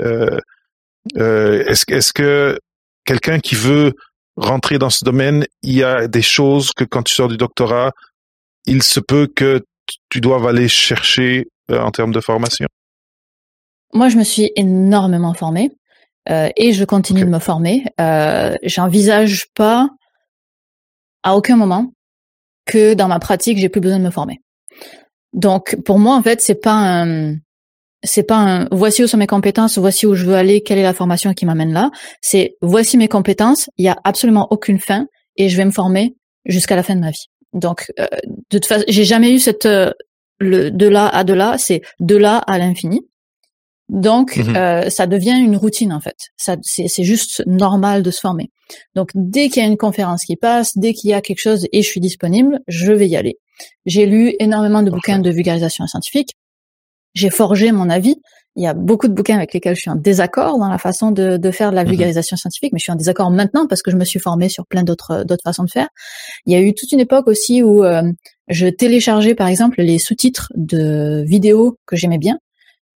euh, 1.17 1.65
est-ce, 1.67 1.85
est-ce 1.89 2.13
que 2.13 2.59
quelqu'un 3.05 3.41
qui 3.41 3.55
veut 3.55 3.95
rentrer 4.37 4.79
dans 4.79 4.91
ce 4.91 5.05
domaine, 5.05 5.47
il 5.63 5.75
y 5.75 5.83
a 5.83 6.07
des 6.07 6.23
choses 6.23 6.73
que 6.73 6.85
quand 6.85 7.03
tu 7.03 7.15
sors 7.15 7.29
du 7.29 7.37
doctorat, 7.37 7.93
il 8.67 8.83
se 8.83 9.01
peut 9.01 9.27
que 9.27 9.65
tu 10.11 10.21
doives 10.21 10.47
aller 10.47 10.69
chercher 10.69 11.49
euh, 11.71 11.81
en 11.81 11.91
termes 11.91 12.13
de 12.13 12.21
formation? 12.21 12.67
Moi, 13.95 14.09
je 14.09 14.17
me 14.17 14.25
suis 14.25 14.53
énormément 14.57 15.35
formée 15.35 15.71
euh, 16.29 16.51
et 16.57 16.73
je 16.73 16.85
continue 16.85 17.23
de 17.23 17.31
me 17.31 17.39
former. 17.39 17.85
Euh, 18.01 18.55
j'envisage 18.63 19.47
pas 19.55 19.89
à 21.23 21.37
aucun 21.37 21.57
moment 21.57 21.93
que 22.67 22.95
dans 22.95 23.09
ma 23.09 23.19
pratique, 23.19 23.59
j'ai 23.59 23.69
plus 23.69 23.81
besoin 23.81 23.99
de 23.99 24.05
me 24.05 24.11
former. 24.11 24.41
Donc, 25.33 25.77
pour 25.85 25.99
moi, 25.99 26.15
en 26.15 26.23
fait, 26.23 26.41
c'est 26.41 26.61
pas 26.61 26.75
un, 26.75 27.37
c'est 28.03 28.23
pas 28.23 28.37
un 28.37 28.69
voici 28.71 29.03
où 29.03 29.07
sont 29.07 29.17
mes 29.17 29.27
compétences, 29.27 29.79
voici 29.79 30.07
où 30.07 30.15
je 30.15 30.25
veux 30.25 30.35
aller, 30.35 30.61
quelle 30.63 30.79
est 30.79 30.83
la 30.83 30.95
formation 30.95 31.35
qui 31.35 31.47
m'amène 31.47 31.73
là. 31.73 31.91
C'est 32.21 32.57
voici 32.63 32.97
mes 32.97 33.09
compétences, 33.09 33.69
il 33.77 33.85
y 33.85 33.89
a 33.89 33.99
absolument 34.05 34.47
aucune 34.51 34.79
fin 34.79 35.07
et 35.37 35.49
je 35.49 35.57
vais 35.57 35.65
me 35.65 35.71
former 35.71 36.15
jusqu'à 36.45 36.77
la 36.77 36.83
fin 36.83 36.95
de 36.95 37.01
ma 37.01 37.11
vie. 37.11 37.27
Donc 37.53 37.91
euh, 37.99 38.07
de 38.25 38.59
toute 38.59 38.67
façon, 38.67 38.85
j'ai 38.89 39.05
jamais 39.05 39.33
eu 39.33 39.39
cette 39.39 39.67
euh, 39.67 39.93
le 40.39 40.71
de 40.71 40.87
là 40.87 41.09
à 41.09 41.25
de 41.25 41.33
là, 41.33 41.57
c'est 41.59 41.83
de 42.01 42.17
là 42.17 42.39
à 42.39 42.59
l'infini. 42.59 43.01
Donc 43.89 44.37
mhm. 44.37 44.55
euh, 44.55 44.91
ça 44.91 45.07
devient 45.07 45.39
une 45.39 45.57
routine 45.57 45.93
en 45.93 46.01
fait. 46.01 46.17
Ça 46.37 46.57
c'est 46.63 47.05
juste 47.05 47.43
normal 47.47 48.03
de 48.03 48.11
se 48.11 48.21
former. 48.21 48.51
Donc 48.95 49.11
dès 49.15 49.49
qu'il 49.49 49.63
y 49.63 49.67
a 49.67 49.69
une 49.69 49.79
conférence 49.79 50.25
qui 50.25 50.37
passe, 50.37 50.77
dès 50.77 50.93
qu'il 50.93 51.11
y 51.11 51.15
a 51.15 51.21
quelque 51.21 51.41
chose 51.41 51.67
et 51.73 51.83
je 51.83 51.89
suis 51.89 52.01
disponible, 52.01 52.61
je 52.69 52.93
vais 52.93 53.09
y 53.09 53.17
aller. 53.17 53.39
J'ai 53.87 54.07
lu 54.07 54.35
énormément 54.39 54.83
de 54.83 54.91
bouquins 54.91 55.19
de 55.19 55.31
vulgarisation 55.31 55.87
scientifique 55.87 56.35
j'ai 57.15 57.31
forgé 57.31 57.73
mon 57.73 57.89
avis. 57.89 58.17
Il 58.57 58.63
y 58.63 58.67
a 58.67 58.75
beaucoup 58.75 59.07
de 59.07 59.13
bouquins 59.13 59.37
avec 59.37 59.55
lesquels 59.55 59.77
je 59.77 59.83
suis 59.83 59.91
en 59.91 59.95
désaccord 59.95 60.59
dans 60.59 60.69
la 60.69 60.79
façon 60.79 61.13
de, 61.13 61.37
de 61.37 61.51
faire 61.51 61.71
de 61.71 61.77
la 61.77 61.85
mhm. 61.85 61.91
vulgarisation 61.91 62.37
scientifique, 62.37 62.73
mais 62.73 62.79
je 62.79 62.85
suis 62.85 62.93
en 62.93 62.97
désaccord 62.97 63.31
maintenant 63.31 63.67
parce 63.69 63.83
que 63.83 63.91
je 63.91 63.97
me 63.97 64.05
suis 64.05 64.19
formée 64.19 64.49
sur 64.49 64.67
plein 64.67 64.83
d'autres 64.83 65.25
d'autres 65.25 65.45
façons 65.45 65.65
de 65.65 65.71
faire. 65.71 65.89
Il 66.45 66.53
y 66.53 66.57
a 66.57 66.61
eu 66.61 66.75
toute 66.75 66.91
une 66.93 67.01
époque 67.01 67.29
aussi 67.29 67.63
où 67.63 67.85
euh, 67.85 68.03
je 68.49 68.67
téléchargeais 68.67 69.35
par 69.35 69.47
exemple 69.47 69.81
les 69.81 69.99
sous-titres 69.99 70.53
de 70.57 71.25
vidéos 71.27 71.79
que 71.87 71.95
j'aimais 71.95 72.19
bien 72.19 72.39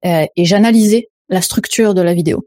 euh, 0.05 0.27
et 0.37 0.45
j'analysais 0.45 1.09
la 1.29 1.41
structure 1.41 1.95
de 1.95 2.03
la 2.03 2.15
vidéo. 2.15 2.45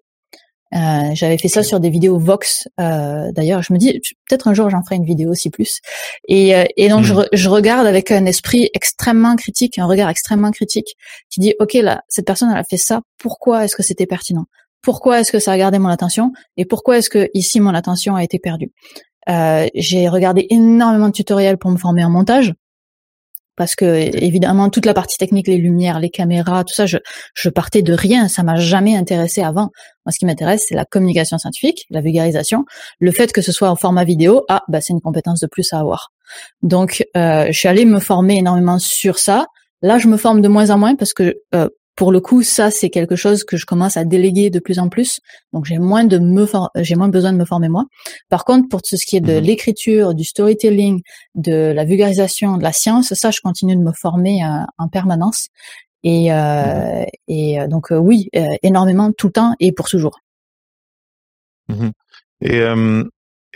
Euh, 0.76 1.12
j'avais 1.14 1.38
fait 1.38 1.48
ça 1.48 1.64
sur 1.64 1.80
des 1.80 1.90
vidéos 1.90 2.18
Vox. 2.20 2.68
Euh, 2.80 3.32
D'ailleurs, 3.32 3.64
je 3.64 3.72
me 3.72 3.78
dis 3.78 4.02
peut-être 4.28 4.48
un 4.48 4.54
jour 4.54 4.70
j'en 4.70 4.84
ferai 4.84 4.96
une 4.96 5.06
vidéo 5.06 5.32
aussi 5.32 5.50
plus. 5.50 5.80
Et, 6.28 6.56
euh, 6.56 6.66
et 6.76 6.90
donc 6.90 7.04
je, 7.04 7.14
hmm. 7.14 7.26
je, 7.32 7.50
regarde 7.50 7.88
avec 7.88 8.12
un 8.12 8.26
esprit 8.26 8.70
extrêmement 8.74 9.36
critique, 9.36 9.78
un 9.78 9.86
regard 9.86 10.10
extrêmement 10.10 10.52
critique, 10.52 10.96
qui 11.30 11.40
dit 11.40 11.54
ok 11.60 11.74
là 11.74 12.02
cette 12.10 12.26
personne 12.26 12.50
elle 12.52 12.58
a 12.58 12.64
fait 12.64 12.78
ça. 12.78 13.02
Pourquoi 13.18 13.64
est-ce 13.64 13.76
que 13.76 13.84
c'était 13.84 14.06
pertinent? 14.06 14.46
Pourquoi 14.82 15.22
est-ce 15.22 15.32
que 15.32 15.40
ça 15.40 15.52
a 15.52 15.58
gardé 15.58 15.80
mon 15.80 15.90
attention? 15.90 16.32
Et 16.58 16.66
pourquoi 16.66 16.98
est-ce 16.98 17.10
que 17.10 17.30
ici 17.34 17.60
mon 17.60 17.74
attention 17.74 18.16
a 18.16 18.24
été 18.24 18.38
perdue? 18.38 18.72
Euh, 19.30 19.68
J'ai 19.74 20.10
regardé 20.10 20.46
énormément 20.50 21.08
de 21.08 21.14
tutoriels 21.14 21.58
pour 21.58 21.72
me 21.72 21.78
former 21.78 22.04
en 22.04 22.10
montage 22.10 22.54
parce 23.56 23.76
que 23.76 23.86
évidemment 23.86 24.70
toute 24.70 24.86
la 24.86 24.94
partie 24.94 25.18
technique, 25.18 25.48
les 25.48 25.58
lumières, 25.58 26.00
les 26.00 26.10
caméras, 26.10 26.64
tout 26.64 26.74
ça, 26.74 26.86
je, 26.86 27.50
partais 27.50 27.82
de 27.82 27.94
rien, 27.94 28.28
ça 28.28 28.44
m'a 28.44 28.56
jamais 28.56 28.96
intéressé 28.96 29.42
avant. 29.42 29.70
Moi, 30.06 30.12
ce 30.12 30.20
qui 30.20 30.26
m'intéresse, 30.26 30.66
c'est 30.68 30.76
la 30.76 30.86
communication 30.86 31.38
scientifique, 31.38 31.86
la 31.90 32.02
vulgarisation, 32.02 32.66
le 33.00 33.12
fait 33.12 33.32
que 33.32 33.42
ce 33.42 33.52
soit 33.52 33.70
en 33.70 33.76
format 33.76 34.04
vidéo, 34.04 34.44
ah, 34.50 34.62
bah 34.68 34.82
c'est 34.82 34.94
une 34.94 35.02
compétence 35.02 35.40
de 35.40 35.48
plus 35.48 35.72
à 35.74 35.80
avoir. 35.80 36.12
Donc, 36.62 37.06
euh, 37.16 37.48
je 37.48 37.58
suis 37.58 37.68
allée 37.68 37.86
me 37.86 38.00
former 38.00 38.38
énormément 38.38 38.80
sur 38.80 39.20
ça. 39.20 39.46
Là, 39.82 39.98
je 39.98 40.08
me 40.08 40.18
forme 40.18 40.42
de 40.42 40.48
moins 40.48 40.70
en 40.70 40.78
moins 40.78 40.96
parce 40.96 41.14
que 41.14 41.36
euh, 41.54 41.70
pour 41.96 42.12
le 42.12 42.20
coup, 42.20 42.44
ça 42.44 42.72
c'est 42.72 42.90
quelque 42.90 43.16
chose 43.16 43.44
que 43.44 43.56
je 43.58 43.66
commence 43.66 43.96
à 43.96 44.04
déléguer 44.04 44.50
de 44.50 44.60
plus 44.60 44.80
en 44.80 44.90
plus. 44.90 45.22
Donc 45.54 45.66
j'ai 45.66 45.78
moins 45.78 46.04
de 46.04 46.18
me 46.18 46.46
j'ai 46.78 46.96
moins 46.96 47.08
besoin 47.08 47.32
de 47.32 47.38
me 47.38 47.46
former 47.46 47.70
moi. 47.70 47.86
Par 48.30 48.44
contre, 48.44 48.68
pour 48.70 48.82
tout 48.82 48.98
ce 48.98 49.06
qui 49.06 49.16
est 49.16 49.22
de 49.22 49.40
mhm. 49.40 49.44
l'écriture, 49.44 50.14
du 50.14 50.24
storytelling, 50.24 51.02
de 51.36 51.72
la 51.74 51.86
vulgarisation, 51.86 52.58
de 52.58 52.64
la 52.64 52.74
science, 52.74 53.14
ça 53.14 53.32
je 53.32 53.40
continue 53.42 53.76
de 53.76 53.82
me 53.82 53.94
former 53.94 54.44
euh, 54.44 54.64
en 54.78 54.90
permanence. 54.90 55.48
Et, 56.04 56.32
euh, 56.32 57.04
et 57.28 57.60
euh, 57.60 57.68
donc 57.68 57.88
oui, 57.90 58.30
énormément 58.62 59.12
tout 59.18 59.28
le 59.28 59.34
temps 59.34 59.56
et 59.60 59.72
pour 59.72 59.88
toujours. 59.88 60.20
Mhm. 61.70 61.92
Et, 62.42 62.60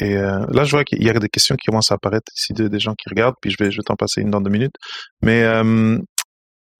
et 0.01 0.15
là, 0.15 0.63
je 0.63 0.71
vois 0.71 0.85
qu'il 0.85 1.03
y 1.03 1.09
a 1.09 1.13
des 1.13 1.27
questions 1.27 1.55
qui 1.57 1.65
commencent 1.65 1.91
à 1.91 1.95
apparaître 1.95 2.31
ici 2.35 2.53
de, 2.53 2.69
des 2.69 2.79
gens 2.79 2.93
qui 2.93 3.09
regardent, 3.09 3.35
puis 3.41 3.51
je 3.51 3.61
vais, 3.61 3.69
je 3.69 3.77
vais 3.77 3.83
t'en 3.83 3.97
passer 3.97 4.21
une 4.21 4.31
dans 4.31 4.39
deux 4.39 4.49
minutes. 4.49 4.75
Mais 5.21 5.43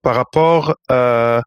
par 0.01 0.15
rapport 0.15 0.75
à, 0.87 1.41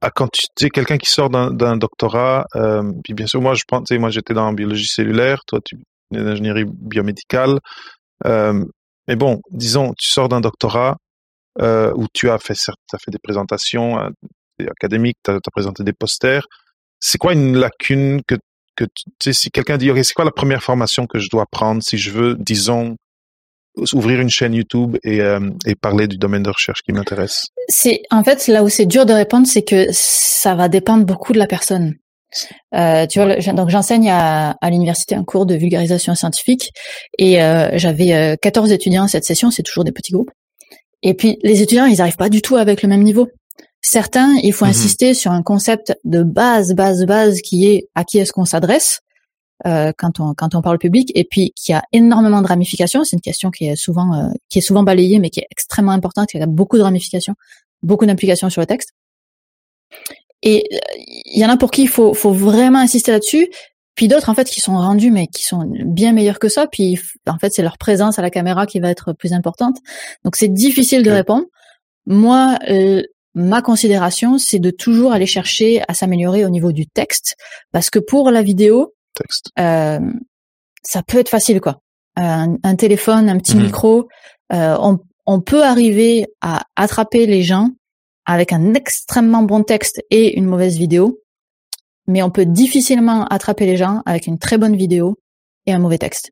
à 0.00 0.10
quand 0.10 0.28
tu 0.30 0.66
es 0.66 0.70
quelqu'un 0.70 0.98
qui 0.98 1.10
sort 1.10 1.30
d'un 1.30 1.76
doctorat, 1.76 2.46
euh, 2.54 2.82
puis 3.04 3.14
bien 3.14 3.26
sûr, 3.26 3.40
moi, 3.40 3.54
je 3.54 3.64
pense, 3.66 3.90
moi, 3.92 4.10
j'étais 4.10 4.34
dans 4.34 4.46
la 4.46 4.54
biologie 4.54 4.86
cellulaire, 4.86 5.44
toi, 5.46 5.60
tu 5.64 5.76
es 6.14 6.18
l'ingénierie 6.18 6.64
biomédicale. 6.66 7.58
Euh, 8.24 8.64
mais 9.08 9.16
bon, 9.16 9.40
disons, 9.50 9.92
tu 9.98 10.08
sors 10.08 10.28
d'un 10.28 10.40
doctorat 10.40 10.96
euh, 11.60 11.92
où 11.94 12.06
tu 12.12 12.30
as 12.30 12.38
fait, 12.38 12.56
as 12.92 12.98
fait 12.98 13.10
des 13.10 13.18
présentations 13.18 13.98
euh, 13.98 14.10
académiques, 14.68 15.18
tu 15.24 15.30
as, 15.30 15.40
présenté 15.52 15.84
des 15.84 15.92
posters. 15.92 16.46
C'est 17.00 17.18
quoi 17.18 17.32
une 17.32 17.56
lacune 17.56 18.22
que, 18.26 18.36
que 18.76 18.84
tu 18.84 19.04
sais, 19.22 19.32
si 19.32 19.50
quelqu'un 19.50 19.76
dit, 19.76 19.90
OK, 19.90 19.98
c'est 20.02 20.14
quoi 20.14 20.24
la 20.24 20.30
première 20.30 20.62
formation 20.62 21.06
que 21.06 21.18
je 21.18 21.28
dois 21.30 21.46
prendre 21.50 21.82
si 21.82 21.98
je 21.98 22.10
veux, 22.10 22.34
disons, 22.34 22.96
ouvrir 23.92 24.20
une 24.20 24.30
chaîne 24.30 24.54
YouTube 24.54 24.96
et, 25.04 25.20
euh, 25.20 25.50
et 25.66 25.74
parler 25.74 26.06
du 26.06 26.16
domaine 26.16 26.42
de 26.42 26.50
recherche 26.50 26.82
qui 26.82 26.92
m'intéresse 26.92 27.46
C'est 27.68 28.02
en 28.10 28.24
fait 28.24 28.46
là 28.48 28.62
où 28.62 28.68
c'est 28.68 28.86
dur 28.86 29.06
de 29.06 29.12
répondre, 29.12 29.46
c'est 29.46 29.62
que 29.62 29.86
ça 29.90 30.54
va 30.54 30.68
dépendre 30.68 31.04
beaucoup 31.04 31.32
de 31.32 31.38
la 31.38 31.46
personne. 31.46 31.94
Euh, 32.74 33.06
tu 33.06 33.20
vois, 33.20 33.36
donc 33.36 33.70
j'enseigne 33.70 34.10
à, 34.10 34.56
à 34.60 34.70
l'université 34.70 35.14
un 35.14 35.24
cours 35.24 35.46
de 35.46 35.54
vulgarisation 35.54 36.14
scientifique 36.14 36.72
et 37.18 37.42
euh, 37.42 37.70
j'avais 37.74 38.36
14 38.42 38.72
étudiants 38.72 39.06
cette 39.08 39.24
session, 39.24 39.50
c'est 39.50 39.62
toujours 39.62 39.84
des 39.84 39.92
petits 39.92 40.12
groupes. 40.12 40.30
Et 41.02 41.14
puis 41.14 41.38
les 41.42 41.62
étudiants, 41.62 41.86
ils 41.86 41.98
n'arrivent 41.98 42.16
pas 42.16 42.28
du 42.28 42.42
tout 42.42 42.56
avec 42.56 42.82
le 42.82 42.88
même 42.88 43.02
niveau. 43.02 43.28
Certains, 43.80 44.34
il 44.42 44.52
faut 44.52 44.64
mhm. 44.64 44.72
insister 44.72 45.14
sur 45.14 45.30
un 45.30 45.42
concept 45.42 45.96
de 46.04 46.22
base, 46.22 46.74
base, 46.74 47.06
base 47.06 47.40
qui 47.40 47.68
est 47.68 47.88
à 47.94 48.04
qui 48.04 48.18
est-ce 48.18 48.32
qu'on 48.32 48.44
s'adresse 48.44 49.00
euh, 49.66 49.92
quand 49.96 50.20
on 50.20 50.34
quand 50.34 50.54
on 50.54 50.60
parle 50.60 50.78
public 50.78 51.10
et 51.14 51.24
puis 51.24 51.52
qui 51.56 51.72
a 51.72 51.82
énormément 51.92 52.42
de 52.42 52.46
ramifications. 52.46 53.04
C'est 53.04 53.16
une 53.16 53.22
question 53.22 53.50
qui 53.50 53.66
est 53.66 53.76
souvent 53.76 54.14
euh, 54.14 54.28
qui 54.48 54.58
est 54.58 54.62
souvent 54.62 54.82
balayée 54.82 55.18
mais 55.18 55.30
qui 55.30 55.40
est 55.40 55.46
extrêmement 55.50 55.92
importante, 55.92 56.28
qui 56.28 56.38
a 56.38 56.46
beaucoup 56.46 56.76
de 56.76 56.82
ramifications, 56.82 57.34
beaucoup 57.82 58.04
d'implications 58.04 58.50
sur 58.50 58.60
le 58.60 58.66
texte. 58.66 58.90
Et 60.42 60.64
euh, 60.72 60.78
il 61.24 61.40
y 61.40 61.46
en 61.46 61.48
a 61.48 61.56
pour 61.56 61.70
qui 61.70 61.82
il 61.82 61.88
faut 61.88 62.12
faut 62.12 62.32
vraiment 62.32 62.80
insister 62.80 63.12
là-dessus. 63.12 63.48
Puis 63.94 64.08
d'autres 64.08 64.28
en 64.28 64.34
fait 64.34 64.48
qui 64.48 64.60
sont 64.60 64.76
rendus 64.76 65.10
mais 65.10 65.26
qui 65.26 65.42
sont 65.42 65.64
bien 65.86 66.12
meilleurs 66.12 66.38
que 66.38 66.50
ça. 66.50 66.66
Puis 66.66 67.00
en 67.26 67.38
fait 67.38 67.52
c'est 67.52 67.62
leur 67.62 67.78
présence 67.78 68.18
à 68.18 68.22
la 68.22 68.30
caméra 68.30 68.66
qui 68.66 68.78
va 68.80 68.90
être 68.90 69.14
plus 69.14 69.32
importante. 69.32 69.78
Donc 70.24 70.36
c'est 70.36 70.52
difficile 70.52 71.02
de 71.02 71.10
répondre. 71.10 71.46
Moi, 72.06 72.56
euh, 72.68 73.02
ma 73.34 73.62
considération, 73.62 74.38
c'est 74.38 74.58
de 74.58 74.70
toujours 74.70 75.12
aller 75.12 75.26
chercher 75.26 75.82
à 75.88 75.94
s'améliorer 75.94 76.44
au 76.44 76.48
niveau 76.48 76.72
du 76.72 76.86
texte, 76.86 77.36
parce 77.70 77.90
que 77.90 77.98
pour 77.98 78.30
la 78.30 78.42
vidéo, 78.42 78.94
euh, 79.58 80.00
ça 80.82 81.02
peut 81.02 81.18
être 81.18 81.28
facile, 81.28 81.60
quoi. 81.60 81.80
Un, 82.18 82.76
téléphone, 82.76 83.28
un 83.28 83.36
petit 83.36 83.56
mhm. 83.56 83.64
micro, 83.64 84.08
euh, 84.52 84.76
on, 84.80 84.98
on, 85.26 85.42
peut 85.42 85.62
arriver 85.62 86.26
à 86.40 86.62
attraper 86.74 87.26
les 87.26 87.42
gens 87.42 87.68
avec 88.24 88.54
un 88.54 88.72
extrêmement 88.72 89.42
bon 89.42 89.62
texte 89.62 90.02
et 90.10 90.38
une 90.38 90.46
mauvaise 90.46 90.78
vidéo, 90.78 91.20
mais 92.06 92.22
on 92.22 92.30
peut 92.30 92.46
difficilement 92.46 93.26
attraper 93.26 93.66
les 93.66 93.76
gens 93.76 94.00
avec 94.06 94.26
une 94.26 94.38
très 94.38 94.56
bonne 94.56 94.76
vidéo 94.76 95.18
et 95.66 95.74
un 95.74 95.78
mauvais 95.78 95.98
texte. 95.98 96.30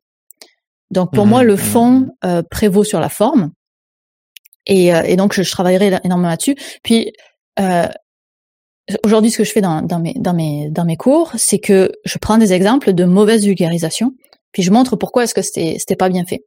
Donc 0.89 1.13
pour 1.13 1.25
mhm. 1.25 1.29
moi, 1.29 1.43
le 1.43 1.53
mhm. 1.53 1.59
fond 1.59 2.07
euh, 2.23 2.41
prévaut 2.49 2.83
sur 2.83 2.99
la 2.99 3.09
forme. 3.09 3.51
Et, 4.65 4.93
euh, 4.93 5.03
et 5.03 5.15
donc, 5.15 5.33
je, 5.33 5.43
je, 5.43 5.51
travaillerai 5.51 5.99
énormément 6.03 6.29
là-dessus. 6.29 6.55
Puis, 6.83 7.13
euh, 7.59 7.87
aujourd'hui, 9.03 9.31
ce 9.31 9.37
que 9.37 9.43
je 9.43 9.51
fais 9.51 9.61
dans, 9.61 9.81
dans, 9.81 9.99
mes, 9.99 10.13
dans, 10.15 10.33
mes, 10.33 10.69
dans 10.69 10.85
mes 10.85 10.97
cours, 10.97 11.31
c'est 11.37 11.59
que 11.59 11.91
je 12.05 12.17
prends 12.17 12.37
des 12.37 12.53
exemples 12.53 12.93
de 12.93 13.03
mauvaise 13.03 13.45
vulgarisation, 13.45 14.13
puis 14.51 14.63
je 14.63 14.71
montre 14.71 14.95
pourquoi 14.95 15.23
est-ce 15.23 15.33
que 15.33 15.41
c'était, 15.41 15.75
c'était 15.79 15.95
pas 15.95 16.09
bien 16.09 16.25
fait. 16.25 16.45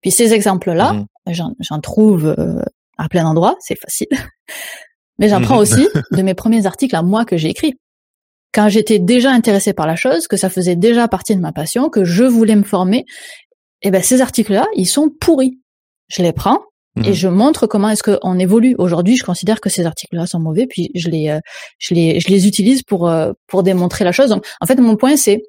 Puis 0.00 0.10
ces 0.10 0.32
exemples-là, 0.32 0.94
mmh. 0.94 1.32
j'en, 1.32 1.80
trouve 1.80 2.26
euh, 2.26 2.62
à 2.96 3.08
plein 3.08 3.24
d'endroits, 3.24 3.56
c'est 3.60 3.78
facile. 3.78 4.08
Mais 5.18 5.28
j'en 5.28 5.42
prends 5.42 5.58
mmh. 5.58 5.62
aussi 5.62 5.88
de 6.12 6.22
mes 6.22 6.34
premiers 6.34 6.66
articles 6.66 6.96
à 6.96 7.02
moi 7.02 7.24
que 7.24 7.36
j'ai 7.36 7.48
écrits. 7.48 7.74
Quand 8.52 8.68
j'étais 8.68 8.98
déjà 8.98 9.30
intéressée 9.30 9.74
par 9.74 9.86
la 9.86 9.94
chose, 9.94 10.26
que 10.26 10.36
ça 10.36 10.48
faisait 10.48 10.74
déjà 10.74 11.06
partie 11.06 11.36
de 11.36 11.40
ma 11.40 11.52
passion, 11.52 11.88
que 11.88 12.04
je 12.04 12.24
voulais 12.24 12.56
me 12.56 12.64
former, 12.64 13.04
eh 13.82 13.90
ben 13.90 14.02
ces 14.02 14.20
articles-là, 14.20 14.66
ils 14.74 14.86
sont 14.86 15.08
pourris. 15.08 15.60
Je 16.08 16.22
les 16.22 16.32
prends, 16.32 16.60
et 16.96 17.00
mhm. 17.10 17.12
je 17.12 17.28
montre 17.28 17.66
comment 17.66 17.88
est-ce 17.88 18.02
qu'on 18.02 18.38
évolue. 18.38 18.74
Aujourd'hui, 18.78 19.16
je 19.16 19.24
considère 19.24 19.60
que 19.60 19.68
ces 19.68 19.86
articles-là 19.86 20.26
sont 20.26 20.40
mauvais, 20.40 20.66
puis 20.66 20.90
je 20.94 21.08
les, 21.08 21.28
euh, 21.28 21.38
je 21.78 21.94
les, 21.94 22.18
je 22.18 22.28
les 22.28 22.48
utilise 22.48 22.82
pour 22.82 23.08
euh, 23.08 23.32
pour 23.46 23.62
démontrer 23.62 24.04
la 24.04 24.12
chose. 24.12 24.28
Donc, 24.30 24.44
en 24.60 24.66
fait, 24.66 24.76
mon 24.76 24.96
point 24.96 25.16
c'est, 25.16 25.42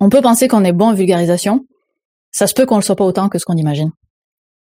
on 0.00 0.08
peut 0.08 0.22
penser 0.22 0.48
qu'on 0.48 0.64
est 0.64 0.72
bon 0.72 0.86
en 0.86 0.94
vulgarisation, 0.94 1.66
ça 2.30 2.46
se 2.46 2.54
peut 2.54 2.64
qu'on 2.64 2.76
le 2.76 2.82
soit 2.82 2.96
pas 2.96 3.04
autant 3.04 3.28
que 3.28 3.38
ce 3.38 3.44
qu'on 3.44 3.56
imagine. 3.56 3.90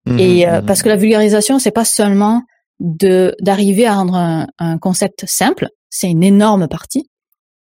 Mhm, 0.08 0.20
et 0.20 0.48
euh, 0.48 0.62
mhm. 0.62 0.66
parce 0.66 0.82
que 0.82 0.90
la 0.90 0.96
vulgarisation, 0.96 1.60
c'est 1.60 1.72
pas 1.72 1.86
seulement 1.86 2.42
de 2.80 3.36
d'arriver 3.40 3.86
à 3.86 3.96
rendre 3.96 4.16
un, 4.16 4.48
un 4.58 4.80
concept 4.80 5.26
simple, 5.28 5.68
c'est 5.90 6.10
une 6.10 6.24
énorme 6.24 6.68
partie. 6.68 7.08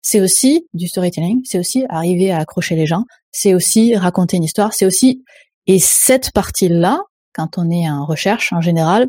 C'est 0.02 0.22
aussi 0.22 0.66
du 0.74 0.88
storytelling, 0.88 1.42
c'est 1.44 1.60
aussi 1.60 1.86
arriver 1.90 2.32
à 2.32 2.40
accrocher 2.40 2.76
les 2.76 2.86
gens, 2.88 3.04
c'est 3.32 3.54
aussi 3.54 3.96
raconter 3.96 4.38
une 4.38 4.44
histoire, 4.44 4.74
c'est 4.74 4.86
aussi 4.86 5.22
et 5.68 5.80
cette 5.80 6.32
partie-là, 6.32 7.02
quand 7.38 7.58
on 7.58 7.70
est 7.70 7.90
en 7.90 8.06
recherche 8.06 8.52
en 8.52 8.62
général, 8.62 9.08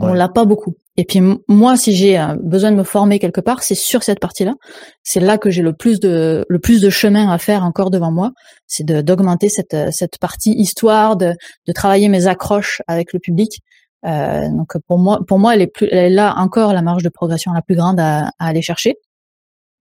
on 0.00 0.14
l'a 0.14 0.28
pas 0.28 0.44
beaucoup. 0.44 0.74
Et 0.96 1.04
puis 1.04 1.20
moi, 1.46 1.76
si 1.76 1.94
j'ai 1.94 2.18
euh, 2.18 2.36
besoin 2.42 2.70
de 2.70 2.76
me 2.76 2.82
former 2.82 3.18
quelque 3.18 3.40
part, 3.40 3.62
c'est 3.62 3.74
sur 3.74 4.02
cette 4.02 4.18
partie-là. 4.18 4.54
C'est 5.02 5.20
là 5.20 5.38
que 5.38 5.50
j'ai 5.50 5.62
le 5.62 5.74
plus 5.74 6.00
de 6.00 6.44
le 6.48 6.58
plus 6.58 6.80
de 6.80 6.90
chemin 6.90 7.30
à 7.30 7.38
faire 7.38 7.62
encore 7.62 7.90
devant 7.90 8.10
moi. 8.10 8.32
C'est 8.66 8.84
d'augmenter 8.84 9.48
cette 9.48 9.76
cette 9.90 10.18
partie 10.18 10.52
histoire, 10.52 11.16
de 11.16 11.34
de 11.66 11.72
travailler 11.72 12.08
mes 12.08 12.26
accroches 12.26 12.82
avec 12.88 13.12
le 13.12 13.20
public. 13.20 13.60
Euh, 14.04 14.48
donc 14.48 14.76
pour 14.88 14.98
moi, 14.98 15.20
pour 15.26 15.38
moi, 15.38 15.54
elle 15.54 15.62
est 15.62 15.66
plus, 15.68 15.88
elle 15.90 16.12
est 16.12 16.14
là 16.14 16.34
encore 16.36 16.72
la 16.72 16.82
marge 16.82 17.02
de 17.02 17.08
progression 17.08 17.52
la 17.52 17.62
plus 17.62 17.76
grande 17.76 18.00
à, 18.00 18.30
aller 18.38 18.62
chercher. 18.62 18.96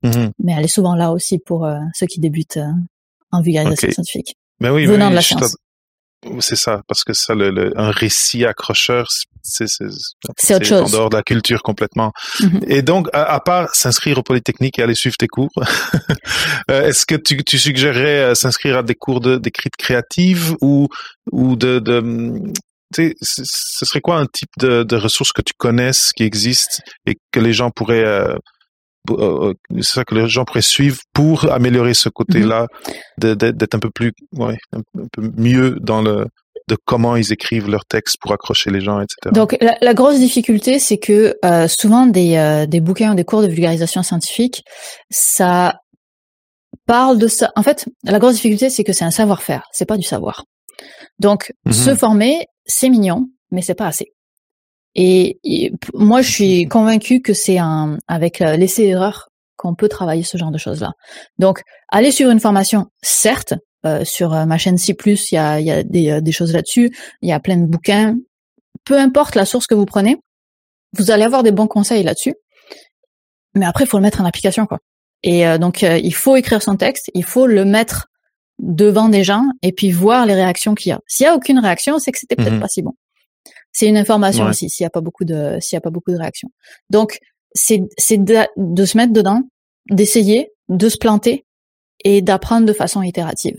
Mm-hmm. 0.04 0.32
Mais 0.40 0.54
elle 0.58 0.66
est 0.66 0.74
souvent 0.74 0.96
là 0.96 1.12
aussi 1.12 1.40
pour 1.40 1.66
euh, 1.66 1.78
ceux 1.94 2.08
qui 2.08 2.20
débutent 2.20 2.58
euh, 2.58 2.72
en 3.32 3.42
vulgarisation 3.42 3.92
scientifique. 3.92 4.36
Ben 4.60 4.72
oui, 4.72 4.86
venant 4.86 5.10
de 5.10 5.16
la 5.16 5.22
science. 5.22 5.58
C'est 6.40 6.56
ça, 6.56 6.82
parce 6.88 7.04
que 7.04 7.14
ça, 7.14 7.34
le, 7.34 7.74
un 7.80 7.92
récit 7.92 8.46
accrocheur, 8.46 9.08
c'est. 9.42 9.66
En 10.72 10.90
dehors 10.90 11.10
de 11.10 11.16
la 11.16 11.24
culture 11.24 11.64
complètement. 11.64 12.12
Mm-hmm. 12.40 12.64
Et 12.68 12.82
donc, 12.84 13.08
à, 13.12 13.40
part 13.40 13.74
s'inscrire 13.74 14.20
au 14.20 14.24
Polytechnique 14.24 14.78
et 14.78 14.84
aller 14.84 14.96
suivre 14.96 15.18
tes 15.18 15.28
cours, 15.28 15.52
euh, 16.72 16.88
est-ce 16.88 17.06
que 17.08 17.16
tu, 17.16 17.44
tu 17.44 17.58
suggérerais 17.58 18.32
euh, 18.32 18.36
s'inscrire 18.36 18.78
à 18.78 18.84
des 18.84 18.96
cours 18.96 19.20
d'écriture 19.20 19.72
créative 19.78 20.56
ou 20.62 20.90
ou 21.32 21.56
de, 21.56 21.80
de 21.80 22.02
tu 22.94 23.10
sais, 23.10 23.16
ce 23.22 23.86
serait 23.86 24.02
quoi 24.02 24.18
un 24.18 24.26
type 24.26 24.50
de, 24.60 24.84
de 24.84 24.96
ressources 24.98 25.32
que 25.32 25.42
tu 25.42 25.54
connaisses, 25.58 26.12
qui 26.14 26.24
existent 26.24 26.78
et 27.06 27.16
que 27.32 27.40
les 27.40 27.54
gens 27.54 27.72
pourraient 27.72 28.04
euh, 28.04 28.36
euh, 29.10 29.50
euh, 29.50 29.54
c'est 29.82 29.94
ça 29.94 30.04
que 30.04 30.16
les 30.16 30.28
gens 30.28 30.46
pourraient 30.46 30.62
suivre 30.62 31.00
pour 31.14 31.52
améliorer 31.52 31.94
ce 31.94 32.10
côté-là, 32.10 32.68
mhm. 33.22 33.36
d'être 33.36 33.76
un 33.76 33.80
peu 33.80 33.90
plus, 33.90 34.12
ouais, 34.34 34.58
un, 34.74 34.82
peu 35.12 35.32
mieux 35.36 35.78
dans 35.82 36.02
le 36.02 36.28
de 36.68 36.78
comment 36.86 37.16
ils 37.16 37.34
écrivent 37.34 37.70
leurs 37.70 37.86
textes 37.86 38.18
pour 38.22 38.32
accrocher 38.32 38.70
les 38.70 38.82
gens, 38.82 39.02
etc. 39.02 39.34
Donc 39.34 39.58
la, 39.60 39.94
grosse 39.94 40.20
difficulté, 40.20 40.80
c'est 40.80 41.00
que 41.00 41.36
euh, 41.44 41.68
souvent 41.68 42.06
des, 42.06 42.66
des 42.70 42.80
bouquins 42.80 43.12
ou 43.12 43.16
des 43.16 43.26
cours 43.26 43.42
de 43.42 43.48
vulgarisation 43.48 44.04
scientifique, 44.04 44.64
ça 45.10 45.74
parle 46.86 47.18
de 47.18 47.28
ça. 47.28 47.52
En 47.56 47.64
fait, 47.64 47.90
la 48.04 48.20
grosse 48.20 48.36
difficulté, 48.36 48.70
c'est 48.70 48.84
que 48.84 48.94
c'est 48.94 49.04
un 49.04 49.12
savoir-faire, 49.12 49.64
c'est 49.74 49.88
pas 49.88 49.98
du 49.98 50.04
savoir. 50.04 50.46
Donc 51.20 51.52
mhm. 51.66 51.74
se 51.74 51.96
former, 51.96 52.46
c'est 52.66 52.90
mignon, 52.90 53.28
mais 53.52 53.62
c'est 53.62 53.76
pas 53.76 53.88
assez. 53.88 54.14
Et, 54.96 55.72
moi, 55.94 56.22
je 56.22 56.32
suis 56.32 56.68
convaincue 56.68 57.22
que 57.22 57.34
c'est 57.34 57.58
un, 57.58 57.98
avec 58.08 58.40
l'essai-erreur 58.40 59.30
qu'on 59.56 59.76
peut 59.76 59.90
travailler 59.90 60.24
ce 60.24 60.38
genre 60.38 60.52
de 60.52 60.58
choses-là. 60.58 60.92
Donc, 61.38 61.62
aller 61.90 62.12
sur 62.12 62.30
une 62.30 62.40
formation, 62.40 62.88
certes, 63.02 63.54
euh, 63.86 64.04
sur 64.04 64.34
euh, 64.34 64.46
ma 64.46 64.58
chaîne 64.58 64.78
C+, 64.78 64.96
il 65.06 65.18
y 65.32 65.38
a, 65.38 65.60
y 65.60 65.72
a 65.72 65.84
des, 65.84 66.12
euh, 66.12 66.22
des 66.22 66.32
choses 66.32 66.54
là-dessus, 66.54 66.92
il 67.22 67.30
y 67.30 67.32
a 67.32 67.40
plein 67.40 67.58
de 67.58 67.66
bouquins. 67.66 68.18
Peu 68.86 68.98
importe 68.98 69.36
la 69.36 69.46
source 69.46 69.68
que 69.68 69.76
vous 69.76 69.86
prenez, 69.86 70.18
vous 70.98 71.12
allez 71.12 71.24
avoir 71.24 71.44
des 71.44 71.52
bons 71.52 71.68
conseils 71.68 72.04
là-dessus. 72.04 72.34
Mais 73.56 73.66
après, 73.66 73.86
il 73.86 73.88
faut 73.88 73.98
le 73.98 74.04
mettre 74.04 74.22
en 74.22 74.26
application, 74.26 74.66
quoi. 74.66 74.80
Et 75.24 75.44
donc, 75.60 75.84
il 75.84 76.16
faut 76.16 76.36
écrire 76.36 76.64
son 76.64 76.78
texte, 76.78 77.12
il 77.14 77.24
faut 77.24 77.46
le 77.46 77.64
mettre 77.64 78.08
devant 78.58 79.08
des 79.08 79.24
gens 79.24 79.46
et 79.62 79.72
puis 79.72 79.92
voir 79.92 80.26
les 80.26 80.34
réactions 80.34 80.74
qu'il 80.74 80.90
y 80.90 80.94
a. 80.94 81.00
S'il 81.06 81.26
y 81.26 81.28
a 81.28 81.36
aucune 81.36 81.60
réaction, 81.60 82.00
c'est 82.00 82.12
que 82.12 82.18
c'était 82.18 82.36
peut-être 82.36 82.56
mmh 82.56 82.60
pas 82.60 82.68
si 82.68 82.82
bon. 82.82 82.94
C'est 83.72 83.88
une 83.88 83.98
information 83.98 84.46
aussi 84.46 84.70
s'il 84.70 84.84
y 84.84 84.88
a 84.88 84.90
pas 84.90 85.02
beaucoup 85.02 85.26
de 85.26 85.58
s'il 85.62 85.76
y 85.76 85.78
a 85.78 85.82
pas 85.82 85.90
beaucoup 85.90 86.12
de 86.12 86.18
réactions. 86.18 86.50
Donc 86.90 87.20
c'est 87.54 87.84
c'est 87.98 88.18
de, 88.18 88.40
de, 88.58 88.86
se 88.86 88.98
mettre 88.98 89.14
dedans, 89.14 89.44
d'essayer, 89.90 90.52
de 90.70 90.90
se 90.90 90.98
planter 90.98 91.46
et 92.04 92.22
d'apprendre 92.22 92.66
de 92.66 92.74
façon 92.74 93.02
itérative. 93.02 93.58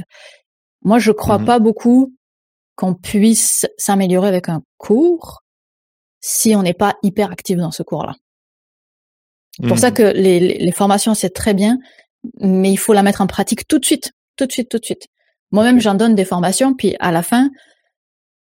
Moi, 0.83 0.99
je 0.99 1.13
crois 1.13 1.39
mmh 1.39 1.45
pas 1.45 1.59
beaucoup 1.59 2.15
qu'on 2.75 2.95
puisse 2.95 3.67
s'améliorer 3.77 4.29
avec 4.29 4.49
un 4.49 4.63
cours 4.79 5.43
si 6.21 6.55
on 6.57 6.63
n'est 6.63 6.75
pas 6.75 6.97
hyper 7.03 7.31
actif 7.31 7.57
dans 7.57 7.71
ce 7.71 7.83
cours-là. 7.83 8.15
C'est 9.57 9.67
pour 9.67 9.79
ça 9.79 9.91
mmh. 9.91 9.95
que 9.95 10.03
les, 10.03 10.41
les 10.59 10.73
formations, 10.73 11.15
c'est 11.15 11.31
très 11.31 11.53
bien, 11.53 11.79
mais 12.41 12.73
il 12.73 12.79
faut 12.79 12.95
la 12.95 13.03
mettre 13.03 13.21
en 13.21 13.27
pratique 13.27 13.69
tout 13.69 13.79
de 13.79 13.85
suite, 13.85 14.13
tout 14.37 14.47
de 14.47 14.53
suite, 14.53 14.69
tout 14.71 14.79
de 14.79 14.85
suite. 14.85 15.07
Moi-même, 15.51 15.81
j'en 15.81 15.95
donne 15.95 16.15
des 16.15 16.25
formations, 16.25 16.75
puis 16.75 16.97
à 16.99 17.13
la 17.13 17.23
fin, 17.23 17.51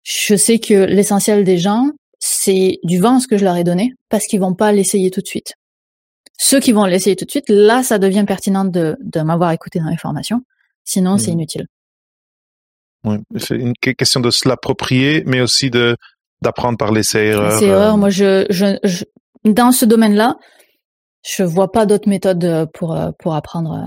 je 0.03 0.35
sais 0.35 0.59
que 0.59 0.75
l'essentiel 0.75 1.45
des 1.45 1.59
gens, 1.59 1.91
c'est 2.19 2.79
du 2.83 2.99
vent 2.99 3.21
ce 3.21 3.27
que 3.27 3.39
je 3.39 3.45
leur 3.45 3.57
ai 3.57 3.65
donné, 3.65 3.95
parce 4.09 4.27
qu'ils 4.27 4.41
vont 4.41 4.55
pas 4.55 4.73
l'essayer 4.73 5.11
tout 5.11 5.21
de 5.21 5.27
suite. 5.27 5.55
Ceux 6.39 6.61
qui 6.61 6.73
vont 6.73 6.87
l'essayer 6.87 7.17
tout 7.17 7.25
de 7.25 7.31
suite, 7.31 7.49
là, 7.49 7.83
ça 7.83 7.99
devient 7.99 8.25
pertinent 8.27 8.65
de, 8.65 8.97
de 9.01 9.21
m'avoir 9.21 9.53
écouté 9.53 9.79
dans 9.79 9.91
les 9.91 9.99
formations. 9.99 10.41
Sinon, 10.85 11.19
c'est 11.19 11.31
mmh. 11.31 11.35
inutile. 11.35 11.67
Oui, 13.05 13.17
c'est 13.37 13.57
une 13.57 13.75
question 13.75 14.21
de 14.21 14.31
se 14.31 14.49
l'approprier, 14.49 15.23
mais 15.27 15.41
aussi 15.41 15.71
de 15.71 15.97
d'apprendre 16.43 16.79
par 16.79 16.93
l'essai-erreur. 16.93 17.51
L'essai-erreur, 17.51 17.95
euh. 17.95 17.99
moi, 17.99 18.09
je, 18.09 18.47
je, 18.51 19.05
dans 19.45 19.73
ce 19.73 19.85
domaine-là, 19.85 20.37
je 21.23 21.43
vois 21.43 21.71
pas 21.71 21.85
d'autres 21.85 22.09
méthodes 22.09 22.69
pour 22.73 22.99
pour 23.19 23.35
apprendre 23.35 23.87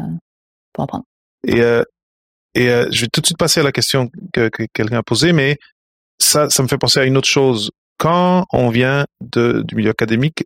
pour 0.72 0.84
apprendre. 0.84 1.06
Et 1.48 1.62
euh, 1.62 1.84
et 2.56 2.70
euh, 2.70 2.88
je 2.92 3.02
vais 3.02 3.08
tout 3.08 3.22
de 3.22 3.26
suite 3.26 3.38
passer 3.38 3.60
à 3.60 3.64
la 3.64 3.72
question 3.72 4.10
que, 4.32 4.50
que 4.50 4.64
quelqu'un 4.74 5.00
a 5.00 5.04
posée, 5.04 5.34
mais 5.34 5.58
ça, 6.34 6.50
ça 6.50 6.64
me 6.64 6.68
fait 6.68 6.78
penser 6.78 7.00
à 7.00 7.06
une 7.06 7.18
autre 7.18 7.28
chose. 7.28 7.72
Quand 7.98 8.46
on 8.52 8.70
vient 8.70 9.06
de, 9.22 9.64
du 9.66 9.76
milieu 9.76 9.92
académique, 9.92 10.44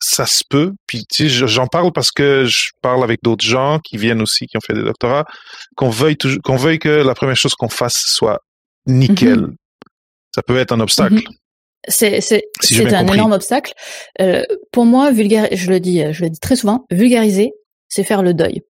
ça 0.00 0.26
se 0.26 0.42
peut. 0.48 0.72
Puis 0.86 1.04
tu 1.08 1.28
sais, 1.28 1.46
j'en 1.46 1.66
parle 1.66 1.92
parce 1.92 2.10
que 2.10 2.44
je 2.44 2.70
parle 2.82 3.02
avec 3.02 3.22
d'autres 3.22 3.44
gens 3.44 3.78
qui 3.82 3.96
viennent 3.96 4.20
aussi, 4.20 4.46
qui 4.46 4.56
ont 4.56 4.60
fait 4.60 4.74
des 4.74 4.82
doctorats, 4.82 5.24
qu'on 5.76 5.90
veuille 5.90 6.16
toujours, 6.16 6.42
qu'on 6.42 6.56
veuille 6.56 6.78
que 6.78 6.88
la 6.88 7.14
première 7.14 7.36
chose 7.36 7.54
qu'on 7.54 7.68
fasse 7.68 8.04
soit 8.06 8.40
nickel. 8.86 9.40
Mm-hmm. 9.40 9.54
Ça 10.34 10.42
peut 10.42 10.58
être 10.58 10.72
un 10.72 10.80
obstacle. 10.80 11.22
C'est 11.88 12.20
c'est 12.20 12.42
c'est 12.60 12.92
un 12.92 13.06
énorme 13.06 13.32
obstacle. 13.32 13.72
Euh, 14.20 14.42
pour 14.72 14.84
moi, 14.84 15.10
vulgaire, 15.12 15.48
je 15.52 15.70
le 15.70 15.80
dis, 15.80 16.02
je 16.12 16.24
le 16.24 16.30
dis 16.30 16.40
très 16.40 16.56
souvent, 16.56 16.84
vulgariser, 16.90 17.52
c'est 17.88 18.04
faire 18.04 18.22
le 18.22 18.34
deuil. 18.34 18.62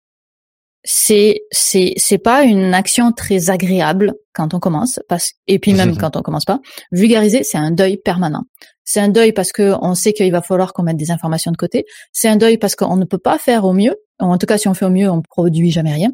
C'est 0.89 1.41
c'est 1.51 1.95
c'est 1.97 2.19
pas 2.19 2.45
une 2.45 2.73
action 2.73 3.11
très 3.11 3.51
agréable 3.51 4.15
quand 4.33 4.55
on 4.55 4.61
commence, 4.61 5.01
parce 5.09 5.33
et 5.49 5.59
puis 5.59 5.75
même 5.75 5.97
quand 5.99 6.17
on 6.17 6.23
commence 6.23 6.45
pas. 6.45 6.61
Vulgariser, 6.93 7.43
c'est 7.43 7.59
un 7.59 7.73
deuil 7.73 7.97
permanent. 7.97 8.45
C'est 8.85 9.01
un 9.01 9.09
deuil 9.09 9.33
parce 9.33 9.51
que 9.51 9.75
on 9.83 9.97
sait 9.97 10.13
qu'il 10.13 10.31
va 10.31 10.43
falloir 10.43 10.73
qu'on 10.73 10.85
mette 10.85 10.97
des 10.97 11.11
informations 11.11 11.51
de 11.51 11.57
côté. 11.57 11.85
C'est 12.13 12.29
un 12.29 12.37
deuil 12.37 12.57
parce 12.57 12.77
qu'on 12.77 12.97
ne 12.97 13.05
peut 13.05 13.19
pas 13.19 13.37
faire 13.39 13.65
au 13.65 13.73
mieux. 13.73 13.97
En 14.21 14.39
tout 14.39 14.47
cas, 14.47 14.59
si 14.59 14.69
on 14.69 14.75
fait 14.75 14.85
au 14.85 14.91
mieux, 14.91 15.11
on 15.11 15.23
produit 15.23 15.73
jamais 15.73 15.93
rien. 15.93 16.11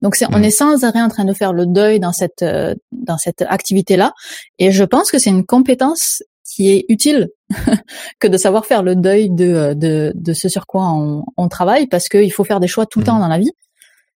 Donc 0.00 0.14
c'est, 0.14 0.26
on 0.32 0.42
est 0.42 0.50
sans 0.50 0.84
arrêt 0.84 1.02
en 1.02 1.08
train 1.08 1.24
de 1.24 1.32
faire 1.32 1.52
le 1.52 1.66
deuil 1.66 1.98
dans 2.00 2.12
cette 2.12 2.42
euh, 2.42 2.74
dans 2.92 3.18
cette 3.18 3.42
activité-là, 3.42 4.12
et 4.58 4.70
je 4.70 4.84
pense 4.84 5.10
que 5.10 5.18
c'est 5.18 5.30
une 5.30 5.44
compétence 5.44 6.22
qui 6.48 6.70
est 6.70 6.84
utile 6.88 7.28
que 8.20 8.28
de 8.28 8.36
savoir 8.36 8.66
faire 8.66 8.82
le 8.82 8.96
deuil 8.96 9.30
de 9.30 9.44
euh, 9.44 9.74
de, 9.74 10.12
de 10.14 10.32
ce 10.32 10.48
sur 10.48 10.66
quoi 10.66 10.90
on, 10.92 11.24
on 11.36 11.48
travaille, 11.48 11.86
parce 11.86 12.08
qu'il 12.08 12.32
faut 12.32 12.44
faire 12.44 12.60
des 12.60 12.68
choix 12.68 12.86
tout 12.86 12.98
le 12.98 13.04
temps 13.04 13.16
mmh. 13.16 13.20
dans 13.20 13.28
la 13.28 13.38
vie, 13.38 13.52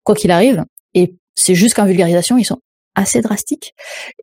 quoi 0.04 0.14
qu'il 0.14 0.30
arrive. 0.30 0.64
Et 0.94 1.14
c'est 1.34 1.54
juste 1.54 1.74
qu'en 1.74 1.86
vulgarisation, 1.86 2.38
ils 2.38 2.44
sont 2.44 2.60
assez 2.94 3.20
drastiques. 3.20 3.74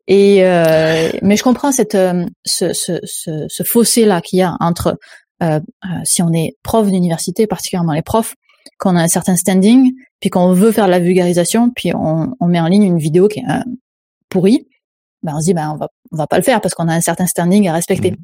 Et 0.06 0.44
euh, 0.44 1.10
mais 1.22 1.36
je 1.36 1.42
comprends 1.42 1.72
cette 1.72 1.96
ce, 2.44 2.72
ce, 2.72 3.00
ce, 3.04 3.46
ce 3.48 3.62
fossé 3.62 4.04
là 4.04 4.20
qu'il 4.20 4.38
y 4.38 4.42
a 4.42 4.56
entre 4.60 4.98
euh, 5.42 5.60
si 6.04 6.22
on 6.22 6.32
est 6.32 6.56
prof 6.62 6.90
d'université, 6.90 7.46
particulièrement 7.46 7.92
les 7.92 8.02
profs, 8.02 8.34
qu'on 8.78 8.96
a 8.96 9.02
un 9.02 9.08
certain 9.08 9.36
standing, 9.36 9.92
puis 10.20 10.30
qu'on 10.30 10.52
veut 10.52 10.72
faire 10.72 10.86
de 10.86 10.90
la 10.90 10.98
vulgarisation, 10.98 11.70
puis 11.70 11.92
on, 11.94 12.34
on 12.40 12.46
met 12.46 12.60
en 12.60 12.66
ligne 12.66 12.84
une 12.84 12.98
vidéo 12.98 13.28
qui 13.28 13.40
est 13.40 13.50
euh, 13.50 13.62
pourrie, 14.28 14.66
ben 15.28 15.36
on 15.36 15.40
se 15.40 15.44
dit 15.44 15.54
ben 15.54 15.70
on 15.74 15.76
va 15.76 15.88
on 16.10 16.16
va 16.16 16.26
pas 16.26 16.38
le 16.38 16.42
faire 16.42 16.60
parce 16.60 16.74
qu'on 16.74 16.88
a 16.88 16.94
un 16.94 17.00
certain 17.00 17.26
standing 17.26 17.68
à 17.68 17.72
respecter. 17.74 18.12
Mmh. 18.12 18.16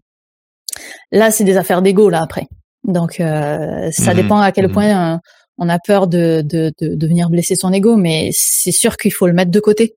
Là, 1.12 1.30
c'est 1.30 1.44
des 1.44 1.56
affaires 1.56 1.82
d'ego 1.82 2.08
là 2.08 2.22
après. 2.22 2.46
Donc 2.84 3.20
euh, 3.20 3.90
ça 3.92 4.12
mmh. 4.12 4.16
dépend 4.16 4.38
à 4.38 4.52
quel 4.52 4.68
mmh. 4.68 4.72
point 4.72 5.14
euh, 5.14 5.18
on 5.58 5.68
a 5.68 5.78
peur 5.78 6.06
de, 6.06 6.42
de, 6.42 6.72
de, 6.80 6.94
de 6.94 7.06
venir 7.06 7.30
blesser 7.30 7.56
son 7.56 7.72
ego, 7.72 7.96
mais 7.96 8.30
c'est 8.32 8.72
sûr 8.72 8.96
qu'il 8.96 9.12
faut 9.12 9.26
le 9.26 9.32
mettre 9.32 9.50
de 9.50 9.60
côté 9.60 9.94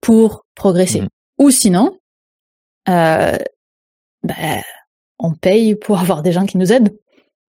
pour 0.00 0.44
progresser. 0.54 1.02
Ou 1.38 1.50
sinon, 1.50 1.96
euh, 2.88 3.38
ben, 4.22 4.62
on 5.18 5.32
paye 5.34 5.76
pour 5.76 5.98
avoir 5.98 6.22
des 6.22 6.32
gens 6.32 6.44
qui 6.44 6.58
nous 6.58 6.72
aident. 6.72 6.92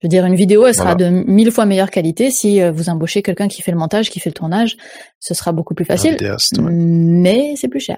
Je 0.01 0.07
veux 0.07 0.09
dire, 0.09 0.25
une 0.25 0.35
vidéo, 0.35 0.67
elle 0.67 0.75
sera 0.75 0.95
de 0.95 1.07
mille 1.07 1.51
fois 1.51 1.65
meilleure 1.65 1.89
qualité 1.89 2.29
si 2.29 2.61
vous 2.71 2.89
embauchez 2.89 3.21
quelqu'un 3.21 3.47
qui 3.47 3.61
fait 3.61 3.71
le 3.71 3.77
montage, 3.77 4.09
qui 4.09 4.19
fait 4.19 4.29
le 4.29 4.33
tournage. 4.33 4.75
Ce 5.19 5.33
sera 5.33 5.53
beaucoup 5.53 5.75
plus 5.75 5.85
facile, 5.85 6.17
mais 6.59 7.53
c'est 7.55 7.69
plus 7.69 7.79
cher. 7.79 7.97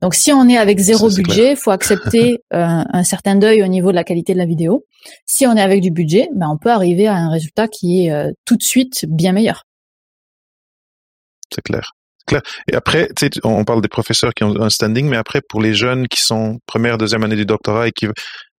Donc, 0.00 0.14
si 0.14 0.32
on 0.32 0.48
est 0.48 0.58
avec 0.58 0.78
zéro 0.78 1.08
budget, 1.08 1.52
il 1.52 1.56
faut 1.56 1.70
accepter 1.70 2.38
euh, 2.54 2.82
un 2.92 3.04
certain 3.04 3.36
deuil 3.36 3.62
au 3.62 3.66
niveau 3.66 3.90
de 3.90 3.96
la 3.96 4.04
qualité 4.04 4.32
de 4.34 4.38
la 4.38 4.46
vidéo. 4.46 4.84
Si 5.26 5.46
on 5.46 5.56
est 5.56 5.62
avec 5.62 5.80
du 5.80 5.90
budget, 5.90 6.28
ben, 6.34 6.48
on 6.50 6.58
peut 6.58 6.70
arriver 6.70 7.06
à 7.06 7.14
un 7.14 7.30
résultat 7.30 7.68
qui 7.68 8.06
est 8.06 8.12
euh, 8.12 8.30
tout 8.44 8.56
de 8.56 8.62
suite 8.62 9.06
bien 9.08 9.32
meilleur. 9.32 9.64
C'est 11.52 11.62
clair. 11.62 11.92
Claire. 12.26 12.42
Et 12.70 12.76
après, 12.76 13.08
on 13.42 13.64
parle 13.64 13.82
des 13.82 13.88
professeurs 13.88 14.32
qui 14.32 14.44
ont 14.44 14.60
un 14.60 14.70
standing, 14.70 15.08
mais 15.08 15.16
après, 15.16 15.40
pour 15.48 15.60
les 15.60 15.74
jeunes 15.74 16.06
qui 16.06 16.20
sont 16.20 16.58
première, 16.66 16.96
deuxième 16.96 17.24
année 17.24 17.34
du 17.34 17.44
doctorat 17.44 17.88
et 17.88 17.90
qui, 17.90 18.06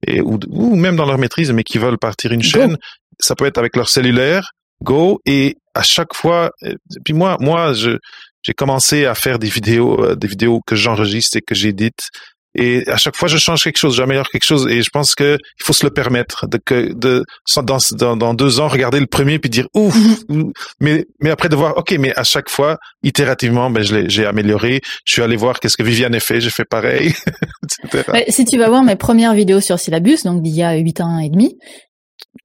et, 0.05 0.19
ou, 0.19 0.37
ou 0.49 0.75
même 0.75 0.97
dans 0.97 1.05
leur 1.05 1.17
maîtrise, 1.17 1.51
mais 1.51 1.63
qui 1.63 1.77
veulent 1.77 1.97
partir 1.97 2.33
une 2.33 2.43
chaîne, 2.43 2.77
ça 3.19 3.35
peut 3.35 3.45
être 3.45 3.57
avec 3.57 3.77
leur 3.77 3.87
cellulaire, 3.87 4.51
go, 4.83 5.21
et 5.25 5.55
à 5.73 5.81
chaque 5.81 6.13
fois, 6.13 6.51
euh, 6.63 6.75
puis 7.05 7.13
moi, 7.13 7.37
moi, 7.39 7.73
je, 7.73 7.97
j'ai 8.43 8.53
commencé 8.53 9.05
à 9.05 9.15
faire 9.15 9.39
des 9.39 9.49
vidéos, 9.49 10.03
euh, 10.03 10.15
des 10.15 10.27
vidéos 10.27 10.61
que 10.65 10.75
j'enregistre 10.75 11.37
et 11.37 11.41
que 11.41 11.55
j'édite 11.55 12.09
et 12.55 12.87
à 12.87 12.97
chaque 12.97 13.15
fois, 13.15 13.27
je 13.27 13.37
change 13.37 13.63
quelque 13.63 13.77
chose, 13.77 13.95
j'améliore 13.95 14.29
quelque 14.29 14.45
chose. 14.45 14.67
Et 14.69 14.83
je 14.83 14.89
pense 14.91 15.15
que 15.15 15.37
il 15.59 15.63
faut 15.63 15.73
se 15.73 15.85
le 15.85 15.89
permettre 15.89 16.47
de 16.47 16.59
que 16.63 16.93
de 16.93 17.25
dans, 17.63 17.77
dans, 17.93 18.15
dans 18.15 18.33
deux 18.33 18.59
ans 18.59 18.67
regarder 18.67 18.99
le 18.99 19.07
premier 19.07 19.39
puis 19.39 19.49
dire 19.49 19.67
ouf. 19.73 19.95
Mhm. 20.29 20.51
mais 20.79 21.05
mais 21.19 21.31
après 21.31 21.49
de 21.49 21.55
voir 21.55 21.77
ok, 21.77 21.95
mais 21.99 22.15
à 22.15 22.23
chaque 22.23 22.49
fois 22.49 22.77
itérativement, 23.01 23.69
ben 23.71 23.83
je 23.83 23.95
l'ai 23.95 24.09
j'ai 24.09 24.25
amélioré. 24.25 24.81
Je 25.05 25.13
suis 25.13 25.21
allé 25.23 25.35
voir 25.35 25.59
qu'est-ce 25.59 25.77
que 25.77 25.83
Viviane 25.83 26.13
a 26.13 26.19
fait, 26.19 26.41
j'ai 26.41 26.51
fait 26.51 26.65
pareil, 26.65 27.13
etc. 27.83 28.25
si 28.29 28.45
tu 28.45 28.57
vas 28.59 28.69
voir 28.69 28.83
mes 28.83 28.95
premières 28.95 29.33
vidéos 29.33 29.61
sur 29.61 29.79
Syllabus, 29.79 30.19
donc 30.23 30.43
d'il 30.43 30.55
y 30.55 30.63
a 30.63 30.75
huit 30.75 31.01
ans 31.01 31.17
et 31.17 31.29
demi, 31.29 31.57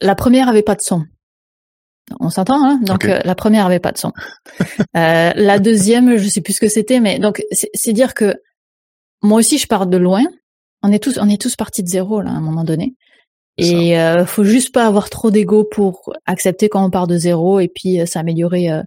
la 0.01 0.15
première 0.15 0.49
avait 0.49 0.63
pas 0.63 0.75
de 0.75 0.81
son. 0.81 1.03
On 2.21 2.31
s'entend, 2.31 2.65
hein? 2.65 2.81
Donc 2.83 3.05
euh, 3.05 3.21
la 3.25 3.35
première 3.35 3.67
avait 3.67 3.81
pas 3.81 3.93
de 3.93 3.99
son. 3.99 4.13
euh, 4.97 5.33
la 5.35 5.59
deuxième, 5.59 6.17
je 6.17 6.29
sais 6.29 6.41
plus 6.41 6.55
ce 6.55 6.61
que 6.61 6.69
c'était, 6.69 7.01
mais 7.01 7.19
donc 7.19 7.43
c'est 7.53 7.93
dire 7.93 8.15
que 8.15 8.35
moi 9.23 9.39
aussi, 9.39 9.59
je 9.59 9.67
pars 9.67 9.87
de 9.87 9.97
loin. 9.97 10.25
On 10.83 10.93
est 10.93 11.03
tous, 11.03 11.19
on 11.19 11.29
est 11.29 11.41
tous 11.41 11.57
partis 11.57 11.83
de 11.83 11.89
zéro 11.89 12.21
là 12.21 12.31
à 12.31 12.35
un 12.35 12.41
moment 12.41 12.65
donné. 12.65 12.95
Et 13.59 13.99
euh, 13.99 14.25
faut 14.25 14.45
juste 14.45 14.73
pas 14.73 14.87
avoir 14.87 15.11
trop 15.11 15.33
d'ego 15.33 15.65
pour 15.65 16.13
accepter 16.27 16.69
quand 16.69 16.85
on 16.85 16.91
part 16.91 17.09
de 17.09 17.19
zéro 17.19 17.59
et 17.59 17.67
puis 17.67 18.01
euh, 18.01 18.07
s'améliorer, 18.07 18.71
euh, 18.71 18.83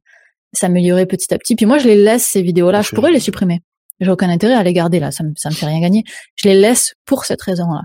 s'améliorer 0.53 1.05
petit 1.05 1.33
à 1.33 1.37
petit. 1.37 1.55
Puis 1.57 1.65
moi, 1.65 1.77
je 1.77 1.89
les 1.89 1.97
laisse 1.97 2.25
ces 2.25 2.41
vidéos-là. 2.41 2.81
Je 2.81 2.95
pourrais 2.95 3.11
les 3.11 3.19
supprimer. 3.19 3.59
J'ai 3.99 4.09
aucun 4.09 4.29
intérêt 4.29 4.53
à 4.53 4.63
les 4.63 4.71
garder 4.71 5.01
là. 5.01 5.11
Ça 5.11 5.25
me, 5.25 5.33
ça 5.35 5.49
me 5.49 5.55
fait 5.55 5.65
rien 5.65 5.81
gagner. 5.81 6.03
Je 6.35 6.47
les 6.47 6.55
laisse 6.55 6.93
pour 7.05 7.25
cette 7.25 7.41
raison-là, 7.41 7.81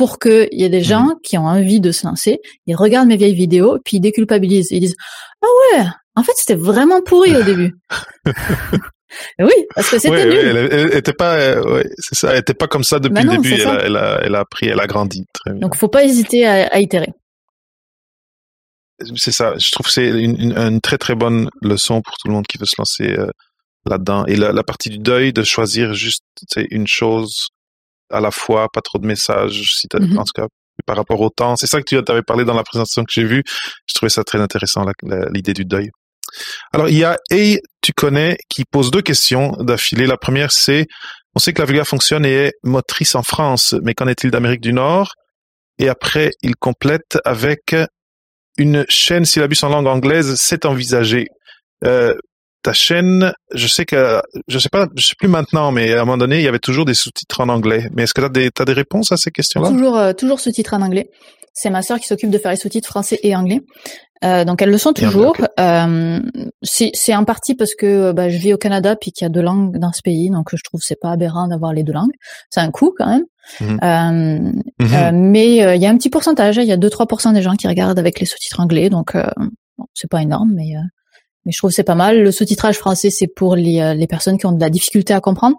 pour 0.00 0.18
qu'il 0.18 0.48
y 0.52 0.64
ait 0.64 0.70
des 0.70 0.82
gens 0.82 1.08
mmh. 1.08 1.20
qui 1.22 1.36
ont 1.36 1.44
envie 1.44 1.78
de 1.78 1.92
se 1.92 2.06
lancer. 2.06 2.38
Ils 2.66 2.74
regardent 2.74 3.08
mes 3.08 3.18
vieilles 3.18 3.34
vidéos 3.34 3.78
puis 3.84 3.98
ils 3.98 4.00
déculpabilisent. 4.00 4.70
Ils 4.70 4.80
disent 4.80 4.96
ah 5.42 5.46
ouais, 5.76 5.84
en 6.16 6.22
fait 6.22 6.32
c'était 6.36 6.54
vraiment 6.54 7.02
pourri 7.02 7.36
au 7.36 7.42
début. 7.42 7.76
Oui, 9.38 9.52
parce 9.74 9.90
que 9.90 9.98
c'était 9.98 10.24
nul. 10.24 10.68
elle, 10.72 10.94
était 10.94 11.12
pas, 11.12 11.34
euh, 11.34 11.82
c'est 11.98 12.14
ça, 12.14 12.32
elle 12.32 12.38
était 12.38 12.54
pas 12.54 12.66
comme 12.66 12.84
ça 12.84 12.98
depuis 12.98 13.24
le 13.24 13.30
début. 13.32 13.52
Elle 13.52 13.66
a, 13.66 13.84
elle 13.84 13.96
a, 13.96 14.20
elle, 14.22 14.34
a, 14.36 14.38
appris, 14.38 14.68
elle 14.68 14.80
a 14.80 14.86
grandi. 14.86 15.26
Très 15.34 15.50
bien. 15.50 15.60
Donc, 15.60 15.74
faut 15.74 15.88
pas 15.88 16.04
hésiter 16.04 16.46
à, 16.46 16.68
à 16.68 16.78
itérer. 16.78 17.12
C'est 19.16 19.32
ça. 19.32 19.58
Je 19.58 19.70
trouve 19.72 19.86
que 19.86 19.92
c'est 19.92 20.08
une, 20.08 20.56
une, 20.56 20.80
très 20.80 20.96
très 20.96 21.16
bonne 21.16 21.50
leçon 21.60 22.00
pour 22.02 22.16
tout 22.18 22.28
le 22.28 22.34
monde 22.34 22.46
qui 22.46 22.56
veut 22.56 22.66
se 22.66 22.76
lancer 22.78 23.18
euh, 23.18 23.26
là-dedans. 23.84 24.24
Et 24.26 24.36
la, 24.36 24.52
la, 24.52 24.62
partie 24.62 24.90
du 24.90 24.98
deuil, 24.98 25.32
de 25.32 25.42
choisir 25.42 25.92
juste 25.92 26.22
une 26.70 26.86
chose 26.86 27.48
à 28.10 28.20
la 28.20 28.30
fois, 28.30 28.68
pas 28.72 28.80
trop 28.80 28.98
de 28.98 29.06
messages, 29.06 29.72
si 29.74 29.86
mm-hmm. 29.86 30.18
en 30.18 30.24
tout 30.24 30.32
cas 30.34 30.46
par 30.86 30.96
rapport 30.96 31.20
au 31.20 31.30
temps. 31.30 31.56
C'est 31.56 31.66
ça 31.66 31.80
que 31.80 31.84
tu 31.86 32.10
avais 32.10 32.22
parlé 32.22 32.44
dans 32.44 32.54
la 32.54 32.62
présentation 32.62 33.04
que 33.04 33.12
j'ai 33.12 33.24
vue. 33.24 33.42
Je 33.86 33.94
trouvais 33.94 34.10
ça 34.10 34.24
très 34.24 34.40
intéressant, 34.40 34.84
l'idée 35.32 35.52
du 35.52 35.64
deuil. 35.64 35.90
Alors, 36.72 36.88
il 36.88 36.96
y 36.96 37.04
a 37.04 37.18
A, 37.32 37.56
tu 37.82 37.92
connais, 37.92 38.38
qui 38.48 38.64
pose 38.64 38.90
deux 38.90 39.02
questions 39.02 39.52
d'affilée. 39.60 40.06
La 40.06 40.16
première, 40.16 40.52
c'est, 40.52 40.86
on 41.34 41.38
sait 41.38 41.52
que 41.52 41.60
la 41.60 41.66
vulga 41.66 41.84
fonctionne 41.84 42.24
et 42.24 42.32
est 42.32 42.52
motrice 42.62 43.14
en 43.14 43.22
France, 43.22 43.74
mais 43.82 43.94
qu'en 43.94 44.06
est-il 44.06 44.30
d'Amérique 44.30 44.60
du 44.60 44.72
Nord? 44.72 45.12
Et 45.78 45.88
après, 45.88 46.30
il 46.42 46.56
complète 46.56 47.18
avec 47.24 47.74
une 48.58 48.84
chaîne 48.88 49.24
syllabus 49.24 49.62
en 49.62 49.70
langue 49.70 49.86
anglaise, 49.86 50.34
c'est 50.36 50.66
envisagé. 50.66 51.26
Euh, 51.84 52.14
ta 52.62 52.72
chaîne, 52.72 53.32
je 53.54 53.66
sais 53.66 53.84
que, 53.84 54.20
je 54.48 54.58
sais 54.58 54.68
pas, 54.68 54.86
je 54.96 55.06
sais 55.06 55.14
plus 55.18 55.28
maintenant, 55.28 55.72
mais 55.72 55.94
à 55.94 56.02
un 56.02 56.04
moment 56.04 56.18
donné, 56.18 56.38
il 56.38 56.44
y 56.44 56.48
avait 56.48 56.58
toujours 56.58 56.84
des 56.84 56.94
sous-titres 56.94 57.40
en 57.40 57.48
anglais. 57.48 57.88
Mais 57.94 58.02
est-ce 58.02 58.14
que 58.14 58.20
tu 58.20 58.26
as 58.26 58.28
des, 58.28 58.50
des 58.50 58.72
réponses 58.72 59.12
à 59.12 59.16
ces 59.16 59.30
questions-là? 59.30 59.68
Toujours, 59.68 59.96
euh, 59.96 60.12
toujours 60.12 60.40
sous-titres 60.40 60.74
en 60.74 60.82
anglais. 60.82 61.10
C'est 61.52 61.70
ma 61.70 61.82
sœur 61.82 61.98
qui 61.98 62.06
s'occupe 62.06 62.30
de 62.30 62.38
faire 62.38 62.50
les 62.50 62.56
sous-titres 62.56 62.88
français 62.88 63.18
et 63.22 63.34
anglais. 63.34 63.60
Euh, 64.22 64.44
donc 64.44 64.60
elles 64.60 64.70
le 64.70 64.78
sont 64.78 64.92
toujours. 64.92 65.34
Euh, 65.58 66.20
c'est 66.62 67.14
en 67.14 67.24
partie 67.24 67.54
parce 67.54 67.74
que 67.74 68.12
bah, 68.12 68.28
je 68.28 68.36
vis 68.36 68.52
au 68.52 68.58
Canada 68.58 68.94
puis 68.94 69.12
qu'il 69.12 69.24
y 69.24 69.26
a 69.26 69.30
deux 69.30 69.40
langues 69.40 69.78
dans 69.78 69.92
ce 69.92 70.02
pays, 70.02 70.28
donc 70.28 70.50
je 70.54 70.62
trouve 70.62 70.80
c'est 70.82 71.00
pas 71.00 71.12
aberrant 71.12 71.48
d'avoir 71.48 71.72
les 71.72 71.82
deux 71.82 71.94
langues. 71.94 72.12
C'est 72.50 72.60
un 72.60 72.70
coût 72.70 72.94
quand 72.96 73.08
même. 73.08 73.24
Mhm. 73.60 74.62
Mhm. 74.78 75.30
mais 75.30 75.56
il 75.56 75.82
y 75.82 75.86
a 75.86 75.90
un 75.90 75.96
petit 75.96 76.10
pourcentage, 76.10 76.56
il 76.58 76.64
y 76.64 76.72
a 76.72 76.76
2-3% 76.76 77.32
des 77.32 77.42
gens 77.42 77.56
qui 77.56 77.66
regardent 77.66 77.98
avec 77.98 78.20
les 78.20 78.26
sous-titres 78.26 78.60
anglais, 78.60 78.90
donc 78.90 79.16
c'est 79.94 80.10
pas 80.10 80.22
énorme, 80.22 80.52
mais 80.54 80.74
mais 81.44 81.52
je 81.52 81.58
trouve 81.58 81.70
c'est 81.70 81.84
pas 81.84 81.94
mal. 81.94 82.22
Le 82.22 82.32
sous-titrage 82.32 82.78
français 82.78 83.10
c'est 83.10 83.28
pour 83.28 83.56
les, 83.56 83.94
les 83.94 84.06
personnes 84.06 84.38
qui 84.38 84.46
ont 84.46 84.52
de 84.52 84.60
la 84.60 84.70
difficulté 84.70 85.14
à 85.14 85.20
comprendre 85.20 85.56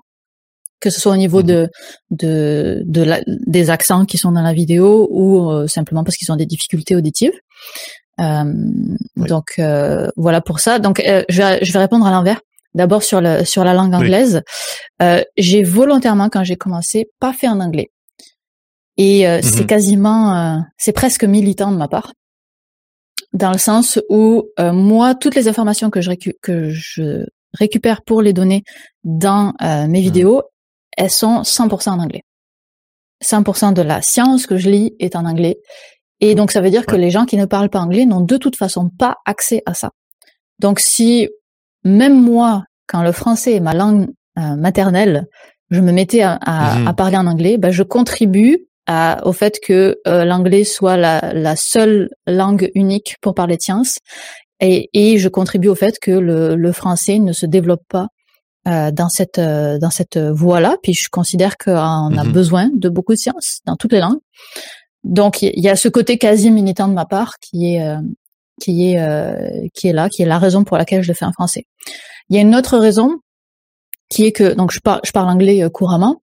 que 0.79 0.89
ce 0.89 0.99
soit 0.99 1.11
au 1.11 1.17
niveau 1.17 1.39
mhm. 1.39 1.45
de 1.45 1.69
de, 2.09 2.84
de 2.86 3.01
la, 3.03 3.21
des 3.27 3.69
accents 3.69 4.05
qui 4.05 4.17
sont 4.17 4.32
dans 4.32 4.41
la 4.41 4.53
vidéo 4.53 5.07
ou 5.11 5.67
simplement 5.67 6.03
parce 6.03 6.17
qu'ils 6.17 6.32
ont 6.32 6.36
des 6.36 6.47
difficultés 6.47 6.95
auditives. 6.95 7.34
Euh, 8.19 8.43
donc 9.15 9.53
euh, 9.59 10.09
voilà 10.15 10.41
pour 10.41 10.59
ça. 10.59 10.79
Donc 10.79 10.99
euh, 10.99 11.23
je 11.29 11.41
vais 11.41 11.63
je 11.63 11.73
vais 11.73 11.79
répondre 11.79 12.05
à 12.05 12.11
l'envers. 12.11 12.41
D'abord 12.73 13.03
sur 13.03 13.19
le 13.19 13.43
sur 13.43 13.63
la 13.63 13.73
langue 13.73 13.93
anglaise, 13.93 14.43
j'ai 15.38 15.63
volontairement 15.63 16.29
quand 16.29 16.45
j'ai 16.45 16.55
commencé 16.55 17.09
pas 17.19 17.34
fait 17.34 17.49
en 17.49 17.59
anglais. 17.59 17.91
Et 18.97 19.25
c'est 19.41 19.61
mhm. 19.61 19.67
quasiment, 19.67 20.63
c'est 20.77 20.93
presque 20.93 21.25
militant 21.25 21.71
de 21.71 21.77
ma 21.77 21.89
part, 21.89 22.13
dans 23.34 23.51
le 23.51 23.57
sens 23.57 23.99
où 24.09 24.45
moi 24.59 25.15
toutes 25.15 25.36
les 25.36 25.47
informations 25.47 25.89
que 25.89 26.01
je, 26.01 26.11
que 26.41 26.69
je 26.69 27.25
récupère 27.53 28.01
pour 28.01 28.21
les 28.21 28.34
donner 28.34 28.63
dans 29.03 29.53
mes 29.61 29.88
mhm. 29.88 29.95
vidéos, 29.95 30.43
elles 30.97 31.11
sont 31.11 31.41
100% 31.41 31.89
en 31.89 31.99
anglais. 31.99 32.23
100% 33.23 33.73
de 33.73 33.82
la 33.82 34.01
science 34.01 34.47
que 34.47 34.57
je 34.57 34.69
lis 34.69 34.95
est 34.99 35.15
en 35.15 35.25
anglais 35.25 35.57
Et 36.19 36.36
donc, 36.36 36.51
ça 36.51 36.61
veut 36.61 36.69
dire 36.69 36.86
que 36.86 36.95
les 36.95 37.11
gens 37.11 37.25
qui 37.25 37.38
ne 37.38 37.45
parlent 37.45 37.69
pas 37.69 37.79
anglais 37.79 38.05
n'ont 38.05 38.21
de 38.21 38.38
toute 38.38 38.55
façon 38.55 38.89
pas 38.89 39.17
accès 39.25 39.61
à 39.65 39.73
ça. 39.73 39.91
Donc, 40.59 40.79
si 40.79 41.29
même 41.84 42.19
moi, 42.19 42.63
quand 42.88 43.03
le 43.03 43.11
français 43.11 43.53
est 43.55 43.59
ma 43.59 43.73
langue 43.73 44.07
euh, 44.38 44.55
maternelle, 44.55 45.27
je 45.69 45.79
me 45.79 45.91
mettais 45.91 46.21
à, 46.21 46.39
mhm. 46.77 46.95
parler 46.95 47.17
en 47.17 47.27
anglais, 47.27 47.57
ben, 47.57 47.71
je 47.71 47.84
contribue 47.84 48.67
à, 48.91 49.25
au 49.25 49.31
fait 49.31 49.59
que 49.61 49.99
euh, 50.05 50.25
l'anglais 50.25 50.65
soit 50.65 50.97
la, 50.97 51.31
la, 51.33 51.55
seule 51.55 52.09
langue 52.27 52.69
unique 52.75 53.15
pour 53.21 53.33
parler 53.33 53.55
de 53.55 53.61
science. 53.61 53.99
Et, 54.59 54.89
et 54.93 55.17
je 55.17 55.29
contribue 55.29 55.69
au 55.69 55.75
fait 55.75 55.97
que 55.97 56.11
le, 56.11 56.55
le 56.55 56.71
français 56.73 57.17
ne 57.19 57.31
se 57.31 57.45
développe 57.45 57.83
pas 57.87 58.07
euh, 58.67 58.91
dans 58.91 59.07
cette 59.07 59.39
euh, 59.39 59.79
dans 59.79 59.89
cette 59.89 60.17
voie-là. 60.17 60.75
Puis 60.83 60.93
je 60.93 61.07
considère 61.09 61.57
qu'on 61.57 62.17
a 62.17 62.23
mhm. 62.23 62.31
besoin 62.33 62.69
de 62.73 62.89
beaucoup 62.89 63.13
de 63.13 63.17
sciences 63.17 63.61
dans 63.65 63.77
toutes 63.77 63.93
les 63.93 64.01
langues. 64.01 64.19
Donc 65.03 65.41
il 65.41 65.59
y, 65.59 65.69
a 65.69 65.75
ce 65.75 65.87
côté 65.87 66.17
quasi 66.17 66.51
militant 66.51 66.87
de 66.87 66.93
ma 66.93 67.05
part 67.05 67.39
qui 67.39 67.73
est 67.73 67.95
qui 68.61 68.91
est 68.91 69.71
qui 69.73 69.87
est 69.87 69.93
là, 69.93 70.09
qui 70.09 70.21
est 70.21 70.27
la 70.27 70.37
raison 70.37 70.63
pour 70.63 70.77
laquelle 70.77 71.01
je 71.01 71.07
le 71.07 71.15
fais 71.15 71.25
en 71.25 71.31
français. 71.31 71.63
Il 72.29 72.35
y 72.35 72.39
a 72.39 72.41
une 72.43 72.55
autre 72.55 72.77
raison 72.77 73.17
qui 74.09 74.25
est 74.25 74.31
que 74.31 74.53
donc 74.53 74.71
je 74.71 74.79
parle 74.79 75.01
je 75.03 75.11
parle 75.11 75.27
anglais 75.27 75.67
couramment, 75.73 76.21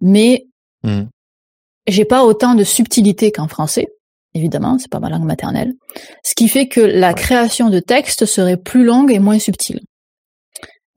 mais 0.00 0.46
mhm. 0.82 1.08
J'ai 1.86 2.04
pas 2.04 2.24
autant 2.24 2.54
de 2.54 2.64
subtilité 2.64 3.32
qu'en 3.32 3.48
français. 3.48 3.86
Évidemment, 4.34 4.78
c'est 4.78 4.90
pas 4.90 5.00
ma 5.00 5.08
langue 5.08 5.24
maternelle. 5.24 5.72
Ce 6.22 6.34
qui 6.34 6.48
fait 6.48 6.68
que 6.68 6.80
la 6.80 7.14
création 7.14 7.70
de 7.70 7.80
texte 7.80 8.26
serait 8.26 8.58
plus 8.58 8.84
longue 8.84 9.10
et 9.10 9.18
moins 9.18 9.38
subtile. 9.38 9.80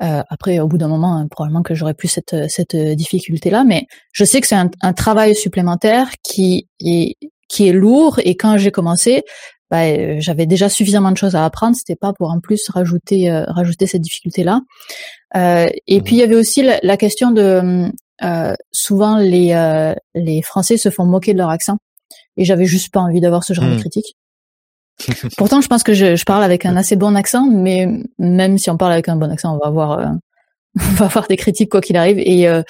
Euh, 0.02 0.24
après, 0.30 0.60
au 0.60 0.68
bout 0.68 0.78
d'un 0.78 0.88
moment, 0.88 1.16
hein, 1.16 1.28
probablement 1.30 1.62
que 1.62 1.74
j'aurais 1.74 1.94
plus 1.94 2.08
cette, 2.08 2.50
cette 2.50 2.76
difficulté-là, 2.76 3.64
mais 3.66 3.86
je 4.14 4.24
sais 4.24 4.40
que 4.40 4.48
c'est 4.48 4.56
un, 4.56 4.70
un, 4.82 4.94
travail 4.94 5.36
supplémentaire 5.36 6.10
qui 6.24 6.68
est, 6.80 7.16
qui 7.50 7.68
est 7.68 7.74
lourd. 7.74 8.20
Et 8.24 8.36
quand 8.36 8.58
j'ai 8.58 8.72
commencé, 8.72 9.24
bah, 9.70 9.84
euh, 9.84 10.18
j'avais 10.20 10.46
déjà 10.46 10.70
suffisamment 10.70 11.12
de 11.12 11.18
choses 11.18 11.36
à 11.36 11.46
apprendre. 11.46 11.76
C'était 11.76 11.96
pas 11.96 12.14
pour 12.14 12.32
en 12.32 12.40
plus 12.40 12.70
rajouter 12.70 13.30
euh, 13.30 13.44
rajouter 13.48 13.88
cette 13.88 14.02
difficulté-là. 14.02 14.62
Euh, 15.36 15.68
et 15.88 16.00
mmh. 16.00 16.04
puis 16.04 16.16
il 16.16 16.20
y 16.20 16.24
avait 16.24 16.36
aussi 16.36 16.64
la, 16.64 16.80
la 16.82 16.98
question 16.98 17.32
de 17.32 17.92
euh, 18.24 18.54
souvent 18.72 19.18
les 19.18 19.94
les 20.16 20.42
Français 20.42 20.78
se 20.78 20.90
font 20.90 21.06
moquer 21.06 21.34
de 21.34 21.38
leur 21.38 21.50
accent. 21.50 21.78
Et 22.38 22.46
j'avais 22.46 22.66
juste 22.66 22.92
pas 22.92 23.02
envie 23.02 23.22
d'avoir 23.22 23.44
ce 23.44 23.54
genre 23.54 23.66
de 23.66 23.76
mmh. 23.76 23.80
critique. 23.80 24.16
Pourtant, 25.38 25.62
je 25.62 25.68
pense 25.68 25.84
que 25.84 25.94
je, 25.94 26.16
je, 26.16 26.24
parle 26.26 26.44
avec 26.44 26.66
un 26.66 26.76
assez 26.76 26.96
bon 26.96 27.16
accent, 27.16 27.46
mais 27.50 27.88
même 28.18 28.58
si 28.58 28.70
on 28.70 28.78
parle 28.78 28.94
avec 28.94 29.10
un 29.10 29.16
bon 29.16 29.32
accent, 29.32 29.56
on 29.56 29.58
va 29.58 29.68
avoir, 29.68 30.00
euh, 30.00 30.06
on 30.80 30.94
va 30.96 31.06
avoir 31.06 31.28
des 31.28 31.38
critiques 31.38 31.70
quoi 31.70 31.82
qu'il 31.82 31.98
arrive. 31.98 32.20
Et 32.20 32.48
euh, 32.48 32.62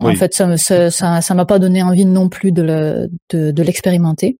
en 0.00 0.14
fait, 0.14 0.32
ça, 0.32 0.56
ça, 0.56 0.90
ça, 0.90 1.20
ça 1.20 1.34
m'a 1.34 1.44
pas 1.44 1.58
donné 1.58 1.82
envie 1.82 2.06
non 2.06 2.28
plus 2.28 2.52
de, 2.52 2.62
le, 2.62 3.08
de, 3.30 3.50
de 3.50 3.62
l'expérimenter. 3.62 4.38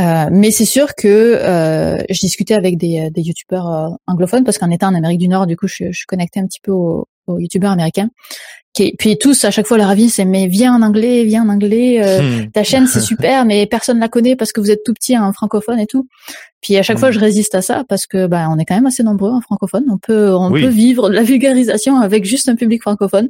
Euh, 0.00 0.28
mais 0.32 0.50
c'est 0.50 0.64
sûr 0.64 0.94
que 0.96 1.08
euh, 1.08 1.98
je 2.10 2.18
discutais 2.18 2.54
avec 2.54 2.76
des, 2.78 3.10
des 3.10 3.22
youtubeurs 3.22 3.72
euh, 3.72 3.88
anglophones 4.06 4.44
parce 4.44 4.58
qu'en 4.58 4.70
étant 4.70 4.88
en 4.88 4.94
Amérique 4.94 5.20
du 5.20 5.28
Nord, 5.28 5.46
du 5.46 5.56
coup, 5.56 5.68
je, 5.68 5.92
je 5.92 6.04
connectais 6.06 6.40
un 6.40 6.46
petit 6.46 6.60
peu 6.60 6.72
aux, 6.72 7.06
aux 7.26 7.38
youtubeurs 7.38 7.72
américains 7.72 8.10
qui, 8.74 8.92
puis 8.98 9.16
tous 9.16 9.44
à 9.44 9.50
chaque 9.52 9.66
fois 9.66 9.78
leur 9.78 9.88
avis 9.88 10.10
c'est 10.10 10.24
mais 10.24 10.48
viens 10.48 10.74
en 10.74 10.82
anglais, 10.82 11.24
viens 11.24 11.44
en 11.44 11.48
anglais, 11.48 12.02
euh, 12.04 12.42
hmm. 12.42 12.50
ta 12.50 12.64
chaîne 12.64 12.86
c'est 12.88 13.00
super, 13.12 13.44
mais 13.44 13.66
personne 13.66 14.00
la 14.00 14.08
connaît 14.08 14.36
parce 14.36 14.52
que 14.52 14.60
vous 14.60 14.70
êtes 14.70 14.82
tout 14.84 14.92
petit 14.92 15.16
en 15.16 15.32
francophone 15.32 15.78
et 15.78 15.86
tout. 15.86 16.08
Puis 16.60 16.76
à 16.76 16.82
chaque 16.82 16.98
fois 16.98 17.10
hmm. 17.10 17.12
je 17.12 17.20
résiste 17.20 17.54
à 17.54 17.62
ça 17.62 17.84
parce 17.88 18.06
que 18.06 18.26
bah 18.26 18.48
on 18.50 18.58
est 18.58 18.64
quand 18.64 18.74
même 18.74 18.86
assez 18.86 19.04
nombreux 19.04 19.30
en 19.30 19.40
francophone, 19.40 19.84
on 19.90 19.98
peut 19.98 20.34
on 20.34 20.50
peut 20.50 20.66
vivre 20.66 21.08
de 21.08 21.14
la 21.14 21.22
vulgarisation 21.22 21.98
avec 21.98 22.24
juste 22.24 22.48
un 22.48 22.56
public 22.56 22.82
francophone. 22.82 23.28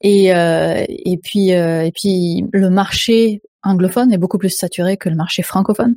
Et 0.00 0.34
euh, 0.34 0.84
et 0.88 1.18
puis 1.22 1.52
euh, 1.52 1.84
et 1.84 1.92
puis 1.92 2.44
le 2.52 2.70
marché 2.70 3.40
anglophone 3.62 4.12
est 4.12 4.18
beaucoup 4.18 4.38
plus 4.38 4.50
saturé 4.50 4.96
que 4.96 5.08
le 5.08 5.16
marché 5.16 5.42
francophone. 5.42 5.96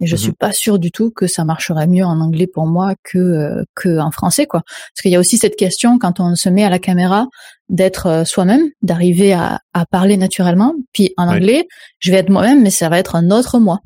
Et 0.00 0.06
je 0.06 0.14
mmh 0.14 0.18
suis 0.18 0.32
pas 0.32 0.52
sûre 0.52 0.78
du 0.78 0.90
tout 0.90 1.10
que 1.10 1.26
ça 1.26 1.44
marcherait 1.44 1.86
mieux 1.86 2.04
en 2.04 2.20
anglais 2.20 2.46
pour 2.46 2.66
moi 2.66 2.94
que 3.02 3.18
euh, 3.18 3.64
que 3.74 3.98
en 3.98 4.10
français 4.10 4.46
quoi. 4.46 4.60
Parce 4.62 5.02
qu'il 5.02 5.10
y 5.10 5.16
a 5.16 5.20
aussi 5.20 5.38
cette 5.38 5.56
question 5.56 5.98
quand 5.98 6.20
on 6.20 6.34
se 6.34 6.48
met 6.50 6.64
à 6.64 6.70
la 6.70 6.78
caméra 6.78 7.26
d'être 7.70 8.06
euh, 8.06 8.24
soi-même, 8.24 8.68
d'arriver 8.82 9.32
à, 9.32 9.60
à 9.72 9.86
parler 9.86 10.18
naturellement. 10.18 10.74
Puis 10.92 11.14
en 11.16 11.28
anglais, 11.28 11.66
je 11.98 12.10
vais 12.10 12.18
être 12.18 12.28
moi-même, 12.28 12.62
mais 12.62 12.70
ça 12.70 12.90
va 12.90 12.98
être 12.98 13.16
un 13.16 13.30
autre 13.30 13.58
moi. 13.58 13.80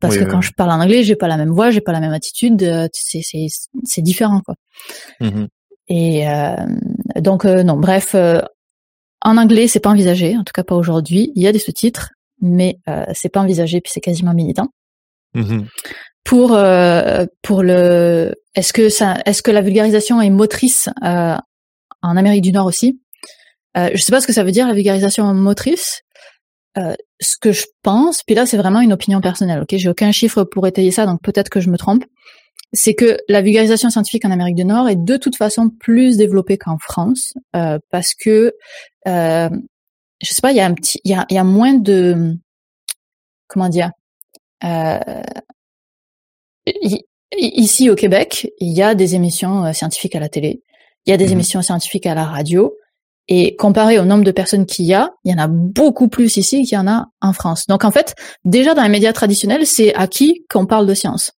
Parce 0.00 0.16
que 0.16 0.24
quand 0.24 0.40
je 0.40 0.52
parle 0.52 0.70
en 0.70 0.80
anglais, 0.80 1.02
j'ai 1.02 1.16
pas 1.16 1.28
la 1.28 1.36
même 1.36 1.50
voix, 1.50 1.70
j'ai 1.70 1.80
pas 1.80 1.92
la 1.92 2.00
même 2.00 2.12
attitude. 2.12 2.62
Euh, 2.62 2.88
c'est 2.92 3.20
c'est 3.22 3.46
c'est 3.84 4.02
différent 4.02 4.40
quoi. 4.40 4.54
Mmh 5.20 5.46
Et 5.88 6.28
euh, 6.28 6.56
donc 7.16 7.44
non, 7.44 7.76
bref, 7.76 8.14
en 8.14 9.36
anglais 9.36 9.68
c'est 9.68 9.80
pas 9.80 9.90
envisagé, 9.90 10.34
en 10.36 10.44
tout 10.44 10.52
cas 10.54 10.64
pas 10.64 10.76
aujourd'hui. 10.76 11.30
Il 11.34 11.42
y 11.42 11.46
a 11.46 11.52
des 11.52 11.58
sous-titres, 11.58 12.12
mais 12.40 12.78
c'est 13.14 13.28
pas 13.28 13.40
envisagé 13.40 13.80
puis 13.80 13.90
c'est 13.92 14.00
quasiment 14.00 14.34
militant. 14.34 14.68
Mhm. 15.36 15.66
Pour 16.24 16.54
euh, 16.54 17.26
pour 17.42 17.62
le 17.62 18.34
est-ce 18.54 18.72
que 18.72 18.88
ça 18.88 19.18
est-ce 19.26 19.42
que 19.42 19.50
la 19.50 19.60
vulgarisation 19.60 20.20
est 20.20 20.30
motrice 20.30 20.88
euh, 21.04 21.36
en 22.02 22.16
Amérique 22.16 22.42
du 22.42 22.52
Nord 22.52 22.66
aussi? 22.66 23.00
Euh, 23.76 23.90
Je 23.94 24.02
sais 24.02 24.10
pas 24.10 24.20
ce 24.20 24.26
que 24.26 24.32
ça 24.32 24.42
veut 24.42 24.50
dire 24.50 24.66
la 24.66 24.74
vulgarisation 24.74 25.32
motrice. 25.34 26.00
Euh, 26.78 26.94
ce 27.20 27.36
que 27.40 27.52
je 27.52 27.64
pense, 27.82 28.22
puis 28.22 28.34
là 28.34 28.44
c'est 28.44 28.56
vraiment 28.56 28.80
une 28.80 28.92
opinion 28.92 29.20
personnelle. 29.20 29.62
Ok, 29.62 29.76
j'ai 29.76 29.88
aucun 29.88 30.12
chiffre 30.12 30.44
pour 30.44 30.66
étayer 30.66 30.90
ça, 30.90 31.06
donc 31.06 31.22
peut-être 31.22 31.48
que 31.48 31.60
je 31.60 31.70
me 31.70 31.78
trompe. 31.78 32.04
C'est 32.72 32.94
que 32.94 33.16
la 33.28 33.40
vulgarisation 33.40 33.88
scientifique 33.88 34.24
en 34.24 34.30
Amérique 34.30 34.56
du 34.56 34.64
Nord 34.64 34.88
est 34.88 34.96
de 34.96 35.16
toute 35.16 35.36
façon 35.36 35.70
plus 35.70 36.16
développée 36.16 36.58
qu'en 36.58 36.76
France 36.78 37.32
euh, 37.54 37.78
parce 37.90 38.12
que 38.14 38.52
euh, 39.06 39.48
je 40.22 40.28
sais 40.28 40.40
pas, 40.40 40.52
il 40.52 40.56
y 40.56 40.60
a 40.60 40.66
un 40.66 40.74
petit, 40.74 41.00
il 41.04 41.10
y 41.10 41.14
a, 41.14 41.26
y 41.30 41.38
a 41.38 41.44
moins 41.44 41.74
de 41.74 42.36
comment 43.48 43.68
dire 43.68 43.90
euh, 44.64 45.22
ici 47.36 47.90
au 47.90 47.94
Québec, 47.94 48.50
il 48.58 48.72
y 48.72 48.82
a 48.82 48.94
des 48.94 49.14
émissions 49.14 49.64
euh, 49.64 49.72
scientifiques 49.72 50.14
à 50.14 50.20
la 50.20 50.28
télé, 50.28 50.62
il 51.04 51.10
y 51.10 51.12
a 51.12 51.16
des 51.16 51.28
mmh 51.28 51.32
émissions 51.32 51.62
scientifiques 51.62 52.06
à 52.06 52.14
la 52.14 52.24
radio, 52.24 52.74
et 53.28 53.56
comparé 53.56 53.98
au 53.98 54.04
nombre 54.04 54.24
de 54.24 54.30
personnes 54.30 54.66
qu'il 54.66 54.84
y 54.84 54.94
a, 54.94 55.10
il 55.24 55.32
y 55.32 55.34
en 55.34 55.38
a 55.38 55.48
beaucoup 55.48 56.08
plus 56.08 56.36
ici 56.36 56.62
qu'il 56.62 56.74
y 56.74 56.78
en 56.78 56.86
a 56.86 57.06
en 57.20 57.32
France. 57.32 57.66
Donc 57.68 57.84
en 57.84 57.90
fait, 57.90 58.14
déjà 58.44 58.74
dans 58.74 58.82
les 58.82 58.88
médias 58.88 59.12
traditionnels, 59.12 59.66
c'est 59.66 59.94
à 59.94 60.06
qui 60.06 60.44
qu'on 60.48 60.66
parle 60.66 60.86
de 60.86 60.94
science. 60.94 61.32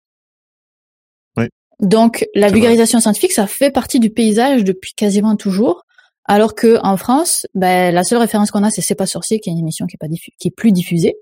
Oui. 1.37 1.47
Donc 1.81 2.27
la 2.35 2.49
vulgarisation 2.49 3.01
scientifique, 3.01 3.33
ça 3.33 3.47
fait 3.47 3.71
partie 3.71 4.01
du 4.01 4.11
paysage 4.11 4.65
depuis 4.65 4.93
quasiment 4.95 5.37
toujours. 5.37 5.85
Alors 6.29 6.55
que 6.55 6.79
en 6.83 6.97
France, 6.97 7.47
ben, 7.55 7.95
la 7.95 8.05
seule 8.05 8.19
référence 8.19 8.51
qu'on 8.51 8.63
a, 8.63 8.71
c'est 8.71 8.83
C'est 8.83 8.95
pas 8.95 9.07
sorcier, 9.07 9.41
qui 9.41 9.49
est 9.49 9.53
une 9.53 9.59
émission 9.59 9.87
qui 9.87 9.97
est 9.97 9.99
pas 9.99 10.13
qui 10.39 10.49
est 10.49 10.55
plus 10.55 10.73
diffusée. 10.73 11.15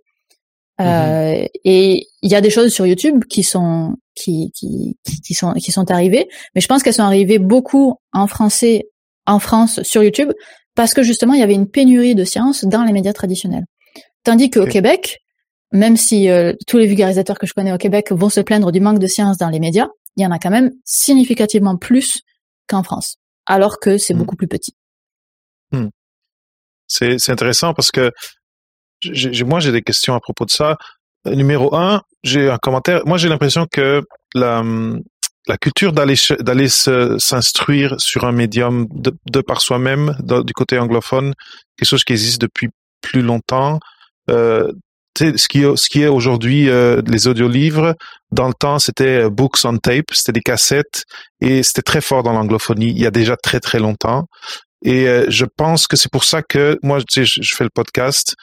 Mhm. 0.79 0.87
Euh, 0.87 1.47
et 1.65 2.07
il 2.23 2.31
y 2.31 2.35
a 2.35 2.41
des 2.41 2.51
choses 2.51 2.73
sur 2.73 2.87
YouTube 2.87 3.25
qui 3.29 3.45
sont 3.45 3.97
qui, 4.17 4.51
qui, 4.55 4.97
qui 5.25 5.35
sont 5.35 5.53
qui 5.53 5.73
sont 5.73 5.91
arrivées, 5.91 6.29
mais 6.55 6.61
je 6.61 6.67
pense 6.67 6.83
qu'elles 6.83 6.95
sont 6.95 7.03
arrivées 7.03 7.39
beaucoup 7.39 7.95
en 8.13 8.27
français 8.27 8.89
en 9.27 9.39
France 9.39 9.83
sur 9.83 10.03
YouTube 10.03 10.33
parce 10.75 10.95
que 10.95 11.03
justement 11.03 11.35
il 11.35 11.41
y 11.41 11.45
avait 11.45 11.55
une 11.55 11.69
pénurie 11.69 12.15
de 12.15 12.25
science 12.25 12.65
dans 12.65 12.83
les 12.83 12.93
médias 12.93 13.13
traditionnels. 13.13 13.65
Tandis 14.25 14.51
qu'au 14.51 14.67
Québec, 14.67 15.21
même 15.71 15.97
si 15.97 16.29
euh, 16.29 16.55
tous 16.67 16.79
les 16.79 16.87
vulgarisateurs 16.87 17.39
que 17.39 17.47
je 17.47 17.53
connais 17.53 17.73
au 17.73 17.79
Québec 17.79 18.11
vont 18.11 18.31
se 18.31 18.41
plaindre 18.41 18.73
du 18.73 18.81
manque 18.81 18.99
de 18.99 19.07
science 19.07 19.37
dans 19.37 19.51
les 19.51 19.61
médias, 19.61 19.89
il 20.17 20.23
y 20.23 20.27
en 20.27 20.31
a 20.31 20.39
quand 20.39 20.51
même 20.51 20.71
significativement 20.85 21.77
plus 21.77 22.23
qu'en 22.69 22.83
France, 22.83 23.17
alors 23.47 23.79
que 23.79 23.99
c'est 23.99 24.15
mhm. 24.15 24.21
beaucoup 24.21 24.37
plus 24.37 24.49
petit. 24.49 24.75
C'est 26.95 27.31
intéressant 27.31 27.75
parce 27.75 27.91
que 27.91 28.11
moi, 29.45 29.61
j'ai 29.61 29.73
des 29.73 29.83
questions 29.83 30.15
à 30.15 30.21
propos 30.21 30.45
de 30.45 30.51
ça. 30.51 30.77
Euh, 31.27 31.35
numéro 31.35 31.75
un, 31.75 32.03
j'ai 32.23 32.51
un 32.51 32.59
commentaire. 32.59 33.03
Moi, 33.07 33.19
j'ai 33.19 33.29
l'impression 33.29 33.67
que 33.71 34.03
la, 34.35 34.63
la 35.47 35.57
culture 35.59 35.93
d'aller 35.93 36.15
d'aller 36.41 36.69
s'instruire 36.69 37.95
sur 37.99 38.25
un 38.25 38.33
médium 38.33 38.87
de, 38.91 39.41
par 39.41 39.61
soi-même 39.61 40.17
du 40.45 40.53
côté 40.53 40.79
anglophone, 40.79 41.35
quelque 41.77 41.89
chose 41.89 42.05
qui 42.05 42.13
existe 42.13 42.41
depuis 42.41 42.69
plus 43.01 43.23
longtemps. 43.23 43.79
Euh, 44.31 44.73
ce 45.17 45.47
qui 45.49 45.63
ce 45.63 45.89
qui 45.89 46.03
est 46.03 46.09
aujourd'hui 46.09 46.69
euh, 46.69 47.01
les 47.07 47.29
audiolivres, 47.29 47.95
dans 48.33 48.49
le 48.49 48.55
temps, 48.55 48.79
c'était 48.79 49.29
books 49.31 49.65
on 49.65 49.77
tape, 49.77 50.07
c'était 50.13 50.33
des 50.33 50.41
cassettes 50.41 51.05
et 51.41 51.63
c'était 51.63 51.83
très 51.83 52.01
fort 52.01 52.23
dans 52.23 52.33
l'anglophonie 52.33 52.91
il 52.91 52.99
y 52.99 53.07
a 53.07 53.11
déjà 53.11 53.37
très 53.37 53.61
très 53.61 53.79
longtemps. 53.79 54.27
Et 54.85 55.07
je 55.29 55.45
pense 55.45 55.87
que 55.87 55.97
c'est 55.97 56.13
pour 56.13 56.25
ça 56.25 56.43
que 56.43 56.79
moi, 56.83 57.01
tu 57.03 57.27
sais, 57.27 57.43
je 57.43 57.55
fais 57.55 57.65
le 57.65 57.71
podcast 57.71 58.35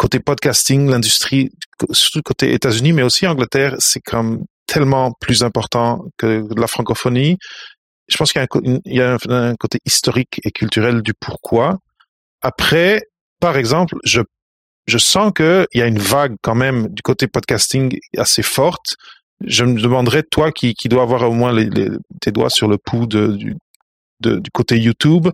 côté 0.00 0.18
podcasting, 0.18 0.88
l'industrie, 0.88 1.50
surtout 1.90 2.22
côté 2.22 2.54
États-Unis, 2.54 2.94
mais 2.94 3.02
aussi 3.02 3.26
Angleterre, 3.26 3.74
c'est 3.80 4.00
comme 4.00 4.44
tellement 4.66 5.12
plus 5.20 5.42
important 5.42 6.06
que 6.16 6.46
la 6.56 6.66
francophonie. 6.66 7.36
Je 8.08 8.16
pense 8.16 8.32
qu'il 8.32 8.40
y 8.86 9.00
a, 9.02 9.18
un, 9.28 9.54
côté 9.56 9.78
historique 9.84 10.40
et 10.42 10.52
culturel 10.52 11.02
du 11.02 11.12
pourquoi. 11.12 11.76
Après, 12.40 13.02
par 13.40 13.58
exemple, 13.58 13.96
je, 14.02 14.22
je 14.86 14.96
sens 14.96 15.32
qu'il 15.36 15.66
y 15.74 15.82
a 15.82 15.86
une 15.86 15.98
vague 15.98 16.36
quand 16.40 16.54
même 16.54 16.88
du 16.88 17.02
côté 17.02 17.26
podcasting 17.26 17.98
assez 18.16 18.42
forte. 18.42 18.94
Je 19.44 19.66
me 19.66 19.78
demanderais, 19.78 20.22
toi 20.22 20.50
qui, 20.50 20.72
qui 20.72 20.88
dois 20.88 21.02
avoir 21.02 21.28
au 21.28 21.34
moins 21.34 21.52
les, 21.52 21.68
tes 22.22 22.32
doigts 22.32 22.48
sur 22.48 22.68
le 22.68 22.78
pouls 22.78 23.06
de, 23.06 23.36
du, 23.36 23.54
du 24.20 24.50
côté 24.50 24.78
YouTube, 24.78 25.28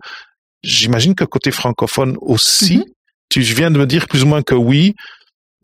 j'imagine 0.63 1.15
que 1.15 1.23
côté 1.23 1.51
francophone 1.51 2.17
aussi, 2.21 2.79
mm-hmm. 2.79 2.91
Tu 3.29 3.41
viens 3.41 3.71
de 3.71 3.77
me 3.77 3.85
dire 3.85 4.07
plus 4.07 4.23
ou 4.23 4.27
moins 4.27 4.41
que 4.41 4.55
oui. 4.55 4.95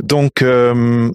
Donc, 0.02 0.42
euh, 0.42 1.10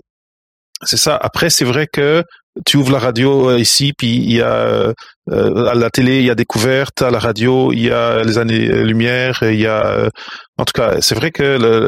C'est 0.84 0.96
ça. 0.96 1.16
Après, 1.16 1.50
c'est 1.50 1.64
vrai 1.64 1.86
que 1.92 2.22
tu 2.66 2.76
ouvres 2.76 2.92
la 2.92 2.98
radio 2.98 3.50
euh, 3.50 3.58
ici, 3.58 3.92
puis 3.96 4.16
il 4.16 4.32
y 4.32 4.42
a 4.42 4.92
euh, 5.30 5.66
à 5.66 5.74
la 5.74 5.90
télé, 5.90 6.18
il 6.20 6.24
y 6.24 6.30
a 6.30 6.34
découverte, 6.34 7.02
à 7.02 7.10
la 7.10 7.18
radio, 7.18 7.72
il 7.72 7.80
y 7.80 7.90
a 7.90 8.22
les 8.24 8.38
années-lumière, 8.38 9.38
il 9.42 9.60
y 9.60 9.66
a, 9.66 10.08
en 10.56 10.64
tout 10.64 10.72
cas, 10.72 11.00
c'est 11.00 11.14
vrai 11.14 11.30
que 11.30 11.42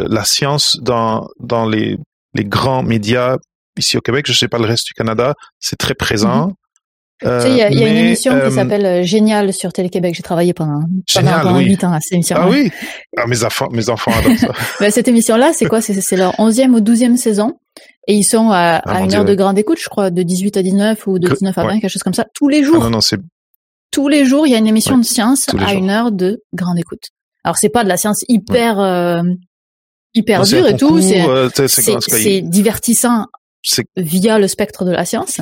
la 0.08 0.24
science 0.24 0.78
dans 0.80 1.28
dans 1.40 1.66
les 1.66 1.96
les 2.34 2.44
grands 2.44 2.82
médias 2.82 3.36
ici 3.78 3.96
au 3.96 4.00
Québec, 4.00 4.26
je 4.28 4.32
sais 4.32 4.48
pas 4.48 4.58
le 4.58 4.66
reste 4.66 4.86
du 4.86 4.92
Canada, 4.92 5.34
c'est 5.58 5.76
très 5.76 5.94
présent. 5.94 6.52
Euh, 7.24 7.44
il 7.46 7.56
y 7.56 7.62
a, 7.62 7.70
y 7.70 7.84
a 7.84 7.88
une 7.88 7.96
émission 7.96 8.32
qui 8.32 8.46
euh, 8.46 8.50
s'appelle 8.50 8.86
euh, 8.86 9.02
Génial 9.02 9.52
sur 9.52 9.72
Télé-Québec. 9.72 10.14
J'ai 10.14 10.22
travaillé 10.22 10.54
pendant, 10.54 10.80
pendant, 11.14 11.58
8 11.58 11.84
ans 11.84 11.92
à 11.92 12.00
cette 12.00 12.14
émission. 12.14 12.36
Ah 12.38 12.48
oui 12.48 12.70
ah, 13.18 13.26
mes, 13.26 13.44
enfants, 13.44 13.68
mes 13.72 13.90
enfants 13.90 14.10
adorent 14.10 14.38
ça. 14.38 14.48
bah, 14.80 14.90
cette 14.90 15.06
émission-là, 15.06 15.52
c'est 15.52 15.66
quoi? 15.66 15.82
C'est 15.82 16.16
leur 16.16 16.32
11e 16.36 16.70
ou 16.70 16.80
12e 16.80 17.16
saison. 17.16 17.58
Et 18.08 18.14
ils 18.14 18.24
sont 18.24 18.50
à, 18.50 18.80
ah, 18.84 18.96
à 18.96 19.00
une 19.02 19.14
heure 19.14 19.26
de 19.26 19.34
grande 19.34 19.58
écoute, 19.58 19.78
je 19.80 19.88
crois, 19.88 20.10
de 20.10 20.22
18 20.22 20.56
à 20.56 20.62
19 20.62 21.06
ou 21.06 21.18
de 21.18 21.28
19 21.28 21.56
à 21.56 21.64
20, 21.64 21.80
quelque 21.80 21.90
chose 21.90 22.02
comme 22.02 22.14
ça, 22.14 22.24
tous 22.34 22.48
les 22.48 22.64
jours. 22.64 22.78
Ah, 22.80 22.84
non, 22.84 22.90
non, 22.90 23.00
c'est... 23.00 23.18
Tous 23.90 24.08
les 24.08 24.24
jours, 24.24 24.46
il 24.46 24.52
y 24.52 24.54
a 24.54 24.58
une 24.58 24.68
émission 24.68 24.96
de 24.96 25.04
science 25.04 25.46
à 25.58 25.74
une 25.74 25.90
heure 25.90 26.12
de 26.12 26.42
grande 26.54 26.78
écoute. 26.78 27.08
Alors, 27.44 27.56
c'est 27.58 27.68
pas 27.68 27.84
de 27.84 27.88
la 27.88 27.96
science 27.96 28.24
hyper... 28.28 28.80
Euh, 28.80 29.22
hyper 30.14 30.42
dure 30.42 30.66
et 30.66 30.76
tout, 30.76 31.00
c'est 31.00 32.40
divertissant 32.40 33.26
via 33.96 34.38
le 34.38 34.48
spectre 34.48 34.84
de 34.84 34.90
la 34.90 35.04
science 35.04 35.38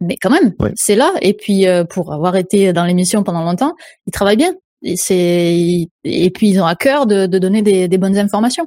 mais 0.00 0.16
quand 0.20 0.30
même, 0.30 0.52
c'est 0.74 0.96
là. 0.96 1.12
Et 1.22 1.34
puis 1.34 1.66
euh, 1.66 1.84
pour 1.84 2.12
avoir 2.12 2.36
été 2.36 2.72
dans 2.72 2.84
l'émission 2.84 3.22
pendant 3.22 3.42
longtemps, 3.42 3.74
ils 4.06 4.12
travaillent 4.12 4.36
bien. 4.36 4.54
Et 4.82 4.96
c'est 4.96 5.88
et 6.04 6.30
puis 6.30 6.48
ils 6.48 6.60
ont 6.60 6.66
à 6.66 6.76
cœur 6.76 7.06
de, 7.06 7.26
de 7.26 7.38
donner 7.38 7.62
des, 7.62 7.88
des, 7.88 7.98
bonnes 7.98 8.18
informations. 8.18 8.66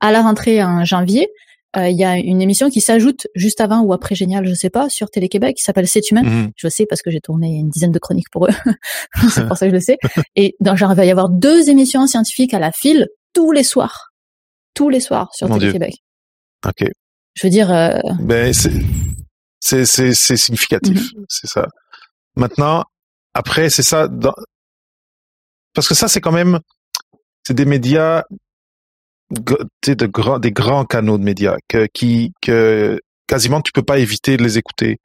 À 0.00 0.10
la 0.10 0.22
rentrée 0.22 0.64
en 0.64 0.84
janvier, 0.84 1.28
euh, 1.76 1.88
il 1.88 1.96
y 1.96 2.04
a 2.04 2.16
une 2.16 2.40
émission 2.40 2.68
qui 2.68 2.80
s'ajoute 2.80 3.28
juste 3.34 3.60
avant 3.60 3.82
ou 3.82 3.92
après 3.92 4.14
Génial, 4.14 4.46
je 4.46 4.54
sais 4.54 4.70
pas, 4.70 4.88
sur 4.88 5.08
Télé-Québec, 5.08 5.56
qui 5.56 5.62
s'appelle 5.62 5.86
C'est 5.86 6.10
humain. 6.10 6.22
Mhm. 6.22 6.50
Je 6.56 6.68
sais 6.68 6.86
parce 6.86 7.02
que 7.02 7.10
j'ai 7.10 7.20
tourné 7.20 7.58
une 7.58 7.68
dizaine 7.68 7.92
de 7.92 7.98
chroniques 7.98 8.30
pour 8.32 8.46
eux. 8.46 8.50
c'est 9.30 9.46
pour 9.46 9.56
ça 9.56 9.66
que 9.66 9.70
je 9.70 9.76
le 9.76 9.80
sais. 9.80 9.98
Et 10.36 10.56
dans 10.60 10.74
genre, 10.74 10.92
il 10.92 10.96
va 10.96 11.04
y 11.04 11.10
avoir 11.10 11.28
deux 11.28 11.70
émissions 11.70 12.06
scientifiques 12.06 12.54
à 12.54 12.58
la 12.58 12.72
file 12.72 13.06
tous 13.34 13.52
les 13.52 13.62
soirs, 13.62 14.10
tous 14.74 14.88
les 14.88 15.00
soirs 15.00 15.28
sur 15.34 15.48
Télé-Québec. 15.48 15.94
Ok. 16.66 16.88
Je 17.34 17.46
veux 17.46 17.50
dire. 17.50 17.72
Euh... 17.72 18.00
Ben 18.20 18.52
c'est 18.52 18.72
c'est 19.60 19.84
c'est 19.84 20.14
c'est 20.14 20.36
significatif, 20.36 21.14
mhm. 21.14 21.24
c'est 21.28 21.46
ça. 21.46 21.66
Maintenant, 22.36 22.84
après, 23.34 23.70
c'est 23.70 23.82
ça, 23.82 24.08
parce 25.74 25.88
que 25.88 25.94
ça, 25.94 26.08
c'est 26.08 26.20
quand 26.20 26.32
même, 26.32 26.60
c'est 27.46 27.54
des 27.54 27.64
médias, 27.64 28.24
de 29.30 30.06
grands, 30.06 30.38
des 30.38 30.52
grands 30.52 30.84
canaux 30.84 31.18
de 31.18 31.22
médias 31.22 31.56
que, 31.68 31.86
qui, 31.92 32.32
que 32.42 33.00
quasiment 33.26 33.60
tu 33.60 33.72
peux 33.72 33.82
pas 33.82 33.98
éviter 33.98 34.36
de 34.36 34.42
les 34.42 34.58
écouter. 34.58 34.98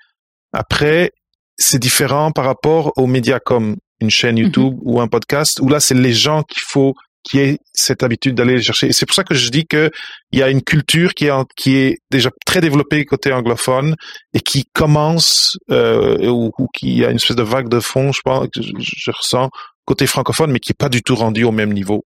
Après, 0.53 1.11
c'est 1.57 1.79
différent 1.79 2.31
par 2.31 2.45
rapport 2.45 2.91
aux 2.97 3.07
médias 3.07 3.39
comme 3.39 3.75
une 3.99 4.09
chaîne 4.09 4.35
mhm. 4.35 4.45
YouTube 4.45 4.77
ou 4.81 4.99
un 4.99 5.07
podcast 5.07 5.59
où 5.59 5.69
là, 5.69 5.79
c'est 5.79 5.93
les 5.93 6.13
gens 6.13 6.43
qu'il 6.43 6.63
faut 6.63 6.95
qui 7.25 7.39
ait 7.39 7.57
cette 7.73 8.03
habitude 8.03 8.35
d'aller 8.35 8.55
les 8.55 8.61
chercher. 8.61 8.87
Et 8.87 8.93
c'est 8.93 9.05
pour 9.05 9.15
ça 9.15 9.23
que 9.23 9.33
je 9.33 9.49
dis 9.49 9.65
que 9.65 9.89
il 10.31 10.39
y 10.39 10.43
a 10.43 10.49
une 10.49 10.61
culture 10.61 11.13
qui 11.13 11.25
est 11.25 11.31
qui 11.57 11.75
est 11.75 11.97
déjà 12.11 12.29
très 12.45 12.61
développée 12.61 13.03
côté 13.03 13.33
anglophone 13.33 13.95
et 14.33 14.39
qui 14.39 14.65
commence 14.73 15.57
euh, 15.71 16.27
ou, 16.27 16.51
ou 16.57 16.67
qui 16.73 17.03
a 17.03 17.09
une 17.09 17.17
espèce 17.17 17.35
de 17.35 17.43
vague 17.43 17.67
de 17.67 17.79
fond, 17.79 18.11
je 18.11 18.21
pense, 18.23 18.47
que 18.53 18.61
je, 18.61 19.11
ressens 19.11 19.49
côté 19.85 20.07
francophone, 20.07 20.51
mais 20.51 20.59
qui 20.59 20.71
est 20.71 20.77
pas 20.77 20.89
du 20.89 21.01
tout 21.01 21.15
rendu 21.15 21.43
au 21.43 21.51
même 21.51 21.73
niveau. 21.73 22.05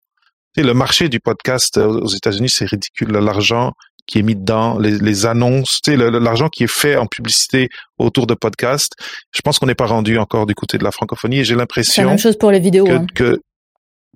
Et 0.57 0.63
le 0.63 0.75
marché 0.75 1.09
du 1.09 1.21
podcast 1.21 1.79
euh, 1.79 1.87
aux 1.87 2.09
États-Unis, 2.09 2.49
c'est 2.49 2.65
ridicule. 2.65 3.11
L'argent 3.13 3.73
qui 4.07 4.19
est 4.19 4.23
mis 4.23 4.35
dedans, 4.35 4.79
les, 4.79 4.99
les 4.99 5.27
annonces, 5.27 5.81
tu 5.85 5.93
sais, 5.93 5.97
l'argent 5.97 6.49
qui 6.49 6.65
est 6.65 6.73
fait 6.73 6.97
en 6.97 7.07
publicité 7.07 7.69
autour 7.99 8.27
de 8.27 8.35
podcasts. 8.35 8.95
Je 9.33 9.43
pense 9.43 9.59
qu'on 9.59 9.67
n'est 9.67 9.75
pas 9.75 9.87
rendu 9.87 10.17
encore 10.17 10.47
du 10.47 10.55
côté 10.55 10.79
de 10.79 10.85
la 10.85 10.91
francophonie 10.91 11.41
et 11.41 11.45
j'ai 11.45 11.55
l'impression. 11.55 11.93
C'est 11.93 12.03
la 12.03 12.09
même 12.09 12.19
chose 12.19 12.39
pour 12.39 12.51
les 12.51 12.59
vidéos. 12.59 12.87
Que, 12.87 12.93
hein. 12.93 13.07
que 13.15 13.41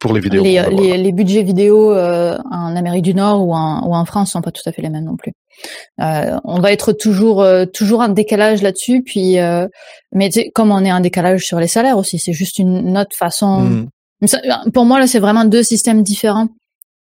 pour 0.03 0.13
les 0.13 0.21
vidéos. 0.21 0.43
Les, 0.43 0.97
les, 0.99 1.13
budgets 1.13 1.45
vidéo 1.45 1.93
euh, 1.93 2.37
en 2.51 2.75
Amérique 2.75 3.05
du 3.05 3.15
Nord 3.15 3.47
ou 3.47 3.55
en, 3.55 3.87
ou 3.87 3.95
en 3.95 4.05
France 4.05 4.33
sont 4.33 4.43
pas 4.43 4.51
tout 4.51 4.63
à 4.67 4.73
fait 4.73 4.83
les 4.83 4.91
mêmes 4.91 5.05
non 5.05 5.17
plus. 5.17 5.31
Euh, 6.01 6.37
on 6.43 6.61
va 6.61 6.73
être 6.73 6.93
toujours 6.93 7.41
euh, 7.41 7.67
toujours 7.67 8.01
en 8.01 8.09
décalage 8.09 8.63
là-dessus, 8.63 9.03
puis 9.05 9.39
euh, 9.39 9.69
mais 10.11 10.29
comme 10.57 10.73
on 10.73 10.85
est 10.85 10.93
en 10.93 10.99
décalage 10.99 11.45
sur 11.45 11.61
les 11.61 11.69
salaires 11.69 11.99
aussi, 11.99 12.19
c'est 12.19 12.33
juste 12.33 12.59
une 12.59 12.99
autre 12.99 13.17
façon. 13.17 13.61
Hmm. 13.61 13.89
pour 14.75 14.85
moi 14.85 14.99
là, 14.99 15.07
c'est 15.07 15.21
vraiment 15.21 15.45
deux 15.45 15.63
systèmes 15.63 16.03
différents 16.03 16.49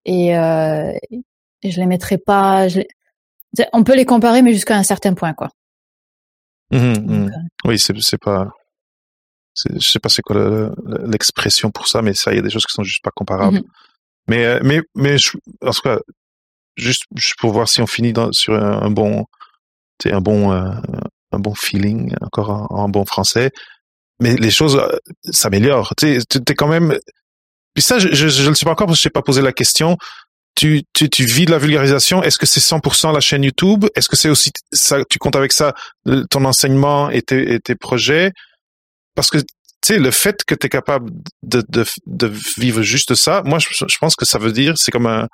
et, 0.04 0.28
et 0.32 1.70
je 1.70 1.80
les 1.80 1.86
mettrai 1.86 2.18
pas. 2.18 2.68
Je 2.68 2.80
on 3.72 3.82
peut 3.82 3.96
les 3.96 4.04
comparer, 4.04 4.42
mais 4.42 4.52
jusqu'à 4.52 4.76
un 4.76 4.82
certain 4.82 5.14
point, 5.14 5.32
quoi. 5.32 5.48
Mmh, 6.70 6.76
mmh. 6.76 7.30
oui, 7.64 7.78
c'est 7.78 8.20
pas 8.20 8.50
je 9.74 9.86
sais 9.88 9.98
pas 9.98 10.08
c'est 10.08 10.22
quoi 10.22 10.70
l'expression 11.04 11.70
pour 11.70 11.88
ça, 11.88 12.02
mais 12.02 12.14
ça, 12.14 12.32
il 12.32 12.36
y 12.36 12.38
a 12.38 12.42
des 12.42 12.50
choses 12.50 12.66
qui 12.66 12.72
sont 12.72 12.84
juste 12.84 13.02
pas 13.02 13.10
comparables. 13.10 13.58
Mm-hmm. 13.58 13.64
Mais, 14.30 14.44
euh, 14.44 14.60
mais, 14.62 14.80
mais, 14.94 15.16
en 15.64 15.72
tout 15.72 15.82
cas, 15.82 15.98
juste, 16.76 17.04
pour 17.38 17.52
voir 17.52 17.68
si 17.68 17.82
on 17.82 17.86
finit 17.88 18.12
dans, 18.12 18.30
sur 18.32 18.54
un, 18.54 18.90
bon, 18.90 19.24
un 20.04 20.20
bon, 20.20 20.52
euh, 20.52 20.70
un 21.32 21.38
bon 21.38 21.54
feeling, 21.54 22.14
encore 22.20 22.68
en, 22.70 22.88
bon 22.88 23.04
français. 23.04 23.50
Mais 24.20 24.36
les 24.36 24.52
choses 24.52 24.76
euh, 24.76 24.98
s'améliorent. 25.30 25.94
Tu 25.96 26.16
es 26.16 26.54
quand 26.54 26.68
même. 26.68 26.96
Puis 27.74 27.82
ça, 27.82 27.98
je, 27.98 28.08
je, 28.12 28.48
ne 28.48 28.54
sais 28.54 28.64
pas 28.64 28.72
encore 28.72 28.86
parce 28.86 28.98
que 28.98 29.02
je 29.02 29.08
n'ai 29.08 29.12
pas 29.12 29.22
posé 29.22 29.42
la 29.42 29.52
question. 29.52 29.96
Tu, 30.54 30.82
tu, 30.92 31.08
tu 31.08 31.24
vis 31.24 31.46
de 31.46 31.50
la 31.50 31.58
vulgarisation. 31.58 32.22
Est-ce 32.22 32.38
que 32.38 32.46
c'est 32.46 32.60
100% 32.60 33.12
la 33.12 33.20
chaîne 33.20 33.42
YouTube? 33.42 33.86
Est-ce 33.96 34.08
que 34.08 34.16
c'est 34.16 34.28
aussi 34.28 34.52
ça 34.72 35.04
Tu 35.08 35.18
comptes 35.18 35.36
avec 35.36 35.52
ça 35.52 35.74
ton 36.28 36.44
enseignement 36.44 37.10
et 37.10 37.22
tes, 37.22 37.54
et 37.54 37.60
tes 37.60 37.74
projets? 37.74 38.32
Parce 39.14 39.30
que 39.30 39.38
tu 39.38 39.94
sais, 39.94 39.98
le 39.98 40.10
fait 40.10 40.44
que 40.44 40.54
tu 40.54 40.66
es 40.66 40.68
capable 40.68 41.10
de, 41.42 41.64
de, 41.68 41.84
de, 42.06 42.30
vivre 42.58 42.82
juste 42.82 43.14
ça, 43.14 43.42
moi, 43.46 43.58
je, 43.58 43.68
je 43.70 43.98
pense 43.98 44.14
que 44.14 44.26
ça 44.26 44.38
veut 44.38 44.52
dire, 44.52 44.74
c'est 44.76 44.90
comme 44.90 45.06
un, 45.06 45.26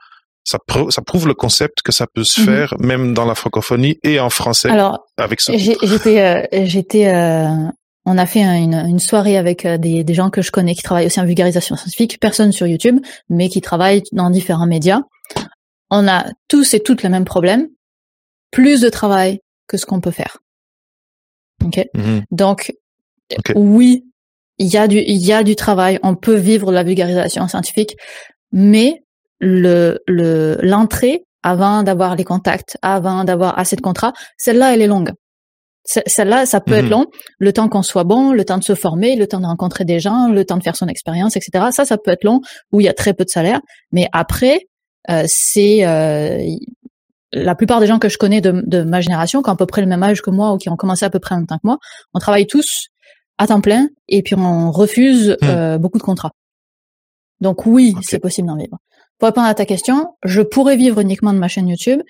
ça, 0.47 0.59
ça 0.91 1.03
prouve 1.03 1.27
le 1.27 1.35
concept 1.35 1.83
que 1.83 1.91
ça 1.91 2.07
peut 2.07 2.23
se 2.23 2.41
mhm. 2.41 2.47
faire 2.47 2.75
même 2.79 3.15
dans 3.15 3.25
la 3.25 3.35
francophonie 3.35 3.99
et 4.05 4.21
en 4.21 4.31
français 4.31 4.71
Alors, 4.71 5.05
avec 5.17 5.41
ça. 5.41 5.53
J'étais, 5.57 6.21
euh, 6.21 6.65
j'étais, 6.67 7.09
euh, 7.09 7.49
on 8.05 8.17
a 8.17 8.27
fait 8.27 8.43
une, 8.43 8.75
une 8.75 9.01
soirée 9.01 9.37
avec 9.37 9.67
euh, 9.67 9.77
des, 9.77 10.05
des, 10.05 10.15
gens 10.15 10.31
que 10.31 10.43
je 10.43 10.53
connais 10.53 10.77
qui 10.77 10.83
travaillent 10.83 11.07
aussi 11.07 11.21
en 11.21 11.27
vulgarisation 11.27 11.75
scientifique, 11.75 12.21
personne 12.21 12.53
sur 12.53 12.69
YouTube, 12.69 13.01
mais 13.29 13.49
qui 13.49 13.61
travaillent 13.61 14.05
dans 14.13 14.31
différents 14.31 14.67
médias. 14.67 15.01
On 15.91 16.07
a 16.07 16.27
tous 16.47 16.75
et 16.75 16.81
toutes 16.81 17.03
le 17.03 17.09
même 17.09 17.25
problème, 17.25 17.67
plus 18.53 18.81
de 18.81 18.89
travail 18.89 19.41
que 19.67 19.77
ce 19.77 19.85
qu'on 19.85 20.01
peut 20.01 20.13
faire. 20.13 20.39
Ok? 21.65 21.85
Mhm. 21.95 22.25
Donc 22.31 22.73
oui, 23.55 24.05
il 24.59 24.69
y 24.69 24.77
a 24.77 24.89
du 24.89 24.99
il 24.99 25.25
y 25.25 25.33
a 25.33 25.43
du 25.43 25.57
travail, 25.57 25.99
on 26.03 26.15
peut 26.15 26.37
vivre 26.37 26.73
la 26.73 26.83
vulgarisation 26.83 27.47
scientifique, 27.49 27.97
mais 28.53 29.03
le 29.39 29.99
le 30.07 30.59
l'entrée 30.63 31.25
avant 31.43 31.83
d'avoir 31.83 32.17
les 32.17 32.25
contacts, 32.25 32.77
avant 32.83 33.25
d'avoir 33.25 33.59
assez 33.59 33.77
de 33.77 33.81
contrats, 33.81 34.13
celle-là 34.37 34.75
elle 34.75 34.83
est 34.83 34.87
longue. 34.87 35.13
Celle-là, 35.85 36.47
ça 36.47 36.61
peut 36.61 36.75
être 36.75 36.87
mhm. 36.87 36.91
long, 36.91 37.07
le 37.39 37.53
temps 37.53 37.69
qu'on 37.69 37.85
soit 37.85 38.03
bon, 38.03 38.33
le 38.33 38.45
temps 38.45 38.59
de 38.59 38.65
se 38.65 38.75
former, 38.75 39.15
le 39.15 39.29
temps 39.29 39.39
de 39.39 39.47
rencontrer 39.47 39.85
des 39.85 40.01
gens, 40.01 40.29
le 40.29 40.45
temps 40.45 40.57
de 40.57 40.63
faire 40.65 40.75
son 40.75 40.89
expérience, 40.89 41.37
etc. 41.37 41.67
Ça, 41.71 41.85
ça 41.85 41.97
peut 41.97 42.11
être 42.11 42.25
long, 42.25 42.41
où 42.73 42.81
il 42.81 42.85
y 42.85 42.89
a 42.89 42.93
très 42.93 43.15
peu 43.15 43.25
de 43.25 43.31
salaire. 43.31 43.61
Mais 43.93 44.09
après, 44.13 44.67
euh, 45.11 45.23
c'est 45.29 45.87
euh, 45.87 46.45
la 47.33 47.55
plupart 47.55 47.79
des 47.79 47.87
gens 47.87 48.01
que 48.01 48.09
je 48.09 48.19
connais 48.19 48.41
de, 48.41 48.65
de, 48.67 48.83
ma 48.83 49.01
génération, 49.01 49.43
qui 49.43 49.51
ont 49.51 49.53
à 49.53 49.57
peu 49.57 49.67
près 49.67 49.81
le 49.81 49.87
même 49.87 50.03
âge 50.03 50.23
que 50.23 50.31
moi 50.31 50.53
ou 50.53 50.57
qui 50.57 50.69
ont 50.69 50.77
commencé 50.77 51.05
à 51.05 51.11
peu 51.11 51.21
près 51.21 51.37
en 51.37 51.39
même 51.39 51.47
temps 51.47 51.59
que 51.59 51.67
moi, 51.67 51.79
on 52.15 52.19
travaille 52.19 52.49
tous 52.49 52.89
à 53.39 53.47
temps 53.47 53.61
plein 53.61 53.89
et 54.09 54.23
puis 54.23 54.35
on 54.35 54.71
refuse 54.71 55.37
hmm. 55.43 55.45
euh, 55.45 55.79
beaucoup 55.79 55.99
de 55.99 56.03
contrats. 56.03 56.33
Donc 57.41 57.67
oui, 57.67 57.95
c'est 58.03 58.19
possible 58.19 58.49
d'en 58.49 58.57
vivre. 58.57 58.79
Pour 59.19 59.27
répondre 59.27 59.47
à 59.47 59.55
ta 59.55 59.65
question, 59.65 60.15
je 60.25 60.43
pourrais 60.43 60.77
vivre 60.77 61.01
uniquement 61.01 61.33
de 61.33 61.39
ma 61.39 61.49
chaîne 61.49 61.69
YouTube, 61.69 62.01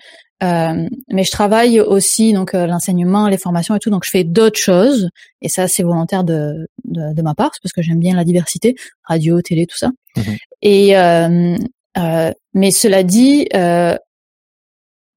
euh, 0.43 0.87
mais 1.09 1.23
je 1.23 1.31
travaille 1.31 1.79
aussi 1.79 2.33
donc 2.33 2.53
euh, 2.53 2.67
l'enseignement, 2.67 3.27
les 3.27 3.37
formations 3.37 3.75
et 3.75 3.79
tout, 3.79 3.89
donc 3.89 4.03
je 4.05 4.11
fais 4.11 4.25
d'autres 4.25 4.59
choses 4.59 5.09
et 5.41 5.47
ça 5.47 5.67
c'est 5.67 5.83
volontaire 5.83 6.23
de, 6.25 6.67
de, 6.83 7.13
de 7.13 7.21
ma 7.21 7.33
part, 7.33 7.51
parce 7.63 7.71
que 7.73 7.81
j'aime 7.81 7.99
bien 7.99 8.15
la 8.15 8.25
diversité, 8.25 8.75
radio, 9.03 9.41
télé, 9.41 9.65
tout 9.65 9.77
ça. 9.77 9.89
Mhm. 10.17 10.37
Et 10.61 10.97
euh, 10.97 11.55
euh, 11.97 12.31
mais 12.53 12.71
cela 12.71 13.03
dit, 13.03 13.47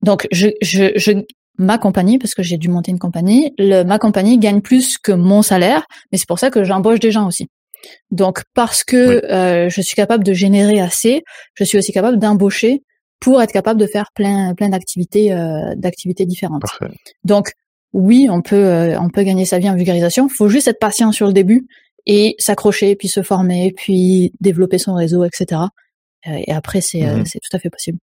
donc 0.02 0.28
je, 0.30 0.48
je, 0.62 0.92
je 0.96 1.12
ma 1.60 1.78
compagnie, 1.78 2.18
parce 2.18 2.34
que 2.34 2.42
j'ai 2.42 2.56
dû 2.56 2.68
monter 2.68 2.90
une 2.90 2.98
compagnie, 2.98 3.52
le, 3.58 3.82
ma 3.84 3.98
compagnie 3.98 4.38
gagne 4.38 4.62
plus 4.62 4.96
que 4.98 5.12
mon 5.12 5.42
salaire, 5.42 5.84
mais 6.10 6.18
c'est 6.18 6.26
pour 6.26 6.38
ça 6.38 6.50
que 6.50 6.64
j'embauche 6.64 7.00
des 7.00 7.12
gens 7.12 7.26
aussi. 7.26 7.48
Donc 8.10 8.42
parce 8.54 8.82
que 8.82 9.24
euh, 9.30 9.68
je 9.68 9.80
suis 9.80 9.94
capable 9.94 10.24
de 10.24 10.32
générer 10.32 10.80
assez, 10.80 11.22
je 11.54 11.64
suis 11.64 11.78
aussi 11.78 11.92
capable 11.92 12.18
d'embaucher 12.18 12.82
pour 13.20 13.42
être 13.42 13.52
capable 13.52 13.78
de 13.78 13.86
faire 13.86 14.06
plein 14.14 14.54
plein 14.54 14.70
d'activités 14.70 15.32
euh, 15.32 15.74
d'activités 15.76 16.26
différentes. 16.26 16.62
Donc 17.24 17.52
oui, 17.92 18.28
on 18.30 18.42
peut 18.42 18.56
euh, 18.56 18.98
on 18.98 19.08
peut 19.08 19.22
gagner 19.22 19.44
sa 19.44 19.58
vie 19.58 19.68
en 19.68 19.76
vulgarisation. 19.76 20.28
Il 20.28 20.34
faut 20.34 20.48
juste 20.48 20.68
être 20.68 20.78
patient 20.78 21.12
sur 21.12 21.26
le 21.26 21.32
début 21.32 21.66
et 22.06 22.34
s'accrocher, 22.38 22.96
puis 22.96 23.08
se 23.08 23.22
former, 23.22 23.72
puis 23.76 24.32
développer 24.40 24.78
son 24.78 24.94
réseau, 24.94 25.24
etc. 25.24 25.62
et 26.26 26.52
après 26.52 26.80
c'est 26.80 27.02
mmh 27.02 27.24
c'est 27.26 27.38
tout 27.38 27.56
à 27.56 27.58
fait 27.58 27.70
possible. 27.70 27.98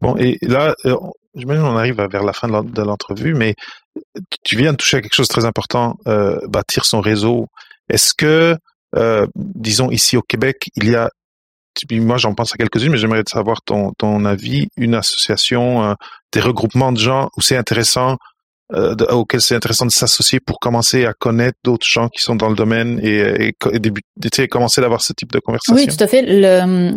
Bon, 0.00 0.14
et 0.16 0.36
là, 0.42 0.74
j'imagine 1.36 1.62
on 1.62 1.76
arrive 1.76 2.00
vers 2.10 2.24
la 2.24 2.32
fin 2.32 2.48
de 2.48 2.82
l'entrevue, 2.82 3.34
mais 3.34 3.54
tu 4.42 4.56
viens 4.56 4.72
de 4.72 4.76
toucher 4.76 4.98
à 4.98 5.02
quelque 5.02 5.14
chose 5.14 5.28
de 5.28 5.32
très 5.32 5.44
important, 5.44 5.96
euh, 6.06 6.38
bâtir 6.48 6.84
son 6.84 7.00
réseau. 7.00 7.46
Est-ce 7.88 8.14
que, 8.14 8.56
euh, 8.96 9.26
disons 9.36 9.90
ici 9.90 10.16
au 10.16 10.22
Québec, 10.22 10.70
il 10.76 10.90
y 10.90 10.96
a, 10.96 11.10
moi 11.92 12.16
j'en 12.16 12.34
pense 12.34 12.54
à 12.54 12.56
quelques-unes, 12.56 12.90
mais 12.90 12.98
j'aimerais 12.98 13.22
savoir 13.28 13.62
ton, 13.62 13.92
ton 13.98 14.24
avis, 14.24 14.68
une 14.76 14.94
association, 14.94 15.84
euh, 15.84 15.94
des 16.32 16.40
regroupements 16.40 16.92
de 16.92 16.98
gens 16.98 17.28
où 17.36 17.42
c'est 17.42 17.56
intéressant 17.56 18.16
euh, 18.74 18.96
auquel 19.10 19.40
c'est 19.40 19.54
intéressant 19.54 19.86
de 19.86 19.92
s'associer 19.92 20.40
pour 20.40 20.58
commencer 20.58 21.06
à 21.06 21.12
connaître 21.12 21.56
d'autres 21.62 21.86
gens 21.86 22.08
qui 22.08 22.20
sont 22.20 22.34
dans 22.34 22.48
le 22.48 22.56
domaine 22.56 22.98
et, 23.00 23.48
et, 23.48 23.54
et 24.38 24.48
commencer 24.48 24.80
d'avoir 24.80 25.02
ce 25.02 25.12
type 25.12 25.30
de 25.30 25.38
conversation. 25.38 25.76
Oui, 25.76 25.86
tout 25.86 26.02
à 26.02 26.08
fait. 26.08 26.22
Le, 26.26 26.96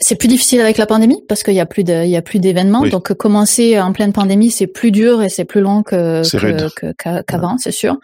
c'est 0.00 0.16
plus 0.16 0.28
difficile 0.28 0.60
avec 0.60 0.76
la 0.76 0.86
pandémie 0.86 1.22
parce 1.28 1.42
qu'il 1.42 1.54
y 1.54 1.60
a 1.60 1.66
plus 1.66 1.82
de, 1.82 2.04
il 2.04 2.10
y 2.10 2.16
a 2.16 2.22
plus 2.22 2.38
d'événements. 2.38 2.86
Donc 2.86 3.14
commencer 3.14 3.80
en 3.80 3.92
pleine 3.92 4.12
pandémie, 4.12 4.50
c'est 4.50 4.66
plus 4.66 4.90
dur 4.90 5.22
et 5.22 5.30
c'est 5.30 5.46
plus 5.46 5.60
long 5.62 5.82
que, 5.82 6.22
qu'avant, 7.26 7.56
c'est 7.58 7.72
sûr. 7.72 7.96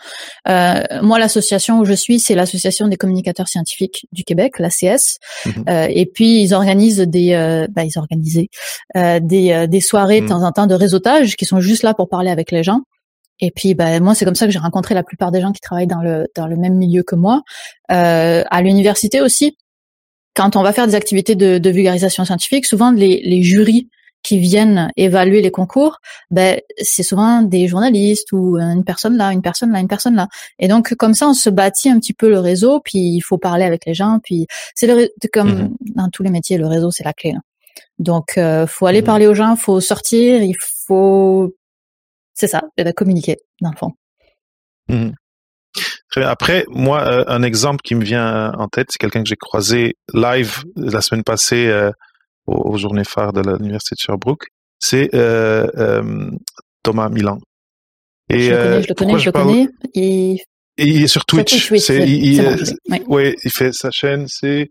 Euh, 0.49 0.83
moi, 1.03 1.19
l'association 1.19 1.79
où 1.79 1.85
je 1.85 1.93
suis, 1.93 2.21
c'est 2.21 2.35
l'association 2.35 2.89
des 2.89 2.97
communicateurs 2.97 3.49
scientifiques 3.49 4.07
du 4.13 4.25
Québec, 4.25 4.59
l'ACS. 4.59 5.19
Mhm. 5.45 5.65
euh, 5.69 5.87
et 5.91 6.07
puis 6.07 6.43
ils 6.43 6.55
organisent 6.55 7.01
des, 7.01 7.35
euh, 7.35 7.67
bah, 7.71 7.85
ils 7.85 7.99
organisaient 7.99 8.49
euh, 8.97 9.21
des, 9.21 9.53
euh, 9.53 9.67
des 9.67 9.81
soirées 9.81 10.21
de 10.21 10.25
mhm. 10.25 10.31
temps 10.31 10.43
en 10.45 10.53
temps 10.53 10.67
de 10.67 10.75
réseautage 10.75 11.37
qui 11.37 11.45
sont 11.45 11.61
juste 11.61 11.83
là 11.83 11.93
pour 11.93 12.09
parler 12.09 12.31
avec 12.31 12.51
les 12.51 12.63
gens. 12.63 12.81
Et 13.41 13.51
puis, 13.51 13.75
bah, 13.75 14.01
moi, 14.01 14.15
c'est 14.15 14.25
comme 14.25 14.35
ça 14.35 14.47
que 14.47 14.53
j'ai 14.53 14.59
rencontré 14.59 14.95
la 14.95 15.03
plupart 15.03 15.31
des 15.31 15.41
gens 15.41 15.53
qui 15.53 15.61
travaillent 15.61 15.87
dans 15.87 16.03
le 16.03 16.27
dans 16.35 16.47
le 16.47 16.57
même 16.57 16.75
milieu 16.75 17.03
que 17.03 17.15
moi. 17.15 17.43
Euh, 17.93 18.43
à 18.51 18.63
l'université 18.63 19.21
aussi, 19.21 19.57
quand 20.35 20.57
on 20.57 20.63
va 20.63 20.73
faire 20.73 20.87
des 20.87 20.95
activités 20.95 21.35
de, 21.35 21.59
de 21.59 21.71
vulgarisation 21.71 22.25
scientifique, 22.25 22.67
souvent 22.67 22.91
les, 22.91 23.21
les, 23.25 23.43
jurys 23.43 23.89
qui 24.23 24.39
viennent 24.39 24.91
évaluer 24.97 25.41
les 25.43 25.51
concours, 25.51 25.99
ben 26.31 26.61
c'est 26.81 27.03
souvent 27.03 27.43
des 27.43 27.69
journalistes 27.69 28.31
ou 28.33 28.57
une 28.57 28.85
personne 28.85 29.17
là, 29.17 29.33
une 29.33 29.43
personne 29.43 29.73
là, 29.73 29.81
une 29.81 29.89
personne 29.89 30.15
là. 30.15 30.29
Et 30.59 30.69
donc 30.69 30.95
comme 30.95 31.15
ça, 31.15 31.29
on 31.29 31.35
se 31.35 31.51
bâtit 31.51 31.89
un 31.89 31.99
petit 31.99 32.15
peu 32.15 32.29
le 32.29 32.39
réseau, 32.39 32.81
puis 32.85 32.99
il 32.99 33.21
faut 33.21 33.39
parler 33.39 33.65
avec 33.65 33.87
les 33.87 33.95
gens, 33.95 34.19
puis 34.23 34.47
c'est 34.75 34.89
comme 35.33 35.55
mhm. 35.55 35.77
dans 35.95 36.09
tous 36.09 36.23
les 36.23 36.31
métiers, 36.31 36.59
le 36.59 36.67
réseau 36.67 36.91
c'est 36.91 37.05
la 37.05 37.13
clé. 37.13 37.35
Donc 37.99 38.39
euh, 38.39 38.67
faut 38.67 38.87
aller 38.87 39.01
mhm. 39.01 39.07
parler 39.07 39.27
aux 39.27 39.35
gens, 39.35 39.57
faut 39.57 39.81
sortir, 39.81 40.43
il 40.43 40.57
faut 40.87 41.55
c'est 42.35 42.49
ça, 42.49 42.63
communiquer 42.95 43.37
dans 43.61 43.71
le 43.71 43.77
fond. 43.77 43.93
Après, 46.17 46.65
moi, 46.69 47.03
euh, 47.03 47.25
un 47.27 47.43
exemple 47.43 47.81
qui 47.83 47.95
me 47.95 48.05
vient 48.05 48.53
en 48.53 48.69
tête, 48.69 48.89
c'est 48.91 48.99
quelqu'un 48.99 49.23
que 49.23 49.29
j'ai 49.29 49.37
croisé 49.37 49.97
live 50.15 50.65
la 50.77 51.01
semaine 51.01 51.23
passée 51.23 51.69
euh, 51.69 51.91
aux, 52.47 52.77
journées 52.79 53.05
phares 53.05 53.33
de 53.33 53.41
l'université 53.41 53.95
de 53.95 54.01
Sherbrooke. 54.01 54.47
C'est 54.79 55.11
euh, 55.15 56.31
Thomas 56.83 57.09
Milan. 57.09 57.39
Et, 58.31 58.49
je 58.49 58.51
le 58.51 58.57
connais, 58.57 58.83
je 58.83 58.89
le 58.89 58.95
connais, 58.95 59.19
je 59.19 59.27
le 59.27 59.33
connais. 59.33 59.69
Et... 59.95 60.37
il 60.79 61.03
est 61.03 61.09
sur 61.09 61.25
Twitch. 61.25 61.71
Oui, 61.71 61.81
il, 61.89 63.05
ouais, 63.07 63.35
il 63.45 63.51
fait 63.51 63.73
sa 63.73 63.91
chaîne. 63.91 64.27
C'est 64.29 64.71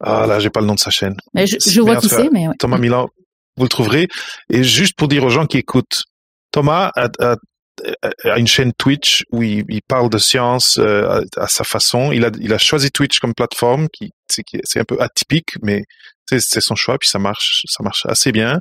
ah 0.00 0.26
là, 0.26 0.40
j'ai 0.40 0.50
pas 0.50 0.60
le 0.60 0.66
nom 0.66 0.74
de 0.74 0.78
sa 0.78 0.90
chaîne. 0.90 1.16
Mais 1.32 1.46
je, 1.46 1.80
vois 1.80 1.96
qui 1.96 2.08
c'est, 2.08 2.28
mais 2.30 2.46
Thomas 2.58 2.78
Milan, 2.78 3.08
vous 3.56 3.64
le 3.64 3.68
trouverez. 3.68 4.08
Et 4.50 4.62
juste 4.62 4.94
pour 4.96 5.08
dire 5.08 5.24
aux 5.24 5.30
gens 5.30 5.46
qui 5.46 5.58
écoutent, 5.58 6.04
Thomas 6.52 6.90
a, 6.96 7.08
a 7.20 7.36
a 8.24 8.38
une 8.38 8.46
chaîne 8.46 8.72
Twitch 8.72 9.24
où 9.32 9.42
il, 9.42 9.80
parle 9.88 10.10
de 10.10 10.18
science 10.18 10.78
euh, 10.78 11.22
à, 11.36 11.46
sa 11.48 11.64
façon. 11.64 12.12
Il 12.12 12.24
a, 12.24 12.30
il 12.40 12.52
a 12.52 12.58
choisi 12.58 12.90
Twitch 12.90 13.18
comme 13.18 13.34
plateforme, 13.34 13.88
qui 13.92 14.10
c'est 14.28 14.80
un 14.80 14.84
peu 14.84 14.96
atypique, 15.00 15.54
mais 15.62 15.82
c'est 16.28 16.60
son 16.60 16.74
choix, 16.74 16.98
puis 16.98 17.08
ça 17.08 17.18
marche, 17.18 17.62
ça 17.66 17.82
marche 17.82 18.04
assez 18.06 18.32
bien. 18.32 18.60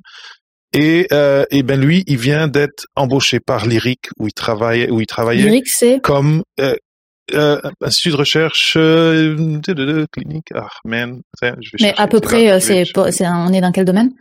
Et, 0.73 1.07
euh, 1.13 1.45
et 1.51 1.63
ben 1.63 1.79
lui, 1.79 2.03
il 2.05 2.17
vient 2.17 2.47
d'être 2.47 2.85
embauché 2.95 3.39
par 3.39 3.65
Lyric 3.65 4.09
où 4.19 4.27
il 4.27 4.33
travaille, 4.33 4.89
où 4.89 4.99
il 4.99 5.07
travaillait 5.07 5.43
Lyric, 5.43 5.67
comme 6.03 6.43
euh, 6.59 6.75
euh, 7.33 7.59
institut 7.81 8.11
de 8.11 8.17
recherche 8.17 8.73
euh, 8.77 9.57
clinique. 10.11 10.49
Ah 10.53 10.67
man, 10.83 11.21
je 11.41 11.47
vais 11.47 11.55
mais 11.81 11.93
à 11.97 12.07
peu 12.07 12.19
près, 12.19 12.51
euh, 12.51 12.59
c'est, 12.59 12.85
on 12.95 13.51
est 13.51 13.61
dans 13.61 13.71
quel 13.71 13.85
domaine? 13.85 14.11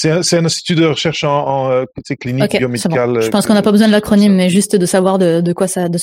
C'est 0.00 0.10
un, 0.10 0.38
un, 0.38 0.44
institut 0.46 0.74
de 0.76 0.86
recherche 0.86 1.24
en, 1.24 1.46
en 1.46 1.70
euh, 1.70 1.84
clinique 2.18 2.56
biomédicale. 2.56 3.20
Je 3.20 3.28
pense 3.28 3.46
qu'on 3.46 3.52
n'a 3.52 3.60
pas 3.60 3.72
besoin 3.72 3.86
de 3.86 3.92
l'acronyme, 3.92 4.34
mais 4.34 4.48
juste 4.48 4.74
de 4.74 4.86
savoir 4.86 5.18
de, 5.18 5.42
de, 5.42 5.52
quoi 5.52 5.68
ça 5.68 5.90
de, 5.90 5.98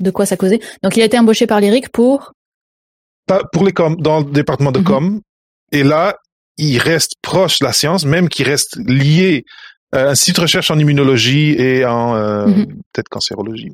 de 0.00 0.10
quoi 0.10 0.26
ça 0.26 0.36
causait. 0.36 0.60
Donc 0.82 0.96
il 0.96 1.02
a 1.02 1.06
été 1.06 1.18
embauché 1.18 1.46
par 1.46 1.60
l'IRIC 1.60 1.88
pour? 1.88 2.32
Pour 3.52 3.64
les 3.64 3.72
com 3.72 3.96
dans 3.96 4.18
le 4.18 4.26
département 4.26 4.70
de 4.70 4.80
mhm. 4.80 4.84
com. 4.84 5.20
Et 5.72 5.82
là, 5.82 6.16
il 6.58 6.78
reste 6.78 7.12
proche 7.22 7.60
de 7.60 7.64
la 7.64 7.72
science, 7.72 8.04
même 8.04 8.28
qu'il 8.28 8.46
reste 8.46 8.76
lié 8.86 9.44
à 9.92 10.00
un 10.00 10.08
institut 10.08 10.32
de 10.34 10.40
recherche 10.42 10.70
en 10.70 10.78
immunologie 10.78 11.52
et 11.52 11.86
en 11.86 12.16
euh, 12.16 12.46
mhm. 12.46 12.66
peut-être 12.92 13.08
cancérologie. 13.08 13.72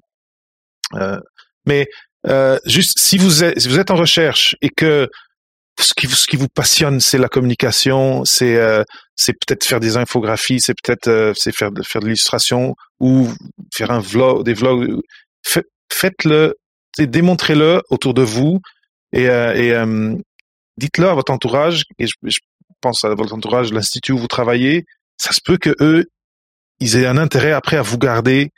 Euh, 0.95 1.19
mais 1.67 1.89
euh, 2.29 2.59
juste 2.65 2.99
si 2.99 3.19
vous 3.19 3.43
êtes 3.43 3.59
si 3.59 3.69
vous 3.69 3.81
êtes 3.81 3.91
en 3.91 3.97
recherche 3.97 4.55
et 4.63 4.69
que 4.69 5.09
ce 5.81 5.93
qui, 5.95 6.07
ce 6.09 6.27
qui 6.27 6.37
vous 6.37 6.49
passionne, 6.49 7.01
c'est 7.01 7.19
la 7.19 7.29
communication, 7.29 8.25
c'est 8.25 8.57
euh, 8.57 8.85
peut-être 9.27 9.65
faire 9.65 9.81
des 9.81 9.97
infographies, 9.97 10.61
c'est 10.61 10.75
peut-être 10.75 11.09
euh, 11.09 11.35
faire 11.35 11.71
faire 11.85 12.01
de 12.01 12.07
l'illustration 12.07 12.75
ou 13.01 13.29
faire 13.75 13.91
un 13.91 14.01
vlog, 14.01 14.45
des 14.45 14.55
vlogs. 14.55 15.01
Faites-le, 15.93 16.55
démontrez-le 16.99 17.83
autour 17.91 18.15
de 18.15 18.23
vous 18.23 18.61
et, 19.13 19.29
euh, 19.29 19.55
et 19.55 19.73
dites-le 20.79 21.09
à 21.09 21.15
votre 21.15 21.33
entourage. 21.33 21.85
Et 21.99 22.07
je, 22.07 22.15
je 22.23 22.39
pense 22.81 23.05
à 23.05 23.15
votre 23.15 23.35
entourage, 23.35 23.73
l'institut 23.73 24.13
où 24.13 24.19
vous 24.19 24.29
travaillez. 24.29 24.85
Ça 25.17 25.33
se 25.33 25.41
peut 25.45 25.57
que 25.57 25.75
eux, 25.81 26.07
ils 26.81 26.97
aient 26.97 27.07
un 27.07 27.17
intérêt 27.17 27.53
après 27.53 27.77
à 27.77 27.83
vous 27.83 27.99
garder, 27.99 28.51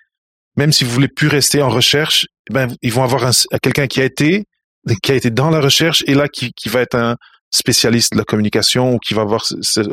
même 0.57 0.73
si 0.73 0.85
vous 0.85 0.91
voulez 0.91 1.09
plus 1.09 1.29
rester 1.29 1.63
en 1.63 1.69
recherche. 1.69 2.27
Eh 2.51 2.55
ben, 2.55 2.69
ils 2.83 2.93
vont 2.93 3.05
avoir 3.05 3.31
quelqu'un 3.63 3.87
qui 3.87 4.01
a 4.01 4.05
été 4.05 4.45
qui 5.03 5.13
a 5.13 5.15
été 5.15 5.31
dans 5.31 5.51
la 5.51 5.61
recherche 5.61 6.05
et 6.07 6.15
là 6.15 6.29
qui, 6.29 6.53
qui 6.53 6.69
va 6.69 6.81
être 6.81 6.95
un 6.95 7.17
spécialiste 7.51 8.13
de 8.13 8.19
la 8.19 8.25
communication 8.25 8.95
ou 8.95 8.99
qui 8.99 9.15
va 9.15 9.23
avoir 9.23 9.43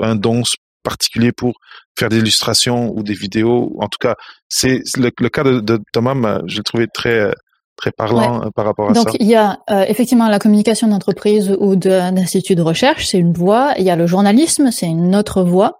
un 0.01 0.15
don 0.15 0.43
particulier 0.83 1.31
pour 1.31 1.53
faire 1.97 2.09
des 2.09 2.17
illustrations 2.17 2.91
ou 2.95 3.03
des 3.03 3.13
vidéos. 3.13 3.75
En 3.79 3.87
tout 3.87 3.99
cas, 3.99 4.15
c'est 4.49 4.81
le, 4.97 5.11
le, 5.17 5.29
cas 5.29 5.43
de, 5.43 5.59
de 5.59 5.79
Thomas, 5.93 6.41
je 6.45 6.57
l'ai 6.57 6.63
trouvé 6.63 6.87
très 6.93 7.33
très 7.75 7.91
parlant 7.91 8.43
euh, 8.43 8.49
par 8.55 8.65
rapport 8.65 8.89
à 8.89 8.93
ça. 8.93 9.03
Donc 9.03 9.15
il 9.19 9.27
y 9.27 9.35
a 9.35 9.59
euh, 9.69 9.85
effectivement 9.87 10.27
la 10.29 10.39
communication 10.39 10.87
d'entreprise 10.87 11.55
ou 11.59 11.75
d'institut 11.75 12.55
de 12.55 12.61
recherche, 12.61 13.07
c'est 13.07 13.17
une 13.17 13.33
voie. 13.33 13.73
Il 13.77 13.83
y 13.83 13.89
a 13.89 13.95
le 13.95 14.07
journalisme, 14.07 14.71
c'est 14.71 14.87
une 14.87 15.15
autre 15.15 15.43
voie. 15.43 15.79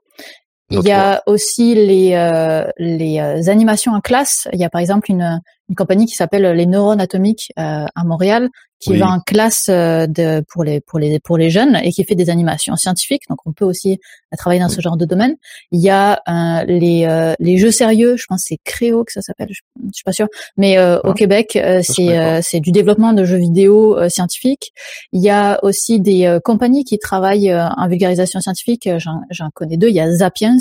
Il 0.69 0.81
y 0.81 0.91
a 0.91 1.21
aussi 1.27 1.75
les 1.75 2.13
euh, 2.15 2.65
les 2.77 3.19
animations 3.49 3.93
en 3.93 4.01
classe. 4.01 4.47
Il 4.53 4.59
y 4.59 4.63
a 4.63 4.69
par 4.69 4.81
exemple 4.81 5.11
une 5.11 5.39
une 5.69 5.75
compagnie 5.75 6.05
qui 6.05 6.15
s'appelle 6.15 6.43
les 6.43 6.65
neurones 6.65 7.01
atomiques 7.01 7.51
à 7.55 8.03
Montréal 8.03 8.49
qui 8.83 8.97
va 8.97 9.07
en 9.07 9.19
classe 9.19 9.67
euh, 9.69 10.07
de, 10.07 10.43
pour 10.49 10.63
les 10.63 10.81
pour 10.81 10.99
les 10.99 11.19
pour 11.19 11.37
les 11.37 11.49
jeunes 11.49 11.79
et 11.83 11.91
qui 11.91 12.03
fait 12.03 12.15
des 12.15 12.29
animations 12.29 12.75
scientifiques. 12.75 13.23
Donc 13.29 13.39
on 13.45 13.53
peut 13.53 13.65
aussi 13.65 13.93
euh, 13.93 14.37
travailler 14.37 14.61
dans 14.61 14.69
ce 14.69 14.81
genre 14.81 14.97
de 14.97 15.05
domaine. 15.05 15.35
Il 15.71 15.79
y 15.79 15.89
a 15.89 16.21
euh, 16.27 16.63
les 16.65 17.05
euh, 17.05 17.33
les 17.39 17.57
jeux 17.57 17.71
sérieux, 17.71 18.15
je 18.17 18.25
pense 18.27 18.43
c'est 18.45 18.57
Créo 18.63 19.03
que 19.03 19.11
ça 19.13 19.21
s'appelle, 19.21 19.49
je, 19.51 19.61
suis 19.93 20.03
pas 20.03 20.11
sûre, 20.11 20.27
mais 20.57 20.77
au 20.79 20.99
ah, 21.03 21.13
Québec 21.15 21.57
c'est 21.81 22.41
c'est 22.41 22.59
du 22.59 22.71
développement 22.71 23.13
de 23.13 23.23
jeux 23.23 23.37
vidéo 23.37 23.97
scientifiques. 24.09 24.73
Il 25.11 25.21
y 25.21 25.29
a 25.29 25.63
aussi 25.63 25.99
des 25.99 26.39
compagnies 26.43 26.83
qui 26.83 26.99
travaillent 26.99 27.53
en 27.53 27.87
vulgarisation 27.87 28.41
scientifique. 28.41 28.89
J'en 28.97 29.49
connais 29.53 29.77
deux. 29.77 29.89
Il 29.89 29.95
y 29.95 29.99
a 29.99 30.11
Zapiens 30.11 30.57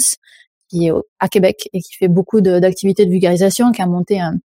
qui 0.73 0.87
est 0.87 0.93
à 1.21 1.29
Québec 1.29 1.69
et 1.73 1.81
qui 1.81 1.95
fait 1.95 2.09
beaucoup 2.09 2.41
d'activités 2.41 3.05
de, 3.05 3.11
vulgarisation, 3.11 3.73
qui 3.73 3.83
a 3.83 3.87
monté 3.87 4.21
un, 4.21 4.39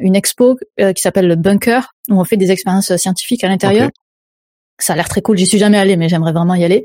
une 0.00 0.16
expo 0.16 0.56
qui 0.78 1.00
s'appelle 1.00 1.28
le 1.28 1.36
Bunker, 1.36 1.92
où 2.08 2.20
on 2.20 2.24
fait 2.24 2.36
des 2.36 2.50
expériences 2.50 2.96
scientifiques 2.96 3.44
à 3.44 3.48
l'intérieur. 3.48 3.90
Ça 4.80 4.94
a 4.94 4.96
l'air 4.96 5.08
très 5.08 5.20
cool. 5.20 5.36
J'y 5.36 5.46
suis 5.46 5.58
jamais 5.58 5.78
allée, 5.78 5.96
mais 5.96 6.08
j'aimerais 6.08 6.32
vraiment 6.32 6.54
y 6.54 6.64
aller. 6.64 6.84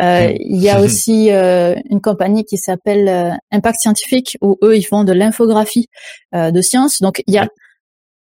Euh, 0.00 0.28
hmm. 0.28 0.36
Il 0.40 0.62
y 0.62 0.70
a 0.70 0.80
aussi 0.84 1.30
euh, 1.30 1.74
une 1.90 2.00
compagnie 2.00 2.44
qui 2.44 2.58
s'appelle 2.58 3.08
euh, 3.08 3.30
Impact 3.52 3.78
Scientifique, 3.80 4.38
où 4.40 4.56
eux 4.62 4.76
ils 4.76 4.84
font 4.84 5.04
de 5.04 5.12
l'infographie 5.12 5.88
de 6.32 6.60
science. 6.60 7.00
Donc 7.00 7.22
il 7.26 7.34
y 7.34 7.38
a 7.38 7.48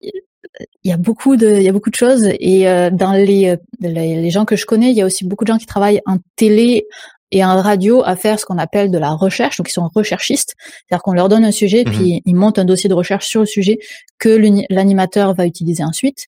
il 0.02 0.90
y 0.90 0.92
a 0.92 0.96
beaucoup 0.96 1.36
de 1.36 1.56
il 1.56 1.62
y 1.62 1.68
a 1.68 1.72
beaucoup 1.72 1.90
de 1.90 1.96
choses 1.96 2.28
et 2.38 2.64
dans 2.92 3.12
les, 3.12 3.56
les, 3.80 4.20
les 4.20 4.30
gens 4.30 4.44
que 4.44 4.54
je 4.54 4.64
connais 4.64 4.90
il 4.90 4.96
y 4.96 5.02
a 5.02 5.04
aussi 5.04 5.24
beaucoup 5.24 5.44
de 5.44 5.52
gens 5.52 5.58
qui 5.58 5.66
travaillent 5.66 6.00
en 6.06 6.18
télé 6.36 6.86
et 7.32 7.44
en 7.44 7.60
radio 7.60 8.02
à 8.04 8.16
faire 8.16 8.38
ce 8.38 8.44
qu'on 8.44 8.58
appelle 8.58 8.90
de 8.90 8.98
la 8.98 9.10
recherche, 9.10 9.58
donc 9.58 9.68
ils 9.68 9.72
sont 9.72 9.88
recherchistes, 9.94 10.54
c'est-à-dire 10.58 11.02
qu'on 11.02 11.12
leur 11.12 11.28
donne 11.28 11.44
un 11.44 11.52
sujet, 11.52 11.84
mhm. 11.84 11.92
puis 11.92 12.22
ils 12.24 12.36
montent 12.36 12.58
un 12.58 12.64
dossier 12.64 12.88
de 12.88 12.94
recherche 12.94 13.26
sur 13.26 13.40
le 13.40 13.46
sujet 13.46 13.78
que 14.18 14.28
l'animateur 14.70 15.34
va 15.34 15.46
utiliser 15.46 15.84
ensuite. 15.84 16.26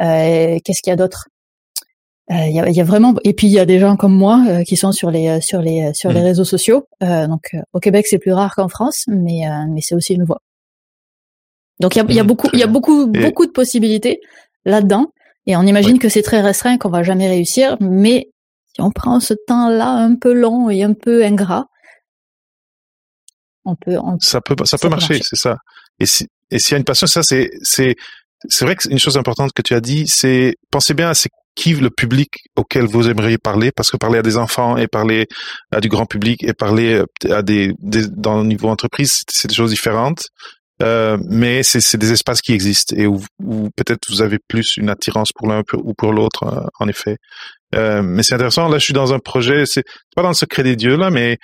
Euh, 0.00 0.58
Qu'est-ce 0.64 0.82
qu'il 0.82 0.90
y 0.90 0.94
a 0.94 0.96
d'autre? 0.96 1.28
Euh, 2.30 2.46
il 2.46 2.54
y, 2.54 2.60
a, 2.60 2.68
y, 2.68 2.80
a, 2.80 2.84
vraiment 2.84 3.14
et 3.24 3.32
puis 3.32 3.46
il 3.46 3.54
y 3.54 3.58
a 3.58 3.64
des 3.64 3.78
gens 3.78 3.96
comme 3.96 4.14
moi 4.14 4.44
euh, 4.48 4.62
qui 4.62 4.76
sont 4.76 4.92
sur 4.92 5.10
les 5.10 5.40
sur 5.40 5.62
les 5.62 5.94
sur 5.94 6.10
les 6.10 6.20
mhm. 6.20 6.26
réseaux 6.26 6.44
sociaux. 6.44 6.86
Euh, 7.02 7.26
donc 7.26 7.56
au 7.72 7.80
Québec 7.80 8.06
c'est 8.06 8.18
plus 8.18 8.32
rare 8.32 8.54
qu'en 8.54 8.68
France, 8.68 9.04
mais 9.08 9.44
mais 9.70 9.80
c'est 9.80 9.94
aussi 9.94 10.12
une 10.12 10.24
voie. 10.24 10.42
Donc 11.80 11.96
il 11.96 12.00
y 12.00 12.02
a, 12.02 12.12
y 12.12 12.18
a 12.18 12.22
mhm. 12.22 12.26
beaucoup 12.26 12.48
il 12.52 12.58
y 12.58 12.62
a 12.62 12.66
beaucoup 12.66 13.06
beaucoup 13.06 13.46
de 13.46 13.50
possibilités 13.50 14.20
là-dedans 14.66 15.06
et 15.46 15.56
on 15.56 15.62
imagine 15.62 15.98
que 15.98 16.10
c'est 16.10 16.20
très 16.20 16.42
restreint 16.42 16.76
qu'on 16.76 16.90
va 16.90 17.02
jamais 17.02 17.28
réussir, 17.28 17.78
mais 17.80 18.28
on 18.78 18.90
prend 18.90 19.20
ce 19.20 19.34
temps-là 19.46 19.90
un 19.90 20.14
peu 20.16 20.32
long 20.32 20.70
et 20.70 20.82
un 20.82 20.94
peu 20.94 21.24
ingrat, 21.24 21.66
on 23.64 23.76
peut. 23.76 23.96
ça 24.20 24.40
peut, 24.40 24.56
ça, 24.64 24.78
peut 24.78 24.88
marcher, 24.88 25.20
c'est 25.22 25.36
ça. 25.36 25.58
Et 26.00 26.06
si, 26.06 26.26
et 26.50 26.58
s'il 26.58 26.72
y 26.72 26.74
a 26.74 26.78
une 26.78 26.84
passion, 26.84 27.06
ça 27.06 27.22
c'est, 27.22 27.50
c'est, 27.62 27.96
c'est 28.48 28.64
vrai 28.64 28.76
que 28.76 28.88
une 28.88 28.98
chose 28.98 29.16
importante 29.16 29.52
que 29.52 29.62
tu 29.62 29.74
as 29.74 29.80
dit, 29.80 30.06
c'est 30.06 30.54
pensez 30.70 30.94
bien 30.94 31.10
à 31.10 31.14
ce 31.14 31.28
qui 31.54 31.74
le 31.74 31.90
public 31.90 32.30
auquel 32.56 32.86
vous 32.86 33.08
aimeriez 33.10 33.36
parler, 33.36 33.72
parce 33.72 33.90
que 33.90 33.96
parler 33.96 34.18
à 34.18 34.22
des 34.22 34.36
enfants 34.36 34.76
et 34.76 34.86
parler 34.86 35.26
à 35.72 35.80
du 35.80 35.88
grand 35.88 36.06
public 36.06 36.44
et 36.44 36.54
parler 36.54 36.94
euh, 36.94 37.34
à 37.34 37.42
des, 37.42 37.72
des 37.80 38.06
dans 38.08 38.38
le 38.38 38.44
niveau 38.44 38.68
entreprise, 38.68 39.22
c'est 39.28 39.48
des 39.48 39.54
choses 39.54 39.70
différentes. 39.70 40.28
Euh, 40.82 41.18
mais 41.28 41.62
c'est 41.62 41.96
des 41.96 42.12
espaces 42.12 42.40
qui 42.40 42.52
existent 42.52 42.94
et 42.96 43.06
où, 43.06 43.20
peut-être 43.76 44.08
vous 44.10 44.22
avez 44.22 44.38
plus 44.46 44.76
une 44.76 44.90
attirance 44.90 45.32
pour 45.32 45.48
l'un 45.48 45.62
ou 45.74 45.94
pour 45.94 46.12
l'autre, 46.12 46.44
euh, 46.44 46.66
en 46.78 46.88
effet. 46.88 47.16
Euh, 47.74 48.02
mais 48.02 48.22
c'est 48.22 48.34
intéressant. 48.34 48.68
Là, 48.68 48.78
je 48.78 48.84
suis 48.84 48.94
dans 48.94 49.12
un 49.12 49.18
projet, 49.18 49.66
c'est 49.66 49.84
pas 50.14 50.22
dans 50.22 50.28
le 50.28 50.34
secret 50.34 50.62
des 50.62 50.76
dieux 50.76 50.96
là, 50.96 51.10
mais 51.10 51.38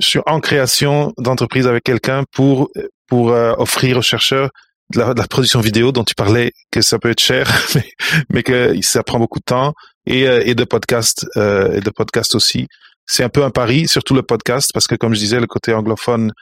je 0.00 0.06
suis 0.06 0.20
en 0.26 0.40
création 0.40 1.14
d'entreprise 1.18 1.66
avec 1.66 1.84
quelqu'un 1.84 2.24
pour 2.32 2.70
pour 3.06 3.30
euh, 3.30 3.54
offrir 3.56 3.96
aux 3.96 4.02
chercheurs 4.02 4.50
de 4.92 5.00
la, 5.00 5.14
de 5.14 5.20
la, 5.20 5.26
production 5.26 5.60
vidéo 5.60 5.92
dont 5.92 6.04
tu 6.04 6.14
parlais 6.14 6.52
que 6.70 6.82
ça 6.82 6.98
peut 6.98 7.10
être 7.10 7.22
cher, 7.22 7.50
mais, 7.74 7.90
mais 8.30 8.42
que 8.42 8.76
ça 8.82 9.02
prend 9.02 9.18
beaucoup 9.18 9.38
de 9.38 9.44
temps 9.44 9.72
et, 10.06 10.24
et 10.24 10.54
de 10.54 10.64
podcast 10.64 11.26
et 11.36 11.80
de 11.80 11.90
podcast 11.90 12.34
aussi. 12.34 12.66
C'est 13.06 13.24
un 13.24 13.30
peu 13.30 13.44
un 13.44 13.50
pari, 13.50 13.88
surtout 13.88 14.14
le 14.14 14.22
podcast, 14.22 14.70
parce 14.74 14.86
que 14.86 14.94
comme 14.94 15.14
je 15.14 15.20
disais, 15.20 15.40
le 15.40 15.46
côté 15.46 15.72
anglophone, 15.72 16.32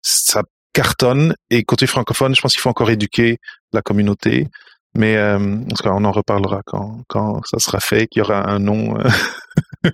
ça 0.00 0.42
cartonne. 0.74 1.34
Et 1.48 1.62
côté 1.62 1.86
francophone, 1.86 2.34
je 2.34 2.42
pense 2.42 2.52
qu'il 2.52 2.60
faut 2.60 2.68
encore 2.68 2.90
éduquer 2.90 3.38
la 3.72 3.80
communauté. 3.80 4.48
Mais 4.96 5.16
euh, 5.16 5.38
en 5.38 5.74
tout 5.74 5.82
cas, 5.82 5.90
on 5.92 6.04
en 6.04 6.12
reparlera 6.12 6.60
quand, 6.66 7.00
quand 7.08 7.40
ça 7.46 7.58
sera 7.58 7.80
fait, 7.80 8.06
qu'il 8.06 8.20
y 8.20 8.22
aura 8.22 8.48
un 8.48 8.58
nom. 8.58 8.96
Euh. 8.98 9.08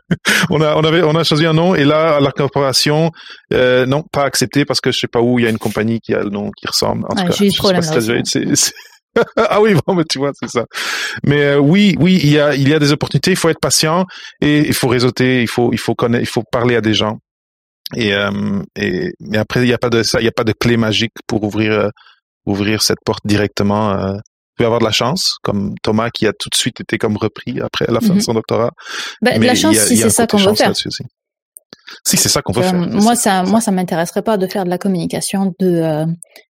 on 0.51 0.61
a 0.61 0.75
on 0.77 0.85
avait 0.85 1.03
on 1.03 1.15
a 1.15 1.25
choisi 1.25 1.47
un 1.47 1.53
nom 1.53 1.75
et 1.75 1.85
là 1.85 2.21
la 2.21 2.31
corporation 2.33 3.11
euh, 3.53 3.85
non 3.87 4.03
pas 4.11 4.25
accepté 4.25 4.65
parce 4.65 4.81
que 4.81 4.91
je 4.91 4.99
sais 4.99 5.09
pas 5.09 5.21
où 5.21 5.39
il 5.39 5.45
y 5.45 5.47
a 5.47 5.51
une 5.51 5.59
compagnie 5.59 6.01
qui 6.01 6.15
a 6.15 6.23
le 6.23 6.31
nom 6.31 6.51
qui 6.57 6.67
ressemble. 6.67 7.05
En 7.07 7.15
tout 7.15 7.27
cas, 7.27 7.45
problème 7.59 7.83
ah 9.37 9.61
oui 9.61 9.75
bon 9.87 9.95
mais 9.95 10.05
tu 10.09 10.19
vois 10.19 10.31
c'est 10.39 10.49
ça. 10.49 10.65
Mais 11.25 11.43
euh, 11.43 11.59
oui 11.59 11.97
oui 11.99 12.21
il 12.23 12.31
y 12.31 12.39
a 12.39 12.55
il 12.55 12.69
y 12.69 12.75
a 12.75 12.79
des 12.79 12.93
opportunités. 12.93 13.33
Il 13.33 13.37
faut 13.37 13.49
être 13.49 13.61
patient 13.61 14.07
et 14.41 14.61
il 14.61 14.75
faut 14.75 14.89
réseauter. 14.89 15.43
Il 15.43 15.49
faut 15.49 15.71
il 15.73 15.79
faut 15.79 15.95
connaître. 15.95 16.23
Il 16.23 16.29
faut 16.29 16.45
parler 16.51 16.77
à 16.77 16.81
des 16.81 16.95
gens. 16.95 17.19
Et, 17.97 18.15
euh, 18.15 18.63
et 18.77 19.13
mais 19.21 19.39
après, 19.39 19.61
il 19.61 19.67
n'y 19.67 19.73
a 19.73 19.79
pas 19.79 19.91
de 19.91 20.03
ça, 20.03 20.21
il 20.21 20.25
y 20.25 20.29
a 20.29 20.33
pas 20.33 20.45
de 20.45 20.53
clé 20.53 20.77
magique 20.77 21.13
pour 21.27 21.43
ouvrir 21.43 21.73
euh, 21.73 21.89
ouvrir 22.47 22.83
cette 22.83 23.01
porte 23.05 23.27
directement. 23.27 23.93
Euh. 23.93 24.15
Pouvez 24.57 24.67
avoir 24.67 24.81
de 24.81 24.85
la 24.85 24.93
chance, 24.93 25.37
comme 25.43 25.75
Thomas 25.83 26.11
qui 26.11 26.27
a 26.27 26.33
tout 26.33 26.51
de 26.51 26.55
suite 26.55 26.81
été 26.81 26.99
comme 26.99 27.17
repris 27.17 27.61
après 27.61 27.87
la 27.89 28.01
fin 28.01 28.09
de 28.09 28.15
mhm. 28.15 28.21
son 28.21 28.35
doctorat. 28.35 28.73
Bah, 29.23 29.39
de 29.39 29.45
la 29.45 29.55
chance, 29.55 29.77
si 29.77 29.97
c'est 29.97 30.11
ça 30.11 30.27
qu'on 30.27 30.37
veut 30.37 30.55
faire. 30.55 30.73
Si 30.77 32.17
c'est 32.17 32.29
ça 32.29 32.43
qu'on 32.43 32.53
veut 32.53 32.63
faire. 32.63 32.75
Moi, 32.75 33.17
ça, 33.17 33.43
moi, 33.43 33.61
ça 33.61 33.71
m'intéresserait 33.71 34.23
pas 34.23 34.37
de 34.37 34.47
faire 34.47 34.65
de 34.65 34.71
la 34.71 34.77
communication 34.79 35.55
de 35.59 36.05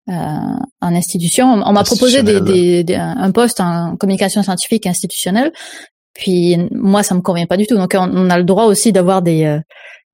euh, 0.08 0.12
en 0.12 0.96
institution. 0.96 1.48
On 1.48 1.72
m'a 1.72 1.84
proposé 1.84 2.22
des, 2.22 2.84
des, 2.84 2.96
un 2.96 3.32
poste 3.32 3.60
en 3.60 3.96
communication 3.98 4.44
scientifique 4.44 4.86
institutionnelle. 4.86 5.52
Puis 6.14 6.58
moi, 6.72 7.02
ça 7.02 7.16
me 7.16 7.22
convient 7.22 7.48
pas 7.48 7.58
du 7.58 7.66
tout. 7.66 7.76
Donc, 7.76 7.96
on, 7.96 8.10
on 8.16 8.30
a 8.30 8.38
le 8.38 8.44
droit 8.44 8.66
aussi 8.66 8.92
d'avoir 8.92 9.24
des 9.24 9.60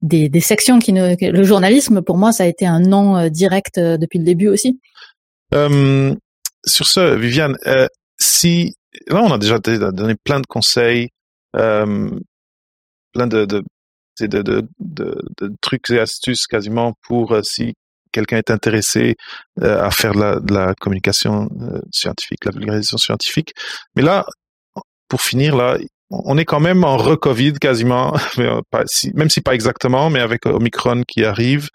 des, 0.01 0.41
sections 0.41 0.79
qui 0.79 0.93
ne 0.93 1.15
le 1.19 1.43
journalisme 1.43 2.01
pour 2.01 2.17
moi 2.17 2.31
ça 2.31 2.43
a 2.43 2.47
été 2.47 2.65
un 2.65 2.79
non 2.79 3.17
euh, 3.17 3.29
direct 3.29 3.77
euh, 3.77 3.97
depuis 3.97 4.19
le 4.19 4.25
début 4.25 4.47
aussi. 4.47 4.79
Euh, 5.53 6.15
sur 6.65 6.87
ce, 6.87 7.15
Viviane, 7.15 7.57
si 8.17 8.75
là 9.07 9.21
on 9.23 9.31
a 9.31 9.37
déjà 9.37 9.59
donné 9.59 10.15
plein 10.23 10.39
de 10.39 10.45
conseils, 10.45 11.09
plein 11.53 13.27
de 13.27 13.63
trucs 15.61 15.89
et 15.89 15.99
astuces 15.99 16.47
quasiment 16.47 16.93
pour 17.07 17.35
si 17.43 17.73
quelqu'un 18.11 18.37
est 18.37 18.51
intéressé 18.51 19.15
à 19.59 19.89
faire 19.89 20.13
de 20.13 20.19
la, 20.19 20.39
de 20.39 20.53
la 20.53 20.73
communication 20.79 21.49
scientifique, 21.91 22.45
la 22.45 22.51
vulgarisation 22.51 22.97
scientifique. 22.97 23.53
Mais 23.95 24.03
là, 24.03 24.25
pour 25.09 25.21
finir 25.21 25.57
là, 25.57 25.77
on 26.11 26.37
est 26.37 26.45
quand 26.45 26.59
même 26.59 26.83
en 26.83 26.97
re-Covid 26.97 27.53
quasiment, 27.53 28.13
euh, 28.39 28.61
même 29.13 29.29
si 29.29 29.41
pas 29.41 29.55
exactement, 29.55 30.09
mais 30.09 30.19
avec 30.19 30.45
Omicron 30.45 31.03
qui 31.07 31.23
arrive. 31.23 31.69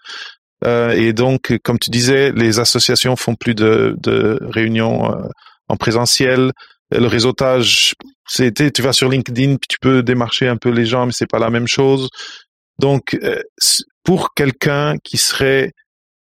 Euh, 0.65 0.91
et 0.91 1.13
donc, 1.13 1.57
comme 1.63 1.79
tu 1.79 1.89
disais, 1.89 2.31
les 2.31 2.59
associations 2.59 3.15
font 3.15 3.35
plus 3.35 3.55
de, 3.55 4.39
réunions 4.41 5.11
euh, 5.11 5.27
en 5.67 5.75
présentiel. 5.75 6.51
Le 6.91 7.07
réseautage, 7.07 7.93
c'était, 8.27 8.71
tu 8.71 8.81
vas 8.81 8.93
sur 8.93 9.09
LinkedIn, 9.09 9.57
puis 9.57 9.67
tu 9.67 9.77
peux 9.81 10.03
démarcher 10.03 10.47
un 10.47 10.57
peu 10.57 10.69
les 10.69 10.85
gens, 10.85 11.05
mais 11.05 11.11
c'est 11.11 11.29
pas 11.29 11.39
la 11.39 11.49
même 11.49 11.67
chose. 11.67 12.09
Donc, 12.79 13.19
pour 14.03 14.33
quelqu'un 14.33 14.95
qui 15.03 15.17
serait, 15.17 15.73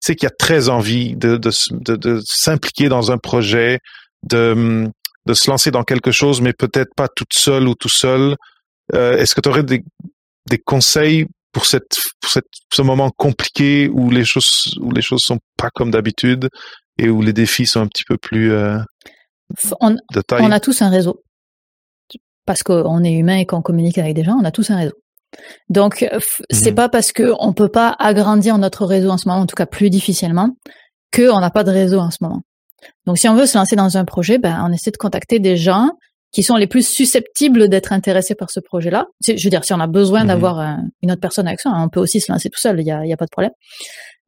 c'est 0.01 0.15
qui 0.15 0.25
a 0.25 0.31
très 0.31 0.69
envie 0.71 1.17
de, 1.17 1.37
de 1.37 2.21
s'impliquer 2.25 2.89
dans 2.89 3.13
un 3.13 3.19
projet, 3.19 3.81
de 4.23 4.53
hum, 4.53 4.91
de 5.27 5.35
se 5.35 5.51
lancer 5.51 5.71
dans 5.71 5.85
quelque 5.85 6.11
chose, 6.11 6.41
mais 6.41 6.53
peut-être 6.53 6.95
pas 6.97 7.09
toute 7.09 7.33
seule 7.33 7.69
ou 7.69 7.75
tout 7.75 7.89
seul. 7.89 8.37
Euh, 8.95 9.17
Est-ce 9.17 9.35
que 9.35 9.41
tu 9.41 9.49
aurais 9.49 9.63
des, 9.63 9.83
des 10.49 10.59
conseils 10.59 11.27
pour 11.53 11.67
cette, 11.67 11.99
pour 12.21 12.31
cette, 12.31 12.47
ce 12.73 12.83
moment 12.83 13.11
compliqué 13.17 13.89
où 13.89 14.11
les 14.11 14.25
choses 14.25 14.77
où 14.81 14.91
les 14.91 15.03
choses 15.03 15.23
sont 15.23 15.39
pas 15.57 15.71
comme 15.71 15.91
d'habitude 15.91 16.49
et 16.99 17.09
où 17.09 17.23
les 17.23 17.33
défis 17.33 17.67
sont 17.67 17.81
un 17.81 17.87
petit 17.87 18.05
peu 18.05 18.17
plus 18.19 18.53
euh, 18.53 18.79
on, 19.81 19.91
de 20.13 20.21
taille? 20.21 20.43
On 20.43 20.51
a 20.51 20.61
tous 20.61 20.83
un 20.83 20.91
réseau 20.91 21.23
parce 22.47 22.63
qu'on 22.63 23.03
est 23.05 23.13
humain 23.13 23.39
et 23.39 23.47
qu'on 23.47 23.63
communique 23.63 23.99
avec 23.99 24.15
des 24.15 24.25
gens. 24.25 24.37
On 24.41 24.45
a 24.45 24.51
tous 24.51 24.71
un 24.71 24.77
réseau. 24.77 24.95
Donc 25.69 26.07
c'est 26.51 26.71
mhm. 26.71 26.77
pas 26.77 26.89
parce 26.89 27.13
que 27.13 27.33
on 27.41 27.53
peut 27.53 27.71
pas 27.71 27.97
agrandir 27.99 28.59
notre 28.59 28.85
réseau 28.85 29.11
en 29.11 29.19
ce 29.19 29.29
moment, 29.29 29.41
en 29.41 29.47
tout 29.47 29.57
cas 29.57 29.67
plus 29.67 29.91
difficilement, 29.91 30.51
que 31.11 31.31
on 31.31 31.41
n'a 31.41 31.51
pas 31.51 31.65
de 31.65 31.71
réseau 31.71 31.99
en 31.99 32.11
ce 32.11 32.19
moment. 32.21 32.43
Donc, 33.07 33.19
si 33.19 33.29
on 33.29 33.35
veut 33.35 33.47
se 33.47 33.57
lancer 33.57 33.77
dans 33.77 33.97
un 33.97 34.05
projet, 34.05 34.39
ben, 34.39 34.65
on 34.67 34.73
essaie 34.73 34.91
de 34.91 34.97
contacter 34.97 35.39
des 35.39 35.57
gens 35.57 35.91
qui 36.35 36.43
sont 36.43 36.57
les 36.57 36.67
plus 36.67 36.87
susceptibles 36.87 37.69
d'être 37.69 37.93
intéressés 37.93 38.35
par 38.35 38.51
ce 38.51 38.59
projet-là. 38.59 39.07
Je 39.25 39.33
veux 39.33 39.51
dire, 39.51 39.65
si 39.65 39.73
on 39.73 39.81
a 39.81 39.87
besoin 39.87 40.23
mhm. 40.23 40.29
d'avoir 40.29 40.79
une 41.03 41.13
autre 41.13 41.21
personne 41.21 41.47
avec 41.47 41.61
ça, 41.61 41.71
on 41.73 41.89
peut 41.89 42.01
aussi 42.01 42.21
se 42.21 42.31
lancer 42.31 42.51
tout 42.51 42.59
seul, 42.59 42.81
il 42.81 42.87
y 42.87 42.91
a, 42.91 43.07
y 43.07 43.13
a, 43.13 43.17
pas 43.17 43.27
de 43.27 43.31
problème. 43.31 43.53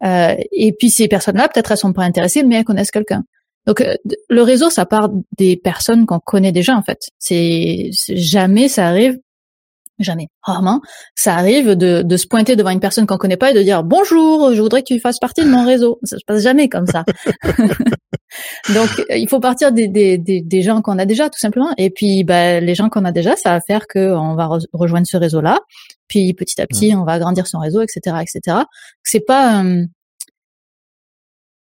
Euh, 0.05 0.35
et 0.53 0.73
puis 0.73 0.89
ces 0.91 1.09
personnes-là, 1.09 1.49
peut-être 1.49 1.73
elles 1.73 1.79
sont 1.79 1.93
pas 1.93 2.05
intéressées, 2.05 2.45
mais 2.45 2.57
elles 2.57 2.65
connaissent 2.65 2.93
quelqu'un. 2.93 3.25
Donc 3.67 3.81
euh, 3.81 3.97
le 4.29 4.43
réseau, 4.43 4.71
ça 4.71 4.87
part 4.87 5.11
des 5.37 5.57
personnes 5.57 6.07
qu'on 6.07 6.21
connaît 6.21 6.53
déjà 6.53 6.77
en 6.77 6.83
fait. 6.83 6.99
C'est 7.19 7.91
jamais 8.09 8.69
ça 8.69 8.87
arrive 8.87 9.19
jamais, 9.99 10.29
rarement, 10.43 10.83
ça 11.15 11.35
arrive 11.35 11.71
de, 11.71 12.03
de 12.03 12.17
se 12.19 12.27
pointer 12.27 12.55
devant 12.55 12.69
une 12.69 12.81
personne 12.81 13.07
qu'on 13.07 13.17
connaît 13.17 13.39
pas 13.39 13.53
et 13.53 13.55
de 13.55 13.63
dire 13.63 13.83
bonjour, 13.83 14.53
je 14.53 14.61
voudrais 14.61 14.83
que 14.83 14.89
tu 14.93 15.01
fasses 15.01 15.19
partie 15.19 15.43
de 15.43 15.49
mon 15.49 15.65
réseau. 15.65 15.99
Ça 16.05 16.19
se 16.19 16.25
passe 16.27 16.43
jamais 16.43 16.69
comme 16.69 16.87
ça. 16.87 17.05
Donc 18.75 18.89
il 19.11 19.29
faut 19.29 19.41
partir 19.41 19.73
des, 19.73 19.89
des, 19.89 20.19
des, 20.19 20.63
gens 20.63 20.83
qu'on 20.83 20.99
a 20.99 21.07
déjà 21.07 21.31
tout 21.31 21.39
simplement. 21.39 21.73
Et 21.79 21.91
puis 21.91 22.25
bah, 22.25 22.61
les 22.61 22.75
gens 22.75 22.89
qu'on 22.89 23.05
a 23.05 23.13
déjà, 23.13 23.37
ça 23.37 23.51
va 23.51 23.61
faire 23.61 23.87
qu'on 23.87 24.35
va 24.35 24.49
rejoindre 24.73 25.07
ce 25.07 25.17
réseau-là. 25.17 25.61
Puis 26.09 26.35
petit 26.35 26.61
à 26.61 26.67
petit, 26.67 26.95
on 26.95 27.05
va 27.05 27.13
agrandir 27.13 27.47
son 27.47 27.59
réseau, 27.59 27.83
etc., 27.83 28.17
etc. 28.21 28.59
C'est 29.03 29.25
pas 29.25 29.65
euh, 29.65 29.85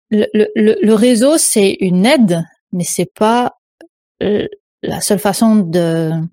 le, 0.10 0.26
le, 0.34 0.78
le, 0.82 0.93
réseau, 0.93 1.38
c'est 1.38 1.78
une 1.80 2.06
aide, 2.06 2.43
mais 2.72 2.86
c'est 2.86 3.12
pas 3.14 3.54
euh, 4.24 4.48
la 4.84 5.02
seule 5.02 5.20
façon 5.20 5.56
de, 5.56 6.12
en 6.14 6.28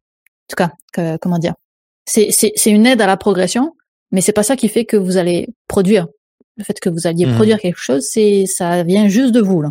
tout 0.48 0.56
cas, 0.56 0.72
que, 0.92 1.16
comment 1.18 1.38
dire, 1.38 1.54
c'est 2.06 2.30
une 2.66 2.86
aide 2.86 3.00
à 3.00 3.06
la 3.06 3.16
progression, 3.16 3.72
mais 4.12 4.20
c'est 4.20 4.32
pas 4.32 4.42
ça 4.42 4.56
qui 4.56 4.68
fait 4.68 4.84
que 4.84 4.96
vous 4.96 5.16
allez 5.16 5.48
produire. 5.68 6.06
Le 6.56 6.62
fait 6.62 6.78
que 6.78 6.88
vous 6.88 7.06
alliez 7.06 7.26
mmh. 7.26 7.34
produire 7.34 7.58
quelque 7.58 7.80
chose, 7.80 8.06
c'est 8.08 8.46
ça 8.46 8.84
vient 8.84 9.08
juste 9.08 9.32
de 9.32 9.40
vous 9.40 9.60
là. 9.60 9.70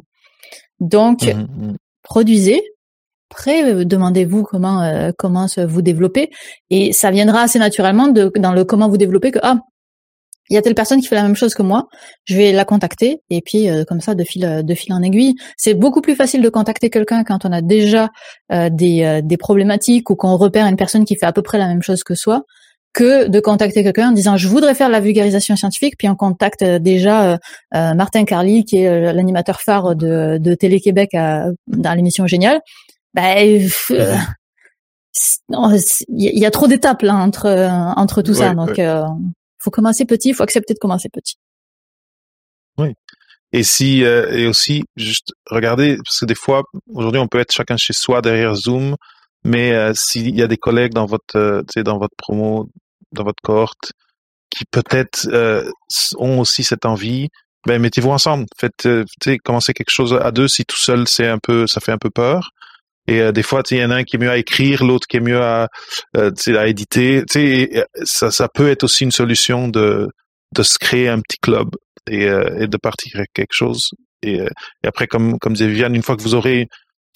Donc 0.84 1.24
mmh, 1.24 1.40
mmh. 1.40 1.76
produisez. 2.04 2.62
Après, 3.32 3.64
euh, 3.64 3.84
demandez-vous 3.84 4.44
comment 4.44 4.84
euh, 4.84 5.12
comment 5.18 5.48
vous 5.58 5.82
développer 5.82 6.30
et 6.70 6.94
ça 6.94 7.10
viendra 7.10 7.42
assez 7.42 7.58
naturellement 7.58 8.08
de, 8.08 8.32
dans 8.38 8.54
le 8.54 8.64
comment 8.64 8.90
vous 8.90 8.98
développer 8.98 9.32
que 9.32 9.40
ah 9.42 9.58
il 10.50 10.56
y 10.56 10.58
a 10.58 10.62
telle 10.62 10.76
personne 10.76 11.00
qui 11.02 11.08
fait 11.08 11.16
la 11.16 11.24
même 11.24 11.36
chose 11.36 11.54
que 11.54 11.62
moi, 11.62 11.88
je 12.26 12.36
vais 12.36 12.52
la 12.52 12.66
contacter 12.66 13.22
et 13.30 13.42
puis 13.42 13.70
euh, 13.70 13.86
comme 13.86 14.02
ça 14.02 14.14
de 14.14 14.24
fil 14.24 14.62
de 14.64 14.74
fil 14.76 14.94
en 14.94 15.02
aiguille. 15.02 15.36
C'est 15.58 15.74
beaucoup 15.74 16.02
plus 16.02 16.16
facile 16.16 16.42
de 16.42 16.50
contacter 16.50 16.90
quelqu'un 16.90 17.24
quand 17.24 17.46
on 17.46 17.52
a 17.52 17.62
déjà 17.62 18.10
euh, 18.52 18.70
des, 18.70 19.04
euh, 19.04 19.22
des 19.22 19.38
problématiques 19.38 20.10
ou 20.10 20.16
qu'on 20.16 20.36
repère 20.36 20.68
une 20.68 20.76
personne 20.76 21.06
qui 21.06 21.16
fait 21.16 21.26
à 21.26 21.34
peu 21.34 21.42
près 21.42 21.58
la 21.58 21.68
même 21.68 21.82
chose 21.82 22.04
que 22.04 22.16
soi 22.16 22.44
que 22.94 23.28
de 23.28 23.39
contacter 23.39 23.84
quelqu'un 23.84 24.10
en 24.10 24.12
disant 24.12 24.38
je 24.38 24.48
voudrais 24.48 24.76
faire 24.76 24.89
la 24.89 25.00
vulgarisation 25.00 25.56
scientifique 25.56 25.96
puis 25.98 26.08
on 26.08 26.16
contacte 26.16 26.64
déjà 26.64 27.39
Martin 27.74 28.24
Carly 28.26 28.66
qui 28.66 28.78
est 28.78 29.14
l'animateur 29.14 29.62
phare 29.62 29.96
de, 29.96 30.38
de 30.39 30.54
Télé-Québec 30.54 31.12
dans 31.14 31.94
l'émission 31.96 32.28
Génial. 32.28 32.62
Ben, 33.16 33.68
il 33.98 34.20
y, 36.10 36.46
a 36.46 36.52
trop 36.52 36.68
d'étapes 36.68 37.02
là 37.02 37.16
entre 37.16 37.50
entre 37.98 38.22
tout 38.22 38.34
ça 38.36 38.54
donc 38.54 38.80
faut 39.64 39.72
commencer 39.72 40.06
petit, 40.06 40.34
faut 40.34 40.44
accepter 40.44 40.74
de 40.74 40.80
commencer 40.80 41.10
petit. 41.10 41.36
Oui. 42.78 42.94
Et 43.54 43.64
si 43.64 44.04
euh, 44.04 44.32
et 44.32 44.48
aussi 44.48 44.84
juste 44.96 45.32
regarder 45.50 45.98
parce 45.98 46.20
que 46.20 46.26
des 46.26 46.36
fois 46.36 46.64
aujourd'hui 46.91 47.20
on 47.20 47.28
peut 47.28 47.39
être 47.39 47.52
chacun 47.52 47.78
chez 47.78 47.94
soi 47.94 48.22
derrière 48.22 48.56
Zoom, 48.56 48.96
mais 49.44 49.74
euh, 49.74 49.94
s'il 49.96 50.36
y 50.36 50.41
a 50.41 50.48
des 50.48 50.58
collègues 50.58 50.94
dans 50.94 51.06
votre 51.06 51.38
euh, 51.38 51.84
dans 51.84 52.00
votre 52.00 52.16
promo, 52.18 52.70
dans 53.14 53.24
votre 53.24 53.41
cohorte 53.43 53.93
qui 54.49 54.66
peut-être 54.66 55.28
ont 56.18 56.39
aussi 56.39 56.64
cette 56.64 56.86
envie, 56.86 57.30
ben 57.66 57.82
mettez-vous 57.82 58.09
ensemble. 58.09 58.45
Faites, 58.57 58.86
euh, 58.86 59.05
commencez 59.43 59.74
quelque 59.74 59.91
chose 59.91 60.14
à 60.14 60.32
deux. 60.32 60.47
Si 60.47 60.66
tout 60.66 60.78
seul, 60.78 61.07
c'est 61.07 61.28
un 61.28 61.38
peu, 61.38 61.68
ça 61.68 61.80
fait 61.80 61.91
un 61.91 61.97
peu 61.97 62.09
peur. 62.09 62.51
Et 63.07 63.22
euh, 63.22 63.32
des 63.32 63.43
fois, 63.43 63.64
il 63.72 63.78
y 63.78 63.84
en 63.84 63.91
a 63.91 63.95
un 63.95 64.03
qui 64.03 64.16
est 64.16 64.20
mieux 64.20 64.30
à 64.30 64.38
écrire, 64.38 64.84
l'autre 64.84 65.07
qui 65.07 65.18
est 65.18 65.22
mieux 65.22 65.41
à, 65.41 65.68
euh, 66.18 66.32
à 66.57 66.68
éditer. 66.68 67.24
sais, 67.30 67.86
ça, 68.03 68.32
ça 68.32 68.47
peut 68.47 68.70
être 68.70 68.84
aussi 68.84 69.03
une 69.03 69.11
solution 69.11 69.68
de, 69.68 70.09
de 70.53 70.64
se 70.64 70.78
créer 70.78 71.09
un 71.09 71.20
petit 71.20 71.38
club 71.38 71.70
et, 72.09 72.24
et 72.24 72.68
de 72.68 72.78
partir 72.78 73.16
avec 73.16 73.30
quelque 73.34 73.53
chose. 73.53 73.91
Et, 74.22 74.36
et, 74.36 74.88
après, 74.88 75.07
comme, 75.07 75.38
comme 75.39 75.53
disait 75.53 75.68
Viviane, 75.68 75.95
une 75.95 76.03
fois 76.03 76.16
que 76.16 76.22
vous 76.22 76.36
aurez 76.36 76.68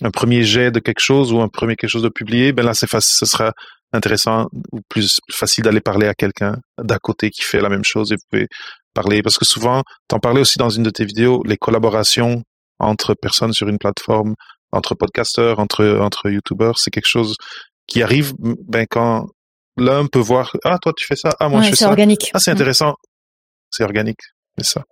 un 0.04 0.12
premier 0.12 0.44
jet 0.44 0.72
de 0.72 0.80
quelque 0.80 1.00
chose 1.00 1.32
ou 1.34 1.42
un 1.42 1.48
premier 1.48 1.76
quelque 1.76 1.90
chose 1.90 2.04
de 2.04 2.10
publié, 2.10 2.52
ben 2.52 2.66
là, 2.66 2.74
c'est 2.74 2.88
ce 3.00 3.26
sera 3.26 3.54
intéressant 3.94 4.48
ou 4.72 4.82
plus 4.90 5.20
facile 5.32 5.64
d'aller 5.64 5.82
parler 5.82 6.08
à 6.08 6.14
quelqu'un 6.14 6.58
d'à 6.82 7.00
côté 7.00 7.30
qui 7.30 7.42
fait 7.42 7.62
la 7.62 7.70
même 7.70 7.84
chose 7.84 8.12
et 8.12 8.16
vous 8.16 8.26
pouvez 8.30 8.48
parler. 8.94 9.22
Parce 9.22 9.38
que 9.38 9.46
souvent, 9.46 9.84
t'en 10.08 10.20
parlais 10.20 10.42
aussi 10.42 10.58
dans 10.58 10.70
une 10.70 10.84
de 10.84 10.90
tes 10.90 11.06
vidéos, 11.06 11.44
les 11.46 11.58
collaborations 11.58 12.44
entre 12.80 13.14
personnes 13.14 13.54
sur 13.54 13.68
une 13.68 13.78
plateforme, 13.78 14.36
entre 14.72 14.96
podcasteurs, 14.96 15.60
entre, 15.60 16.00
entre 16.00 16.30
youtubeurs, 16.30 16.78
c'est 16.78 16.92
quelque 16.92 17.08
chose 17.08 17.36
qui 17.88 18.04
arrive 18.04 18.34
ben, 18.40 18.86
quand 18.90 19.28
l'un 19.78 20.08
peut 20.08 20.20
voir, 20.20 20.56
ah, 20.64 20.78
toi, 20.80 20.94
tu 20.96 21.06
fais 21.06 21.16
ça, 21.16 21.30
ah, 21.40 21.50
moi, 21.50 21.62
je 21.62 21.70
fais 21.70 21.76
ça. 21.76 21.86
C'est 21.86 21.90
organique. 21.90 22.32
Ah, 22.34 22.40
c'est 22.40 22.52
intéressant. 22.52 22.96
C'est 23.70 23.84
organique. 23.84 24.20
C'est 24.58 24.66
ça. 24.66 24.84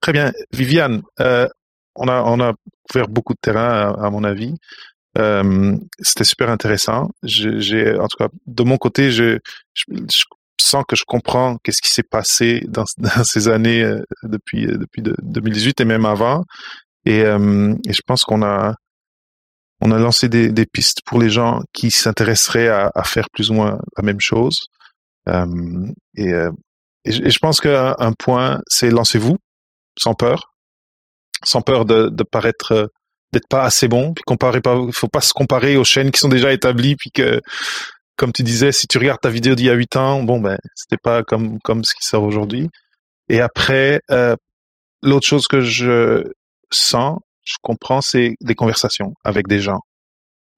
Très 0.00 0.12
bien. 0.12 0.32
Viviane, 0.52 1.02
euh, 1.20 1.46
on 1.94 2.08
a, 2.08 2.22
on 2.22 2.40
a 2.40 2.52
couvert 2.88 3.08
beaucoup 3.08 3.34
de 3.34 3.38
terrain, 3.40 3.94
à, 3.94 4.10
mon 4.10 4.24
avis. 4.24 4.54
Euh, 5.18 5.76
c'était 6.00 6.24
super 6.24 6.50
intéressant. 6.50 7.10
J'ai, 7.22 7.98
en 7.98 8.06
tout 8.06 8.16
cas, 8.18 8.28
de 8.46 8.62
mon 8.62 8.76
côté, 8.76 9.10
je, 9.10 9.38
je, 9.74 10.24
sens 10.60 10.84
que 10.86 10.96
je 10.96 11.04
comprends 11.04 11.56
qu'est-ce 11.58 11.82
qui 11.82 11.90
s'est 11.90 12.02
passé 12.02 12.62
dans, 12.68 12.84
ces 13.24 13.48
années 13.48 13.82
euh, 13.82 14.02
depuis 14.22 14.66
euh, 14.66 14.78
depuis 14.78 15.02
2018 15.02 15.80
et 15.80 15.84
même 15.84 16.04
avant. 16.04 16.44
Et, 17.04 17.22
euh, 17.22 17.74
et 17.86 17.92
je 17.92 18.02
pense 18.06 18.24
qu'on 18.24 18.42
a 18.42 18.74
on 19.80 19.92
a 19.92 19.98
lancé 19.98 20.28
des, 20.28 20.66
pistes 20.66 21.02
pour 21.06 21.20
les 21.20 21.30
gens 21.30 21.62
qui 21.72 21.92
s'intéresseraient 21.92 22.66
à, 22.66 22.90
faire 23.04 23.30
plus 23.30 23.50
ou 23.50 23.54
moins 23.54 23.78
la 23.96 24.02
même 24.02 24.20
chose. 24.20 24.66
Et, 25.28 26.30
et, 27.04 27.12
je, 27.12 27.38
pense 27.38 27.60
qu'un 27.60 27.94
un 27.96 28.12
point, 28.12 28.60
c'est 28.66 28.90
lancez-vous 28.90 29.36
sans 29.96 30.14
peur, 30.14 30.52
sans 31.44 31.62
peur 31.62 31.84
de, 31.84 32.08
de 32.08 32.24
paraître 32.24 32.90
d'être 33.32 33.48
pas 33.48 33.62
assez 33.62 33.88
bon, 33.88 34.14
puis 34.14 34.22
comparer 34.26 34.60
pas, 34.60 34.78
faut 34.92 35.08
pas 35.08 35.20
se 35.20 35.32
comparer 35.32 35.76
aux 35.76 35.84
chaînes 35.84 36.10
qui 36.10 36.20
sont 36.20 36.28
déjà 36.28 36.52
établies, 36.52 36.96
puis 36.96 37.10
que, 37.10 37.40
comme 38.16 38.32
tu 38.32 38.42
disais, 38.42 38.72
si 38.72 38.86
tu 38.86 38.98
regardes 38.98 39.20
ta 39.20 39.30
vidéo 39.30 39.54
d'il 39.54 39.66
y 39.66 39.70
a 39.70 39.74
huit 39.74 39.96
ans, 39.96 40.22
bon 40.22 40.40
ben, 40.40 40.58
c'était 40.74 40.96
pas 40.96 41.22
comme 41.22 41.58
comme 41.60 41.84
ce 41.84 41.94
qui 41.94 42.06
sort 42.06 42.24
aujourd'hui. 42.24 42.68
Et 43.28 43.40
après, 43.40 44.00
euh, 44.10 44.34
l'autre 45.02 45.26
chose 45.26 45.46
que 45.46 45.60
je 45.60 46.24
sens, 46.70 47.18
je 47.44 47.56
comprends, 47.62 48.00
c'est 48.00 48.34
des 48.40 48.54
conversations 48.54 49.14
avec 49.24 49.46
des 49.46 49.60
gens. 49.60 49.80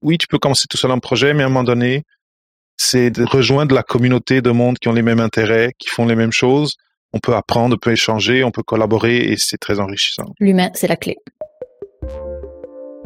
Oui, 0.03 0.19
tu 0.19 0.27
peux 0.27 0.39
commencer 0.39 0.67
tout 0.69 0.77
seul 0.77 0.91
un 0.91 0.99
projet, 0.99 1.35
mais 1.35 1.43
à 1.43 1.47
un 1.47 1.49
moment 1.51 1.65
donné, 1.65 2.05
c'est 2.77 3.11
de 3.11 3.25
rejoindre 3.25 3.75
la 3.75 3.83
communauté 3.83 4.41
de 4.41 4.51
monde 4.51 4.79
qui 4.79 4.89
ont 4.89 4.93
les 4.93 5.03
mêmes 5.03 5.21
intérêts, 5.21 5.73
qui 5.79 5.89
font 5.89 6.07
les 6.07 6.17
mêmes 6.17 6.33
choses. 6.33 6.77
On 7.13 7.19
peut 7.19 7.35
apprendre, 7.35 7.75
on 7.75 7.79
peut 7.79 7.93
échanger, 7.93 8.43
on 8.45 8.51
peut 8.51 8.63
collaborer 8.63 9.19
et 9.19 9.37
c'est 9.37 9.59
très 9.59 9.81
enrichissant. 9.81 10.25
L'humain, 10.39 10.71
c'est 10.75 10.89
la 10.89 10.97
clé. 10.97 11.19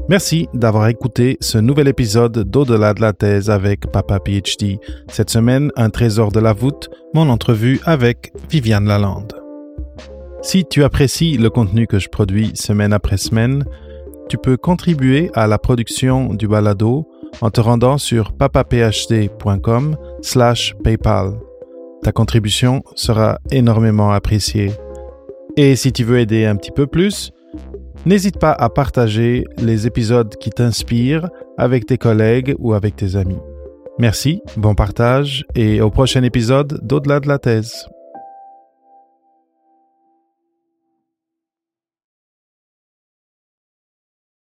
Merci 0.09 0.49
d'avoir 0.53 0.89
écouté 0.89 1.39
ce 1.41 1.57
nouvel 1.57 1.89
épisode 1.89 2.39
d'Au-delà 2.39 2.93
de 2.93 3.01
la 3.01 3.15
thèse 3.15 3.49
avec 3.49 3.91
Papa 3.91 4.19
PhD. 4.21 4.79
Cette 5.09 5.31
semaine, 5.31 5.73
un 5.77 5.89
trésor 5.89 6.31
de 6.31 6.41
la 6.41 6.53
voûte, 6.53 6.91
mon 7.15 7.31
entrevue 7.31 7.81
avec 7.87 8.35
Viviane 8.51 8.87
Lalande. 8.87 9.33
Si 10.43 10.67
tu 10.67 10.85
apprécies 10.85 11.39
le 11.39 11.49
contenu 11.49 11.87
que 11.87 11.99
je 11.99 12.11
produis 12.11 12.51
semaine 12.55 12.93
après 12.93 13.17
semaine, 13.17 13.65
tu 14.29 14.37
peux 14.37 14.59
contribuer 14.59 15.31
à 15.33 15.47
la 15.47 15.59
production 15.59 16.35
du 16.35 16.49
balado 16.49 17.09
en 17.41 17.51
te 17.51 17.63
rendant 17.63 17.97
sur 17.97 18.35
papaphd.com 18.35 19.97
slash 20.21 20.75
PayPal. 20.85 21.33
Ta 22.03 22.13
contribution 22.13 22.83
sera 22.95 23.39
énormément 23.51 24.11
appréciée. 24.11 24.73
Et 25.57 25.77
si 25.77 25.93
tu 25.93 26.05
veux 26.05 26.19
aider 26.19 26.45
un 26.45 26.57
petit 26.57 26.73
peu 26.73 26.87
plus, 26.87 27.33
N'hésite 28.07 28.39
pas 28.39 28.53
à 28.53 28.69
partager 28.69 29.45
les 29.59 29.87
épisodes 29.87 30.35
qui 30.37 30.51
t'inspirent 30.51 31.31
avec 31.57 31.87
tes 31.87 31.97
collègues 31.97 32.55
ou 32.59 32.75
avec 32.75 32.97
tes 32.97 33.17
amis. 33.17 33.39
Merci, 33.99 34.43
bon 34.57 34.75
partage 34.75 35.45
et 35.55 35.81
au 35.81 35.91
prochain 35.91 36.23
épisode 36.23 36.81
d'Au-delà 36.83 37.21
de 37.21 37.29
la 37.29 37.39
thèse. 37.39 37.89